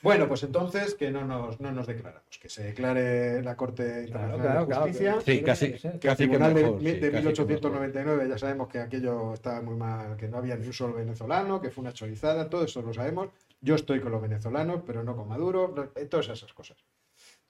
Bueno, 0.00 0.28
pues 0.28 0.44
entonces 0.44 0.94
que 0.94 1.10
no 1.10 1.24
nos, 1.24 1.58
no 1.60 1.72
nos 1.72 1.88
declaramos, 1.88 2.22
que 2.40 2.48
se 2.48 2.62
declare 2.62 3.42
la 3.42 3.56
Corte 3.56 4.04
Internacional 4.04 4.40
claro, 4.40 4.60
de 4.60 4.66
claro, 4.66 4.82
Justicia. 4.82 5.10
claro. 5.10 5.20
Sí, 5.26 5.42
casi, 5.42 5.72
que 5.72 5.88
el 5.88 5.98
casi 5.98 6.00
que 6.00 6.14
tribunal 6.28 6.54
de- 6.54 6.62
mejor. 6.62 6.78
de, 6.80 6.90
sí, 6.90 7.00
casi 7.00 7.10
que 7.10 7.16
1899 7.18 8.28
ya 8.28 8.38
sabemos 8.38 8.68
que 8.68 8.78
aquello 8.78 9.34
estaba 9.34 9.60
muy 9.60 9.74
mal, 9.74 10.16
que 10.16 10.28
no 10.28 10.36
había 10.38 10.54
ni 10.56 10.68
un 10.68 10.72
solo 10.72 10.94
venezolano, 10.94 11.60
que 11.60 11.70
fue 11.72 11.82
una 11.82 11.92
chorizada, 11.92 12.48
todo 12.48 12.62
eso 12.64 12.80
lo 12.82 12.94
sabemos. 12.94 13.30
Yo 13.60 13.74
estoy 13.74 13.98
con 13.98 14.12
los 14.12 14.22
venezolanos, 14.22 14.82
pero 14.86 15.02
no 15.02 15.16
con 15.16 15.26
Maduro, 15.26 15.74
no- 15.74 15.88
todas 16.08 16.28
esas 16.28 16.52
cosas. 16.52 16.76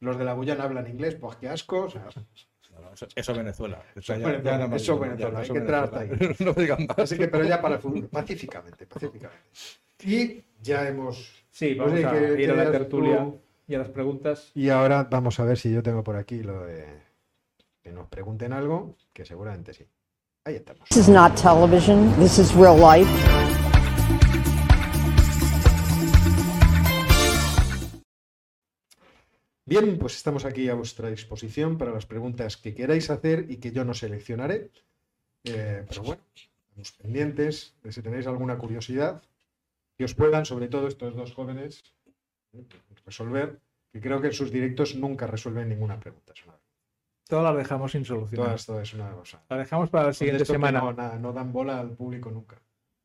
Los 0.01 0.17
de 0.17 0.25
la 0.25 0.33
Guyana 0.33 0.65
hablan 0.65 0.87
inglés, 0.89 1.17
pues 1.17 1.37
qué 1.37 1.51
asco. 1.51 1.81
o 1.83 1.91
sea. 1.91 2.07
No, 2.89 2.91
no, 2.91 2.95
eso, 2.95 3.07
eso 3.15 3.33
es 3.33 3.39
Venezuela. 3.39 3.83
Eso 3.95 4.13
es 4.15 4.21
ya- 4.21 4.27
Venezuela, 4.27 4.59
ya 4.59 4.67
más 4.67 4.83
eso 4.83 4.93
digo, 4.93 5.05
Venezuela, 5.05 5.33
ya, 5.33 5.39
hay 5.39 5.45
eso 5.45 5.53
que 5.53 5.59
entrar 5.59 5.85
hasta 5.85 5.99
Venezuela. 6.01 6.35
No 6.41 6.55
me 6.55 6.63
digan 6.63 6.87
más. 6.89 6.99
así 6.99 7.17
que, 7.19 7.29
pero 7.29 7.45
ya 7.45 7.61
para 7.63 7.75
el 7.77 7.81
futuro, 7.81 8.09
pacíficamente, 8.09 8.87
pacíficamente. 8.87 9.39
Y 10.05 10.45
ya 10.63 10.89
hemos. 10.89 11.45
Sí, 11.51 11.75
vamos 11.75 11.93
Oye, 11.95 12.05
a 12.07 12.11
que- 12.13 12.43
ir 12.43 12.51
a 12.51 12.55
la 12.55 12.71
tertulia 12.71 13.19
tú- 13.19 13.41
y 13.67 13.75
a 13.75 13.79
las 13.79 13.89
preguntas. 13.89 14.51
Y 14.55 14.69
ahora 14.71 15.05
vamos 15.11 15.39
a 15.41 15.45
ver 15.45 15.59
si 15.59 15.73
yo 15.73 15.83
tengo 15.83 16.03
por 16.05 16.17
aquí 16.17 16.43
lo 16.43 16.65
de 16.67 16.87
que 17.83 17.91
nos 17.93 18.09
pregunten 18.09 18.53
algo, 18.53 18.97
que 19.13 19.25
seguramente 19.25 19.73
sí. 19.75 19.85
Ahí 20.45 20.55
estamos. 20.57 20.89
This 20.89 20.99
is 20.99 21.09
not 21.09 21.35
television. 21.35 22.15
This 22.19 22.39
is 22.39 22.55
real 22.55 22.77
life. 22.79 23.09
Bien, 29.69 29.99
pues 29.99 30.17
estamos 30.17 30.47
aquí 30.47 30.71
a 30.71 30.75
vuestra 30.75 31.11
disposición 31.11 31.77
para 31.77 31.93
las 31.93 32.07
preguntas 32.07 32.57
que 32.57 32.75
queráis 32.75 33.11
hacer 33.11 33.45
y 33.51 33.59
que 33.59 33.71
yo 33.71 33.85
no 33.85 33.93
seleccionaré. 33.93 34.71
Eh, 35.45 35.85
pero 35.87 36.03
bueno, 36.03 36.23
estamos 36.35 36.93
pendientes 36.93 37.75
de 37.83 37.93
si 37.93 38.01
tenéis 38.01 38.27
alguna 38.27 38.57
curiosidad 38.57 39.23
que 39.99 40.05
os 40.05 40.15
puedan, 40.15 40.47
sobre 40.47 40.69
todo 40.69 40.89
estos 40.89 41.15
dos 41.15 41.35
jóvenes, 41.35 41.85
eh, 42.55 42.65
resolver, 43.05 43.61
que 43.93 44.01
creo 44.01 44.23
que 44.23 44.29
en 44.29 44.33
sus 44.33 44.51
directos 44.51 44.95
nunca 44.95 45.27
resuelven 45.27 45.69
ninguna 45.69 46.01
pregunta. 46.01 46.33
Es 46.35 46.43
una- 46.47 46.59
Todas 47.29 47.45
las 47.45 47.57
dejamos 47.59 47.93
sin 47.93 48.07
solución. 48.07 48.43
Todas, 48.43 48.65
todo 48.65 48.81
es 48.81 48.95
una 48.95 49.13
cosa. 49.13 49.43
Las 49.51 49.59
dejamos 49.59 49.91
para 49.91 50.07
la 50.07 50.13
siguiente 50.15 50.47
semana. 50.47 50.81
No, 50.81 50.95
nada, 50.95 51.19
no 51.19 51.35
dan 51.35 51.53
bola 51.53 51.79
al 51.79 51.91
público 51.91 52.31
nunca. 52.31 52.59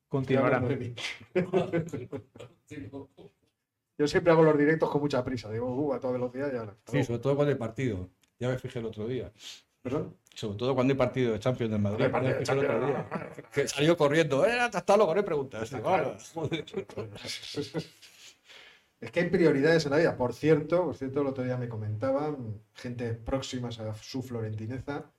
Continuará. 0.07 0.63
Yo 3.97 4.07
siempre 4.07 4.31
hago 4.33 4.43
los 4.43 4.57
directos 4.57 4.89
con 4.89 5.01
mucha 5.01 5.23
prisa. 5.23 5.49
Digo, 5.51 5.67
uh, 5.73 5.93
a 5.93 5.99
toda 5.99 6.13
velocidad 6.13 6.51
y 6.53 6.57
ahora. 6.57 6.75
Sí, 6.87 7.03
sobre 7.03 7.19
todo 7.19 7.35
cuando 7.35 7.51
hay 7.51 7.57
partido. 7.57 8.09
Ya 8.39 8.49
me 8.49 8.57
fijé 8.57 8.79
el 8.79 8.85
otro 8.85 9.07
día. 9.07 9.31
¿Perdón? 9.81 10.15
Sobre 10.33 10.57
todo 10.57 10.73
cuando 10.73 10.93
hay 10.93 10.97
partido 10.97 11.33
de 11.33 11.39
Champions 11.39 11.71
del 11.71 11.81
Madrid. 11.81 12.09
Partido 12.09 12.31
Ya 12.33 12.39
de 12.39 12.45
fijé 12.45 12.51
el 12.53 12.59
otro 12.59 12.79
Champions. 12.79 13.09
día. 13.09 13.49
Que 13.53 13.67
salió 13.67 13.97
corriendo. 13.97 14.45
¡Eh, 14.45 14.59
hasta 14.59 14.97
luego! 14.97 15.13
No 15.13 15.19
hay 15.19 15.25
preguntas. 15.25 15.69
Digo, 15.69 15.83
claro. 15.83 16.15
"Ah, 16.17 16.23
joder". 16.33 16.65
Es 19.01 19.11
que 19.11 19.19
hay 19.19 19.29
prioridades 19.29 19.85
en 19.85 19.91
la 19.91 19.97
vida. 19.97 20.15
Por 20.15 20.33
cierto, 20.33 20.85
por 20.85 20.95
cierto, 20.95 21.21
el 21.21 21.27
otro 21.27 21.43
día 21.43 21.57
me 21.57 21.67
comentaban 21.67 22.61
gente 22.73 23.13
próximas 23.13 23.79
a 23.79 23.93
su 23.95 24.21
florentineza 24.23 25.11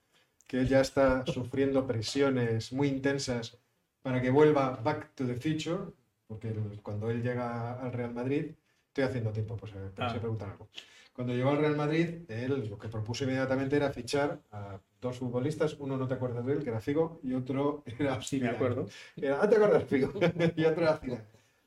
que 0.47 0.61
él 0.61 0.69
ya 0.69 0.81
está 0.81 1.25
sufriendo 1.27 1.87
presiones 1.87 2.73
muy 2.73 2.89
intensas 2.89 3.59
para 4.03 4.21
que 4.21 4.31
vuelva 4.31 4.71
Back 4.83 5.15
to 5.15 5.27
the 5.27 5.35
Future, 5.37 5.93
porque 6.27 6.53
cuando 6.83 7.11
él 7.11 7.23
llega 7.23 7.81
al 7.81 7.93
Real 7.93 8.13
Madrid, 8.13 8.53
estoy 8.95 9.05
haciendo 9.05 9.33
tiempo, 9.33 9.57
pues 9.57 9.73
eh, 9.73 9.91
por 9.93 10.09
si 10.09 10.17
Ah. 10.17 10.21
preguntan 10.21 10.51
algo. 10.53 10.69
Cuando 11.13 11.33
llegó 11.35 11.51
al 11.51 11.59
Real 11.59 11.77
Madrid, 11.77 12.23
él 12.29 12.69
lo 12.71 12.79
que 12.79 12.89
propuso 12.89 13.25
inmediatamente 13.25 13.75
era 13.77 13.91
fichar 13.91 14.41
a 14.53 14.79
dos 15.01 15.19
futbolistas, 15.19 15.75
uno 15.81 15.97
no 15.97 16.07
te 16.07 16.15
acuerdas 16.15 16.47
de 16.47 16.53
él, 16.55 16.63
que 16.63 16.71
era 16.71 16.81
Figo, 16.81 17.21
y 17.25 17.35
otro 17.35 17.83
era 17.99 18.23
Sí, 18.23 18.41
me 18.41 18.49
acuerdo. 18.51 18.87
Era, 19.17 19.43
ah, 19.43 19.49
te 19.49 19.57
acuerdas, 19.57 19.85
Figo, 19.85 20.13
y 20.57 20.65
otro 20.65 20.83
era 20.83 20.97
Zidane. 20.97 21.25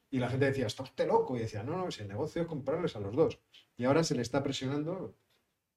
Y 0.10 0.20
la 0.20 0.30
gente 0.30 0.46
decía, 0.46 0.68
está 0.68 0.84
usted 0.84 1.06
loco, 1.06 1.36
y 1.36 1.40
decía, 1.42 1.64
no, 1.64 1.76
no, 1.78 1.92
si 1.92 2.02
el 2.02 2.08
negocio 2.08 2.42
es 2.42 2.48
comprarles 2.48 2.96
a 2.96 3.02
los 3.02 3.14
dos. 3.14 3.40
Y 3.76 3.84
ahora 3.84 4.04
se 4.06 4.16
le 4.16 4.22
está 4.22 4.42
presionando, 4.42 5.14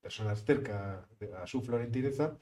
personas 0.00 0.44
cerca 0.44 1.04
de- 1.18 1.34
a 1.34 1.46
su 1.48 1.60
florentineza, 1.62 2.36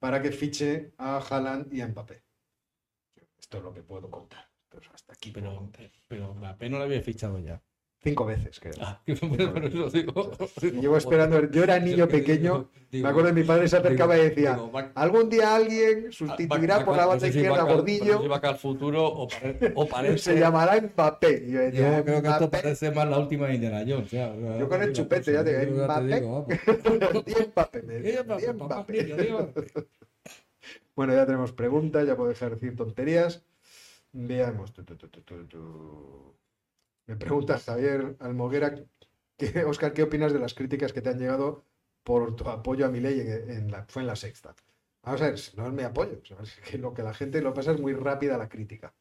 para 0.00 0.20
que 0.20 0.32
fiche 0.32 0.92
a 0.98 1.18
Haaland 1.18 1.72
y 1.72 1.80
a 1.80 1.86
Mbappé. 1.88 2.22
Esto 3.38 3.58
es 3.58 3.62
lo 3.64 3.72
que 3.72 3.82
puedo 3.82 4.10
contar. 4.10 4.48
Pero 4.68 4.90
hasta 4.92 5.12
aquí. 5.12 5.30
Pero, 5.30 5.70
pero 6.08 6.34
Mbappé 6.34 6.68
no 6.68 6.78
lo 6.78 6.84
había 6.84 7.00
fichado 7.02 7.38
ya. 7.38 7.60
Cinco 8.00 8.24
veces, 8.26 8.60
creo. 8.60 8.74
Ah, 8.80 9.00
por 9.04 9.64
eso 9.64 9.90
digo. 9.90 10.30
Y 10.62 10.70
llevo 10.80 10.96
esperando. 10.96 11.50
Yo 11.50 11.64
era 11.64 11.80
niño 11.80 12.06
pequeño. 12.06 12.70
Me 12.92 13.08
acuerdo 13.08 13.32
de 13.32 13.40
mi 13.40 13.42
padre 13.42 13.66
se 13.68 13.76
acercaba 13.76 14.16
y 14.16 14.22
decía: 14.28 14.52
digo, 14.54 14.70
Algún 14.94 15.28
día 15.28 15.56
alguien 15.56 16.12
sustituirá 16.12 16.74
va- 16.74 16.78
va- 16.80 16.84
por 16.86 16.96
la 16.96 17.02
no 17.02 17.08
banda 17.08 17.26
sé 17.26 17.32
si 17.32 17.38
izquierda 17.38 17.62
a- 17.62 17.64
Gordillo. 17.64 18.14
no 18.14 18.22
si 18.22 18.28
va 18.28 18.36
acá 18.36 18.50
al 18.50 18.56
futuro 18.58 19.04
o, 19.04 19.26
pare- 19.26 19.72
o 19.74 19.88
parece. 19.88 20.18
Se 20.34 20.38
llamará 20.38 20.80
Mbappé. 20.80 21.50
Yo 21.50 21.58
decía: 21.58 21.98
Yo 21.98 22.04
creo 22.04 22.22
que 22.22 22.28
esto 22.28 22.50
parece 22.50 22.90
más 22.92 23.08
la 23.08 23.18
última 23.18 23.48
de 23.48 23.54
Indiana 23.56 23.84
Jones. 23.86 24.10
ya, 24.12 24.32
ya, 24.36 24.58
Yo 24.58 24.68
con 24.68 24.80
el 24.80 24.92
chupete, 24.92 25.32
cosa, 25.32 25.32
ya 25.32 25.44
te- 25.44 25.52
yo 25.52 25.58
digo, 25.72 25.84
Mbappé, 25.84 26.20
Mbappé, 27.48 28.52
Mbappé. 28.54 29.02
digo. 29.04 29.52
Bueno, 30.94 31.14
ya 31.14 31.26
tenemos 31.26 31.52
preguntas, 31.52 32.06
ya 32.06 32.16
puedo 32.16 32.28
dejar 32.28 32.50
de 32.50 32.54
decir 32.56 32.76
tonterías. 32.76 33.44
Veamos. 34.12 34.72
Tu, 34.72 34.84
tu, 34.84 34.96
tu. 34.96 36.34
Me 37.08 37.16
pregunta 37.16 37.58
Javier 37.58 38.16
Almoguera, 38.20 38.74
que, 39.36 39.64
Oscar, 39.64 39.92
¿qué 39.92 40.02
opinas 40.02 40.32
de 40.32 40.38
las 40.38 40.54
críticas 40.54 40.92
que 40.92 41.00
te 41.02 41.08
han 41.08 41.18
llegado 41.18 41.64
por 42.04 42.36
tu 42.36 42.48
apoyo 42.48 42.86
a 42.86 42.90
mi 42.90 43.00
ley 43.00 43.20
en, 43.20 43.50
en 43.50 43.70
la, 43.70 43.84
fue 43.88 44.02
en 44.02 44.08
la 44.08 44.16
sexta? 44.16 44.54
Vamos 45.02 45.22
a 45.22 45.30
ver, 45.30 45.40
no 45.56 45.66
es 45.66 45.72
mi 45.72 45.82
apoyo, 45.82 46.20
es 46.42 46.56
que 46.70 46.76
lo 46.78 46.92
que 46.92 47.02
la 47.02 47.14
gente 47.14 47.40
lo 47.40 47.54
pasa 47.54 47.72
es 47.72 47.80
muy 47.80 47.94
rápida 47.94 48.36
la 48.36 48.48
crítica. 48.48 48.94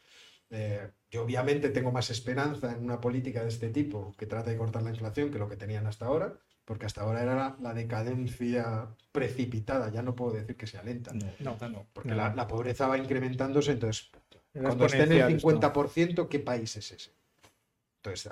Eh, 0.49 0.89
yo 1.12 1.24
obviamente 1.24 1.70
tengo 1.70 1.91
más 1.91 2.10
esperanza 2.10 2.72
en 2.72 2.84
una 2.84 3.01
política 3.01 3.41
de 3.41 3.49
este 3.49 3.70
tipo 3.70 4.16
que 4.18 4.26
trata 4.26 4.49
de 4.49 4.58
cortar 4.58 4.84
la 4.84 4.91
inflación 4.91 5.30
que 5.30 5.39
lo 5.39 5.49
que 5.49 5.58
tenían 5.58 5.86
hasta 5.88 6.05
ahora, 6.05 6.34
porque 6.64 6.86
hasta 6.86 7.01
ahora 7.01 7.24
era 7.24 7.36
la, 7.36 7.58
la 7.60 7.74
decadencia 7.74 8.88
precipitada, 9.12 9.89
ya 9.91 10.01
no 10.01 10.16
puedo 10.16 10.34
decir 10.34 10.55
que 10.55 10.68
sea 10.68 10.84
lenta. 10.84 11.12
No, 11.14 11.26
No. 11.39 11.58
no, 11.60 11.70
no. 11.70 11.88
Porque 11.91 12.16
la, 12.16 12.34
la 12.34 12.47
pobreza 12.47 12.88
va 12.88 12.97
incrementándose, 12.97 13.72
entonces, 13.74 14.10
cuando 14.53 14.86
esté 14.86 15.03
en 15.03 15.12
el 15.12 15.32
exponencial 15.34 15.36
esto. 15.36 15.49
50%, 15.49 16.28
¿qué 16.30 16.39
país 16.39 16.76
es 16.78 16.91
ese? 16.91 17.16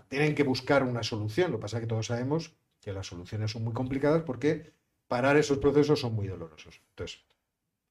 Tienen 0.07 0.35
que 0.35 0.43
buscar 0.43 0.83
una 0.83 1.03
solución. 1.03 1.51
Lo 1.51 1.57
que 1.57 1.63
pasa 1.63 1.77
es 1.77 1.81
que 1.81 1.87
todos 1.87 2.07
sabemos 2.07 2.53
que 2.81 2.93
las 2.93 3.07
soluciones 3.07 3.51
son 3.51 3.63
muy 3.63 3.73
complicadas 3.73 4.23
porque 4.23 4.71
parar 5.07 5.37
esos 5.37 5.57
procesos 5.57 5.99
son 5.99 6.13
muy 6.13 6.27
dolorosos. 6.27 6.81
Entonces, 6.89 7.23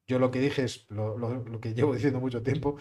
yo 0.07 0.19
lo 0.19 0.31
que 0.31 0.41
dije 0.41 0.65
es 0.65 0.87
lo, 0.91 1.61
que 1.61 1.75
llevo 1.75 1.95
diciendo 1.95 2.21
mucho 2.21 2.43
tiempo. 2.43 2.77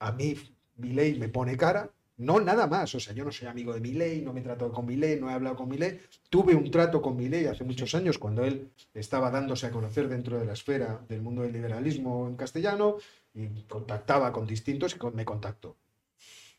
A 0.00 0.12
mí, 0.12 0.36
mi 0.76 0.92
ley 0.92 1.18
me 1.18 1.28
pone 1.28 1.56
cara. 1.56 1.90
No 2.16 2.40
nada 2.40 2.66
más. 2.66 2.94
O 2.94 3.00
sea, 3.00 3.14
yo 3.14 3.24
no 3.24 3.30
soy 3.30 3.46
amigo 3.46 3.72
de 3.72 3.80
mi 3.80 3.92
ley, 3.92 4.22
no 4.22 4.32
me 4.32 4.40
he 4.40 4.42
tratado 4.42 4.72
con 4.72 4.86
mi 4.86 4.96
ley, 4.96 5.20
no 5.20 5.30
he 5.30 5.32
hablado 5.32 5.56
con 5.56 5.68
mi 5.68 5.78
ley. 5.78 6.00
Tuve 6.28 6.54
un 6.54 6.70
trato 6.70 7.00
con 7.00 7.16
mi 7.16 7.28
ley 7.28 7.46
hace 7.46 7.64
muchos 7.64 7.94
años 7.94 8.18
cuando 8.18 8.44
él 8.44 8.70
estaba 8.92 9.30
dándose 9.30 9.66
a 9.66 9.70
conocer 9.70 10.08
dentro 10.08 10.38
de 10.38 10.44
la 10.44 10.54
esfera 10.54 11.00
del 11.08 11.22
mundo 11.22 11.42
del 11.42 11.52
liberalismo 11.52 12.26
en 12.26 12.36
castellano 12.36 12.96
y 13.34 13.62
contactaba 13.62 14.32
con 14.32 14.46
distintos 14.46 14.96
y 14.96 15.16
me 15.16 15.24
contactó. 15.24 15.76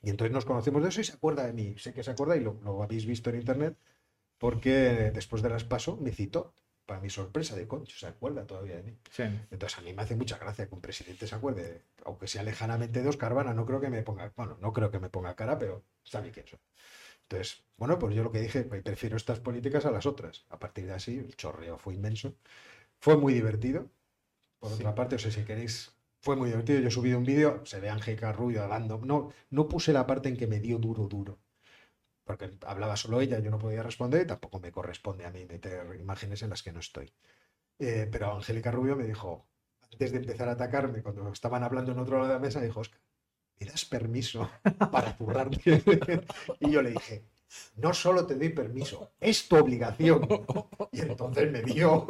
Y 0.01 0.09
entonces 0.09 0.33
nos 0.33 0.45
conocemos 0.45 0.81
de 0.81 0.89
eso 0.89 1.01
y 1.01 1.03
se 1.03 1.13
acuerda 1.13 1.45
de 1.45 1.53
mí. 1.53 1.75
Sé 1.77 1.93
que 1.93 2.03
se 2.03 2.11
acuerda 2.11 2.37
y 2.37 2.41
lo, 2.41 2.59
lo 2.63 2.83
habéis 2.83 3.05
visto 3.05 3.29
en 3.29 3.37
internet 3.37 3.77
porque 4.37 5.11
después 5.13 5.41
de 5.43 5.49
las 5.49 5.63
paso 5.63 5.97
me 5.97 6.11
citó. 6.11 6.53
Para 6.85 7.01
mi 7.01 7.11
sorpresa 7.11 7.55
de 7.55 7.67
concho, 7.67 7.95
se 7.99 8.07
acuerda 8.07 8.47
todavía 8.47 8.77
de 8.77 8.81
mí. 8.81 8.97
Sí. 9.11 9.21
Entonces 9.51 9.77
a 9.77 9.81
mí 9.81 9.93
me 9.93 10.01
hace 10.01 10.15
mucha 10.15 10.39
gracia 10.39 10.67
que 10.67 10.73
un 10.73 10.81
presidente 10.81 11.27
se 11.27 11.35
acuerde, 11.35 11.83
aunque 12.03 12.25
sea 12.25 12.41
lejanamente 12.41 13.03
de 13.03 13.09
Oscar 13.09 13.35
Vana, 13.35 13.53
no 13.53 13.63
creo 13.63 13.79
que 13.79 13.91
me 13.91 14.01
ponga, 14.01 14.33
bueno, 14.35 14.57
no 14.59 14.73
creo 14.73 14.89
que 14.89 14.97
me 14.97 15.07
ponga 15.07 15.35
cara, 15.35 15.59
pero 15.59 15.83
sabe 16.03 16.31
quién 16.31 16.47
soy. 16.47 16.57
Entonces, 17.29 17.63
bueno, 17.77 17.99
pues 17.99 18.15
yo 18.15 18.23
lo 18.23 18.31
que 18.31 18.41
dije, 18.41 18.63
prefiero 18.63 19.17
estas 19.17 19.39
políticas 19.39 19.85
a 19.85 19.91
las 19.91 20.07
otras. 20.07 20.45
A 20.49 20.57
partir 20.57 20.87
de 20.87 20.93
así, 20.93 21.19
el 21.19 21.35
chorreo 21.35 21.77
fue 21.77 21.93
inmenso. 21.93 22.33
Fue 22.99 23.17
muy 23.17 23.35
divertido. 23.35 23.87
Por 24.59 24.73
otra 24.73 24.95
parte, 24.95 25.15
o 25.15 25.19
sea, 25.19 25.29
si 25.31 25.43
queréis, 25.45 25.93
fue 26.21 26.35
muy 26.35 26.49
divertido. 26.49 26.79
Yo 26.79 26.91
subido 26.91 27.17
un 27.17 27.25
vídeo, 27.25 27.65
se 27.65 27.79
ve 27.79 27.89
Angélica 27.89 28.31
Rubio 28.31 28.63
hablando. 28.63 28.99
No, 29.03 29.31
no 29.49 29.67
puse 29.67 29.93
la 29.93 30.05
parte 30.07 30.29
en 30.29 30.37
que 30.37 30.47
me 30.47 30.59
dio 30.59 30.77
duro, 30.77 31.07
duro. 31.07 31.39
Porque 32.23 32.51
hablaba 32.65 32.95
solo 32.95 33.21
ella, 33.21 33.39
yo 33.39 33.51
no 33.51 33.57
podía 33.59 33.83
responder 33.83 34.23
y 34.23 34.27
tampoco 34.27 34.59
me 34.59 34.71
corresponde 34.71 35.25
a 35.25 35.31
mí 35.31 35.45
meter 35.45 35.99
imágenes 35.99 36.43
en 36.43 36.51
las 36.51 36.63
que 36.63 36.71
no 36.71 36.79
estoy. 36.79 37.11
Eh, 37.79 38.07
pero 38.11 38.33
Angélica 38.35 38.71
Rubio 38.71 38.95
me 38.95 39.05
dijo, 39.05 39.47
antes 39.91 40.11
de 40.11 40.19
empezar 40.19 40.49
a 40.49 40.53
atacarme, 40.53 41.01
cuando 41.01 41.31
estaban 41.31 41.63
hablando 41.63 41.91
en 41.91 41.99
otro 41.99 42.17
lado 42.17 42.27
de 42.27 42.33
la 42.35 42.39
mesa, 42.39 42.61
dijo, 42.61 42.81
Oscar, 42.81 43.01
¿me 43.59 43.67
das 43.67 43.85
permiso 43.85 44.49
para 44.91 45.13
zurrarte? 45.17 45.83
y 46.59 46.71
yo 46.71 46.81
le 46.81 46.91
dije, 46.91 47.25
no 47.77 47.93
solo 47.93 48.25
te 48.25 48.35
doy 48.35 48.49
permiso, 48.49 49.11
es 49.19 49.47
tu 49.47 49.57
obligación. 49.57 50.27
Y 50.91 51.01
entonces 51.01 51.51
me 51.51 51.61
dio. 51.61 52.05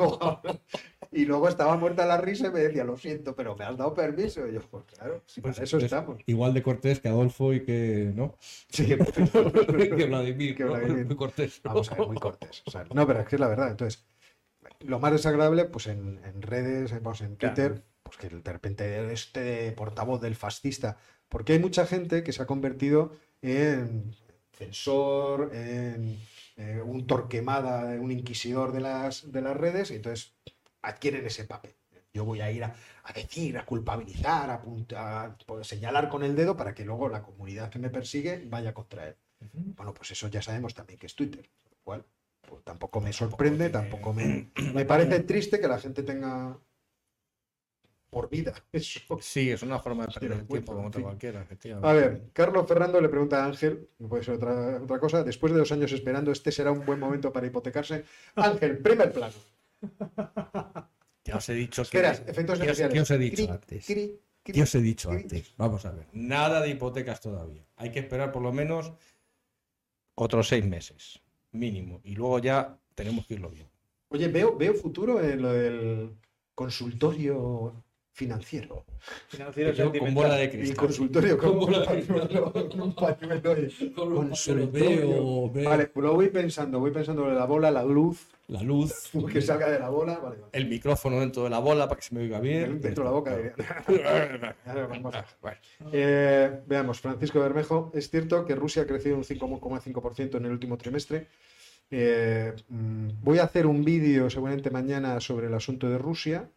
y 1.11 1.25
luego 1.25 1.47
estaba 1.47 1.75
muerta 1.77 2.05
la 2.05 2.17
risa 2.17 2.47
y 2.47 2.51
me 2.51 2.59
decía, 2.59 2.83
lo 2.83 2.97
siento, 2.97 3.35
pero 3.35 3.55
me 3.55 3.65
has 3.65 3.77
dado 3.77 3.93
permiso. 3.93 4.47
Y 4.47 4.53
yo, 4.53 4.61
pues 4.61 4.85
claro, 4.85 5.23
si 5.25 5.41
Pues, 5.41 5.55
para 5.55 5.63
eso 5.65 5.77
pues, 5.77 5.85
estamos. 5.85 6.21
Igual 6.25 6.53
de 6.53 6.63
cortés 6.63 6.99
que 6.99 7.07
Adolfo 7.09 7.53
y 7.53 7.63
que. 7.63 8.11
¿No? 8.15 8.35
Sí, 8.69 8.85
que 8.87 10.05
Vladimir, 10.05 10.55
Que 10.55 10.63
¿no? 10.63 10.71
Vladimir. 10.71 11.05
Muy 11.05 11.15
cortés. 11.15 11.61
Vamos 11.63 11.91
a 11.91 11.95
ver, 11.95 12.07
muy 12.07 12.17
cortés. 12.17 12.63
O 12.65 12.71
sea, 12.71 12.85
no, 12.93 13.05
pero 13.07 13.19
es 13.21 13.27
que 13.27 13.35
es 13.35 13.39
la 13.39 13.47
verdad. 13.47 13.69
Entonces, 13.71 14.05
lo 14.81 14.99
más 14.99 15.11
desagradable, 15.11 15.65
pues 15.65 15.87
en, 15.87 16.19
en 16.25 16.41
redes, 16.41 16.93
pues 17.03 17.21
en 17.21 17.35
Claro. 17.35 17.55
Twitter, 17.55 17.83
pues 18.03 18.17
que 18.17 18.29
de 18.29 18.51
repente 18.51 19.11
este 19.13 19.71
portavoz 19.73 20.21
del 20.21 20.35
fascista, 20.35 20.97
porque 21.27 21.53
hay 21.53 21.59
mucha 21.59 21.85
gente 21.85 22.23
que 22.23 22.31
se 22.33 22.41
ha 22.41 22.45
convertido 22.47 23.11
en 23.41 24.15
censor, 24.59 25.49
en 25.55 26.19
eh, 26.57 26.81
un 26.83 27.07
torquemada, 27.07 27.99
un 27.99 28.11
inquisidor 28.11 28.71
de 28.71 28.81
las, 28.81 29.31
de 29.31 29.41
las 29.41 29.57
redes, 29.57 29.89
y 29.91 29.95
entonces 29.95 30.35
adquieren 30.81 31.25
ese 31.25 31.45
papel. 31.45 31.73
Yo 32.13 32.25
voy 32.25 32.41
a 32.41 32.51
ir 32.51 32.63
a, 32.63 32.75
a 33.03 33.13
decir, 33.13 33.57
a 33.57 33.65
culpabilizar, 33.65 34.49
a, 34.49 35.37
pues, 35.45 35.67
señalar 35.67 36.09
con 36.09 36.23
el 36.23 36.35
dedo 36.35 36.57
para 36.57 36.73
que 36.73 36.83
luego 36.83 37.07
la 37.07 37.23
comunidad 37.23 37.69
que 37.69 37.79
me 37.79 37.89
persigue 37.89 38.43
vaya 38.47 38.73
contra 38.73 39.07
él. 39.07 39.15
Bueno, 39.53 39.93
pues 39.93 40.11
eso 40.11 40.27
ya 40.27 40.41
sabemos 40.41 40.73
también 40.73 40.99
que 40.99 41.05
es 41.05 41.15
Twitter, 41.15 41.49
lo 41.71 41.77
cual 41.83 42.05
pues, 42.41 42.63
tampoco 42.63 42.99
me 42.99 43.13
sorprende, 43.13 43.69
tampoco 43.69 44.11
me, 44.13 44.51
me 44.73 44.85
parece 44.85 45.21
triste 45.21 45.61
que 45.61 45.67
la 45.67 45.79
gente 45.79 46.03
tenga 46.03 46.57
por 48.09 48.29
vida 48.29 48.53
eso. 48.71 48.99
Sí, 49.21 49.51
es 49.51 49.61
una 49.61 49.79
forma 49.79 50.05
de 50.07 50.13
perder 50.13 50.33
Sí, 50.33 50.39
el 50.41 50.47
tiempo 50.47 50.73
como 50.73 50.87
otra 50.87 50.99
fin. 50.99 51.03
cualquiera, 51.03 51.41
efectivamente. 51.41 51.87
A 51.89 51.93
ver, 51.93 52.29
Carlos 52.33 52.67
Ferrando 52.67 52.99
le 53.01 53.09
pregunta 53.09 53.43
a 53.43 53.47
Ángel, 53.47 53.87
no 53.99 54.07
puede 54.09 54.23
ser 54.23 54.35
otra, 54.35 54.81
otra 54.81 54.99
cosa, 54.99 55.23
después 55.23 55.53
de 55.53 55.59
dos 55.59 55.71
años 55.71 55.91
esperando, 55.91 56.31
este 56.31 56.51
será 56.51 56.71
un 56.71 56.85
buen 56.85 56.99
momento 56.99 57.31
para 57.31 57.45
hipotecarse. 57.47 58.03
Ángel, 58.35 58.77
primer 58.79 59.11
plano. 59.11 59.35
Ya 61.25 61.35
os 61.37 61.47
he 61.49 61.53
dicho 61.53 61.83
que. 61.83 61.87
Esperas, 61.97 62.23
efectos 62.25 62.57
¿Qué 62.57 62.63
os- 62.63 62.79
especiales. 62.79 62.93
qué 62.93 63.01
os 63.01 63.11
he 63.11 63.17
dicho 63.19 63.35
Cri, 63.35 63.47
antes? 63.47 63.85
cri, 63.85 64.19
cri, 64.41 64.53
¿Qué 64.53 64.61
os 64.63 64.73
he 64.75 64.79
dicho 64.81 65.11
antes? 65.11 65.53
Vamos 65.57 65.85
a 65.85 65.91
ver. 65.91 66.07
Nada 66.13 66.61
de 66.61 66.69
hipotecas 66.69 67.21
todavía. 67.21 67.63
Hay 67.75 67.91
que 67.91 67.99
esperar 67.99 68.31
por 68.31 68.41
lo 68.41 68.51
menos 68.51 68.93
otros 70.15 70.47
seis 70.47 70.65
meses, 70.65 71.21
mínimo. 71.51 72.01
Y 72.03 72.15
luego 72.15 72.39
ya 72.39 72.79
tenemos 72.95 73.27
que 73.27 73.35
irlo 73.35 73.49
viendo. 73.51 73.71
Oye, 74.07 74.27
veo, 74.29 74.57
veo 74.57 74.73
futuro 74.73 75.21
en 75.21 75.41
lo 75.41 75.53
del 75.53 76.15
consultorio 76.55 77.83
financiero. 78.19 78.83
Financiero 79.29 79.71
Yo 79.71 79.93
con 79.97 80.13
bola 80.13 80.35
de 80.35 80.49
cristal. 80.49 80.75
consultorio 80.75 81.37
con, 81.37 81.49
Con 81.57 81.59
bola 81.59 81.79
de 81.79 81.85
pañuelo, 82.03 82.51
con 82.69 82.81
un 82.81 82.93
pañuelo 82.93 83.57
y- 83.57 83.91
Con. 83.95 84.31
Veo, 84.73 85.49
veo 85.49 85.69
Vale, 85.69 85.87
pues 85.87 86.03
lo 86.05 86.13
voy 86.15 86.27
pensando, 86.29 86.79
voy 86.79 86.91
pensando 86.91 87.27
en 87.29 87.35
la 87.35 87.45
bola, 87.45 87.71
la 87.71 87.83
luz, 87.85 88.27
la 88.49 88.61
luz, 88.61 89.09
que 89.31 89.41
salga 89.41 89.69
de 89.71 89.79
la 89.79 89.87
bola, 89.89 90.19
vale, 90.19 90.37
vale. 90.37 90.49
el 90.51 90.67
micrófono 90.67 91.19
dentro 91.21 91.43
de 91.45 91.49
la 91.49 91.59
bola 91.59 91.87
para 91.87 91.97
que 91.99 92.05
se 92.07 92.13
me 92.13 92.21
oiga 92.21 92.41
bien. 92.41 92.81
Dentro 92.81 93.03
de 93.05 93.09
la 93.09 93.15
boca. 93.15 93.37
Claro. 93.85 94.55
Ahora 94.65 94.87
vamos 94.87 95.15
a- 95.15 95.25
Eh, 95.93 96.59
veamos, 96.67 96.99
Francisco 96.99 97.39
Bermejo, 97.39 97.91
es 97.93 98.09
cierto 98.09 98.45
que 98.45 98.53
Rusia 98.55 98.81
ha 98.81 98.85
crecido 98.85 99.15
un 99.15 99.23
5,5% 99.23 100.37
en 100.37 100.45
el 100.45 100.51
último 100.51 100.77
trimestre. 100.77 101.27
Eh, 101.91 102.53
mm, 102.67 103.07
voy 103.23 103.39
a 103.39 103.43
hacer 103.43 103.65
un 103.65 103.83
vídeo 103.85 104.29
seguramente 104.29 104.69
mañana 104.71 105.19
sobre 105.21 105.47
el 105.47 105.53
asunto 105.53 105.89
de 105.89 105.97
Rusia. 105.97 106.49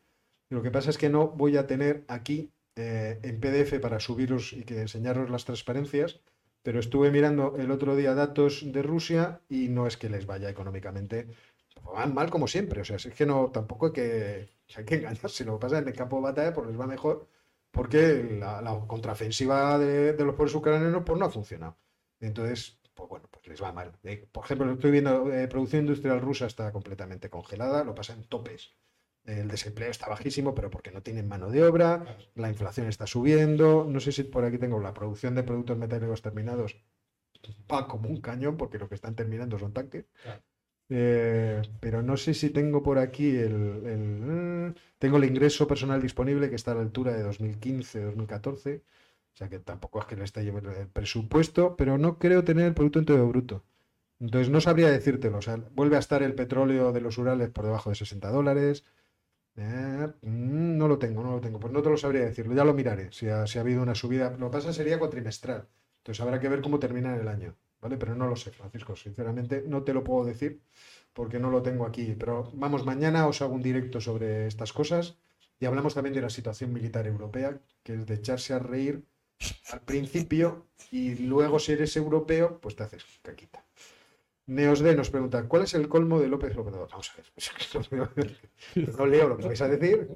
Lo 0.53 0.63
que 0.63 0.71
pasa 0.71 0.91
es 0.91 0.99
que 0.99 1.09
no 1.09 1.29
voy 1.29 1.57
a 1.57 1.67
tener 1.67 2.05
aquí 2.09 2.53
eh, 2.77 3.19
en 3.23 3.41
PDF 3.41 3.81
para 3.81 4.01
subiros 4.01 4.53
y 4.53 4.65
que 4.65 4.81
enseñaros 4.81 5.31
las 5.31 5.47
transparencias, 5.47 6.21
pero 6.63 6.79
estuve 6.79 7.11
mirando 7.11 7.57
el 7.57 7.71
otro 7.71 7.97
día 7.97 8.15
datos 8.15 8.63
de 8.71 8.83
Rusia 8.83 9.41
y 9.49 9.69
no 9.69 9.87
es 9.87 9.97
que 9.97 10.11
les 10.11 10.27
vaya 10.27 10.51
económicamente 10.51 11.29
van 11.95 12.13
mal 12.15 12.31
como 12.31 12.47
siempre. 12.47 12.83
O 12.83 12.85
sea, 12.85 12.97
es 12.97 13.15
que 13.15 13.25
no, 13.25 13.51
tampoco 13.51 13.87
hay 13.87 13.93
que, 13.93 14.49
hay 14.77 14.85
que 14.85 14.97
engañarse. 14.97 15.45
Lo 15.47 15.55
que 15.55 15.63
pasa 15.63 15.79
es 15.79 15.85
que 15.85 15.89
en 15.89 15.93
el 15.95 15.99
campo 15.99 16.17
de 16.17 16.23
batalla 16.23 16.53
pues 16.53 16.67
les 16.69 16.79
va 16.79 16.87
mejor 16.87 17.29
porque 17.71 18.37
la, 18.39 18.85
contraofensiva 18.87 19.79
de, 19.79 20.13
de 20.13 20.25
los 20.25 20.35
pueblos 20.35 20.55
ucranianos 20.55 21.03
pues 21.07 21.19
no 21.19 21.25
ha 21.25 21.31
funcionado. 21.31 21.79
Entonces, 22.21 22.79
pues 22.95 23.09
bueno, 23.09 23.27
pues 23.31 23.47
les 23.49 23.63
va 23.63 23.73
mal. 23.73 23.93
Por 24.33 24.45
ejemplo, 24.45 24.71
estoy 24.71 24.91
viendo, 24.91 25.33
eh, 25.33 25.49
producción 25.49 25.83
industrial 25.83 26.21
rusa 26.21 26.47
está 26.47 26.71
completamente 26.73 27.31
congelada, 27.31 27.85
lo 27.85 27.95
pasa 27.95 28.13
en 28.13 28.25
topes. 28.25 28.75
El 29.25 29.49
desempleo 29.49 29.91
está 29.91 30.09
bajísimo, 30.09 30.55
pero 30.55 30.71
porque 30.71 30.91
no 30.91 31.03
tienen 31.03 31.29
mano 31.29 31.51
de 31.51 31.65
obra, 31.65 32.05
la 32.35 32.49
inflación 32.51 32.89
está 32.89 33.07
subiendo. 33.07 33.87
No 33.89 34.01
sé 34.01 34.13
si 34.13 34.25
por 34.25 34.45
aquí 34.45 34.59
tengo 34.59 34.81
la 34.81 34.95
producción 34.95 35.35
de 35.35 35.45
productos 35.45 35.79
metálicos 35.79 36.23
terminados. 36.23 36.77
Va 37.73 37.89
como 37.89 38.09
un 38.09 38.21
cañón, 38.21 38.57
porque 38.57 38.79
lo 38.79 38.89
que 38.89 38.95
están 38.97 39.15
terminando 39.17 39.59
son 39.59 39.73
tanques. 39.73 40.07
Eh, 40.91 41.63
pero 41.81 42.03
no 42.03 42.17
sé 42.17 42.35
si 42.35 42.51
tengo 42.51 42.83
por 42.83 42.99
aquí 42.99 43.31
el, 43.37 43.55
el- 43.87 44.75
tengo 44.99 45.17
el 45.19 45.25
ingreso 45.25 45.67
personal 45.67 46.03
disponible 46.03 46.51
que 46.51 46.57
está 46.57 46.73
a 46.73 46.75
la 46.77 46.83
altura 46.83 47.13
de 47.15 47.23
2015-2014. 47.23 48.83
O 49.35 49.37
sea 49.37 49.49
que 49.49 49.59
tampoco 49.61 50.01
es 50.01 50.07
que 50.07 50.17
le 50.17 50.25
esté 50.25 50.45
llevando 50.45 50.71
el 50.73 50.89
presupuesto, 50.89 51.77
pero 51.77 51.99
no 51.99 52.19
creo 52.19 52.45
tener 52.45 52.67
el 52.67 52.75
Producto 52.75 52.99
Interior 52.99 53.29
Bruto. 53.29 53.65
Entonces 54.21 54.51
no 54.51 54.61
sabría 54.61 54.91
decírtelo. 54.91 55.39
O 55.39 55.43
sea, 55.43 55.57
vuelve 55.75 55.97
a 55.97 56.01
estar 56.01 56.23
el 56.23 56.35
petróleo 56.35 56.93
de 56.93 57.01
los 57.01 57.19
Urales 57.19 57.51
por 57.51 57.65
debajo 57.67 57.91
de 57.91 57.97
60 57.97 58.31
dólares. 58.31 58.85
Mm, 59.55 60.77
no 60.79 60.89
lo 60.89 60.99
tengo, 60.99 61.23
no 61.23 61.33
lo 61.33 61.41
tengo. 61.41 61.61
Pues 61.61 61.73
no 61.73 61.83
te 61.83 61.91
lo 61.91 61.97
sabría 61.97 62.23
decirlo. 62.25 62.55
Ya 62.55 62.65
lo 62.65 62.75
miraré. 62.75 63.11
Si 63.13 63.29
ha, 63.29 63.47
si 63.47 63.59
ha 63.59 63.61
habido 63.63 63.83
una 63.83 63.95
subida. 63.95 64.31
Lo 64.39 64.51
que 64.51 64.57
pasa 64.59 64.73
sería 64.73 64.99
cuatrimestral. 64.99 65.69
Entonces 65.99 66.21
habrá 66.23 66.41
que 66.41 66.49
ver 66.49 66.63
cómo 66.63 66.79
termina 66.79 67.17
el 67.17 67.29
año. 67.29 67.57
¿Vale? 67.81 67.97
Pero 67.99 68.15
no 68.15 68.27
lo 68.29 68.37
sé, 68.37 68.51
Francisco. 68.53 68.95
Sinceramente, 68.97 69.65
no 69.67 69.83
te 69.83 69.93
lo 69.93 70.05
puedo 70.05 70.25
decir 70.25 70.63
porque 71.13 71.39
no 71.39 71.51
lo 71.51 71.63
tengo 71.63 71.87
aquí. 71.87 72.15
Pero 72.19 72.51
vamos, 72.55 72.85
mañana 72.87 73.27
os 73.27 73.43
hago 73.43 73.55
un 73.55 73.63
directo 73.63 74.01
sobre 74.01 74.47
estas 74.47 74.73
cosas 74.73 75.17
y 75.61 75.67
hablamos 75.67 75.95
también 75.95 76.15
de 76.15 76.23
la 76.23 76.31
situación 76.31 76.73
militar 76.73 77.07
europea, 77.07 77.61
que 77.83 77.95
es 77.95 78.07
de 78.07 78.15
echarse 78.15 78.55
a 78.55 78.59
reír 78.59 79.05
al 79.73 79.81
principio 79.81 80.67
y 80.91 81.15
luego 81.17 81.59
si 81.59 81.73
eres 81.73 81.97
europeo, 81.97 82.61
pues 82.61 82.77
te 82.77 82.85
haces 82.85 83.05
caquita. 83.23 83.65
Neosd 84.55 84.85
nos 84.97 85.11
pregunta, 85.11 85.43
¿cuál 85.49 85.63
es 85.63 85.75
el 85.75 85.89
colmo 85.89 86.21
de 86.21 86.29
López 86.29 86.57
Obrador? 86.57 86.89
Vamos 86.91 87.11
a 87.11 87.17
ver, 87.17 88.09
no 88.99 89.07
leo 89.07 89.29
lo 89.29 89.37
que 89.39 89.47
vais 89.47 89.63
a 89.63 89.69
decir. 89.69 90.09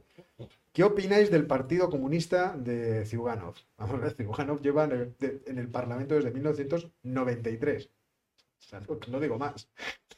¿Qué 0.72 0.84
opináis 0.84 1.30
del 1.30 1.46
Partido 1.46 1.88
Comunista 1.88 2.54
de 2.56 3.06
Ziuganov? 3.06 3.54
Vamos 3.78 3.94
a 3.96 3.98
ver, 3.98 4.12
Ziuganov 4.12 4.60
lleva 4.60 4.84
en 4.84 4.92
el, 4.92 5.14
de- 5.18 5.40
en 5.46 5.58
el 5.58 5.68
Parlamento 5.68 6.14
desde 6.16 6.30
1993. 6.32 7.86
O 7.86 8.62
sea, 8.62 8.80
no, 8.80 8.98
no 9.08 9.20
digo 9.20 9.38
más. 9.38 9.68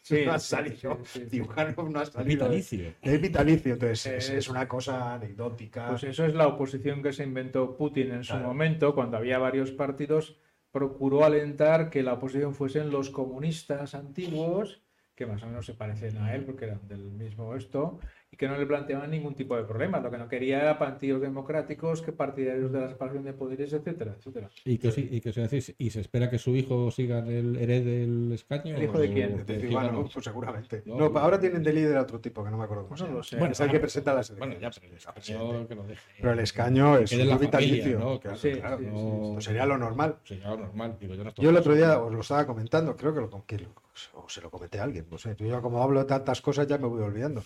Sí, 0.02 0.22
no 0.26 0.32
ha 0.32 0.38
salido. 0.40 0.98
sí, 1.04 1.20
sí. 1.20 1.26
Ziuganov 1.30 1.88
no 1.90 2.00
ha 2.00 2.02
Es 2.02 2.08
salido. 2.08 2.46
vitalicio. 2.46 2.94
Es 3.00 3.20
vitalicio, 3.20 3.72
entonces 3.74 4.06
es, 4.06 4.24
Es- 4.30 4.30
es 4.30 4.48
una 4.48 4.66
cosa 4.66 5.14
anecdótica. 5.14 5.90
Pues 5.90 6.02
eso 6.04 6.24
es 6.26 6.34
la 6.34 6.48
oposición 6.48 7.02
que 7.04 7.12
se 7.12 7.22
inventó 7.22 7.76
Putin 7.76 8.10
en 8.12 8.24
su 8.24 8.32
Claro. 8.32 8.48
momento, 8.48 8.94
cuando 8.96 9.16
había 9.16 9.38
varios 9.38 9.70
partidos, 9.70 10.36
procuró 10.70 11.24
alentar 11.24 11.90
que 11.90 12.02
la 12.02 12.14
oposición 12.14 12.54
fuesen 12.54 12.90
los 12.90 13.10
comunistas 13.10 13.94
antiguos, 13.94 14.82
que 15.14 15.26
más 15.26 15.42
o 15.42 15.46
menos 15.46 15.66
se 15.66 15.74
parecen 15.74 16.18
a 16.18 16.34
él 16.34 16.44
porque 16.44 16.66
eran 16.66 16.86
del 16.86 17.10
mismo 17.10 17.54
esto, 17.54 17.98
y 18.30 18.36
que 18.36 18.46
no 18.46 18.58
le 18.58 18.66
planteaban 18.66 19.10
ningún 19.10 19.34
tipo 19.34 19.56
de 19.56 19.64
problema. 19.64 20.00
Lo 20.00 20.10
que 20.10 20.18
no 20.18 20.28
quería 20.28 20.60
era 20.60 20.78
partidos 20.78 21.22
democráticos, 21.22 22.02
que 22.02 22.12
partidarios 22.12 22.70
de 22.70 22.80
la 22.80 22.88
separación 22.88 23.24
de 23.24 23.32
poderes, 23.32 23.72
etcétera, 23.72 24.14
etcétera. 24.18 24.50
Y 24.66 24.76
que, 24.76 24.92
sí- 24.92 25.08
y 25.10 25.20
que 25.22 25.32
se 25.32 25.40
decís, 25.40 25.74
y 25.78 25.88
se 25.90 26.00
espera 26.00 26.28
que 26.28 26.38
su 26.38 26.54
hijo 26.54 26.90
siga 26.90 27.20
el 27.20 27.56
herede 27.56 28.04
el 28.04 28.30
escaño. 28.32 28.76
¿El 28.76 28.82
hijo 28.82 28.98
de 28.98 29.12
quién? 29.12 29.36
De 29.38 29.44
de 29.44 29.60
Ziuganov, 29.60 29.68
Ziuganov. 29.90 30.12
pues 30.12 30.24
seguramente. 30.24 30.82
No, 30.84 30.96
No, 30.96 31.08
no. 31.08 31.18
ahora 31.18 31.40
tienen 31.40 31.62
de 31.62 31.72
líder 31.72 31.96
a 31.96 32.02
otro 32.02 32.20
tipo 32.20 32.44
que 32.44 32.50
no 32.50 32.58
me 32.58 32.64
acuerdo 32.64 32.82
cómo 32.84 32.92
No 32.92 32.96
se 32.98 33.04
llama. 33.04 33.16
lo 33.16 33.22
sé. 33.22 33.36
Bueno, 33.38 33.52
es 33.52 33.60
el 33.60 33.70
que 33.70 33.80
presenta 33.80 34.12
las 34.14 34.36
Bueno, 34.36 34.54
ya, 34.60 34.70
pero 34.70 34.86
el 34.88 34.96
escaño 34.98 35.66
que 35.68 35.74
lo 35.74 35.82
deje. 35.86 36.02
Pero 36.20 36.32
el 36.32 36.38
escaño 36.40 36.96
es 36.98 37.12
un 37.12 37.38
vitalicio. 37.38 37.98
¿no? 37.98 38.20
claro, 38.20 38.36
Sí, 38.36 38.52
claro. 38.52 38.78
sí, 38.78 38.84
sí, 38.84 38.90
No- 38.92 39.30
Pues 39.32 39.44
sería 39.44 39.64
lo 39.64 39.78
normal. 39.78 40.16
Sería 40.24 40.48
lo 40.50 40.56
normal. 40.58 40.96
Digo, 41.00 41.14
yo, 41.14 41.24
Yo 41.36 41.50
el 41.50 41.56
otro 41.56 41.74
día 41.74 41.98
os 41.98 42.12
lo 42.12 42.20
estaba 42.20 42.46
comentando, 42.46 42.94
creo 42.96 43.14
que, 43.14 43.20
lo, 43.20 43.44
que 43.46 43.58
lo- 43.58 43.68
o 44.14 44.28
se 44.28 44.40
lo 44.42 44.50
comenté 44.50 44.78
a 44.80 44.84
alguien, 44.84 45.06
no 45.10 45.16
sé. 45.18 45.34
Yo 45.38 45.62
como 45.62 45.82
hablo 45.82 46.00
de 46.00 46.06
tantas 46.06 46.40
cosas 46.42 46.66
ya 46.66 46.76
me 46.78 46.86
voy 46.86 47.02
olvidando. 47.02 47.42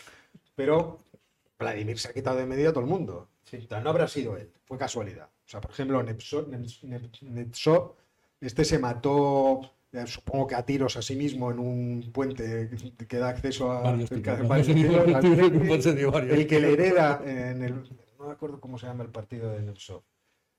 Pero 0.54 0.98
Vladimir 1.58 1.98
se 1.98 2.08
ha 2.08 2.12
quitado 2.12 2.36
de 2.38 2.46
medio 2.46 2.70
a 2.70 2.72
todo 2.72 2.84
el 2.84 2.90
mundo. 2.90 3.28
No 3.82 3.90
habrá 3.90 4.08
sido 4.08 4.36
él, 4.36 4.50
fue 4.64 4.78
casualidad. 4.78 5.28
O 5.46 5.48
sea, 5.48 5.60
por 5.60 5.70
ejemplo, 5.70 6.02
Nepso- 6.02 6.46
Neps- 6.46 6.82
Nep- 6.82 7.20
Netsov, 7.22 7.94
este 8.40 8.64
se 8.64 8.78
mató, 8.78 9.60
eh, 9.92 10.06
supongo 10.06 10.46
que 10.46 10.54
a 10.54 10.64
tiros 10.64 10.96
a 10.96 11.02
sí 11.02 11.16
mismo 11.16 11.50
en 11.50 11.58
un 11.58 12.10
puente 12.12 12.70
que- 13.08 13.18
da 13.18 13.28
acceso 13.28 13.70
a. 13.72 13.92
El 16.40 16.46
que 16.46 16.60
le 16.60 16.72
hereda 16.72 17.22
en 17.24 17.62
el. 17.62 17.74
No 18.18 18.26
me 18.28 18.32
acuerdo 18.32 18.60
cómo 18.60 18.78
se 18.78 18.86
llama 18.86 19.02
el 19.04 19.10
partido 19.10 19.50
de 19.50 19.62
Nepsov. 19.62 20.02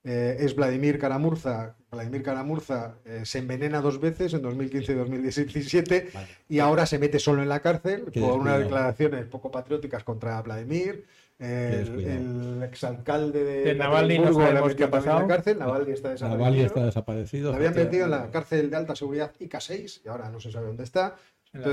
Eh, 0.04 0.36
es 0.40 0.54
Vladimir 0.54 0.98
Karamurza. 0.98 1.76
Vladimir 1.90 2.22
Karamurza 2.22 2.96
eh, 3.06 3.22
se 3.24 3.38
envenena 3.38 3.80
dos 3.80 3.98
veces 4.00 4.34
en 4.34 4.42
2015 4.42 4.92
y 4.92 4.94
2017 4.96 6.10
Vale. 6.12 6.26
y 6.48 6.58
ahora 6.58 6.84
se 6.84 6.98
mete 6.98 7.18
solo 7.18 7.40
en 7.42 7.48
la 7.48 7.60
cárcel 7.60 8.06
Qué 8.12 8.20
por 8.20 8.38
unas 8.38 8.58
declaraciones 8.58 9.24
poco 9.26 9.50
patrióticas 9.50 10.04
contra 10.04 10.40
Vladimir. 10.42 11.06
Eh, 11.38 11.84
el, 11.86 12.62
exalcalde 12.62 13.42
de, 13.42 13.64
De 13.64 13.74
Navalny 13.74 14.18
no 14.18 14.32
sabemos 14.32 14.74
qué 14.74 14.84
ha 14.84 14.90
también 14.90 15.10
en 15.10 15.16
la 15.16 15.26
pasado. 15.26 15.28
cárcel. 15.28 15.58
Navalny 15.58 15.92
está 15.92 16.10
desaparecido. 16.10 16.38
Navalny 16.38 16.60
está 16.60 16.84
desaparecido. 16.84 17.50
Lo 17.50 17.56
habían 17.56 17.74
metido 17.74 18.04
en 18.04 18.10
la 18.10 18.30
cárcel 18.30 18.70
de 18.70 18.76
alta 18.76 18.94
seguridad 18.94 19.32
IK6 19.40 20.02
y 20.04 20.08
ahora 20.08 20.28
no 20.30 20.38
se 20.38 20.52
sabe 20.52 20.66
dónde 20.66 20.84
está. 20.84 21.16
En 21.52 21.62
la 21.62 21.68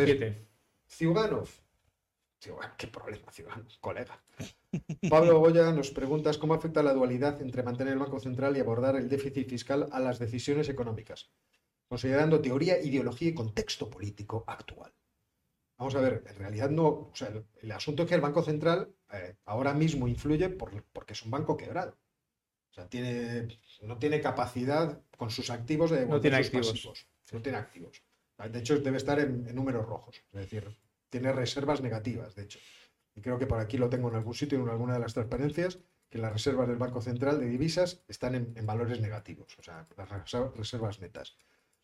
Entonces, 2.43 2.75
7. 2.77 2.77
Ziuganov. 2.77 2.77
Ziuganov, 2.77 2.77
qué 2.77 2.87
problema, 2.87 3.31
Ziuganov, 3.31 3.79
colega. 3.79 4.21
Pablo 5.09 5.39
Goya 5.39 5.71
nos 5.71 5.91
pregunta 5.91 6.31
cómo 6.39 6.53
afecta 6.53 6.83
la 6.83 6.93
dualidad 6.93 7.41
entre 7.41 7.63
mantener 7.63 7.93
el 7.93 7.99
Banco 7.99 8.19
Central 8.19 8.55
y 8.57 8.59
abordar 8.59 8.95
el 8.95 9.09
déficit 9.09 9.47
fiscal 9.49 9.87
a 9.91 9.99
las 9.99 10.19
decisiones 10.19 10.69
económicas, 10.69 11.29
considerando 11.87 12.41
teoría, 12.41 12.81
ideología 12.81 13.29
y 13.29 13.33
contexto 13.33 13.89
político 13.89 14.43
actual. 14.47 14.93
Vamos 15.77 15.95
a 15.95 16.01
ver, 16.01 16.23
en 16.27 16.35
realidad 16.35 16.69
no, 16.69 16.87
o 16.87 17.11
sea, 17.15 17.29
el, 17.29 17.45
el 17.61 17.71
asunto 17.71 18.03
es 18.03 18.09
que 18.09 18.15
el 18.15 18.21
Banco 18.21 18.43
Central 18.43 18.93
eh, 19.11 19.35
ahora 19.45 19.73
mismo 19.73 20.07
influye 20.07 20.49
por- 20.49 20.83
porque 20.93 21.13
es 21.13 21.23
un 21.23 21.31
banco 21.31 21.57
quebrado. 21.57 21.97
O 22.69 22.73
sea, 22.73 22.87
tiene, 22.87 23.47
no 23.81 23.97
tiene 23.97 24.21
capacidad 24.21 25.01
con 25.17 25.29
sus 25.31 25.49
activos 25.49 25.89
de 25.91 25.99
devolver 26.01 26.21
tiene 26.21 26.37
sus 26.37 26.45
activos. 26.47 26.67
pasivos. 26.71 27.07
No 27.33 27.41
tiene 27.41 27.57
activos. 27.57 28.03
De 28.49 28.59
hecho, 28.59 28.79
debe 28.79 28.97
estar 28.97 29.19
en, 29.19 29.45
en 29.47 29.55
números 29.55 29.85
rojos. 29.85 30.17
Es 30.31 30.39
decir, 30.39 30.77
tiene 31.11 31.31
reservas 31.31 31.81
negativas, 31.81 32.33
de 32.33 32.43
hecho. 32.43 32.59
Y 33.15 33.21
creo 33.21 33.37
que 33.37 33.45
por 33.45 33.59
aquí 33.59 33.77
lo 33.77 33.89
tengo 33.89 34.09
en 34.09 34.15
algún 34.15 34.33
sitio, 34.33 34.59
en 34.59 34.69
alguna 34.69 34.93
de 34.95 34.99
las 35.01 35.13
transparencias, 35.13 35.77
que 36.09 36.17
las 36.17 36.33
reservas 36.33 36.67
del 36.67 36.77
Banco 36.77 37.01
Central 37.01 37.39
de 37.39 37.45
divisas 37.47 38.01
están 38.07 38.33
en, 38.35 38.53
en 38.55 38.65
valores 38.65 38.99
negativos, 38.99 39.55
o 39.59 39.63
sea, 39.63 39.87
las 39.97 40.09
reser- 40.09 40.51
reservas 40.55 40.99
netas. 40.99 41.37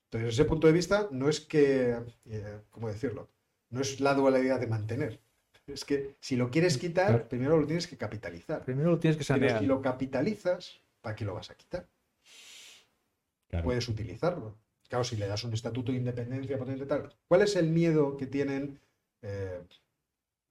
Entonces, 0.05 0.27
desde 0.29 0.41
ese 0.41 0.45
punto 0.49 0.67
de 0.67 0.73
vista, 0.73 1.07
no 1.11 1.29
es 1.29 1.41
que, 1.41 1.97
eh, 2.25 2.59
¿cómo 2.71 2.87
decirlo? 2.87 3.29
No 3.69 3.81
es 3.81 3.99
la 3.99 4.13
dualidad 4.13 4.59
de 4.59 4.67
mantener. 4.67 5.19
Es 5.67 5.83
que 5.83 6.15
si 6.21 6.37
lo 6.37 6.49
quieres 6.49 6.77
quitar, 6.77 7.07
Claro. 7.09 7.27
primero 7.29 7.57
lo 7.59 7.67
tienes 7.67 7.87
que 7.87 7.97
capitalizar. 7.97 8.63
Primero 8.63 8.89
lo 8.91 8.99
tienes 8.99 9.17
que 9.17 9.25
sanear. 9.25 9.59
si 9.59 9.65
lo 9.65 9.81
capitalizas, 9.81 10.79
¿para 11.01 11.13
qué 11.15 11.25
lo 11.25 11.33
vas 11.33 11.49
a 11.51 11.55
quitar? 11.55 11.87
Claro. 13.49 13.63
puedes 13.65 13.87
utilizarlo. 13.87 14.57
Claro, 14.89 15.03
si 15.03 15.15
le 15.17 15.27
das 15.27 15.43
un 15.43 15.53
estatuto 15.53 15.91
de 15.91 15.97
independencia 15.97 16.57
potente 16.57 16.85
tal. 16.85 17.13
¿Cuál 17.27 17.41
es 17.41 17.55
el 17.55 17.67
miedo 17.69 18.15
que 18.17 18.25
tienen 18.27 18.79
eh, 19.21 19.61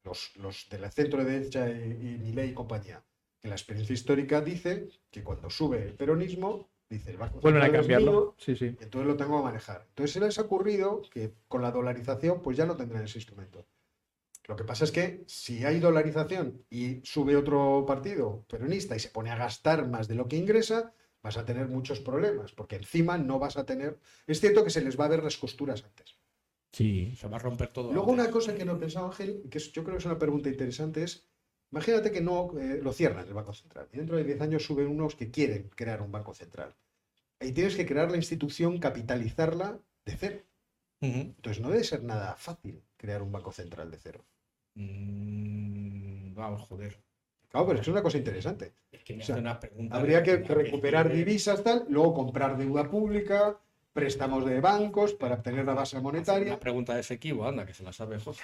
los, 0.04 0.36
los 0.36 0.68
de 0.68 0.78
la 0.78 0.90
centro 0.90 1.24
derecha 1.24 1.68
y, 1.68 1.72
y 1.72 2.18
Milei 2.18 2.50
y 2.50 2.54
compañía? 2.54 3.04
Que 3.40 3.48
la 3.48 3.54
experiencia 3.54 3.94
histórica 3.94 4.40
dice 4.40 4.88
que 5.10 5.22
cuando 5.22 5.50
sube 5.50 5.82
el 5.82 5.94
peronismo, 5.94 6.68
dice 6.88 7.10
el 7.10 7.16
Banco 7.16 7.40
Vuelven 7.40 7.62
a 7.62 7.68
mío, 7.68 7.80
cambiarlo. 7.80 8.34
Sí, 8.38 8.56
sí. 8.56 8.76
y 8.78 8.82
entonces 8.82 9.06
lo 9.06 9.16
tengo 9.16 9.38
que 9.38 9.44
manejar. 9.44 9.84
Entonces 9.88 10.12
se 10.12 10.20
les 10.20 10.38
ha 10.38 10.42
ocurrido 10.42 11.02
que 11.10 11.34
con 11.48 11.62
la 11.62 11.70
dolarización 11.70 12.42
pues 12.42 12.56
ya 12.56 12.66
no 12.66 12.76
tendrán 12.76 13.04
ese 13.04 13.18
instrumento. 13.18 13.66
Lo 14.48 14.54
que 14.54 14.64
pasa 14.64 14.84
es 14.84 14.92
que 14.92 15.24
si 15.26 15.64
hay 15.64 15.80
dolarización 15.80 16.64
y 16.70 17.00
sube 17.02 17.36
otro 17.36 17.84
partido 17.86 18.44
peronista 18.48 18.94
y 18.94 19.00
se 19.00 19.10
pone 19.10 19.30
a 19.30 19.36
gastar 19.36 19.88
más 19.88 20.06
de 20.06 20.14
lo 20.14 20.28
que 20.28 20.36
ingresa, 20.36 20.92
vas 21.20 21.36
a 21.36 21.44
tener 21.44 21.66
muchos 21.66 21.98
problemas, 21.98 22.52
porque 22.52 22.76
encima 22.76 23.18
no 23.18 23.40
vas 23.40 23.56
a 23.56 23.66
tener... 23.66 23.98
Es 24.28 24.40
cierto 24.40 24.62
que 24.62 24.70
se 24.70 24.82
les 24.82 24.98
va 24.98 25.06
a 25.06 25.08
ver 25.08 25.24
las 25.24 25.36
costuras 25.36 25.82
antes. 25.82 26.15
Sí, 26.76 27.14
se 27.16 27.26
va 27.26 27.36
a 27.36 27.40
romper 27.40 27.68
todo. 27.68 27.90
Luego 27.90 28.10
antes. 28.10 28.24
una 28.26 28.32
cosa 28.32 28.54
que 28.54 28.64
no 28.66 28.72
he 28.76 28.78
pensado, 28.78 29.06
Ángel, 29.06 29.30
que 29.50 29.58
yo 29.58 29.82
creo 29.82 29.94
que 29.96 30.00
es 30.00 30.04
una 30.04 30.18
pregunta 30.18 30.50
interesante, 30.50 31.04
es, 31.04 31.26
imagínate 31.72 32.12
que 32.12 32.20
no 32.20 32.50
eh, 32.58 32.80
lo 32.82 32.92
cierran 32.92 33.26
el 33.26 33.32
Banco 33.32 33.54
Central, 33.54 33.88
y 33.92 33.96
dentro 33.96 34.16
de 34.18 34.24
10 34.24 34.40
años 34.42 34.62
suben 34.64 34.88
unos 34.88 35.14
que 35.14 35.30
quieren 35.30 35.70
crear 35.74 36.02
un 36.02 36.12
Banco 36.12 36.34
Central. 36.34 36.74
Y 37.40 37.52
tienes 37.52 37.76
que 37.76 37.86
crear 37.86 38.10
la 38.10 38.18
institución, 38.18 38.78
capitalizarla 38.78 39.78
de 40.04 40.16
cero. 40.16 40.38
Entonces 41.00 41.62
no 41.62 41.70
debe 41.70 41.84
ser 41.84 42.02
nada 42.02 42.36
fácil 42.36 42.82
crear 42.98 43.22
un 43.22 43.32
Banco 43.32 43.52
Central 43.52 43.90
de 43.90 43.96
cero. 43.98 44.24
Mm, 44.74 46.34
vamos, 46.34 46.60
joder. 46.68 46.98
Claro, 47.48 47.68
pero 47.68 47.80
es 47.80 47.88
una 47.88 48.02
cosa 48.02 48.18
interesante. 48.18 48.74
Es 48.92 49.02
que 49.02 49.14
me 49.14 49.22
O 49.22 49.26
sea, 49.26 49.36
hace 49.36 49.40
una 49.42 49.58
pregunta. 49.60 49.96
Habría 49.96 50.22
que 50.22 50.36
recuperar 50.38 51.08
de- 51.08 51.16
divisas, 51.16 51.62
tal, 51.62 51.86
luego 51.88 52.12
comprar 52.12 52.58
deuda 52.58 52.90
pública, 52.90 53.58
préstamos 53.96 54.44
de 54.44 54.60
bancos 54.60 55.14
para 55.14 55.36
obtener 55.36 55.64
la 55.64 55.72
base 55.72 55.98
monetaria. 56.00 56.48
Una 56.48 56.60
pregunta 56.60 56.94
de 56.94 57.00
ese 57.00 57.14
equipo, 57.14 57.46
anda, 57.46 57.64
que 57.64 57.72
se 57.72 57.82
la 57.82 57.94
sabe 57.94 58.20
José. 58.20 58.42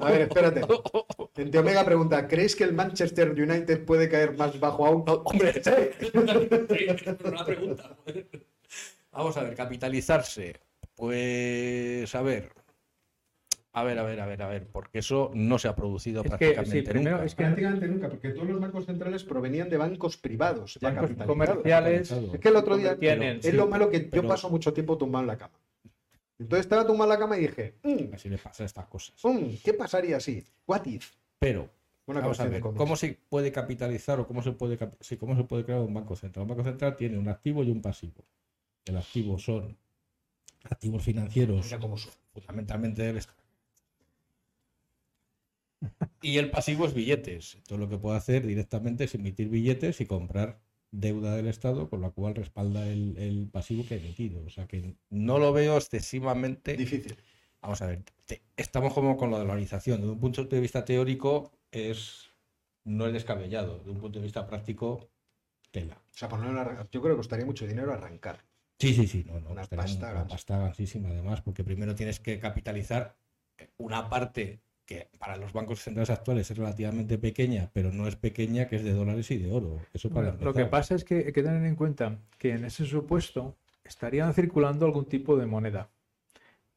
A 0.00 0.10
ver, 0.10 0.22
espérate. 0.22 0.62
Gente 1.36 1.58
Omega 1.58 1.84
pregunta, 1.84 2.26
¿creéis 2.26 2.56
que 2.56 2.64
el 2.64 2.72
Manchester 2.72 3.30
United 3.30 3.84
puede 3.84 4.08
caer 4.08 4.36
más 4.36 4.58
bajo 4.58 4.84
aún? 4.84 5.04
Hombre, 5.06 5.54
es 5.54 6.12
una 6.14 7.44
pregunta. 7.44 7.96
Vamos 9.12 9.36
a 9.36 9.44
ver, 9.44 9.54
capitalizarse. 9.54 10.56
Pues 10.96 12.12
a 12.12 12.22
ver. 12.22 12.63
A 13.76 13.82
ver, 13.82 13.98
a 13.98 14.04
ver, 14.04 14.20
a 14.20 14.26
ver, 14.26 14.40
a 14.40 14.46
ver, 14.48 14.68
porque 14.68 15.00
eso 15.00 15.32
no 15.34 15.58
se 15.58 15.66
ha 15.66 15.74
producido 15.74 16.22
Es 16.22 16.26
que, 16.26 16.52
prácticamente 16.52 16.76
sí, 16.76 16.82
primero 16.82 17.16
nunca. 17.16 17.26
es 17.26 17.34
que 17.34 17.44
Prácticamente 17.44 17.88
nunca, 17.88 18.08
porque 18.08 18.30
todos 18.30 18.48
los 18.48 18.60
bancos 18.60 18.86
centrales 18.86 19.24
provenían 19.24 19.68
de 19.68 19.76
bancos 19.76 20.16
privados, 20.16 20.78
bancos 20.80 21.10
comerciales 21.26 22.10
Es 22.12 22.38
que 22.38 22.48
el 22.48 22.56
otro 22.56 22.76
día 22.76 22.96
tienen, 22.96 23.38
es 23.38 23.42
sí, 23.46 23.52
lo 23.52 23.66
malo 23.66 23.90
que 23.90 24.08
yo 24.10 24.24
paso 24.26 24.48
mucho 24.48 24.72
tiempo 24.72 24.96
tumbado 24.96 25.24
en 25.24 25.26
la 25.26 25.36
cama. 25.38 25.58
Entonces 26.38 26.66
estaba 26.66 26.86
tumbado 26.86 27.12
en 27.12 27.18
la 27.18 27.18
cama 27.18 27.36
y 27.36 27.40
dije, 27.40 27.74
"Mm, 27.82 28.14
Así 28.14 28.28
le 28.28 28.38
pasa 28.38 28.64
estas 28.64 28.86
cosas. 28.86 29.16
mm, 29.24 29.56
¿qué 29.64 29.74
pasaría 29.74 30.20
si? 30.20 30.44
What 30.68 30.86
if? 30.86 31.12
Pero, 31.40 31.68
vamos 32.06 32.38
a 32.38 32.46
ver. 32.46 32.60
¿cómo 32.60 32.94
se 32.94 33.18
puede 33.28 33.50
capitalizar 33.50 34.20
o 34.20 34.26
cómo 34.28 34.40
se 34.40 34.52
puede, 34.52 34.78
sí, 35.00 35.16
cómo 35.16 35.34
se 35.36 35.42
puede 35.44 35.64
crear 35.64 35.80
un 35.80 35.92
banco 35.94 36.14
central? 36.14 36.42
Un 36.44 36.48
banco 36.50 36.62
central 36.62 36.94
tiene 36.96 37.18
un 37.18 37.28
activo 37.28 37.64
y 37.64 37.70
un 37.72 37.82
pasivo. 37.82 38.24
El 38.84 38.98
activo 38.98 39.36
son 39.38 39.76
activos 40.62 41.02
financieros, 41.02 41.64
Mira 41.66 41.78
cómo 41.80 41.96
son. 41.96 42.12
fundamentalmente 42.32 43.02
del 43.02 43.16
Estado. 43.18 43.43
Y 46.22 46.38
el 46.38 46.50
pasivo 46.50 46.86
es 46.86 46.94
billetes. 46.94 47.54
Entonces 47.56 47.78
lo 47.78 47.88
que 47.88 47.98
puede 47.98 48.16
hacer 48.16 48.46
directamente 48.46 49.04
es 49.04 49.14
emitir 49.14 49.48
billetes 49.48 50.00
y 50.00 50.06
comprar 50.06 50.60
deuda 50.90 51.36
del 51.36 51.48
Estado, 51.48 51.90
con 51.90 52.00
la 52.00 52.10
cual 52.10 52.34
respalda 52.34 52.86
el, 52.88 53.16
el 53.18 53.48
pasivo 53.50 53.84
que 53.86 53.94
ha 53.94 53.98
emitido. 53.98 54.44
O 54.44 54.50
sea 54.50 54.66
que 54.66 54.96
no 55.10 55.38
lo 55.38 55.52
veo 55.52 55.76
excesivamente 55.76 56.76
Difícil. 56.76 57.16
Vamos 57.60 57.80
a 57.82 57.86
ver, 57.86 58.04
te- 58.26 58.42
estamos 58.56 58.92
como 58.92 59.16
con 59.16 59.30
la 59.30 59.38
dolarización. 59.38 60.00
Desde 60.00 60.12
un 60.12 60.20
punto 60.20 60.44
de 60.44 60.60
vista 60.60 60.84
teórico 60.84 61.52
es 61.70 62.30
no 62.84 63.06
es 63.06 63.12
descabellado. 63.12 63.78
Desde 63.78 63.90
un 63.90 63.98
punto 64.00 64.18
de 64.18 64.24
vista 64.24 64.46
práctico, 64.46 65.08
tela. 65.70 65.96
O 65.96 66.16
sea, 66.16 66.28
yo 66.28 67.02
creo 67.02 67.14
que 67.14 67.16
costaría 67.18 67.46
mucho 67.46 67.66
dinero 67.66 67.92
arrancar. 67.92 68.44
Sí, 68.78 68.92
sí, 68.92 69.06
sí, 69.06 69.24
no, 69.26 69.40
no, 69.40 69.50
Una 69.50 69.64
pasta 69.64 70.12
una 70.12 70.26
pasta 70.26 70.58
gansísima 70.58 71.08
además, 71.08 71.40
porque 71.42 71.64
primero 71.64 71.94
tienes 71.94 72.20
que 72.20 72.38
capitalizar 72.38 73.16
una 73.78 74.08
parte 74.10 74.60
que 74.86 75.08
para 75.18 75.36
los 75.36 75.52
bancos 75.52 75.80
centrales 75.80 76.10
actuales 76.10 76.50
es 76.50 76.56
relativamente 76.58 77.18
pequeña, 77.18 77.70
pero 77.72 77.90
no 77.92 78.06
es 78.06 78.16
pequeña, 78.16 78.68
que 78.68 78.76
es 78.76 78.84
de 78.84 78.92
dólares 78.92 79.30
y 79.30 79.38
de 79.38 79.50
oro. 79.50 79.80
Eso 79.92 80.10
para 80.10 80.30
Bueno, 80.32 80.44
lo 80.44 80.54
que 80.54 80.66
pasa 80.66 80.94
es 80.94 81.04
que 81.04 81.16
hay 81.26 81.32
que 81.32 81.42
tener 81.42 81.64
en 81.64 81.74
cuenta 81.76 82.18
que 82.38 82.50
en 82.52 82.64
ese 82.64 82.84
supuesto 82.84 83.56
estarían 83.84 84.34
circulando 84.34 84.86
algún 84.86 85.06
tipo 85.06 85.36
de 85.36 85.46
moneda 85.46 85.88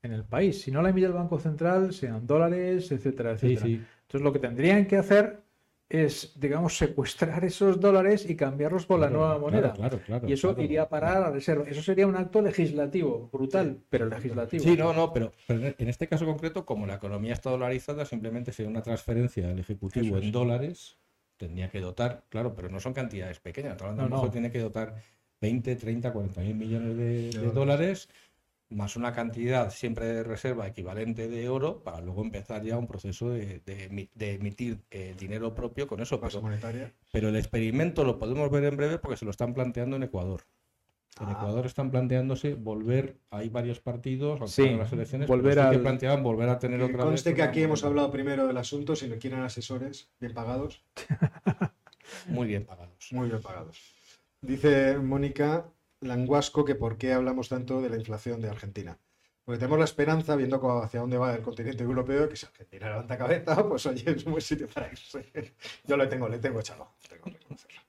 en 0.03 0.13
el 0.13 0.23
país. 0.23 0.61
Si 0.61 0.71
no 0.71 0.81
la 0.81 0.89
emite 0.89 1.07
el 1.07 1.13
Banco 1.13 1.39
Central, 1.39 1.93
sean 1.93 2.25
dólares, 2.25 2.91
etcétera, 2.91 3.37
Sí, 3.37 3.47
etcétera. 3.53 3.65
sí. 3.65 3.73
Entonces 4.03 4.21
lo 4.21 4.31
que 4.31 4.39
tendrían 4.39 4.85
que 4.85 4.97
hacer 4.97 5.41
es, 5.89 6.33
digamos, 6.39 6.77
secuestrar 6.77 7.45
esos 7.45 7.79
dólares 7.79 8.29
y 8.29 8.35
cambiarlos 8.35 8.85
por 8.85 8.99
la 8.99 9.09
nueva 9.09 9.39
moneda. 9.39 9.71
Claro, 9.73 9.99
claro, 10.05 10.27
y 10.27 10.33
eso 10.33 10.53
iría 10.59 10.83
a 10.83 10.89
parar 10.89 11.17
a 11.17 11.19
la 11.21 11.31
reserva. 11.31 11.65
Eso 11.67 11.81
sería 11.81 12.05
un 12.07 12.15
acto 12.17 12.41
legislativo, 12.41 13.29
brutal, 13.31 13.79
pero 13.89 14.05
legislativo. 14.07 14.63
Sí, 14.63 14.75
no, 14.75 14.91
no, 14.93 15.13
pero, 15.13 15.31
pero 15.47 15.67
en- 15.77 15.87
este 15.87 16.07
caso 16.07 16.25
concreto, 16.25 16.65
como 16.65 16.85
la 16.85 16.95
economía 16.95 17.33
está 17.33 17.49
dolarizada, 17.51 18.05
simplemente 18.05 18.51
sería 18.51 18.69
una 18.69 18.81
transferencia 18.81 19.47
del 19.47 19.59
Ejecutivo 19.59 20.17
es. 20.17 20.23
en 20.23 20.31
dólares, 20.31 20.97
tendría 21.37 21.69
que 21.69 21.79
dotar, 21.79 22.25
claro, 22.29 22.53
pero 22.53 22.69
no 22.69 22.79
son 22.79 22.93
cantidades 22.93 23.39
pequeñas, 23.39 23.77
No, 23.81 24.09
no. 24.09 24.29
tiene 24.29 24.51
que 24.51 24.59
dotar 24.59 24.95
20, 25.39 25.75
30, 25.75 26.11
40 26.11 26.41
mil 26.41 26.55
millones 26.55 26.97
de, 26.97 27.29
de 27.39 27.51
dólares. 27.51 28.09
Más 28.69 28.95
una 28.97 29.13
cantidad 29.13 29.69
siempre 29.71 30.05
de 30.07 30.23
reserva 30.23 30.67
equivalente 30.67 31.27
de 31.29 31.47
oro, 31.49 31.83
para 31.83 32.01
luego 32.01 32.21
empezar 32.21 32.63
ya 32.63 32.77
un 32.77 32.87
proceso 32.87 33.29
de, 33.29 33.61
de 33.65 33.89
emi- 33.89 34.09
de 34.13 34.33
emitir 34.33 34.79
eh, 34.91 35.15
dinero 35.17 35.53
propio 35.55 35.87
con 35.87 36.01
eso. 36.01 36.19
Pero, 36.19 36.41
monetaria. 36.41 36.93
pero 37.11 37.29
el 37.29 37.35
experimento 37.37 38.03
lo 38.03 38.19
podemos 38.19 38.49
ver 38.51 38.65
en 38.65 38.75
breve 38.77 38.97
porque 38.99 39.15
se 39.17 39.25
lo 39.25 39.31
están 39.31 39.53
planteando 39.53 39.95
en 39.95 40.03
Ecuador. 40.03 40.41
En 41.19 41.29
Ah. 41.29 41.31
Ecuador 41.31 41.65
están 41.65 41.89
planteándose 41.89 42.53
volver, 42.53 43.17
hay 43.31 43.49
varios 43.49 43.79
partidos, 43.79 44.39
aunque 44.39 44.47
Sí, 44.53 44.69
las 44.75 44.91
elecciones, 44.93 45.27
pero 45.27 45.37
volver 45.41 45.57
sí 45.57 45.69
que 45.71 45.79
planteaban 45.79 46.21
volver 46.21 46.49
a 46.49 46.59
tener 46.59 46.77
Que 46.79 46.85
otra 46.85 47.05
conste 47.05 47.29
vez 47.29 47.35
que 47.35 47.41
una 47.41 47.49
aquí 47.49 47.61
hemos 47.63 47.83
hablado 47.83 48.11
primero 48.11 48.45
del 48.47 48.57
asunto, 48.57 48.95
si 48.95 49.07
no 49.07 49.17
quieren 49.17 49.39
asesores 49.39 50.11
bien 50.19 50.33
pagados, 50.33 50.83
muy 52.27 52.47
bien 52.47 52.65
pagados. 52.65 53.11
muy 53.11 53.29
bien 53.29 53.41
pagados. 53.41 53.79
Dice 54.41 54.97
Mónica 54.99 55.65
Languasco 56.01 56.65
que 56.65 56.75
por 56.75 56.97
qué 56.97 57.13
hablamos 57.13 57.49
tanto 57.49 57.81
de 57.81 57.89
la 57.89 57.97
inflación 57.97 58.41
de 58.41 58.49
Argentina. 58.49 58.99
Porque 59.43 59.59
tenemos 59.59 59.79
la 59.79 59.85
esperanza, 59.85 60.35
viendo 60.35 60.57
hacia 60.81 60.99
dónde 60.99 61.17
va 61.17 61.33
el 61.33 61.41
continente 61.41 61.83
europeo, 61.83 62.27
que 62.27 62.35
si 62.35 62.45
Argentina 62.45 62.89
levanta 62.89 63.17
cabeza, 63.17 63.55
pues 63.69 63.85
oye, 63.85 64.03
es 64.11 64.25
un 64.25 64.33
buen 64.33 64.41
sitio 64.41 64.67
para 64.67 64.91
irse. 64.91 65.53
Yo 65.85 65.95
le 65.97 66.07
tengo, 66.07 66.27
le 66.27 66.39
tengo 66.39 66.59
echado, 66.59 66.91
tengo 67.07 67.23
que 67.23 67.29
reconocerlo. 67.31 67.81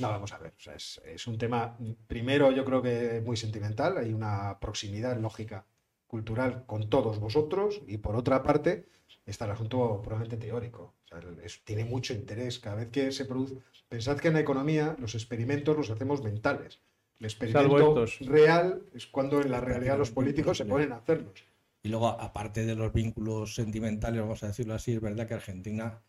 No, 0.00 0.08
vamos 0.08 0.32
a 0.32 0.38
ver, 0.38 0.54
o 0.56 0.60
sea, 0.60 0.74
es, 0.74 1.00
es 1.04 1.26
un 1.28 1.38
tema, 1.38 1.78
primero 2.08 2.50
yo 2.50 2.64
creo 2.64 2.82
que 2.82 3.22
muy 3.24 3.36
sentimental, 3.36 3.96
hay 3.98 4.12
una 4.12 4.58
proximidad 4.58 5.16
lógica, 5.18 5.66
cultural 6.08 6.64
con 6.66 6.88
todos 6.90 7.18
vosotros, 7.20 7.80
y 7.86 7.98
por 7.98 8.16
otra 8.16 8.42
parte 8.42 8.86
está 9.26 9.44
el 9.44 9.52
asunto 9.52 10.00
probablemente 10.02 10.36
teórico. 10.44 10.94
O 11.04 11.08
sea, 11.08 11.20
es- 11.44 11.62
tiene 11.64 11.84
mucho 11.84 12.12
interés 12.14 12.58
cada 12.58 12.76
vez 12.76 12.88
que 12.90 13.12
se 13.12 13.24
produce. 13.24 13.56
Pensad 13.88 14.18
que 14.18 14.28
en 14.28 14.34
la 14.34 14.40
economía 14.40 14.96
los 14.98 15.14
experimentos 15.14 15.76
los 15.76 15.90
hacemos 15.90 16.22
mentales. 16.22 16.80
El 17.24 17.30
experimento 17.30 18.04
estos. 18.04 18.26
real 18.28 18.82
es 18.94 19.06
cuando 19.06 19.40
en 19.40 19.50
la 19.50 19.60
realidad 19.60 19.96
los 19.98 20.10
políticos 20.10 20.58
se 20.58 20.64
ponen 20.66 20.92
a 20.92 20.96
hacerlos. 20.96 21.44
Y 21.82 21.88
luego, 21.88 22.08
aparte 22.08 22.64
de 22.64 22.74
los 22.74 22.92
vínculos 22.92 23.54
sentimentales, 23.54 24.20
vamos 24.20 24.42
a 24.42 24.48
decirlo 24.48 24.74
así, 24.74 24.92
es 24.92 25.00
verdad 25.00 25.26
que 25.26 25.34
Argentina, 25.34 26.00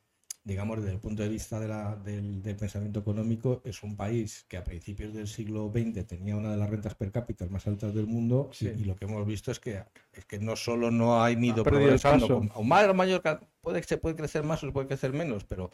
digamos, 0.43 0.77
desde 0.79 0.91
el 0.93 0.99
punto 0.99 1.23
de 1.23 1.29
vista 1.29 1.59
de 1.59 1.67
la- 1.67 1.95
del, 1.95 2.41
del 2.43 2.55
pensamiento 2.55 2.99
económico, 2.99 3.61
es 3.65 3.81
un 3.83 3.95
país 3.97 4.45
que 4.47 4.57
a 4.57 4.63
principios 4.63 5.13
del 5.13 5.27
siglo 5.27 5.71
XX 5.73 6.05
tenía 6.05 6.35
una 6.35 6.51
de 6.51 6.57
las 6.57 6.69
rentas 6.69 6.95
per 6.95 7.11
cápita 7.11 7.45
más 7.49 7.65
altas 7.67 7.93
del 7.93 8.07
mundo 8.07 8.49
y- 8.53 8.55
Sí. 8.55 8.71
y, 8.77 8.83
lo 8.85 8.95
que 8.95 9.05
hemos 9.05 9.25
visto 9.25 9.51
es 9.51 9.59
que, 9.59 9.83
es 10.13 10.25
que 10.25 10.39
no 10.39 10.55
solo 10.55 10.91
no 10.91 11.21
ha 11.23 11.31
ido 11.31 11.63
progresando, 11.63 12.27
con- 12.27 12.51
o 12.55 12.63
más 12.63 12.87
o 12.87 12.93
mayor, 12.93 13.21
puede, 13.61 13.81
se 13.83 13.97
puede 13.97 14.15
crecer 14.15 14.43
más 14.43 14.63
o 14.63 14.67
se 14.67 14.71
puede 14.73 14.87
crecer 14.87 15.11
menos, 15.13 15.43
pero, 15.45 15.71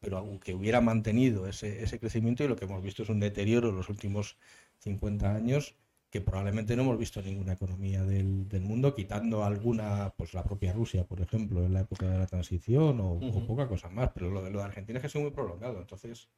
pero 0.00 0.18
aunque 0.18 0.54
hubiera 0.54 0.80
mantenido 0.80 1.46
ese, 1.48 1.82
ese 1.82 1.98
crecimiento 1.98 2.44
y 2.44 2.48
lo 2.48 2.56
que 2.56 2.64
hemos 2.66 2.82
visto 2.82 3.02
es 3.02 3.08
un 3.10 3.20
deterioro 3.20 3.70
en 3.70 3.76
los 3.76 3.88
últimos 3.90 4.36
50 4.84 5.34
años 5.34 5.74
que 6.14 6.20
probablemente 6.20 6.76
no 6.76 6.82
hemos 6.82 6.96
visto 6.96 7.20
ninguna 7.20 7.54
economía 7.54 8.04
del, 8.04 8.48
del 8.48 8.62
mundo, 8.62 8.94
quitando 8.94 9.42
alguna, 9.42 10.14
pues 10.16 10.32
la 10.32 10.44
propia 10.44 10.72
Rusia, 10.72 11.04
por 11.04 11.20
ejemplo, 11.20 11.64
en 11.64 11.74
la 11.74 11.80
época 11.80 12.06
de 12.06 12.16
la 12.16 12.26
transición 12.28 13.00
o, 13.00 13.18
poca 13.48 13.66
cosa 13.66 13.88
más, 13.88 14.10
pero 14.14 14.30
lo 14.30 14.40
de, 14.40 14.52
lo 14.52 14.60
de 14.60 14.64
Argentina 14.64 14.98
es 14.98 15.00
que 15.00 15.06
ha 15.08 15.10
sido 15.10 15.24
muy 15.24 15.32
prolongado, 15.32 15.80
entonces, 15.80 16.28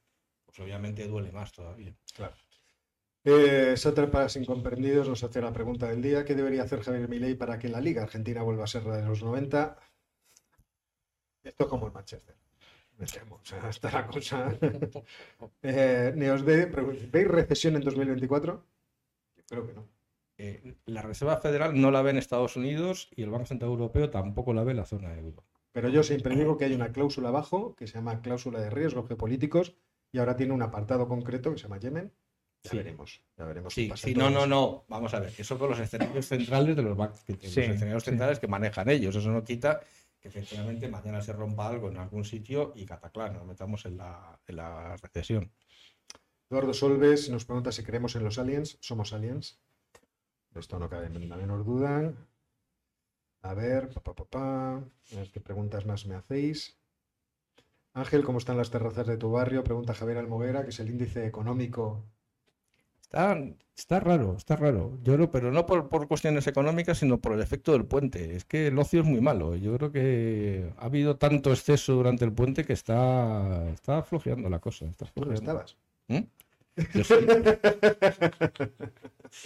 pues 0.47 0.59
obviamente 0.61 1.07
duele 1.07 1.31
más 1.31 1.51
todavía. 1.51 1.93
Eh, 3.23 3.77
Sátrapas 3.77 4.35
incomprendidos 4.37 5.07
nos 5.07 5.23
hace 5.23 5.41
la 5.41 5.53
pregunta 5.53 5.87
del 5.87 6.01
día. 6.01 6.25
¿Qué 6.25 6.33
debería 6.33 6.63
hacer 6.63 6.81
Javier 6.81 7.07
Milei 7.07 7.35
para 7.35 7.59
que 7.59 7.69
la 7.69 7.79
Liga 7.79 8.01
Argentina 8.01 8.41
vuelva 8.41 8.63
a 8.63 8.67
ser 8.67 8.83
la 8.83 8.97
de 8.97 9.05
los 9.05 9.21
90? 9.21 9.77
Esto 11.43 11.63
es 11.65 11.69
como 11.69 11.85
el 11.85 11.93
Manchester. 11.93 12.35
Me 12.97 13.05
temo. 13.05 13.35
O 13.35 13.45
sea, 13.45 13.69
está 13.69 13.91
la 13.91 14.07
cosa. 14.07 14.49
eh, 15.61 16.13
¿veis 17.11 17.27
recesión 17.27 17.75
en 17.75 17.81
2024? 17.81 18.63
Yo 19.37 19.43
creo 19.47 19.67
que 19.67 19.73
no. 19.73 19.87
Eh, 20.39 20.75
la 20.85 21.01
Reserva 21.01 21.37
Federal 21.37 21.79
no 21.79 21.89
la 21.89 22.01
ve 22.01 22.11
en 22.11 22.17
Estados 22.17 22.55
Unidos 22.55 23.09
y 23.15 23.23
el 23.23 23.29
Banco 23.31 23.45
Central 23.47 23.71
Europeo 23.71 24.09
tampoco 24.09 24.53
la 24.53 24.63
ve 24.63 24.71
en 24.71 24.77
la 24.77 24.85
zona 24.85 25.15
euro. 25.17 25.43
Pero 25.71 25.89
yo 25.89 26.03
siempre 26.03 26.35
digo 26.35 26.57
que 26.57 26.65
hay 26.65 26.73
una 26.73 26.91
cláusula 26.91 27.29
abajo 27.29 27.75
que 27.75 27.87
se 27.87 27.95
llama 27.95 28.21
cláusula 28.21 28.59
de 28.59 28.69
riesgos 28.69 29.07
geopolíticos 29.07 29.75
y 30.11 30.19
ahora 30.19 30.35
tiene 30.35 30.53
un 30.53 30.61
apartado 30.61 31.07
concreto 31.07 31.51
que 31.51 31.57
se 31.57 31.63
llama 31.63 31.79
Yemen. 31.79 32.11
Ya 32.63 32.71
Sí. 32.71 32.77
veremos. 32.77 33.21
Ya 33.37 33.45
veremos 33.45 33.73
qué 33.75 33.81
Sí, 33.81 33.87
pasa 33.87 34.07
sí, 34.07 34.15
no, 34.15 34.29
no, 34.29 34.47
no. 34.47 34.85
Vamos 34.87 35.13
a 35.13 35.19
ver. 35.19 35.33
Eso 35.37 35.57
con 35.59 35.69
los 35.69 35.79
escenarios 35.79 36.25
centrales 36.25 36.75
de 36.75 36.81
los 36.81 36.97
bancos, 36.97 37.23
los 37.27 37.43
escenarios 37.57 38.03
sí. 38.03 38.09
centrales 38.09 38.39
que 38.39 38.47
manejan 38.47 38.89
ellos. 38.89 39.15
Eso 39.15 39.29
no 39.31 39.43
quita 39.43 39.81
que 40.19 40.27
efectivamente 40.29 40.87
mañana 40.87 41.21
se 41.21 41.33
rompa 41.33 41.67
algo 41.67 41.89
en 41.89 41.97
algún 41.97 42.25
sitio 42.25 42.73
y 42.75 42.85
cataclán, 42.85 43.33
nos 43.33 43.45
metamos 43.45 43.85
en 43.85 43.97
la, 43.97 44.39
en 44.47 44.55
la 44.55 44.95
recesión. 44.97 45.51
Eduardo 46.49 46.73
Solves 46.73 47.29
nos 47.29 47.45
pregunta 47.45 47.71
si 47.71 47.83
creemos 47.83 48.15
en 48.15 48.23
los 48.23 48.39
aliens. 48.39 48.77
¿Somos 48.79 49.13
aliens? 49.13 49.59
Esto 50.55 50.79
no 50.79 50.89
cabe 50.89 51.09
la 51.09 51.37
menor 51.37 51.65
duda. 51.65 52.13
A 53.41 53.53
ver, 53.53 53.89
pa, 53.89 54.01
pa, 54.01 54.15
pa, 54.15 54.25
pa. 54.25 54.75
A 54.77 55.15
ver 55.15 55.31
qué 55.31 55.39
preguntas 55.41 55.85
más 55.85 56.05
me 56.05 56.15
hacéis. 56.15 56.79
Ángel, 57.93 58.23
¿cómo 58.23 58.37
están 58.37 58.57
las 58.57 58.71
terrazas 58.71 59.07
de 59.07 59.17
tu 59.17 59.31
barrio? 59.31 59.63
Pregunta 59.63 59.93
Javier 59.93 60.19
Almoguera, 60.19 60.63
que 60.63 60.69
es 60.69 60.79
el 60.79 60.89
índice 60.89 61.25
económico. 61.25 62.05
Está, 63.09 63.37
está 63.75 63.99
raro, 64.01 64.35
está 64.35 64.57
raro. 64.57 64.99
Yo 65.01 65.13
creo, 65.15 65.31
pero 65.31 65.51
no 65.51 65.65
por, 65.65 65.87
por 65.87 66.07
cuestiones 66.09 66.45
económicas, 66.47 66.97
sino 66.97 67.19
por 67.19 67.33
el 67.33 67.41
efecto 67.41 67.71
del 67.71 67.85
puente. 67.85 68.35
Es 68.35 68.43
que 68.43 68.67
el 68.67 68.77
ocio 68.77 68.99
es 69.01 69.07
muy 69.07 69.21
malo. 69.21 69.55
Yo 69.55 69.77
creo 69.77 69.91
que 69.93 70.73
ha 70.77 70.85
habido 70.85 71.15
tanto 71.17 71.51
exceso 71.51 71.93
durante 71.93 72.25
el 72.25 72.33
puente 72.33 72.65
que 72.65 72.73
está, 72.73 73.69
está 73.69 74.03
flojeando 74.03 74.49
la 74.49 74.59
cosa. 74.59 74.85
Está 74.85 75.05
¿Dónde 75.15 75.35
estabas? 75.35 75.77
¿Mm? 76.09 76.19
Yo 76.93 77.03
sí. 77.03 77.15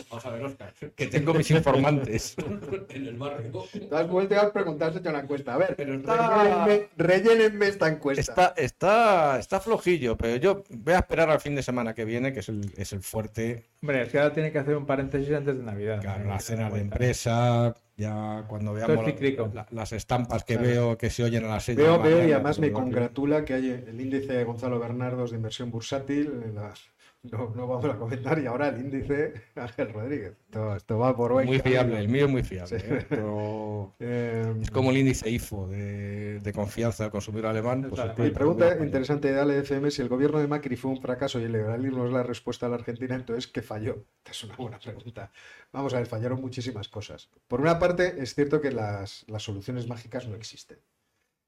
Vamos 0.09 0.25
a 0.25 0.29
ver, 0.31 0.43
Oscar, 0.45 0.73
que 0.95 1.07
tengo 1.07 1.33
mis 1.33 1.49
informantes. 1.51 2.35
en 2.89 3.07
el 3.07 3.15
barrio. 3.17 3.63
Te 3.89 3.95
has 3.95 4.07
vuelto 4.07 4.39
a 4.39 4.53
preguntar, 4.53 4.91
has 4.91 4.97
hecho 4.97 5.09
una 5.09 5.19
encuesta. 5.21 5.55
A 5.55 5.57
ver, 5.57 5.75
Pero 5.75 5.95
está- 5.95 6.43
rellénenme, 6.43 6.87
rellénenme 6.97 7.67
esta 7.67 7.87
encuesta. 7.89 8.21
Está, 8.21 8.53
está, 8.57 9.39
está 9.39 9.59
flojillo, 9.59 10.15
pero 10.17 10.35
yo 10.37 10.63
voy 10.69 10.93
a 10.93 10.99
esperar 10.99 11.29
al 11.29 11.39
fin 11.41 11.55
de 11.55 11.63
semana 11.63 11.93
que 11.95 12.05
viene, 12.05 12.31
que 12.31 12.41
es 12.41 12.49
el, 12.49 12.71
es 12.77 12.93
el 12.93 13.01
fuerte, 13.01 13.65
Hombre, 13.81 14.03
es 14.03 14.09
que 14.09 14.19
ahora 14.19 14.33
tiene 14.33 14.51
que 14.51 14.59
hacer 14.59 14.75
un 14.77 14.85
paréntesis 14.85 15.33
antes 15.33 15.57
de 15.57 15.63
Navidad. 15.63 15.99
claro, 16.01 16.23
¿no? 16.25 16.29
las 16.29 16.43
cenas 16.45 16.71
de 16.71 16.79
empresa, 16.81 17.75
ya 17.97 18.45
cuando 18.47 18.73
veamos 18.73 19.05
la- 19.53 19.67
las 19.71 19.91
estampas 19.93 20.43
que 20.43 20.57
veo 20.57 20.97
que 20.97 21.09
se 21.09 21.23
oyen 21.23 21.45
a 21.45 21.47
las 21.47 21.67
Veo, 21.75 21.97
la 21.97 22.03
veo 22.03 22.27
y 22.27 22.31
además 22.31 22.59
me 22.59 22.69
pues, 22.69 22.81
congratula 22.83 23.43
que 23.43 23.55
hay 23.55 23.83
el 23.87 23.99
índice 23.99 24.33
de 24.33 24.43
Gonzalo 24.43 24.79
Bernardos 24.79 25.31
de 25.31 25.37
inversión 25.37 25.71
bursátil. 25.71 26.31
en 26.45 26.55
la- 26.55 26.73
no, 27.23 27.53
no 27.55 27.67
vamos 27.67 27.85
a 27.85 27.97
comentar. 27.97 28.39
Y 28.39 28.45
ahora 28.47 28.69
el 28.69 28.79
índice 28.79 29.33
Ángel 29.55 29.93
Rodríguez. 29.93 30.33
Esto, 30.47 30.75
esto 30.75 30.97
va 30.99 31.15
por 31.15 31.33
buen 31.33 31.45
Muy 31.45 31.59
fiable, 31.59 31.99
el 31.99 32.09
mío 32.09 32.25
es 32.25 32.31
muy 32.31 32.43
fiable. 32.43 32.79
Sí. 32.79 32.85
¿eh? 32.89 32.97
Esto- 33.09 33.93
Eh, 34.03 34.55
es 34.61 34.71
como 34.71 34.89
el 34.89 34.97
índice 34.97 35.29
IFO 35.29 35.67
de, 35.67 36.39
de 36.39 36.53
confianza 36.53 37.03
del 37.03 37.11
consumidor 37.11 37.47
alemán. 37.47 37.87
Pues 37.89 38.17
Mi 38.17 38.31
pregunta 38.31 38.75
interesante 38.83 39.31
de 39.31 39.39
Ale 39.39 39.59
FM, 39.59 39.91
si 39.91 40.01
el 40.01 40.09
gobierno 40.09 40.39
de 40.39 40.47
Macri 40.47 40.75
fue 40.75 40.89
un 40.91 41.01
fracaso 41.01 41.39
y 41.39 41.43
el 41.43 41.51
liberalismo 41.51 42.05
es 42.05 42.11
la 42.11 42.23
respuesta 42.23 42.65
a 42.65 42.69
la 42.69 42.75
Argentina, 42.75 43.15
entonces 43.15 43.47
¿qué 43.47 43.61
falló? 43.61 44.05
Esta 44.19 44.31
es 44.31 44.43
una 44.43 44.55
buena 44.55 44.79
pregunta. 44.79 45.31
Vamos 45.71 45.93
a 45.93 45.97
ver, 45.97 46.07
fallaron 46.07 46.41
muchísimas 46.41 46.89
cosas. 46.89 47.29
Por 47.47 47.61
una 47.61 47.77
parte, 47.79 48.15
es 48.21 48.33
cierto 48.33 48.59
que 48.59 48.71
las, 48.71 49.23
las 49.27 49.43
soluciones 49.43 49.87
mágicas 49.87 50.27
no 50.27 50.35
existen. 50.35 50.79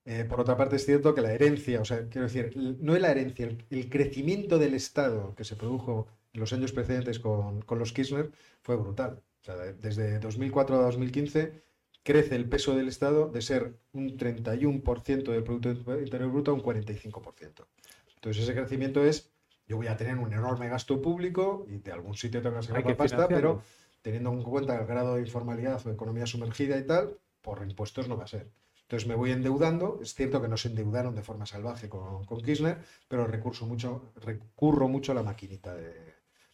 Eh, 0.06 0.26
por 0.26 0.42
otra 0.42 0.58
parte, 0.58 0.76
es 0.76 0.86
cierto 0.86 1.16
que 1.16 1.22
la 1.22 1.32
herencia, 1.34 1.80
o 1.82 1.86
sea, 1.86 2.08
quiero 2.10 2.28
decir, 2.28 2.52
no 2.58 2.96
es 2.96 3.02
la 3.02 3.12
herencia, 3.12 3.46
el, 3.48 3.64
el 3.70 3.90
crecimiento 3.90 4.60
del 4.60 4.74
Estado 4.74 5.34
que 5.36 5.46
se 5.46 5.56
produjo 5.56 6.08
en 6.34 6.42
los 6.42 6.52
años 6.52 6.74
precedentes 6.74 7.20
con, 7.20 7.62
con 7.62 7.80
los 7.80 7.94
Kirchner 7.94 8.32
fue 8.62 8.76
brutal. 8.76 9.22
O 9.42 9.46
sea, 9.46 9.56
de- 9.56 9.74
desde 9.74 10.20
2004 10.20 10.78
a 10.78 10.82
2015 10.84 11.64
crece 12.04 12.36
el 12.36 12.50
peso 12.50 12.76
del 12.76 12.90
Estado 12.90 13.30
de 13.30 13.42
ser 13.42 13.78
un 13.94 14.18
31% 14.18 15.32
del 15.32 15.44
Producto 15.44 15.70
Interior 15.72 16.32
Bruto 16.32 16.52
a 16.52 16.54
un 16.56 16.62
45%. 16.62 17.68
Entonces 18.16 18.44
ese 18.44 18.54
crecimiento 18.54 19.06
es, 19.06 19.32
yo 19.68 19.78
voy 19.78 19.88
a 19.88 19.96
tener 19.96 20.18
un 20.18 20.34
enorme 20.34 20.68
gasto 20.68 21.02
público 21.02 21.66
y 21.70 21.78
de 21.78 21.92
algún 21.94 22.16
sitio 22.16 22.42
tengo 22.42 22.58
que 22.58 22.64
sacar 22.64 22.82
la 22.92 22.98
pasta, 22.98 23.18
pero 23.36 23.62
teniendo 24.02 24.32
en 24.34 24.42
cuenta 24.44 24.78
el 24.80 24.86
grado 24.86 25.16
de 25.16 25.22
informalidad 25.22 25.86
o 25.88 25.92
economía 25.92 26.26
sumergida 26.26 26.78
y 26.78 26.86
tal, 26.86 27.18
por 27.42 27.64
impuestos 27.64 28.10
no 28.10 28.18
va 28.18 28.26
a 28.26 28.28
ser. 28.28 28.50
Entonces 28.94 29.10
me 29.10 29.16
voy 29.16 29.32
endeudando, 29.32 29.98
es 30.04 30.14
cierto 30.14 30.40
que 30.40 30.48
no 30.48 30.56
se 30.56 30.68
endeudaron 30.68 31.16
de 31.16 31.24
forma 31.24 31.48
salvaje 31.48 31.90
con, 31.90 32.26
con 32.26 32.40
Kirchner, 32.42 32.78
pero 33.08 33.26
recurso 33.26 33.66
mucho, 33.66 34.14
recurro 34.18 34.88
mucho 34.88 35.14
a 35.14 35.16
la 35.16 35.24
maquinita 35.24 35.74
de... 35.74 36.14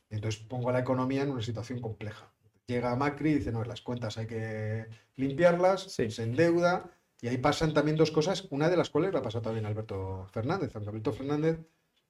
Entonces 0.10 0.40
pongo 0.44 0.70
a 0.70 0.72
la 0.72 0.80
economía 0.80 1.24
en 1.24 1.32
una 1.32 1.42
situación 1.42 1.82
compleja. 1.82 2.32
Llega 2.66 2.96
Macri 2.96 3.32
y 3.32 3.34
dice, 3.40 3.52
no, 3.52 3.66
las 3.66 3.82
cuentas 3.82 4.18
hay 4.18 4.28
que 4.28 4.88
limpiarlas, 5.18 5.82
Sí. 5.92 6.10
se 6.12 6.24
endeuda, 6.24 6.90
y 7.20 7.28
ahí 7.28 7.38
pasan 7.40 7.74
también 7.74 7.98
dos 7.98 8.10
cosas, 8.10 8.48
una 8.52 8.70
de 8.70 8.78
las 8.78 8.90
cuales 8.90 9.14
la 9.14 9.22
pasó 9.22 9.42
también 9.42 9.66
Alberto 9.66 10.26
Fernández. 10.32 10.74
Aunque 10.74 10.92
Alberto 10.92 11.12
Fernández, 11.12 11.60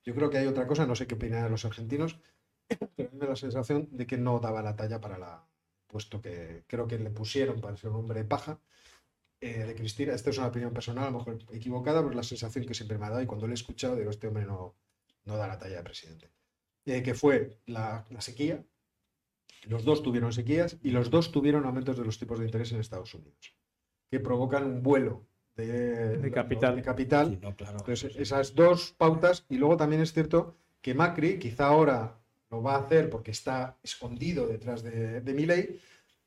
yo 0.04 0.14
creo 0.14 0.30
que 0.30 0.38
hay 0.38 0.46
otra 0.46 0.68
cosa, 0.68 0.86
no 0.86 0.94
sé 0.96 1.08
qué 1.08 1.16
opinan 1.16 1.50
los 1.50 1.66
argentinos, 1.66 2.20
pero 2.96 3.10
me 3.14 3.18
da 3.18 3.26
la 3.30 3.36
sensación 3.36 3.88
de 3.90 4.06
que 4.06 4.20
no 4.20 4.40
daba 4.40 4.62
la 4.62 4.76
talla 4.76 5.02
para 5.02 5.18
la 5.18 5.44
puesto 5.88 6.22
que 6.22 6.66
creo 6.68 6.86
que 6.88 7.00
le 7.00 7.10
pusieron 7.10 7.60
para 7.62 7.76
ser 7.78 7.90
un 7.90 7.96
hombre 7.96 8.24
paja 8.24 8.60
eh, 9.42 9.66
de 9.66 9.76
Cristina. 9.76 10.14
Esta 10.14 10.30
es 10.30 10.38
una 10.38 10.48
opinión 10.48 10.74
personal, 10.74 11.06
a 11.06 11.12
lo 11.12 11.18
mejor 11.20 11.38
equivocada, 11.52 12.00
pero 12.00 12.12
es 12.12 12.16
la 12.16 12.24
sensación 12.24 12.66
que 12.66 12.74
siempre 12.74 12.98
me 12.98 13.06
ha 13.06 13.10
dado 13.10 13.22
y 13.22 13.26
cuando 13.26 13.48
lo 13.48 13.54
he 13.54 13.56
escuchado 13.56 13.96
digo, 13.96 14.10
este 14.10 14.28
hombre 14.28 14.46
no, 14.46 14.76
no 15.26 15.38
da 15.38 15.48
la 15.48 15.58
talla 15.58 15.78
de 15.78 15.84
presidente. 15.84 16.30
Eh, 16.86 17.04
que 17.04 17.14
fue 17.14 17.60
la, 17.68 18.06
la 18.10 18.22
sequía, 18.22 18.64
los 19.68 19.84
dos 19.84 20.02
tuvieron 20.02 20.32
sequías 20.34 20.78
y 20.82 20.92
los 20.92 21.10
dos 21.10 21.32
tuvieron 21.32 21.66
aumentos 21.66 21.98
de 21.98 22.06
los 22.06 22.18
tipos 22.18 22.40
de 22.40 22.46
interés 22.46 22.72
en 22.72 22.80
Estados 22.80 23.14
Unidos, 23.14 23.56
que 24.10 24.20
provocan 24.20 24.64
un 24.66 24.82
vuelo 24.84 25.26
de, 25.56 26.18
De 26.18 26.32
capital. 26.32 26.76
de 26.78 26.82
capital 26.82 27.28
Sí, 27.32 27.40
no, 27.42 27.56
claro. 27.56 27.78
entonces, 27.80 28.16
esas 28.16 28.56
dos 28.56 28.94
pautas, 28.98 29.46
y 29.50 29.58
luego 29.58 29.76
también 29.78 30.02
es 30.02 30.14
cierto 30.14 30.56
que 30.82 30.94
Macri, 30.94 31.38
quizá 31.40 31.68
ahora 31.68 32.18
lo 32.50 32.64
va 32.64 32.76
a 32.76 32.80
hacer 32.80 33.10
porque 33.10 33.32
está 33.32 33.78
escondido 33.84 34.48
detrás 34.48 34.82
de, 34.82 35.22
de 35.22 35.34
Milei, 35.34 35.80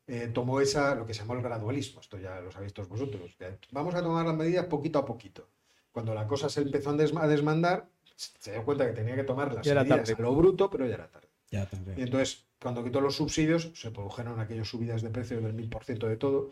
eh, 0.07 0.29
tomó 0.33 0.59
esa, 0.61 0.95
lo 0.95 1.05
que 1.05 1.13
se 1.13 1.21
llamó 1.21 1.33
el 1.35 1.41
gradualismo, 1.41 2.01
esto 2.01 2.17
ya 2.17 2.39
lo 2.41 2.51
sabéis 2.51 2.73
todos 2.73 2.89
vosotros, 2.89 3.35
vamos 3.71 3.95
a 3.95 4.01
tomar 4.03 4.25
las 4.25 4.35
medidas 4.35 4.65
poquito 4.65 4.99
a 4.99 5.05
poquito. 5.05 5.47
Cuando 5.91 6.13
la 6.13 6.27
cosa 6.27 6.49
se 6.49 6.61
empezó 6.61 6.89
a 6.89 6.93
desma- 6.93 7.21
a 7.23 7.27
desmandar, 7.27 7.87
se 8.15 8.51
dio 8.51 8.65
cuenta 8.65 8.85
que 8.85 8.93
tenía 8.93 9.15
que 9.15 9.23
tomar 9.23 9.53
las 9.53 9.65
medidas 9.83 9.99
tarde. 10.09 10.13
a 10.13 10.21
lo 10.23 10.35
bruto, 10.35 10.69
pero 10.69 10.85
ya 10.87 10.95
era 10.95 11.07
tarde. 11.09 11.27
Ya. 11.51 11.65
Y 11.97 12.01
entonces, 12.03 12.45
cuando 12.61 12.83
quitó 12.83 12.99
los 13.01 13.15
subsidios, 13.15 13.71
se 13.75 13.91
produjeron 13.91 14.39
aquellas 14.39 14.67
subidas 14.67 15.01
de 15.03 15.09
precios 15.11 15.43
del 15.43 15.53
1000% 15.53 16.07
de 16.07 16.17
todo. 16.17 16.49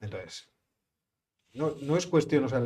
Entonces, 0.00 0.48
no, 1.52 1.74
no 1.82 1.96
es 1.96 2.06
cuestión, 2.06 2.44
o 2.44 2.48
sea, 2.48 2.58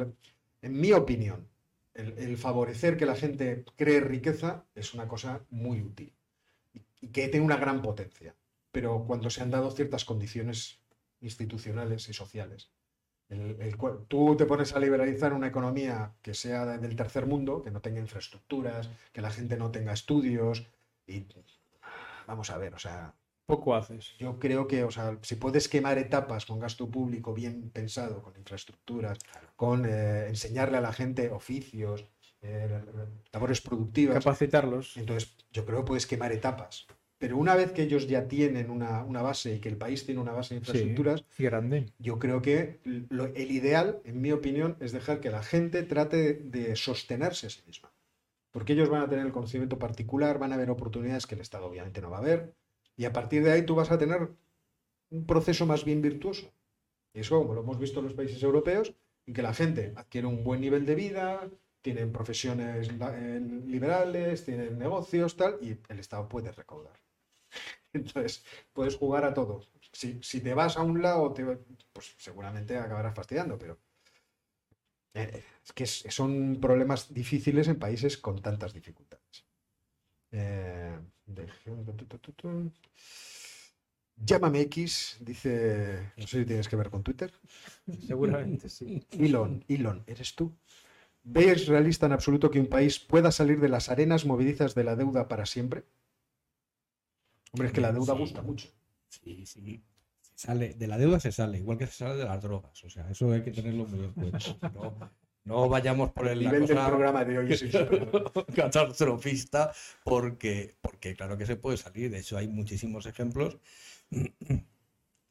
en 0.63 0.81
mi 0.81 0.93
opinión, 0.93 1.47
el, 1.95 2.17
el 2.19 2.37
favorecer 2.39 2.97
que 2.97 3.07
la 3.07 3.15
gente 3.15 3.65
cree 3.77 4.01
riqueza 4.01 4.65
es 4.75 4.95
una 4.95 5.07
cosa 5.09 5.45
muy 5.51 5.83
útil 5.83 6.13
y, 6.73 6.81
y 7.03 7.09
que 7.09 7.29
tiene 7.29 7.45
una 7.45 7.57
gran 7.57 7.83
potencia. 7.83 8.35
Pero 8.73 9.05
cuando 9.07 9.31
se 9.31 9.43
han 9.43 9.51
dado 9.51 9.71
ciertas 9.71 10.05
condiciones 10.05 10.81
institucionales 11.21 12.09
y 12.09 12.13
sociales. 12.13 12.71
El- 13.29 13.61
el 13.61 13.77
tú 14.09 14.37
te 14.37 14.47
pones 14.47 14.73
a 14.75 14.81
liberalizar 14.81 15.33
una 15.35 15.49
economía 15.49 16.15
que 16.23 16.33
sea 16.35 16.65
de- 16.65 16.79
del 16.79 16.97
tercer 16.97 17.27
mundo, 17.27 17.63
que 17.63 17.71
no 17.71 17.81
tenga 17.81 18.01
infraestructuras, 18.01 18.89
que 19.13 19.21
la 19.21 19.31
gente 19.31 19.57
no 19.57 19.71
tenga 19.71 19.93
estudios 19.93 20.67
y 21.07 21.27
vamos 22.27 22.51
a 22.51 22.59
ver, 22.59 22.75
o 22.75 22.79
sea, 22.79 23.15
Poco 23.47 23.75
haces. 23.75 24.15
yo 24.19 24.39
creo 24.39 24.67
que, 24.67 24.85
o 24.85 24.91
sea, 24.91 25.19
si 25.23 25.37
puedes 25.37 25.69
quemar 25.69 25.99
etapas 25.99 26.45
con 26.47 26.59
gasto 26.59 26.89
público 26.91 27.33
bien 27.35 27.71
pensado, 27.71 28.23
con 28.23 28.37
infraestructuras, 28.37 29.19
con 29.57 29.85
eh, 29.87 30.27
enseñarle 30.29 30.77
a 30.79 30.83
la 30.83 30.93
gente 30.93 31.31
oficios, 31.31 32.05
eh, 32.43 32.83
labores 33.33 33.61
productivas, 33.61 34.23
Capacitarlos. 34.23 34.97
entonces 34.97 35.35
yo 35.51 35.65
creo 35.67 35.79
que 35.81 35.87
puedes 35.89 36.07
quemar 36.07 36.33
etapas. 36.33 36.87
Pero 37.19 37.37
una 37.37 37.57
vez 37.57 37.73
que 37.73 37.83
ellos 37.83 38.07
ya 38.07 38.29
tienen 38.29 38.71
una, 38.71 39.03
una 39.05 39.23
base 39.23 39.57
y 39.57 39.59
que 39.61 39.69
el 39.69 39.77
país 39.77 40.07
tiene 40.07 40.21
una 40.21 40.33
base 40.33 40.55
de 40.55 40.61
infraestructuras, 40.61 41.25
Y 41.37 41.43
grande. 41.43 41.87
yo 41.99 42.19
creo 42.19 42.41
que 42.43 42.79
lo- 43.11 43.27
el 43.27 43.51
ideal, 43.51 44.01
en 44.05 44.21
mi 44.21 44.31
opinión, 44.31 44.77
es 44.81 44.93
dejar 44.93 45.21
que 45.21 45.31
la 45.31 45.43
gente 45.43 45.83
trate 45.83 46.35
de 46.35 46.77
sostenerse 46.77 47.49
a 47.49 47.51
sí 47.51 47.61
misma. 47.67 47.93
Porque 48.53 48.73
ellos 48.75 48.89
van 48.89 49.03
a 49.03 49.09
tener 49.09 49.27
el 49.27 49.33
conocimiento 49.33 49.79
particular, 49.79 50.39
van 50.39 50.53
a 50.53 50.55
haber 50.55 50.71
oportunidades 50.71 51.27
que 51.27 51.35
el 51.35 51.41
Estado 51.41 51.67
obviamente 51.67 52.01
no 52.01 52.11
va 52.11 52.19
a 52.19 52.23
ver, 52.23 52.55
y 52.97 53.05
a 53.05 53.13
partir 53.13 53.43
de 53.45 53.51
ahí 53.53 53.63
tú 53.67 53.75
vas 53.75 53.91
a 53.91 53.99
tener 53.99 54.29
un 55.11 55.27
proceso 55.27 55.67
más 55.67 55.85
bien 55.85 56.01
virtuoso. 56.03 56.53
Y 57.15 57.21
eso, 57.21 57.39
como 57.41 57.55
lo 57.55 57.63
hemos 57.63 57.79
visto 57.81 57.99
en 57.99 58.05
los 58.07 58.15
países 58.15 58.41
europeos, 58.43 58.95
en 59.27 59.35
que 59.35 59.43
la 59.43 59.55
gente 59.55 59.93
adquiere 59.97 60.27
un 60.29 60.45
buen 60.45 60.61
nivel 60.61 60.87
de 60.87 60.95
vida, 60.95 61.49
tienen 61.83 62.13
profesiones 62.13 62.89
eh, 62.89 63.41
liberales, 63.67 64.45
tienen 64.45 64.79
negocios, 64.79 65.37
tal, 65.37 65.59
y 65.61 65.77
el 65.89 65.99
Estado 65.99 66.29
puede 66.29 66.53
recaudar. 66.53 66.99
Entonces, 67.93 68.45
puedes 68.73 68.97
jugar 68.97 69.25
a 69.25 69.35
todo. 69.35 69.63
Si, 69.93 70.19
si 70.23 70.41
te 70.41 70.55
vas 70.55 70.77
a 70.77 70.83
un 70.83 71.03
lado, 71.03 71.33
te- 71.33 71.45
pues 71.93 72.15
seguramente 72.19 72.77
acabarás 72.79 73.15
fastidiando, 73.15 73.59
pero 73.59 73.79
eh, 75.15 75.43
es 75.65 75.73
que 75.73 75.87
son 75.87 76.59
problemas 76.61 77.13
difíciles 77.13 77.69
en 77.69 77.79
países 77.79 78.17
con 78.19 78.41
tantas 78.47 78.73
dificultades. 78.73 79.35
Eh. 80.33 80.99
Llámame 84.17 84.61
X, 84.63 85.17
dice, 85.21 86.13
no 86.17 86.27
sé 86.27 86.41
si 86.41 86.45
tienes 86.45 86.69
que 86.69 86.75
ver 86.77 86.91
con 86.91 87.03
Twitter. 87.05 87.33
Seguramente 88.07 88.69
sí. 88.69 89.07
Elon, 89.13 89.65
Elon, 89.69 90.03
¿eres 90.07 90.35
tú? 90.35 90.57
¿Ves 91.23 91.67
realista 91.69 92.07
en 92.07 92.13
absoluto 92.13 92.51
que 92.51 92.61
un 92.61 92.69
país 92.69 92.99
pueda 93.01 93.33
salir 93.33 93.61
de 93.61 93.69
las 93.71 93.89
arenas 93.91 94.27
movedizas 94.27 94.75
de 94.75 94.85
la 94.85 94.97
deuda 94.97 95.29
para 95.29 95.47
siempre? 95.47 95.85
Hombre, 97.53 97.69
es 97.69 97.73
que 97.75 97.81
la 97.81 97.93
deuda 97.93 98.15
Sí. 98.15 98.19
gusta 98.21 98.43
mucho. 98.43 98.69
Sí, 99.09 99.45
sí. 99.47 99.83
Se 100.35 100.47
sale, 100.47 100.75
de 100.75 100.87
la 100.87 100.99
deuda 100.99 101.19
se 101.19 101.33
sale, 101.33 101.59
igual 101.59 101.79
que 101.79 101.87
se 101.87 101.93
sale 101.95 102.17
de 102.17 102.25
las 102.25 102.41
drogas. 102.43 102.85
O 102.85 102.91
sea, 102.91 103.11
eso 103.11 103.33
hay 103.33 103.43
que 103.43 103.51
tenerlo 103.53 103.87
muy 103.87 104.05
en 104.05 104.13
cuenta. 104.13 104.39
No, 104.75 105.11
no 105.45 105.69
vayamos 105.69 106.11
por 106.13 106.29
el 106.29 106.39
nivel 106.41 106.67
del 106.67 106.77
programa 106.77 107.25
de 107.25 107.39
hoy 107.39 107.51
insuperable. 107.53 108.09
catastrofista, 108.55 109.73
porque, 110.05 110.77
porque 110.81 111.15
claro 111.17 111.37
que 111.39 111.47
se 111.47 111.57
puede 111.57 111.77
salir. 111.79 112.11
De 112.11 112.19
hecho, 112.19 112.37
hay 112.37 112.49
muchísimos 112.49 113.07
ejemplos. 113.07 113.57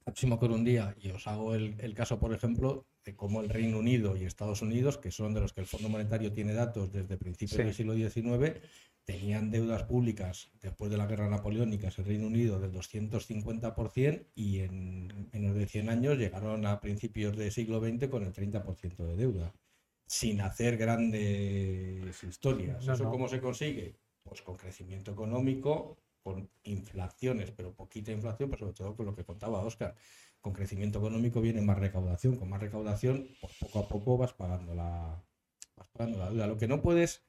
Próximo 0.03 0.39
con 0.39 0.51
un 0.53 0.63
día, 0.63 0.95
y 1.01 1.09
os 1.11 1.27
hago 1.27 1.53
el, 1.53 1.75
el 1.79 1.93
caso, 1.93 2.17
por 2.17 2.33
ejemplo, 2.33 2.85
de 3.03 3.13
cómo 3.15 3.41
el 3.41 3.49
Reino 3.49 3.77
Unido 3.79 4.15
y 4.15 4.23
Estados 4.23 4.61
Unidos, 4.61 4.97
que 4.97 5.11
son 5.11 5.33
de 5.33 5.41
los 5.41 5.51
que 5.51 5.59
el 5.61 5.67
Fondo 5.67 5.89
Monetario 5.89 6.31
tiene 6.31 6.53
datos 6.53 6.91
desde 6.93 7.17
principios 7.17 7.57
Sí. 7.57 7.63
del 7.63 7.73
siglo 7.73 7.93
XIX, 7.93 8.61
tenían 9.07 9.51
deudas 9.51 9.83
públicas 9.83 10.51
después 10.61 10.91
de 10.91 10.97
la 10.97 11.07
guerra 11.07 11.29
napoleónica, 11.29 11.87
el 11.87 12.03
Reino 12.03 12.27
Unido 12.27 12.59
del 12.59 12.73
250% 12.73 14.25
y 14.35 14.59
en 14.59 15.29
menos 15.31 15.55
de 15.55 15.65
100 15.65 15.89
años 15.89 16.17
llegaron 16.17 16.65
a 16.65 16.81
principios 16.81 17.37
del 17.37 17.49
siglo 17.49 17.79
XX 17.79 18.09
con 18.09 18.23
el 18.23 18.33
30% 18.33 18.97
de 18.97 19.15
deuda, 19.15 19.53
sin 20.05 20.41
hacer 20.41 20.75
grandes 20.75 22.21
historias. 22.21 22.85
No, 22.85 22.93
¿Eso 22.93 23.05
no. 23.05 23.11
cómo 23.11 23.29
se 23.29 23.39
consigue? 23.39 23.95
Pues 24.23 24.41
con 24.41 24.57
crecimiento 24.57 25.13
económico, 25.13 25.97
con 26.21 26.49
inflaciones, 26.63 27.51
pero 27.51 27.73
poquita 27.73 28.11
inflación, 28.11 28.49
pero 28.49 28.59
sobre 28.59 28.73
todo 28.73 28.95
con 28.97 29.05
lo 29.05 29.15
que 29.15 29.23
contaba 29.23 29.61
Oscar. 29.61 29.95
Con 30.41 30.51
crecimiento 30.51 30.99
económico 30.99 31.39
viene 31.39 31.61
más 31.61 31.79
recaudación. 31.79 32.35
Con 32.35 32.49
más 32.49 32.59
recaudación, 32.59 33.29
pues 33.39 33.53
poco 33.57 33.79
a 33.79 33.87
poco 33.87 34.17
vas 34.17 34.33
pagando 34.33 34.75
la, 34.75 35.23
vas 35.77 35.87
pagando 35.93 36.17
la 36.17 36.29
deuda. 36.29 36.47
Lo 36.47 36.57
que 36.57 36.67
no 36.67 36.81
puedes, 36.81 37.26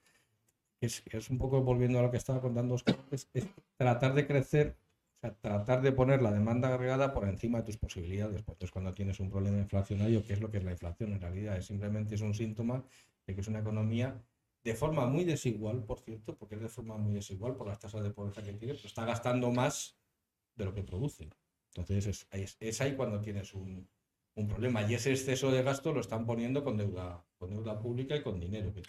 es, 0.80 1.02
es 1.06 1.30
un 1.30 1.38
poco 1.38 1.62
volviendo 1.62 1.98
a 1.98 2.02
lo 2.02 2.10
que 2.10 2.16
estaba 2.16 2.40
contando 2.40 2.74
Oscar, 2.74 2.96
es, 3.10 3.28
es 3.34 3.46
tratar 3.76 4.14
de 4.14 4.26
crecer, 4.26 4.76
o 5.18 5.20
sea, 5.20 5.34
tratar 5.34 5.82
de 5.82 5.92
poner 5.92 6.22
la 6.22 6.32
demanda 6.32 6.72
agregada 6.72 7.12
por 7.14 7.28
encima 7.28 7.58
de 7.58 7.64
tus 7.64 7.76
posibilidades. 7.78 8.42
Pues 8.42 8.54
entonces, 8.56 8.70
cuando 8.72 8.94
tienes 8.94 9.20
un 9.20 9.30
problema 9.30 9.58
inflacionario, 9.58 10.24
¿qué 10.24 10.34
es 10.34 10.40
lo 10.40 10.50
que 10.50 10.58
es 10.58 10.64
la 10.64 10.72
inflación 10.72 11.12
en 11.12 11.20
realidad? 11.20 11.56
Es 11.56 11.66
simplemente 11.66 12.14
es 12.14 12.20
un 12.20 12.34
síntoma 12.34 12.84
de 13.26 13.34
que 13.34 13.40
es 13.40 13.48
una 13.48 13.60
economía 13.60 14.22
de 14.64 14.74
forma 14.74 15.06
muy 15.06 15.24
desigual, 15.24 15.84
por 15.84 16.00
cierto, 16.00 16.36
porque 16.36 16.56
es 16.56 16.60
de 16.60 16.68
forma 16.68 16.96
muy 16.96 17.14
desigual 17.14 17.56
por 17.56 17.66
las 17.68 17.78
tasas 17.78 18.02
de 18.02 18.10
pobreza 18.10 18.42
que 18.42 18.52
tiene, 18.54 18.74
pero 18.74 18.86
está 18.86 19.04
gastando 19.04 19.50
más 19.50 19.96
de 20.56 20.64
lo 20.64 20.74
que 20.74 20.82
produce. 20.82 21.28
Entonces 21.68 22.06
es, 22.06 22.28
es- 22.32 22.56
es 22.60 22.80
ahí 22.80 22.96
cuando 22.96 23.20
tienes 23.20 23.54
un, 23.54 23.88
un 24.38 24.48
problema. 24.48 24.82
Y 24.82 24.94
ese 24.94 25.10
exceso 25.10 25.50
de 25.50 25.62
gasto 25.62 25.92
lo 25.92 26.00
están 26.00 26.24
poniendo 26.26 26.62
con 26.64 26.76
deuda, 26.76 27.24
con 27.38 27.50
deuda 27.50 27.78
pública 27.80 28.16
y 28.16 28.22
con 28.22 28.38
dinero 28.40 28.72
que 28.72 28.82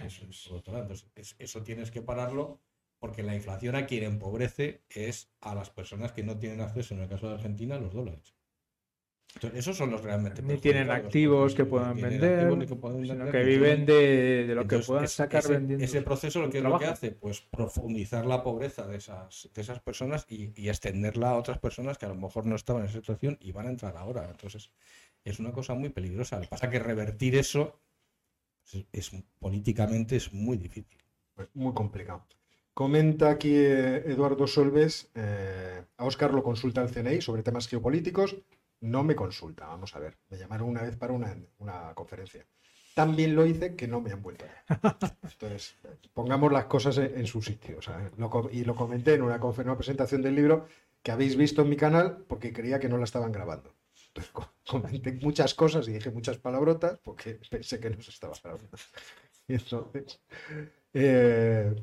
otro 0.51 0.73
lado. 0.73 0.84
Entonces, 0.84 1.09
es- 1.15 1.35
eso 1.39 1.63
tienes 1.63 1.91
que 1.91 2.01
pararlo 2.01 2.59
porque 2.99 3.23
la 3.23 3.35
inflación 3.35 3.76
a 3.76 3.85
quien 3.85 4.03
empobrece 4.03 4.84
es 4.89 5.31
a 5.41 5.55
las 5.55 5.69
personas 5.69 6.11
que 6.11 6.23
no 6.23 6.38
tienen 6.38 6.61
acceso, 6.61 6.93
en 6.93 7.01
el 7.01 7.09
caso 7.09 7.27
de 7.30 7.35
Argentina, 7.35 7.76
a 7.76 7.80
los 7.80 7.93
dólares. 7.93 8.35
Entonces, 9.35 9.59
esos 9.59 9.77
son 9.77 9.91
los 9.91 10.01
realmente 10.01 10.41
Ni 10.41 10.57
tienen 10.57 10.89
activos 10.89 11.53
que 11.53 11.63
puedan 11.63 11.95
vender, 12.01 12.39
activos 12.47 12.65
que 12.65 12.76
sino 12.76 12.89
vender, 13.26 13.31
que 13.31 13.43
viven 13.43 13.85
de, 13.85 14.45
de 14.47 14.55
lo 14.55 14.67
que 14.67 14.80
puedan 14.80 15.03
es- 15.03 15.11
sacar 15.11 15.43
ese, 15.43 15.53
vendiendo. 15.53 15.85
ese 15.85 16.01
proceso 16.01 16.41
lo 16.41 16.49
que, 16.49 16.61
lo 16.61 16.80
que 16.80 16.85
hace, 16.85 17.11
pues 17.11 17.41
profundizar 17.41 18.26
la 18.26 18.41
pobreza 18.41 18.88
de 18.88 18.97
esas, 18.97 19.47
de 19.53 19.61
esas 19.61 19.80
personas 19.81 20.26
y, 20.27 20.51
y 20.59 20.69
extenderla 20.69 21.30
a 21.30 21.38
otras 21.38 21.59
personas 21.59 21.99
que 21.99 22.07
a 22.07 22.09
lo 22.09 22.15
mejor 22.15 22.47
no 22.47 22.55
estaban 22.55 22.81
en 22.81 22.89
esa 22.89 22.97
situación 22.99 23.38
y 23.39 23.51
van 23.51 23.67
a 23.67 23.69
entrar 23.69 23.95
ahora. 23.97 24.27
Entonces, 24.31 24.71
es 25.31 25.39
una 25.39 25.51
cosa 25.51 25.73
muy 25.76 25.89
peligrosa. 25.89 26.38
Lo 26.38 26.43
que 26.43 26.47
pasa 26.49 26.65
es 26.68 26.72
que 26.72 26.80
revertir 26.80 27.35
eso 27.35 27.80
es, 28.91 29.11
políticamente 29.39 30.15
es 30.15 30.34
muy 30.34 30.57
difícil. 30.57 30.97
Pues 31.35 31.49
muy 31.53 31.73
complicado. 31.73 32.26
Comenta 32.73 33.30
aquí 33.30 33.53
eh, 33.56 34.03
Eduardo 34.11 34.47
Solves, 34.47 35.10
eh, 35.15 35.84
a 35.97 36.06
Óscar 36.06 36.34
lo 36.34 36.43
consulta 36.43 36.81
el 36.81 36.89
CNI 36.89 37.22
sobre 37.22 37.43
temas 37.43 37.68
geopolíticos, 37.68 38.38
no 38.81 39.03
me 39.03 39.15
consulta, 39.15 39.68
vamos 39.68 39.95
a 39.95 39.99
ver, 39.99 40.18
me 40.30 40.38
llamaron 40.38 40.69
una 40.69 40.84
vez 40.84 40.95
para 40.95 41.11
una, 41.11 41.35
conferencia. 41.95 42.45
También 42.93 43.35
lo 43.35 43.45
hice 43.45 43.76
que 43.76 43.88
no 43.88 43.99
me 44.01 44.11
han 44.11 44.22
vuelto. 44.22 44.45
Entonces, 45.23 45.76
pongamos 46.14 46.51
las 46.51 46.65
cosas 46.65 46.97
en, 46.97 47.18
en 47.18 47.26
su 47.27 47.41
sitio. 47.41 47.80
co- 48.30 48.49
y 48.51 48.64
lo 48.64 48.76
comenté 48.76 49.14
en 49.15 49.23
una, 49.23 49.39
confer- 49.39 49.64
una 49.65 49.77
presentación 49.77 50.22
del 50.22 50.35
libro 50.35 50.68
que 51.03 51.11
habéis 51.11 51.35
visto 51.35 51.61
en 51.61 51.69
mi 51.69 51.76
canal 51.77 52.23
porque 52.27 52.53
creía 52.53 52.80
que 52.80 52.89
no 52.89 52.97
la 52.97 53.06
estaban 53.06 53.31
grabando. 53.31 53.73
Comenté 54.69 55.14
muchas 55.14 55.53
cosas 55.53 55.88
y 55.88 55.94
dije 55.94 56.11
muchas 56.11 56.38
palabrotas 56.38 56.99
porque 57.03 57.40
pensé 57.49 57.80
que 57.80 57.90
no 57.90 58.02
se 58.02 58.11
estaba 58.11 58.34
grabando. 58.44 58.69
Y 59.48 59.53
entonces, 59.53 60.22
eh, 60.94 61.73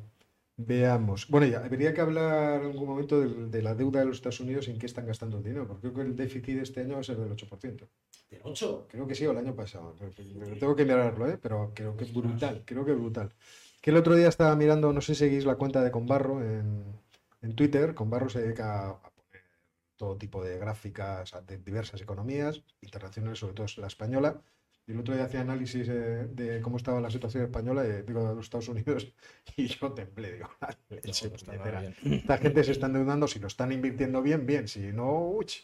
veamos. 0.57 1.28
Bueno, 1.28 1.47
ya 1.47 1.65
habría 1.65 1.93
que 1.93 2.01
hablar 2.01 2.62
en 2.62 2.70
algún 2.70 2.89
momento 2.89 3.20
de, 3.20 3.48
de 3.48 3.62
la 3.62 3.74
deuda 3.74 4.01
de 4.01 4.07
los 4.07 4.16
Estados 4.16 4.40
Unidos 4.40 4.69
y 4.69 4.70
en 4.70 4.78
qué 4.78 4.86
están 4.86 5.07
gastando 5.07 5.39
el 5.39 5.44
dinero, 5.44 5.66
porque 5.66 5.82
creo 5.82 5.94
que 5.94 6.03
el 6.03 6.16
déficit 6.16 6.57
de 6.57 6.62
este 6.62 6.81
año 6.81 6.94
va 6.94 7.01
a 7.01 7.05
ser 7.05 7.16
del 7.16 7.31
8%. 7.31 7.89
¿Del 8.31 8.40
8? 8.43 8.86
Creo 8.90 9.07
que 9.07 9.15
sí, 9.15 9.27
o 9.27 9.32
el 9.32 9.39
año 9.39 9.55
pasado. 9.55 9.94
Tengo 10.59 10.77
que 10.77 10.85
mirarlo, 10.85 11.28
¿eh? 11.28 11.39
pero 11.40 11.73
creo 11.74 11.97
que 11.97 12.05
es 12.05 12.12
brutal, 12.15 12.62
creo 12.65 12.85
que 12.85 12.93
es 12.93 12.98
brutal. 12.98 13.32
Que 13.81 13.90
el 13.90 13.97
otro 13.97 14.15
día 14.15 14.28
estaba 14.28 14.57
mirando, 14.57 14.93
no 14.93 15.01
sé 15.01 15.15
si 15.15 15.20
seguís 15.20 15.44
la 15.44 15.57
cuenta 15.57 15.82
de 15.82 15.90
Conbarro 15.90 16.43
en, 16.43 16.85
en 17.43 17.55
Twitter. 17.55 17.94
Conbarro 17.94 18.28
se 18.28 18.43
dedica 18.43 18.89
a 18.90 19.11
todo 19.97 20.16
tipo 20.16 20.43
de 20.44 20.59
gráficas 20.59 21.32
de 21.47 21.59
diversas 21.59 22.01
economías, 22.01 22.62
internacionales, 22.81 23.39
sobre 23.39 23.55
todo 23.55 23.66
la 23.78 23.86
española. 23.86 24.40
Y 24.86 24.93
el 24.93 25.01
otro 25.01 25.14
día 25.14 25.24
hacía 25.24 25.40
análisis 25.40 25.89
eh, 25.89 26.28
de 26.31 26.60
cómo 26.60 26.77
estaba 26.77 27.01
la 27.01 27.10
situación 27.10 27.43
española, 27.44 27.85
eh, 27.85 28.05
digo, 28.06 28.28
de 28.28 28.36
los 28.36 28.47
Estados 28.47 28.68
Unidos, 28.68 29.12
y 29.56 29.66
yo 29.66 29.93
temblé, 29.93 30.35
digo, 30.35 30.48
"La 30.60 30.78
leche, 30.89 31.10
está 31.10 31.31
puñetera". 31.31 31.81
nada 31.81 31.94
bien. 32.02 32.14
Esta 32.14 32.39
gente 32.39 32.62
se 32.62 32.73
está 32.73 32.86
endeudando, 32.86 33.27
si 33.27 33.40
lo 33.40 33.48
están 33.48 33.73
invirtiendo 33.73 34.23
bien, 34.23 34.47
bien, 34.47 34.68
si 34.68 34.93
no, 34.93 35.28
uch, 35.28 35.56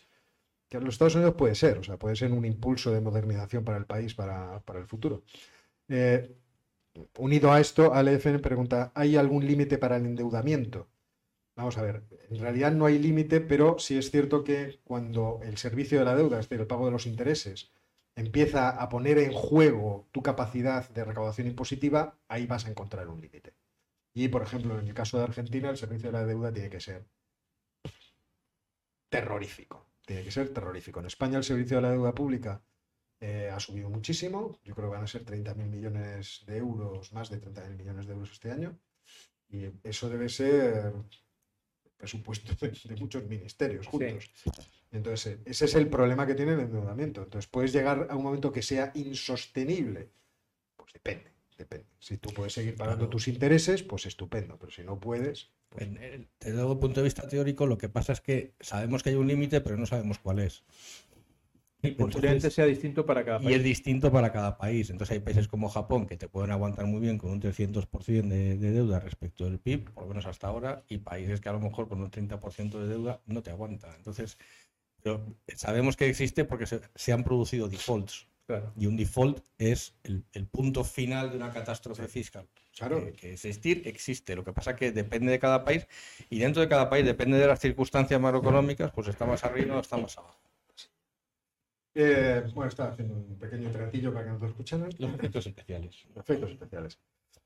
que 0.68 0.78
en 0.78 0.84
los 0.84 0.94
Estados 0.94 1.14
Unidos 1.14 1.34
puede 1.34 1.54
ser, 1.54 1.78
o 1.78 1.84
sea, 1.84 1.98
puede 1.98 2.16
ser 2.16 2.32
un 2.32 2.44
impulso 2.44 2.90
de 2.90 3.00
modernización 3.00 3.64
para 3.64 3.78
el 3.78 3.86
país, 3.86 4.14
para, 4.14 4.60
para 4.64 4.80
el 4.80 4.86
futuro. 4.86 5.22
Eh, 5.88 6.34
unido 7.18 7.52
a 7.52 7.60
esto, 7.60 7.94
ALFN 7.94 8.40
pregunta, 8.40 8.92
¿hay 8.94 9.16
algún 9.16 9.46
límite 9.46 9.78
para 9.78 9.96
el 9.96 10.06
endeudamiento? 10.06 10.88
Vamos 11.54 11.76
a 11.76 11.82
ver, 11.82 12.02
en 12.30 12.38
realidad 12.38 12.72
no 12.72 12.86
hay 12.86 12.98
límite, 12.98 13.40
pero 13.40 13.78
sí 13.78 13.98
es 13.98 14.10
cierto 14.10 14.42
que 14.42 14.80
cuando 14.84 15.40
el 15.42 15.58
servicio 15.58 15.98
de 15.98 16.04
la 16.06 16.16
deuda, 16.16 16.40
es 16.40 16.48
decir, 16.48 16.60
el 16.60 16.66
pago 16.66 16.86
de 16.86 16.92
los 16.92 17.06
intereses, 17.06 17.72
empieza 18.14 18.70
a 18.70 18.88
poner 18.88 19.18
en 19.18 19.32
juego 19.32 20.08
tu 20.12 20.22
capacidad 20.22 20.88
de 20.90 21.04
recaudación 21.04 21.46
impositiva, 21.46 22.18
ahí 22.28 22.46
vas 22.46 22.66
a 22.66 22.70
encontrar 22.70 23.08
un 23.08 23.20
límite. 23.20 23.54
Y, 24.14 24.28
por 24.28 24.42
ejemplo, 24.42 24.78
en 24.78 24.86
el 24.86 24.94
caso 24.94 25.18
de 25.18 25.24
Argentina, 25.24 25.70
el 25.70 25.76
servicio 25.76 26.10
de 26.10 26.18
la 26.18 26.26
deuda 26.26 26.52
tiene 26.52 26.70
que 26.70 26.80
ser 26.80 27.06
terrorífico. 29.08 29.86
Tiene 30.04 30.24
que 30.24 30.30
ser 30.30 30.52
terrorífico. 30.52 31.00
En 31.00 31.06
España, 31.06 31.38
el 31.38 31.44
servicio 31.44 31.76
de 31.76 31.82
la 31.82 31.90
deuda 31.90 32.14
pública 32.14 32.62
eh, 33.20 33.50
ha 33.52 33.60
subido 33.60 33.88
muchísimo. 33.88 34.58
Yo 34.64 34.74
creo 34.74 34.88
que 34.88 34.96
van 34.96 35.04
a 35.04 35.06
ser 35.06 35.24
30.000 35.24 35.54
millones 35.68 36.42
de 36.46 36.56
euros, 36.56 37.12
más 37.12 37.30
de 37.30 37.40
30.000 37.40 37.76
millones 37.76 38.06
de 38.06 38.12
euros 38.12 38.32
este 38.32 38.50
año. 38.50 38.78
Y 39.48 39.70
eso 39.84 40.08
debe 40.08 40.28
ser 40.28 40.92
presupuesto 42.06 42.52
de, 42.60 42.72
de 42.72 42.96
muchos 42.96 43.24
ministerios 43.28 43.86
juntos. 43.86 44.28
Entonces, 44.90 45.34
eh, 45.34 45.40
ese 45.44 45.66
es 45.66 45.74
el 45.76 45.88
problema 45.88 46.26
que 46.26 46.34
tiene 46.34 46.54
el 46.54 46.60
endeudamiento. 46.60 47.22
Entonces, 47.22 47.48
puedes 47.48 47.72
llegar 47.72 48.08
a 48.10 48.16
un 48.16 48.24
momento 48.24 48.50
que 48.50 48.60
sea 48.60 48.90
insostenible. 48.94 50.10
Pues 50.76 50.92
depende, 50.92 51.30
depende. 51.56 51.86
Si 52.00 52.18
tú 52.18 52.30
puedes 52.34 52.52
seguir 52.54 52.74
pagando 52.74 53.04
Claro. 53.04 53.10
tus 53.10 53.28
intereses, 53.28 53.84
pues 53.84 54.06
estupendo. 54.06 54.58
Pero 54.58 54.72
si 54.72 54.82
no 54.82 54.98
puedes, 54.98 55.52
pues 55.68 55.86
En 55.86 55.96
el- 56.02 56.28
desde 56.40 56.60
el 56.60 56.78
punto 56.78 57.00
de 57.00 57.04
vista 57.04 57.28
teórico, 57.28 57.66
lo 57.66 57.78
que 57.78 57.88
pasa 57.88 58.12
es 58.12 58.20
que 58.20 58.52
sabemos 58.60 59.02
que 59.04 59.10
hay 59.10 59.16
un 59.16 59.28
límite, 59.28 59.60
pero 59.60 59.76
no 59.76 59.86
sabemos 59.86 60.18
cuál 60.18 60.40
es. 60.40 60.64
Y 61.82 61.90
posiblemente 61.92 62.50
sea 62.50 62.64
distinto 62.66 63.04
para 63.04 63.24
cada 63.24 63.40
Y 63.40 63.44
país. 63.44 63.56
es 63.56 63.64
distinto 63.64 64.12
para 64.12 64.32
cada 64.32 64.56
país. 64.56 64.88
Entonces 64.90 65.14
hay 65.14 65.20
países 65.20 65.48
como 65.48 65.68
Japón 65.68 66.06
que 66.06 66.16
te 66.16 66.28
pueden 66.28 66.52
aguantar 66.52 66.86
muy 66.86 67.00
bien 67.00 67.18
con 67.18 67.30
un 67.30 67.40
300% 67.40 68.28
de, 68.28 68.56
de 68.56 68.70
deuda 68.70 69.00
respecto 69.00 69.44
del 69.44 69.58
PIB, 69.58 69.90
por 69.92 70.04
lo 70.04 70.10
menos 70.10 70.26
hasta 70.26 70.46
ahora, 70.46 70.84
y 70.88 70.98
países 70.98 71.40
que 71.40 71.48
a 71.48 71.52
lo 71.52 71.60
mejor 71.60 71.88
con 71.88 72.00
un 72.00 72.10
30% 72.10 72.78
de 72.78 72.86
deuda 72.86 73.20
no 73.26 73.42
te 73.42 73.50
aguantan. 73.50 73.94
Entonces, 73.96 74.38
pero 75.02 75.24
sabemos 75.56 75.96
que 75.96 76.08
existe 76.08 76.44
porque 76.44 76.66
se, 76.66 76.80
se 76.94 77.12
han 77.12 77.24
producido 77.24 77.68
defaults. 77.68 78.28
Claro. 78.46 78.72
Y 78.76 78.86
un 78.86 78.96
default 78.96 79.40
es 79.58 79.94
el, 80.02 80.24
el 80.32 80.46
punto 80.46 80.84
final 80.84 81.30
de 81.30 81.36
una 81.36 81.50
catástrofe 81.52 82.06
fiscal. 82.08 82.48
Claro. 82.76 83.04
Que, 83.04 83.12
que 83.12 83.32
existir 83.34 83.82
existe. 83.86 84.34
Lo 84.36 84.44
que 84.44 84.52
pasa 84.52 84.76
que 84.76 84.92
depende 84.92 85.30
de 85.30 85.38
cada 85.38 85.64
país 85.64 85.86
y 86.30 86.38
dentro 86.38 86.62
de 86.62 86.68
cada 86.68 86.88
país, 86.90 87.04
depende 87.04 87.38
de 87.38 87.46
las 87.46 87.60
circunstancias 87.60 88.20
macroeconómicas, 88.20 88.90
pues 88.92 89.08
está 89.08 89.26
más 89.26 89.44
arriba 89.44 89.76
o 89.76 89.80
está 89.80 89.96
más 89.96 90.16
abajo. 90.18 90.41
Eh, 91.94 92.42
bueno, 92.54 92.68
estaba 92.68 92.90
haciendo 92.90 93.14
un 93.14 93.38
pequeño 93.38 93.70
tratillo 93.70 94.12
para 94.12 94.24
que 94.24 94.30
nos 94.32 94.40
lo 94.40 94.46
escucharan. 94.48 94.90
Los 94.98 95.14
efectos 95.14 95.46
especiales. 95.46 95.96
Efectos 96.16 96.50
especiales. 96.50 96.98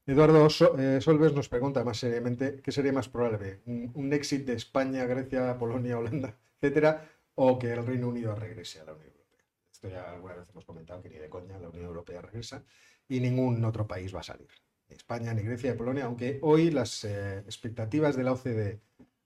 Eduardo 0.06 0.48
So- 0.50 0.78
eh, 0.78 1.00
Solves 1.00 1.32
nos 1.34 1.48
pregunta 1.48 1.82
más 1.82 1.98
seriamente 1.98 2.60
qué 2.62 2.70
sería 2.70 2.92
más 2.92 3.08
probable, 3.08 3.62
un, 3.66 3.90
un 3.94 4.12
exit 4.12 4.46
de 4.46 4.52
España, 4.52 5.04
Grecia, 5.04 5.58
Polonia, 5.58 5.98
Holanda, 5.98 6.38
etcétera, 6.60 7.08
o 7.34 7.58
que 7.58 7.72
el 7.72 7.84
Reino 7.84 8.08
Unido 8.08 8.32
regrese 8.36 8.80
a 8.80 8.84
la 8.84 8.92
Unión 8.92 9.08
Europea. 9.08 9.44
Esto 9.72 9.88
ya 9.88 10.12
alguna 10.12 10.34
vez 10.36 10.48
hemos 10.48 10.64
comentado 10.64 11.02
que 11.02 11.08
ni 11.10 11.16
de 11.18 11.28
coña 11.28 11.58
la 11.58 11.68
Unión 11.70 11.86
Europea 11.86 12.20
regresa 12.22 12.62
y 13.08 13.18
ningún 13.18 13.64
otro 13.64 13.86
país 13.88 14.14
va 14.14 14.20
a 14.20 14.22
salir, 14.22 14.46
ni 14.88 14.94
España, 14.94 15.34
ni 15.34 15.42
Grecia, 15.42 15.72
ni 15.72 15.76
Polonia, 15.76 16.04
aunque 16.04 16.38
hoy 16.42 16.70
las 16.70 17.02
eh, 17.04 17.38
expectativas 17.40 18.14
de 18.16 18.22
la 18.22 18.32
OCDE 18.32 18.80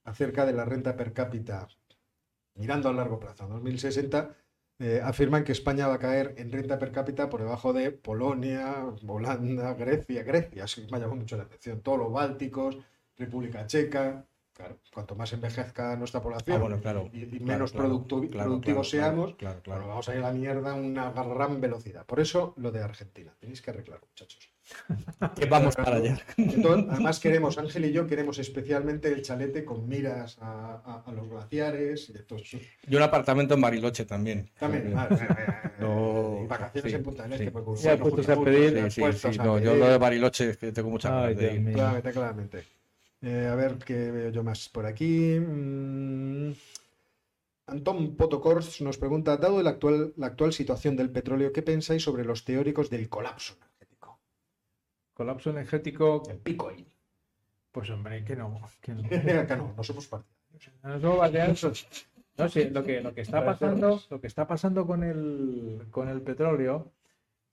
acerca 0.05 0.47
de 0.47 0.53
la 0.53 0.65
renta 0.65 0.95
per 0.95 1.13
cápita, 1.13 1.67
mirando 2.55 2.89
a 2.89 2.93
largo 2.93 3.19
plazo, 3.19 3.43
a 3.43 3.47
2060, 3.47 4.35
eh, 4.81 4.99
afirman 5.03 5.43
que 5.43 5.51
España 5.51 5.87
va 5.87 5.95
a 5.95 5.99
caer 5.99 6.33
en 6.37 6.51
renta 6.51 6.79
per 6.79 6.91
cápita 6.91 7.29
por 7.29 7.39
debajo 7.41 7.71
de 7.71 7.91
Polonia, 7.91 8.85
Holanda, 9.07 9.73
Grecia, 9.75 10.23
Grecia, 10.23 10.67
sí 10.67 10.87
me 10.91 10.97
ha 10.97 10.99
llamado 11.01 11.17
mucho 11.17 11.37
la 11.37 11.43
atención, 11.43 11.81
todos 11.81 11.99
los 11.99 12.11
bálticos, 12.11 12.77
República 13.17 13.67
Checa, 13.67 14.25
claro, 14.53 14.77
cuanto 14.93 15.15
más 15.15 15.31
envejezca 15.33 15.95
nuestra 15.95 16.21
población 16.21 16.57
Ah, 16.57 16.59
bueno, 16.59 16.79
claro. 16.81 17.09
y, 17.13 17.25
menos 17.39 17.71
claro, 17.71 17.89
productu- 17.89 18.29
productivos 18.29 18.89
seamos, 18.89 19.35
claro, 19.35 19.61
claro. 19.61 19.79
bueno, 19.81 19.87
vamos 19.89 20.09
a 20.09 20.13
ir 20.15 20.19
a 20.19 20.21
la 20.23 20.33
mierda 20.33 20.71
a 20.71 20.75
una 20.75 21.11
gran 21.11 21.61
velocidad. 21.61 22.05
Por 22.05 22.19
eso 22.19 22.53
lo 22.57 22.71
de 22.71 22.81
Argentina, 22.81 23.33
tenéis 23.39 23.61
que 23.61 23.69
arreglar, 23.71 23.99
muchachos. 24.01 24.49
Que 25.35 25.45
vamos 25.45 25.75
para 25.75 25.97
allá. 25.97 26.19
Entonces, 26.37 26.85
además 26.89 27.19
queremos, 27.19 27.57
Ángel 27.57 27.85
y 27.85 27.91
yo 27.91 28.07
queremos 28.07 28.39
especialmente 28.39 29.07
el 29.09 29.21
chalete 29.21 29.63
con 29.65 29.87
miras 29.87 30.37
a, 30.41 30.81
a- 30.85 31.03
a 31.05 31.11
los 31.11 31.29
glaciares 31.29 32.09
y 32.09 32.13
de 32.13 32.19
todo 32.23 32.39
eso. 32.39 32.57
Y 32.87 32.95
un 32.95 33.01
apartamento 33.03 33.53
en 33.53 33.61
Bariloche 33.61 34.05
también. 34.05 34.49
También, 34.59 34.93
Porque- 34.93 35.25
No, 35.79 36.45
vacaciones 36.47 36.91
sí, 36.91 36.95
en 36.97 37.03
Punta 37.03 37.23
del 37.23 37.33
Este. 37.33 37.45
sí. 37.45 37.51
pues, 37.51 37.65
bueno, 37.65 37.81
Ya 37.81 37.97
puestos 37.97 38.29
a 38.29 38.41
pedir. 38.43 38.91
Sí, 38.91 39.01
puestos 39.01 39.39
a 39.39 39.43
no, 39.43 39.59
yo 39.59 39.75
lo 39.75 39.87
de 39.87 39.97
Bariloche 39.97 40.49
es 40.51 40.57
que 40.57 40.71
tengo 40.71 40.89
muchas 40.89 41.11
Ay, 41.11 41.17
ganas 41.21 41.35
de 41.37 41.41
Dios 41.43 41.53
ir. 41.55 41.61
mío. 41.61 41.73
Claramente, 41.75 42.11
claramente. 42.11 42.63
Eh, 43.23 43.47
a 43.51 43.55
ver 43.55 43.75
qué 43.85 44.11
veo 44.11 44.29
yo 44.31 44.43
más 44.43 44.67
por 44.69 44.85
aquí. 44.85 45.39
Mm, 45.39 46.51
Antón 47.67 48.15
Potocors 48.17 48.81
nos 48.81 48.97
pregunta, 48.97 49.37
dado 49.37 49.61
la 49.63 49.69
actual, 49.71 50.13
la 50.17 50.27
actual 50.27 50.51
situación 50.53 50.95
del 50.97 51.09
petróleo, 51.09 51.53
¿qué 51.53 51.61
pensáis 51.61 52.03
sobre 52.03 52.25
los 52.25 52.43
teóricos 52.43 52.89
del 52.89 53.07
colapso? 53.07 53.55
Colapso 55.21 55.51
energético, 55.51 56.23
El 56.27 56.39
Bitcoin. 56.39 56.83
pues 57.71 57.91
hombre, 57.91 58.25
que 58.25 58.35
no. 58.35 58.59
Que 58.81 58.95
no. 58.95 59.03
Acá 59.39 59.55
no, 59.55 59.71
no 59.77 59.83
somos 59.83 60.07
partidarios. 60.07 60.73
No 60.81 60.99
somos 60.99 61.17
partidarios. 61.19 61.97
No 62.39 62.45
lo 62.71 62.83
que, 62.83 63.01
lo 63.01 63.13
que 63.13 63.21
está 63.21 63.45
pasando, 63.45 64.01
lo 64.09 64.19
que 64.19 64.25
está 64.25 64.47
pasando 64.47 64.87
con 64.87 65.03
el, 65.03 65.85
con 65.91 66.09
el 66.09 66.23
petróleo, 66.23 66.91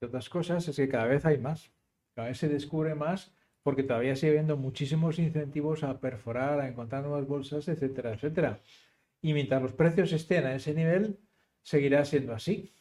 de 0.01 0.07
otras 0.07 0.29
cosas, 0.29 0.67
es 0.67 0.75
que 0.75 0.89
cada 0.89 1.05
vez 1.05 1.27
hay 1.27 1.37
más. 1.37 1.71
Cada 2.15 2.29
vez 2.29 2.39
se 2.39 2.49
descubre 2.49 2.95
más 2.95 3.35
porque 3.61 3.83
todavía 3.83 4.15
sigue 4.15 4.31
habiendo 4.31 4.57
muchísimos 4.57 5.19
incentivos 5.19 5.83
a 5.83 5.99
perforar, 5.99 6.61
a 6.61 6.67
encontrar 6.67 7.03
nuevas 7.03 7.27
bolsas, 7.27 7.67
etcétera, 7.67 8.15
etcétera. 8.15 8.61
Y 9.21 9.33
mientras 9.33 9.61
los 9.61 9.73
precios 9.73 10.11
estén 10.11 10.47
a 10.47 10.55
ese 10.55 10.73
nivel, 10.73 11.19
seguirá 11.61 12.03
siendo 12.03 12.33
así, 12.33 12.73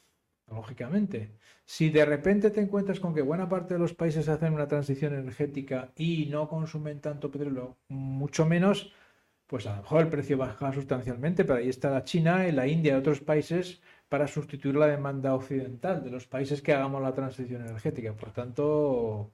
lógicamente. 0.51 1.33
Si 1.65 1.91
de 1.91 2.05
repente 2.05 2.51
te 2.51 2.61
encuentras 2.61 3.01
con 3.01 3.15
que 3.15 3.23
buena 3.23 3.49
parte 3.49 3.75
de 3.75 3.81
los 3.81 3.95
países 3.95 4.29
hacen 4.29 4.55
una 4.55 4.69
transición 4.69 5.15
energética 5.15 5.93
y 5.97 6.27
no 6.27 6.49
consumen 6.49 7.01
tanto 7.01 7.31
petróleo, 7.31 7.77
mucho 7.89 8.47
menos, 8.47 8.93
pues 9.47 9.66
a 9.66 9.77
lo 9.77 9.83
mejor 9.83 10.03
el 10.03 10.09
precio 10.09 10.39
baja 10.39 10.73
sustancialmente, 10.73 11.45
pero 11.45 11.59
ahí 11.59 11.69
está 11.69 11.91
la 11.91 12.05
China 12.05 12.45
la 12.53 12.66
India 12.66 12.95
y 12.95 12.97
otros 12.97 13.20
países 13.20 13.81
para 14.09 14.27
sustituir 14.27 14.77
la 14.77 14.87
demanda 14.87 15.35
occidental 15.35 16.03
de 16.03 16.11
los 16.11 16.27
países 16.27 16.62
que 16.62 16.73
hagamos 16.73 17.03
la 17.03 17.15
transición 17.15 17.62
energética. 17.62 18.15
Por 18.15 18.33
tanto, 18.33 19.33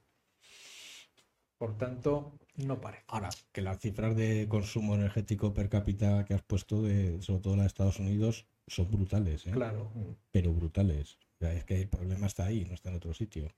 por 1.59 1.77
tanto, 1.77 2.39
no 2.57 2.81
parece. 2.81 3.05
Ahora, 3.09 3.31
que 3.53 3.63
las 3.63 3.79
cifras 3.79 4.17
de 4.17 4.47
consumo 4.49 4.95
energético 4.95 5.55
per 5.55 5.69
cápita 5.69 6.25
que 6.25 6.35
has 6.35 6.43
puesto, 6.43 6.83
de, 6.83 7.21
sobre 7.23 7.41
todo 7.41 7.55
en 7.55 7.61
Estados 7.61 7.99
Unidos, 7.99 8.47
son 8.67 8.91
brutales, 8.91 9.47
¿eh? 9.47 9.51
Claro. 9.53 9.91
pero 10.31 10.53
brutales. 10.53 11.17
O 11.35 11.39
sea, 11.41 11.53
es 11.53 11.65
que 11.65 11.83
el 11.83 11.89
problema 11.89 12.27
está 12.27 12.47
ahí, 12.47 12.65
no 12.65 12.75
está 12.75 12.91
en 12.91 12.97
otro 12.97 13.13
sitio. 13.15 13.49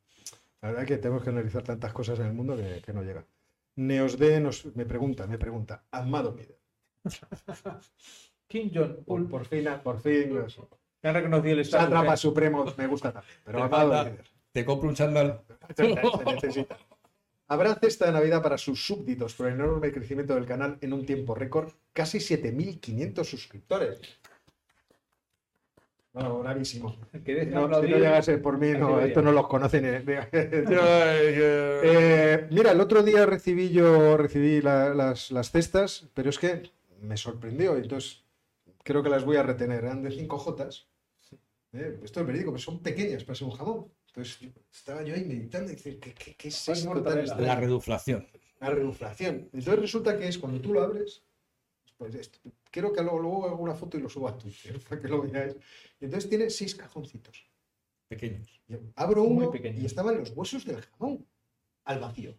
La 0.63 0.69
verdad 0.69 0.85
es 0.85 0.89
que 0.89 0.99
tenemos 0.99 1.23
que 1.23 1.31
analizar 1.31 1.63
tantas 1.63 1.93
cosas 1.93 2.19
en 2.21 2.27
el 2.27 2.33
mundo 2.33 2.57
que, 2.57 2.83
que 2.85 2.93
no 2.93 3.03
llega. 3.03 3.25
Neosd 3.77 4.21
nos, 4.41 4.65
me 4.75 4.87
pregunta, 4.87 5.27
me 5.27 5.39
pregunta, 5.39 5.85
Amado 5.91 6.35
Líder. 6.35 6.59
Kim 8.49 8.71
Jong 8.73 9.05
Por, 9.05 9.21
un 9.21 9.29
por 9.29 9.45
fin, 9.47 9.67
por 9.83 10.01
fin. 10.01 10.35
nos- 10.35 10.59
han 11.03 11.15
reconocido 11.15 11.53
el 11.55 11.61
estatus. 11.61 11.85
Sátrapa 11.85 12.11
de- 12.13 12.17
Supremo 12.17 12.65
me 12.77 12.87
gusta 12.87 13.13
también, 13.13 13.35
pero 13.45 13.59
Te 13.59 13.65
Amado 13.65 14.05
Líder. 14.05 14.25
Te 14.53 14.65
compro 14.65 14.89
un 14.89 14.95
chándal. 14.95 15.43
Se 15.77 15.85
necesita. 16.25 16.79
Habrá 17.49 17.75
cesta 17.77 18.07
de 18.07 18.13
Navidad 18.13 18.43
para 18.43 18.59
sus 18.59 18.85
súbditos 18.85 19.35
por 19.35 19.47
el 19.47 19.55
enorme 19.55 19.93
crecimiento 19.93 20.35
del 20.35 20.47
canal 20.47 20.79
en 20.81 20.93
un 20.93 21.07
tiempo 21.07 21.35
récord, 21.35 21.71
casi 21.93 22.19
7.500 22.19 23.23
suscriptores. 23.25 24.01
Bueno, 26.17 26.39
bravísimo. 26.39 26.97
que 27.27 27.45
No, 27.45 27.67
si 27.83 27.89
no 27.91 27.99
llegase 27.99 28.39
por 28.39 28.57
mí, 28.59 28.71
no, 28.79 29.01
esto 29.01 29.21
no 29.21 29.33
los 29.33 29.47
conocen. 29.49 29.85
eh. 29.85 30.03
Eh, 31.89 32.47
mira, 32.51 32.73
el 32.73 32.81
otro 32.81 33.03
día 33.03 33.27
recibí 33.27 33.69
yo 33.71 34.17
recibí 34.17 34.63
la- 34.63 34.95
las, 34.95 35.31
las 35.31 35.51
cestas, 35.51 36.09
pero 36.15 36.31
es 36.31 36.39
que 36.39 36.71
me 37.03 37.19
sorprendió, 37.19 37.77
entonces 37.77 38.25
creo 38.83 39.03
que 39.03 39.11
las 39.11 39.25
voy 39.27 39.37
a 39.37 39.43
retener. 39.43 39.85
Eran 39.85 40.03
de 40.03 40.11
5 40.11 40.39
Jotas. 40.39 40.87
Eh, 41.75 42.01
esto 42.03 42.21
es 42.21 42.27
verídico, 42.27 42.51
pero 42.53 42.63
son 42.63 42.81
pequeñas 42.83 43.23
para 43.25 43.35
ser 43.37 43.49
un 43.49 43.53
jamón. 43.55 43.87
Entonces 44.07 44.41
yo- 44.41 44.49
estaba 44.73 45.03
yo 45.03 45.15
ahí 45.15 45.25
meditando 45.27 45.71
y 45.71 45.75
decir, 45.75 46.01
¿qué, 46.01 46.15
qué, 46.15 46.35
qué 46.35 46.49
es 46.49 46.67
esto? 46.69 46.95
La 47.37 47.57
reduflación. 47.57 48.27
La 48.61 48.71
reduflación. 48.71 49.51
Entonces 49.53 49.79
resulta 49.79 50.17
que 50.17 50.29
es 50.29 50.39
cuando 50.39 50.61
tú 50.63 50.73
lo 50.73 50.81
abres, 50.83 51.23
pues 51.97 52.15
esto- 52.15 52.39
quiero 52.71 52.93
que 52.93 53.03
luego, 53.03 53.19
luego 53.19 53.47
haga 53.47 53.55
una 53.57 53.75
foto 53.75 53.97
y 53.99 54.01
lo 54.03 54.09
suba 54.09 54.31
a 54.31 54.39
Twitter 54.39 54.79
para 54.89 55.01
que 55.01 55.09
lo 55.09 55.23
veáis. 55.23 55.55
Y 56.01 56.05
entonces 56.07 56.29
tiene 56.29 56.51
seis 56.51 56.75
cajoncitos. 56.75 57.45
Pequeños. 58.09 58.61
Y 58.69 58.75
abro 58.95 59.25
Muy 59.25 59.45
uno 59.45 59.51
pequeño. 59.51 59.81
y 59.81 59.87
estaban 59.87 60.17
los 60.19 60.31
huesos 60.31 60.65
del 60.65 60.81
jamón 60.83 61.27
al 61.85 61.99
vacío. 62.01 62.35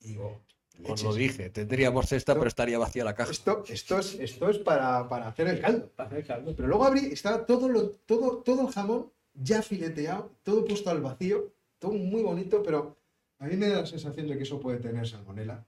Y 0.00 0.08
digo, 0.08 0.42
Os 0.88 1.02
lo 1.04 1.14
dije, 1.14 1.50
tendríamos 1.50 2.06
cesta, 2.08 2.34
pero 2.34 2.48
estaría 2.48 2.78
vacía 2.78 3.04
la 3.04 3.14
caja. 3.14 3.30
Esto, 3.30 3.62
esto 3.68 3.98
es, 4.00 4.14
esto 4.14 4.50
es 4.50 4.58
para, 4.58 5.08
para 5.08 5.28
hacer 5.28 5.46
el 5.48 5.60
caldo. 5.60 5.88
Para 5.94 6.08
hacer 6.08 6.26
caldo. 6.26 6.54
Pero 6.56 6.66
luego 6.68 6.84
abrí 6.84 7.06
y 7.08 7.12
estaba 7.12 7.46
todo, 7.46 7.68
lo, 7.68 7.90
todo, 7.90 8.38
todo 8.38 8.66
el 8.66 8.74
jamón 8.74 9.12
ya 9.34 9.62
fileteado, 9.62 10.32
todo 10.42 10.64
puesto 10.64 10.90
al 10.90 11.00
vacío, 11.00 11.52
todo 11.78 11.92
muy 11.92 12.22
bonito, 12.22 12.60
pero 12.62 12.96
a 13.38 13.46
mí 13.46 13.56
me 13.56 13.68
da 13.68 13.80
la 13.82 13.86
sensación 13.86 14.26
de 14.26 14.36
que 14.36 14.42
eso 14.42 14.58
puede 14.58 14.78
tener 14.78 15.06
salmonela. 15.08 15.64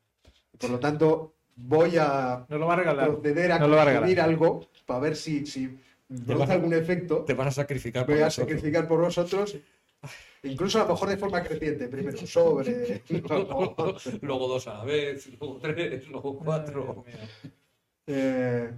Por 0.59 0.71
lo 0.71 0.81
tanto, 0.81 1.36
voy 1.57 1.97
a 1.99 2.47
No 2.49 2.59
lo 2.59 2.67
va 2.67 2.75
a 2.75 2.77
regalar. 2.77 3.07
proceder 3.09 3.53
a 3.53 3.59
No 3.59 3.69
lo 3.69 3.77
va 3.77 3.83
a 3.83 3.85
consumir 3.87 4.09
regalar. 4.17 4.29
algo 4.31 4.69
para 4.87 5.01
ver 5.01 5.17
si, 5.17 5.45
si 5.47 5.77
produce 6.25 6.53
a- 6.53 6.55
algún 6.55 6.75
efecto. 6.75 7.25
Te 7.25 7.35
vas 7.35 7.49
a 7.49 7.51
sacrificar 7.63 8.05
por 8.07 8.15
Voy 8.15 8.23
a 8.23 8.27
nosotros. 8.27 8.49
sacrificar 8.55 8.87
por 8.89 9.01
vosotros. 9.01 9.57
Incluso 10.43 10.79
a 10.81 10.85
lo 10.85 10.91
mejor 10.91 11.09
de 11.09 11.17
forma 11.17 11.43
creciente. 11.43 11.89
Primero 11.89 12.19
sobre. 12.27 13.03
luego- 13.09 13.75
luego 14.23 14.49
dos 14.49 14.69
a 14.69 14.75
la 14.75 14.85
vez, 14.85 15.27
luego 15.41 15.59
tres, 15.61 16.07
luego 16.09 16.39
cuatro. 16.39 17.05
Eh, 18.07 18.71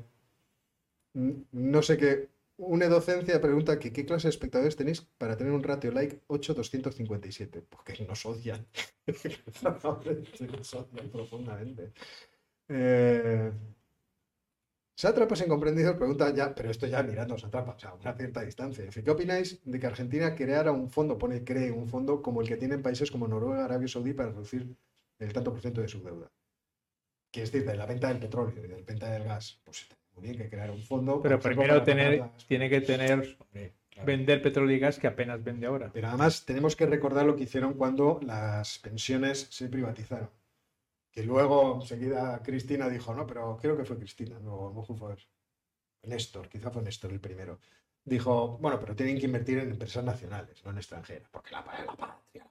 no 1.52 1.82
sé 1.82 1.96
qué. 1.98 2.28
Une 2.60 2.88
Docencia 2.88 3.40
pregunta 3.40 3.78
que 3.78 3.92
qué 3.92 4.04
clase 4.04 4.26
de 4.26 4.30
espectadores 4.30 4.74
tenéis 4.74 5.00
para 5.16 5.36
tener 5.36 5.52
un 5.52 5.62
ratio 5.62 5.92
like 5.92 6.22
8257. 6.26 7.62
Porque 7.68 8.04
nos 8.04 8.24
odian. 8.26 8.66
nos 9.62 10.74
odian 10.74 11.08
profundamente. 11.12 11.92
Eh, 12.68 13.50
Sátrapas 14.96 15.40
incomprendidos 15.42 15.94
pregunta 15.96 16.28
ya, 16.34 16.52
pero 16.52 16.70
esto 16.72 16.86
ya 16.88 17.04
mirando 17.04 17.38
Sátrapas, 17.38 17.76
o 17.76 17.78
sea, 17.78 17.90
a 17.90 17.94
una 17.94 18.14
cierta 18.14 18.42
distancia. 18.42 18.84
¿Qué 18.90 19.10
opináis 19.10 19.60
de 19.64 19.78
que 19.78 19.86
Argentina 19.86 20.34
creara 20.34 20.72
un 20.72 20.90
fondo, 20.90 21.16
pone 21.16 21.44
cree 21.44 21.70
un 21.70 21.86
fondo 21.86 22.20
como 22.20 22.40
el 22.42 22.48
que 22.48 22.56
tienen 22.56 22.82
países 22.82 23.08
como 23.10 23.28
Noruega, 23.28 23.64
Arabia 23.64 23.86
Saudí 23.86 24.12
para 24.12 24.30
reducir 24.30 24.66
el 25.20 25.32
tanto 25.32 25.52
por 25.52 25.60
ciento 25.60 25.80
de 25.82 25.88
su 25.88 26.02
deuda? 26.02 26.28
Que 27.30 27.42
es 27.44 27.52
decir, 27.52 27.68
de 27.68 27.76
la 27.76 27.86
venta 27.86 28.08
del 28.08 28.18
petróleo 28.18 28.54
y 28.58 28.60
de 28.60 28.68
la 28.68 28.76
venta 28.84 29.08
del 29.08 29.22
gas. 29.22 29.60
Pues 29.64 29.86
muy 30.16 30.24
bien 30.24 30.36
que 30.36 30.48
crear 30.48 30.70
un 30.72 30.82
fondo. 30.82 31.22
Pero 31.22 31.38
primero 31.38 31.80
tener, 31.84 32.18
las- 32.18 32.46
tiene 32.48 32.68
que 32.68 32.80
tener, 32.80 33.36
claro. 33.90 34.04
vender 34.06 34.42
petróleo 34.42 34.76
y 34.76 34.80
gas 34.80 34.98
que 34.98 35.06
apenas 35.06 35.44
vende 35.44 35.68
ahora. 35.68 35.90
Pero 35.92 36.08
además 36.08 36.44
tenemos 36.44 36.74
que 36.74 36.86
recordar 36.86 37.24
lo 37.24 37.36
que 37.36 37.44
hicieron 37.44 37.74
cuando 37.74 38.18
las 38.22 38.80
pensiones 38.80 39.46
se 39.50 39.68
privatizaron. 39.68 40.28
Que 41.18 41.24
luego 41.24 41.80
enseguida 41.82 42.40
Cristina 42.44 42.88
dijo, 42.88 43.12
no, 43.12 43.26
pero 43.26 43.58
creo 43.60 43.76
que 43.76 43.84
fue 43.84 43.98
Cristina, 43.98 44.38
no, 44.38 44.72
no 44.72 44.84
fue 44.84 45.16
Néstor, 46.04 46.48
quizá 46.48 46.70
fue 46.70 46.80
Néstor 46.80 47.10
el 47.10 47.18
primero. 47.18 47.58
Dijo, 48.04 48.56
bueno, 48.58 48.78
pero 48.78 48.94
tienen 48.94 49.18
que 49.18 49.26
invertir 49.26 49.58
en 49.58 49.72
empresas 49.72 50.04
nacionales, 50.04 50.64
no 50.64 50.70
en 50.70 50.76
extranjeras, 50.78 51.28
porque 51.28 51.50
la, 51.50 51.58
la 51.58 51.64
patria, 51.64 51.86
la 51.86 51.96
patria. 51.96 52.46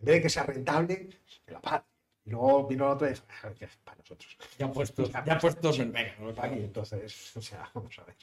En 0.00 0.04
vez 0.04 0.14
de 0.16 0.22
que 0.22 0.28
sea 0.28 0.42
rentable, 0.42 1.08
la 1.46 1.60
patria. 1.60 1.94
Y 2.24 2.30
luego 2.30 2.66
vino 2.66 2.86
la 2.86 2.94
otra 2.94 3.06
y 3.06 3.12
dijo, 3.12 3.24
"Ah, 3.44 3.52
que 3.56 3.66
es 3.66 3.76
para 3.84 3.98
nosotros. 3.98 4.36
Ya 4.58 4.72
puestos, 4.72 5.12
ya 5.24 5.38
puestos 5.38 5.78
en 5.78 5.92
venga, 5.92 6.42
Aquí, 6.42 6.58
entonces, 6.58 7.36
o 7.36 7.40
sea, 7.40 7.70
vamos 7.72 7.96
a 8.00 8.02
ver. 8.02 8.16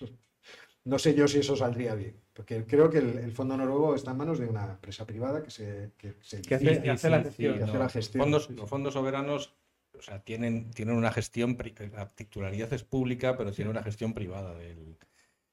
No 0.84 0.98
sé 0.98 1.14
yo 1.14 1.28
si 1.28 1.40
eso 1.40 1.56
saldría 1.56 1.94
bien, 1.95 2.16
porque 2.34 2.66
creo 2.66 2.90
que 2.90 2.98
el, 2.98 3.18
el 3.20 3.32
fondo 3.32 3.56
noruego 3.56 3.94
está 3.94 4.12
en 4.12 4.18
manos 4.18 4.40
de 4.40 4.48
una 4.48 4.72
empresa 4.72 5.06
privada 5.06 5.44
que 5.44 5.52
se, 5.52 5.91
que 5.98 6.16
se 6.22 6.41
Que 6.41 6.56
hace, 6.56 6.66
licita, 6.66 6.84
que 6.84 6.90
hace 6.91 7.10
la 7.10 7.22
gestión. 7.22 7.58
que 7.58 7.64
hace 7.64 7.78
la 7.78 7.90
gestión. 7.90 8.24
Fondos, 8.24 8.49
los 8.49 8.70
fondos 8.70 8.94
soberanos 8.94 9.53
o 9.98 10.02
sea, 10.02 10.20
tienen, 10.24 10.72
tienen 10.72 10.95
una 10.95 11.12
gestión, 11.12 11.58
la 11.94 12.10
titularidad 12.10 12.74
es 12.74 12.84
pública, 12.84 13.38
pero 13.38 13.52
tiene 13.52 13.70
una 13.70 13.84
gestión 13.84 14.14
privada 14.14 14.56
del, 14.56 14.98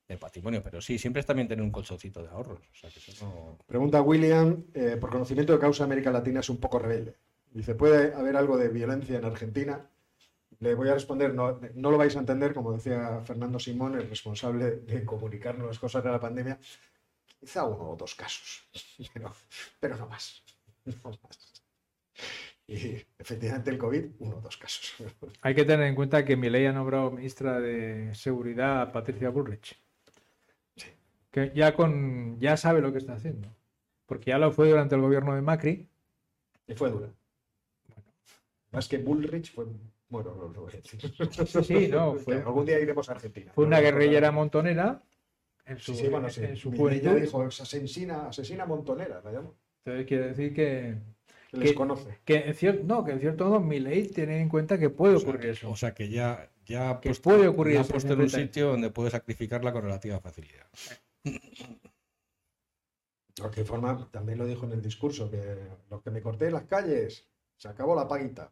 del 0.06 0.18
patrimonio. 0.18 0.62
Pero 0.62 0.80
sí, 0.80 0.98
siempre 0.98 1.20
es 1.20 1.26
también 1.26 1.48
tener 1.48 1.62
un 1.62 1.70
colchoncito 1.70 2.22
de 2.22 2.28
ahorros. 2.28 2.60
O 2.60 2.74
sea, 2.74 2.88
que 2.88 2.98
eso 2.98 3.26
no... 3.26 3.58
Pregunta 3.66 4.00
William, 4.00 4.64
eh, 4.72 4.96
por 4.98 5.10
conocimiento 5.10 5.52
de 5.52 5.58
causa 5.58 5.84
América 5.84 6.10
Latina 6.10 6.40
es 6.40 6.48
un 6.48 6.58
poco 6.58 6.78
rebelde. 6.78 7.16
Dice, 7.50 7.74
¿puede 7.74 8.14
haber 8.14 8.36
algo 8.36 8.56
de 8.56 8.68
violencia 8.68 9.18
en 9.18 9.24
Argentina? 9.24 9.90
Le 10.60 10.74
voy 10.74 10.88
a 10.88 10.94
responder, 10.94 11.32
no, 11.34 11.60
no 11.74 11.90
lo 11.90 11.98
vais 11.98 12.16
a 12.16 12.18
entender, 12.18 12.52
como 12.52 12.72
decía 12.72 13.20
Fernando 13.24 13.58
Simón, 13.58 13.94
el 13.94 14.08
responsable 14.08 14.76
de 14.76 15.04
comunicarnos 15.04 15.68
las 15.68 15.78
cosas 15.78 16.02
de 16.02 16.10
la 16.10 16.20
pandemia. 16.20 16.58
Quizá 17.38 17.64
uno 17.64 17.90
o 17.90 17.96
dos 17.96 18.14
casos, 18.14 18.68
pero, 19.14 19.32
pero 19.80 19.96
no 19.96 20.08
más. 20.08 20.42
No 21.04 21.10
más. 21.22 21.62
Y 22.66 23.02
efectivamente 23.18 23.70
el 23.70 23.78
COVID, 23.78 24.04
uno 24.18 24.36
o 24.36 24.40
dos 24.40 24.58
casos. 24.58 24.94
Hay 25.42 25.54
que 25.54 25.64
tener 25.64 25.86
en 25.86 25.94
cuenta 25.94 26.24
que 26.24 26.36
Milei 26.36 26.66
ha 26.66 26.72
nombrado 26.72 27.10
ministra 27.10 27.60
de 27.60 28.14
Seguridad 28.14 28.82
a 28.82 28.92
Patricia 28.92 29.30
Bullrich. 29.30 29.80
Que 31.30 31.52
ya, 31.54 31.74
con, 31.74 32.38
ya 32.40 32.56
sabe 32.56 32.80
lo 32.80 32.92
que 32.92 32.98
está 32.98 33.14
haciendo. 33.14 33.48
Porque 34.06 34.30
ya 34.30 34.38
lo 34.38 34.52
fue 34.52 34.68
durante 34.68 34.94
el 34.94 35.00
gobierno 35.00 35.34
de 35.34 35.42
Macri. 35.42 35.88
Y 36.66 36.74
fue 36.74 36.90
dura. 36.90 37.08
Más 38.70 38.86
que 38.88 38.98
Bullrich 38.98 39.52
fue... 39.52 39.66
Bueno, 40.08 40.34
no 40.34 40.48
lo 40.48 40.62
voy 40.62 40.72
a 40.72 40.76
decir. 40.76 41.00
Sí, 41.64 41.88
no, 41.88 42.14
fue- 42.14 42.36
Algún 42.36 42.64
día 42.66 42.80
iremos 42.80 43.08
a 43.08 43.12
Argentina. 43.12 43.52
Fue 43.54 43.64
una 43.66 43.80
guerrillera 43.80 44.30
montonera 44.32 45.02
en 45.66 45.78
su, 45.78 45.94
Sí, 45.94 46.04
sí, 46.04 46.08
bueno, 46.08 46.30
sí. 46.30 46.42
en 46.44 46.56
su 46.56 46.70
dijo, 46.70 47.44
es 47.46 47.60
asesina, 47.60 48.28
asesina 48.28 48.64
montonera, 48.64 49.20
la 49.22 49.32
llamó. 49.32 49.54
Entonces 49.84 50.06
quiere 50.06 50.28
decir 50.28 50.54
que, 50.54 50.96
les 51.52 51.70
Que- 51.70 51.74
conoce. 51.74 52.20
Que 52.24 52.36
en 52.48 52.54
cierto, 52.54 52.84
no, 52.84 53.04
que 53.04 53.12
en 53.12 53.20
cierto 53.20 53.44
modo 53.46 53.60
mi 53.60 53.78
ley 53.80 54.08
tiene 54.08 54.40
en 54.40 54.48
cuenta 54.48 54.78
que 54.78 54.88
puede 54.90 55.16
O 55.16 55.18
sea, 55.18 55.28
ocurrir 55.28 55.50
eso. 55.50 55.70
O 55.70 55.76
sea 55.76 55.92
que 55.94 56.08
ya, 56.08 56.50
ya 56.64 56.90
ha 56.90 57.00
Que 57.00 57.10
puesto, 57.10 57.30
puede 57.30 57.48
ocurrir 57.48 57.74
ya 57.74 57.80
ha 57.80 57.82
eso, 57.82 57.92
puesto 57.92 58.12
en 58.14 58.20
un 58.22 58.30
sitio 58.30 58.68
donde 58.68 58.90
puede 58.90 59.10
sacrificarla 59.10 59.72
con 59.72 59.82
relativa 59.82 60.20
facilidad. 60.20 60.66
De 61.24 63.42
cualquier 63.42 63.66
forma, 63.66 64.08
también 64.10 64.38
lo 64.38 64.46
dijo 64.46 64.64
en 64.66 64.72
el 64.72 64.82
discurso, 64.82 65.30
que 65.30 65.38
los 65.90 66.02
que 66.02 66.10
me 66.10 66.22
corté 66.22 66.46
en 66.46 66.54
las 66.54 66.64
calles, 66.64 67.26
se 67.56 67.68
acabó 67.68 67.94
la 67.94 68.08
paguita. 68.08 68.50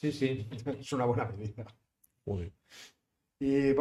Sí, 0.00 0.12
sí, 0.12 0.48
es 0.80 0.92
una 0.94 1.04
buena 1.04 1.26
medida. 1.26 1.66
Y. 3.38 3.74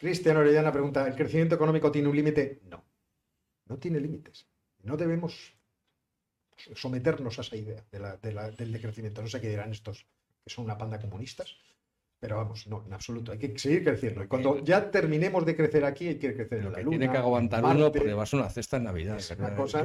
Cristian 0.00 0.36
Orellana 0.36 0.72
pregunta: 0.72 1.06
¿el 1.06 1.14
crecimiento 1.14 1.54
económico 1.54 1.92
tiene 1.92 2.08
un 2.08 2.16
límite? 2.16 2.60
No. 2.64 2.84
No 3.66 3.78
tiene 3.78 4.00
límites. 4.00 4.48
No 4.82 4.96
debemos 4.96 5.54
someternos 6.74 7.38
a 7.38 7.42
esa 7.42 7.56
idea 7.56 7.84
de 7.92 8.00
la, 8.00 8.50
del 8.50 8.72
decrecimiento. 8.72 9.22
No 9.22 9.28
sé 9.28 9.40
qué 9.40 9.48
dirán 9.48 9.70
estos 9.70 10.06
que 10.42 10.50
son 10.50 10.64
una 10.64 10.78
panda 10.78 11.00
comunistas, 11.00 11.56
pero 12.26 12.38
vamos, 12.38 12.66
no, 12.66 12.82
en 12.84 12.92
absoluto. 12.92 13.30
Hay 13.30 13.38
que 13.38 13.56
seguir 13.56 13.84
creciendo. 13.84 14.24
Y 14.24 14.26
cuando 14.26 14.58
ya 14.58 14.90
terminemos 14.90 15.46
de 15.46 15.54
crecer 15.54 15.84
aquí, 15.84 16.08
hay 16.08 16.16
que 16.16 16.34
crecer 16.34 16.58
en 16.58 16.72
la 16.72 16.78
que 16.78 16.82
Luna, 16.82 16.98
tiene 16.98 17.12
que 17.12 17.18
aguantar 17.18 17.60
en 17.60 17.66
uno 17.66 17.78
Marte. 17.84 17.98
por 18.00 18.08
llevarse 18.08 18.34
una 18.36 18.50
cesta 18.50 18.78
en 18.78 18.82
Navidad. 18.82 19.16
Es 19.18 19.30
una 19.30 19.54
cosa- 19.54 19.84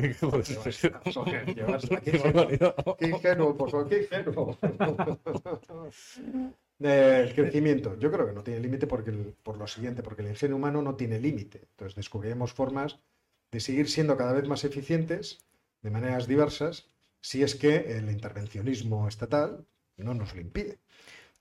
qué 2.98 3.08
ingenuo, 3.08 3.56
por 3.56 3.70
favor, 3.70 3.88
qué 3.90 4.02
ingenuo. 4.04 4.58
Eh, 6.80 7.24
el 7.28 7.36
crecimiento, 7.36 7.98
yo 8.00 8.12
creo 8.12 8.26
que 8.26 8.34
no 8.34 8.44
tiene 8.44 8.60
límite 8.60 8.88
porque 8.88 9.12
el- 9.12 9.36
por 9.44 9.58
lo 9.58 9.68
siguiente, 9.68 10.02
porque 10.02 10.24
el 10.24 10.30
ingenio 10.30 10.56
humano 10.56 10.82
no 10.82 10.96
tiene 10.96 11.20
límite. 11.20 11.62
Entonces 11.72 11.96
descubriremos 11.96 12.54
formas 12.54 12.98
de 13.52 13.60
seguir 13.60 13.88
siendo 13.88 14.18
cada 14.18 14.34
vez 14.34 14.48
más 14.48 14.64
eficientes 14.64 15.46
de 15.84 15.92
maneras 15.92 16.28
diversas 16.28 16.88
si 17.20 17.44
es 17.44 17.54
que 17.56 17.98
el 17.98 18.10
intervencionismo 18.10 19.08
estatal 19.08 19.64
no 19.98 20.16
nos 20.16 20.34
lo 20.34 20.42
impide. 20.42 20.80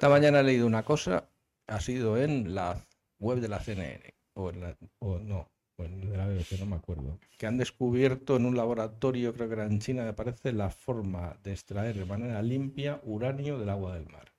Esta 0.01 0.09
mañana 0.09 0.41
he 0.41 0.45
leído 0.45 0.67
una 0.67 0.83
cosa, 0.83 1.29
ha 1.67 1.79
sido 1.79 2.17
en 2.17 2.55
la 2.55 2.87
web 3.19 3.39
de 3.39 3.49
la 3.49 3.61
CNN, 3.61 4.15
o, 4.33 4.49
en 4.49 4.61
la- 4.63 4.79
o 4.99 5.19
no, 5.19 5.47
de 5.77 6.17
la 6.17 6.27
BBC, 6.27 6.59
no 6.59 6.65
me 6.65 6.77
acuerdo, 6.77 7.19
que 7.37 7.47
han 7.47 7.59
descubierto 7.59 8.37
en 8.37 8.47
un 8.47 8.57
laboratorio, 8.57 9.35
creo 9.35 9.49
que 9.49 9.53
era 9.57 9.67
en 9.67 9.79
China, 9.79 10.05
me 10.05 10.15
parece, 10.15 10.55
la 10.55 10.71
forma 10.71 11.37
de 11.45 11.53
extraer 11.53 11.97
de 11.99 12.07
manera 12.07 12.41
limpia 12.41 12.99
uranio 13.05 13.59
del 13.59 13.69
agua 13.69 13.93
del 13.93 14.07
mar. 14.07 14.33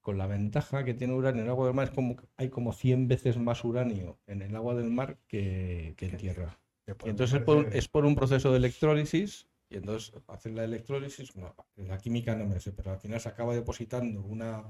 Con 0.00 0.16
la 0.16 0.26
ventaja 0.26 0.84
que 0.84 0.94
tiene 0.94 1.12
uranio 1.12 1.42
en 1.42 1.48
el 1.48 1.50
agua 1.50 1.66
del 1.66 1.74
mar 1.74 1.88
es 1.88 1.94
como 1.94 2.16
que 2.16 2.24
hay 2.38 2.48
como 2.48 2.72
100 2.72 3.08
veces 3.08 3.36
más 3.36 3.64
uranio 3.64 4.18
en 4.26 4.40
el 4.40 4.56
agua 4.56 4.74
del 4.74 4.88
mar 4.88 5.18
que, 5.28 5.92
que 5.98 6.06
en 6.06 6.16
tierra. 6.16 6.58
Y 7.04 7.10
entonces 7.10 7.40
es 7.40 7.44
por, 7.44 7.76
es 7.76 7.88
por 7.88 8.06
un 8.06 8.14
proceso 8.14 8.52
de 8.52 8.56
electrólisis, 8.56 9.47
y 9.70 9.76
entonces 9.76 10.14
hacen 10.28 10.56
la 10.56 10.64
electrólisis, 10.64 11.36
no, 11.36 11.54
la 11.76 11.98
química 11.98 12.34
no 12.34 12.46
me 12.46 12.60
sé, 12.60 12.72
pero 12.72 12.92
al 12.92 12.98
final 12.98 13.20
se 13.20 13.28
acaba 13.28 13.54
depositando 13.54 14.22
una, 14.22 14.64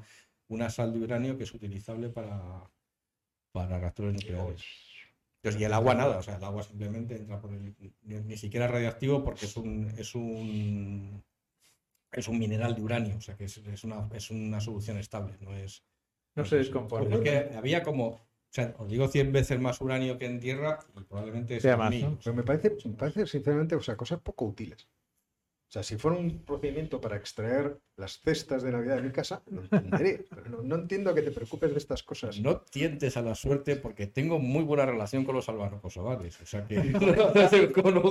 una 0.48 0.70
sal 0.70 0.92
de 0.92 1.00
uranio 1.00 1.36
que 1.38 1.44
es 1.44 1.54
utilizable 1.54 2.08
para, 2.08 2.68
para 3.52 3.78
reactores 3.78 4.14
nucleares. 4.14 4.64
Entonces, 5.36 5.60
y 5.60 5.64
el 5.64 5.72
agua 5.72 5.94
nada, 5.94 6.18
o 6.18 6.22
sea, 6.22 6.36
el 6.36 6.44
agua 6.44 6.64
simplemente 6.64 7.16
entra 7.16 7.40
por 7.40 7.52
el, 7.52 7.74
ni, 8.02 8.20
ni 8.20 8.36
siquiera 8.36 8.66
es 8.66 8.72
radiactivo 8.72 9.22
porque 9.22 9.46
es 9.46 9.56
un, 9.56 9.88
es 9.96 10.14
un 10.16 11.22
es 12.12 12.28
un 12.28 12.38
mineral 12.38 12.74
de 12.74 12.82
uranio, 12.82 13.16
o 13.16 13.20
sea 13.20 13.36
que 13.36 13.44
es, 13.44 13.58
es 13.58 13.84
una, 13.84 14.08
es 14.14 14.30
una 14.30 14.60
solución 14.60 14.98
estable, 14.98 15.36
no 15.40 15.54
es 15.54 15.84
No 16.34 16.44
se 16.44 16.56
descompone. 16.56 17.08
porque 17.08 17.50
había 17.56 17.82
como, 17.82 18.27
o 18.50 18.54
sea, 18.54 18.74
os 18.78 18.88
digo 18.88 19.08
100 19.08 19.30
veces 19.32 19.60
más 19.60 19.80
uranio 19.80 20.18
que 20.18 20.26
en 20.26 20.40
tierra 20.40 20.78
y 20.96 21.04
probablemente 21.04 21.60
Sea 21.60 21.76
más. 21.76 21.94
Pero 22.24 22.34
me 22.34 22.42
parece, 22.42 22.76
me 22.86 22.94
parece 22.94 23.26
sinceramente, 23.26 23.74
o 23.74 23.80
sea, 23.80 23.96
cosas 23.96 24.20
poco 24.20 24.46
útiles. 24.46 24.88
O 25.68 25.70
sea, 25.70 25.82
si 25.82 25.98
fuera 25.98 26.16
un 26.16 26.44
procedimiento 26.46 26.98
para 26.98 27.16
extraer 27.16 27.76
las 27.98 28.20
cestas 28.20 28.62
de 28.62 28.72
Navidad 28.72 28.96
de 28.96 29.02
mi 29.02 29.10
casa, 29.10 29.42
lo 29.50 29.60
entenderé. 29.60 30.24
Pero 30.30 30.48
no, 30.48 30.62
no 30.62 30.76
entiendo 30.76 31.14
que 31.14 31.20
te 31.20 31.30
preocupes 31.30 31.72
de 31.72 31.76
estas 31.76 32.02
cosas. 32.02 32.40
No 32.40 32.62
tientes 32.62 33.18
a 33.18 33.22
la 33.22 33.34
suerte 33.34 33.76
porque 33.76 34.06
tengo 34.06 34.38
muy 34.38 34.64
buena 34.64 34.86
relación 34.86 35.26
con 35.26 35.34
los 35.34 35.46
albano-kosovales. 35.50 36.40
O 36.40 36.46
sea 36.46 36.66
que. 36.66 36.78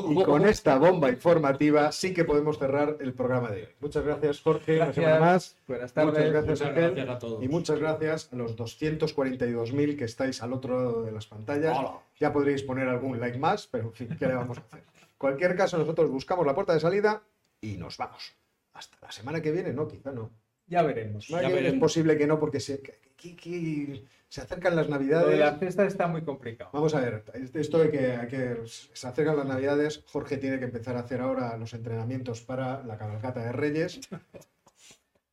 Y 0.08 0.24
con 0.24 0.46
esta 0.48 0.78
bomba 0.78 1.10
informativa 1.10 1.92
sí 1.92 2.14
que 2.14 2.26
podemos 2.26 2.60
cerrar 2.60 2.98
el 3.00 3.14
programa 3.14 3.50
de 3.50 3.64
hoy. 3.64 3.70
Muchas 3.80 4.06
gracias, 4.06 4.42
Jorge. 4.42 4.76
Una 4.76 4.94
semana 4.94 5.20
más. 5.20 5.58
Buenas 5.68 5.96
Muchas 5.96 6.14
tardes. 6.14 6.32
gracias, 6.32 6.60
Muchas 6.60 6.68
Ángel. 6.68 6.96
gracias 6.96 7.16
a 7.16 7.20
todos. 7.20 7.44
Y 7.44 7.48
muchas 7.48 7.80
gracias 7.80 8.30
a 8.32 8.36
los 8.36 8.56
242.000 8.56 9.98
que 9.98 10.04
estáis 10.06 10.44
al 10.44 10.54
otro 10.54 10.76
lado 10.76 11.04
de 11.04 11.12
las 11.12 11.26
pantallas. 11.26 11.78
Ya 12.20 12.32
podréis 12.32 12.62
poner 12.62 12.88
algún 12.88 13.20
like 13.20 13.40
más, 13.40 13.66
pero 13.66 13.86
en 13.86 13.94
fin, 13.94 14.16
¿qué 14.20 14.28
le 14.28 14.36
vamos 14.36 14.60
a 14.60 14.62
hacer? 14.62 14.84
En 15.18 15.20
cualquier 15.20 15.56
caso, 15.56 15.80
nosotros 15.80 16.12
buscamos 16.12 16.46
la 16.46 16.54
puerta 16.54 16.76
de 16.76 16.80
salida 16.80 17.24
y 17.62 17.78
nos 17.78 17.98
vamos. 17.98 18.34
Hasta 18.74 18.98
la 19.02 19.12
semana 19.12 19.42
que 19.42 19.52
viene, 19.52 19.74
¿no? 19.74 19.88
Quizá 19.88 20.12
no. 20.12 20.32
Ya 20.68 20.82
veremos. 20.84 21.28
Ya 21.28 21.40
es 21.42 21.74
posible 21.76 22.18
que 22.18 22.28
no, 22.28 22.40
porque 22.40 22.60
se, 22.60 22.82
que- 22.82 23.00
que- 23.16 23.36
que 23.36 24.04
se 24.30 24.42
acercan 24.42 24.76
las 24.76 24.88
Lo 24.88 24.94
de 24.94 25.00
navidades. 25.00 25.40
la 25.40 25.58
cesta 25.58 25.86
está 25.86 26.08
muy 26.08 26.22
complicado. 26.24 26.70
Vamos 26.74 26.94
a 26.94 27.00
ver, 27.00 27.24
esto 27.54 27.80
de 27.80 27.90
que, 27.90 28.62
se 28.94 29.08
acercan 29.08 29.38
las 29.38 29.46
navidades, 29.46 30.04
Jorge 30.08 30.38
tiene 30.38 30.60
que 30.60 30.66
empezar 30.66 30.98
a 30.98 31.00
hacer 31.00 31.22
ahora 31.22 31.56
los 31.58 31.74
entrenamientos 31.74 32.42
para 32.42 32.84
la 32.84 32.98
cabalgata 32.98 33.42
de 33.44 33.52
Reyes. 33.54 34.02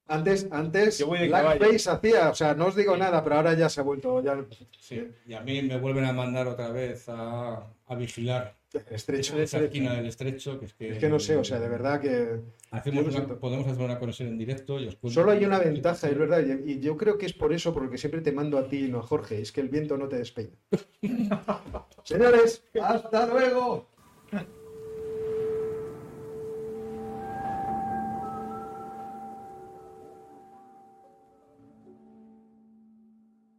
Antes, 0.07 0.47
antes, 0.51 1.05
Blackface 1.07 1.91
hacía, 1.91 2.29
o 2.29 2.35
sea, 2.35 2.55
no 2.55 2.67
os 2.67 2.77
digo 2.77 2.95
nada, 2.97 3.25
pero 3.25 3.37
ahora 3.37 3.55
ya 3.55 3.69
se 3.71 3.81
ha 3.81 3.85
vuelto 3.85 4.23
ya 4.23 4.37
Sí, 4.79 5.11
y 5.27 5.33
a 5.35 5.41
mí 5.41 5.63
me 5.63 5.79
vuelven 5.79 6.05
a 6.05 6.13
mandar 6.13 6.47
otra 6.47 6.69
vez 6.71 7.09
a, 7.09 7.67
a 7.87 7.95
vigilar 7.97 8.55
estrecho. 8.91 9.39
esa 9.39 9.61
esquina 9.61 9.95
del 9.95 10.07
estrecho. 10.07 10.59
Que 10.59 10.67
es, 10.67 10.75
que, 10.75 10.89
Es 10.91 10.99
que 10.99 11.09
no 11.09 11.19
sé, 11.19 11.37
o 11.37 11.45
sea, 11.45 11.61
de 11.61 11.69
verdad 11.69 12.01
que 12.01 12.41
hacemos 12.71 13.07
una- 13.15 13.39
podemos 13.39 13.67
hacer 13.67 13.83
una 13.85 13.99
conexión 13.99 14.29
en 14.29 14.39
directo 14.39 14.79
y 14.81 14.87
os 14.89 14.97
cuento. 14.97 15.21
solo 15.21 15.31
hay 15.33 15.45
una 15.45 15.59
ventaja, 15.59 16.09
es 16.09 16.19
verdad, 16.19 16.43
y 16.65 16.81
yo 16.81 16.97
creo 16.97 17.17
que 17.19 17.27
es 17.27 17.33
por 17.33 17.53
eso 17.53 17.73
por 17.73 17.85
lo 17.85 17.91
que 17.91 17.99
siempre 17.99 18.21
te 18.21 18.33
mando 18.33 18.59
a 18.59 18.69
ti 18.69 18.85
y 18.87 18.89
no 18.89 18.99
a 18.99 19.03
Jorge, 19.03 19.41
es 19.41 19.53
que 19.53 19.61
el 19.61 19.69
viento 19.69 19.97
no 19.97 20.09
te 20.09 20.17
despeina. 20.19 20.57
Señores, 22.05 22.65
hasta 22.81 23.27
luego. 23.27 23.89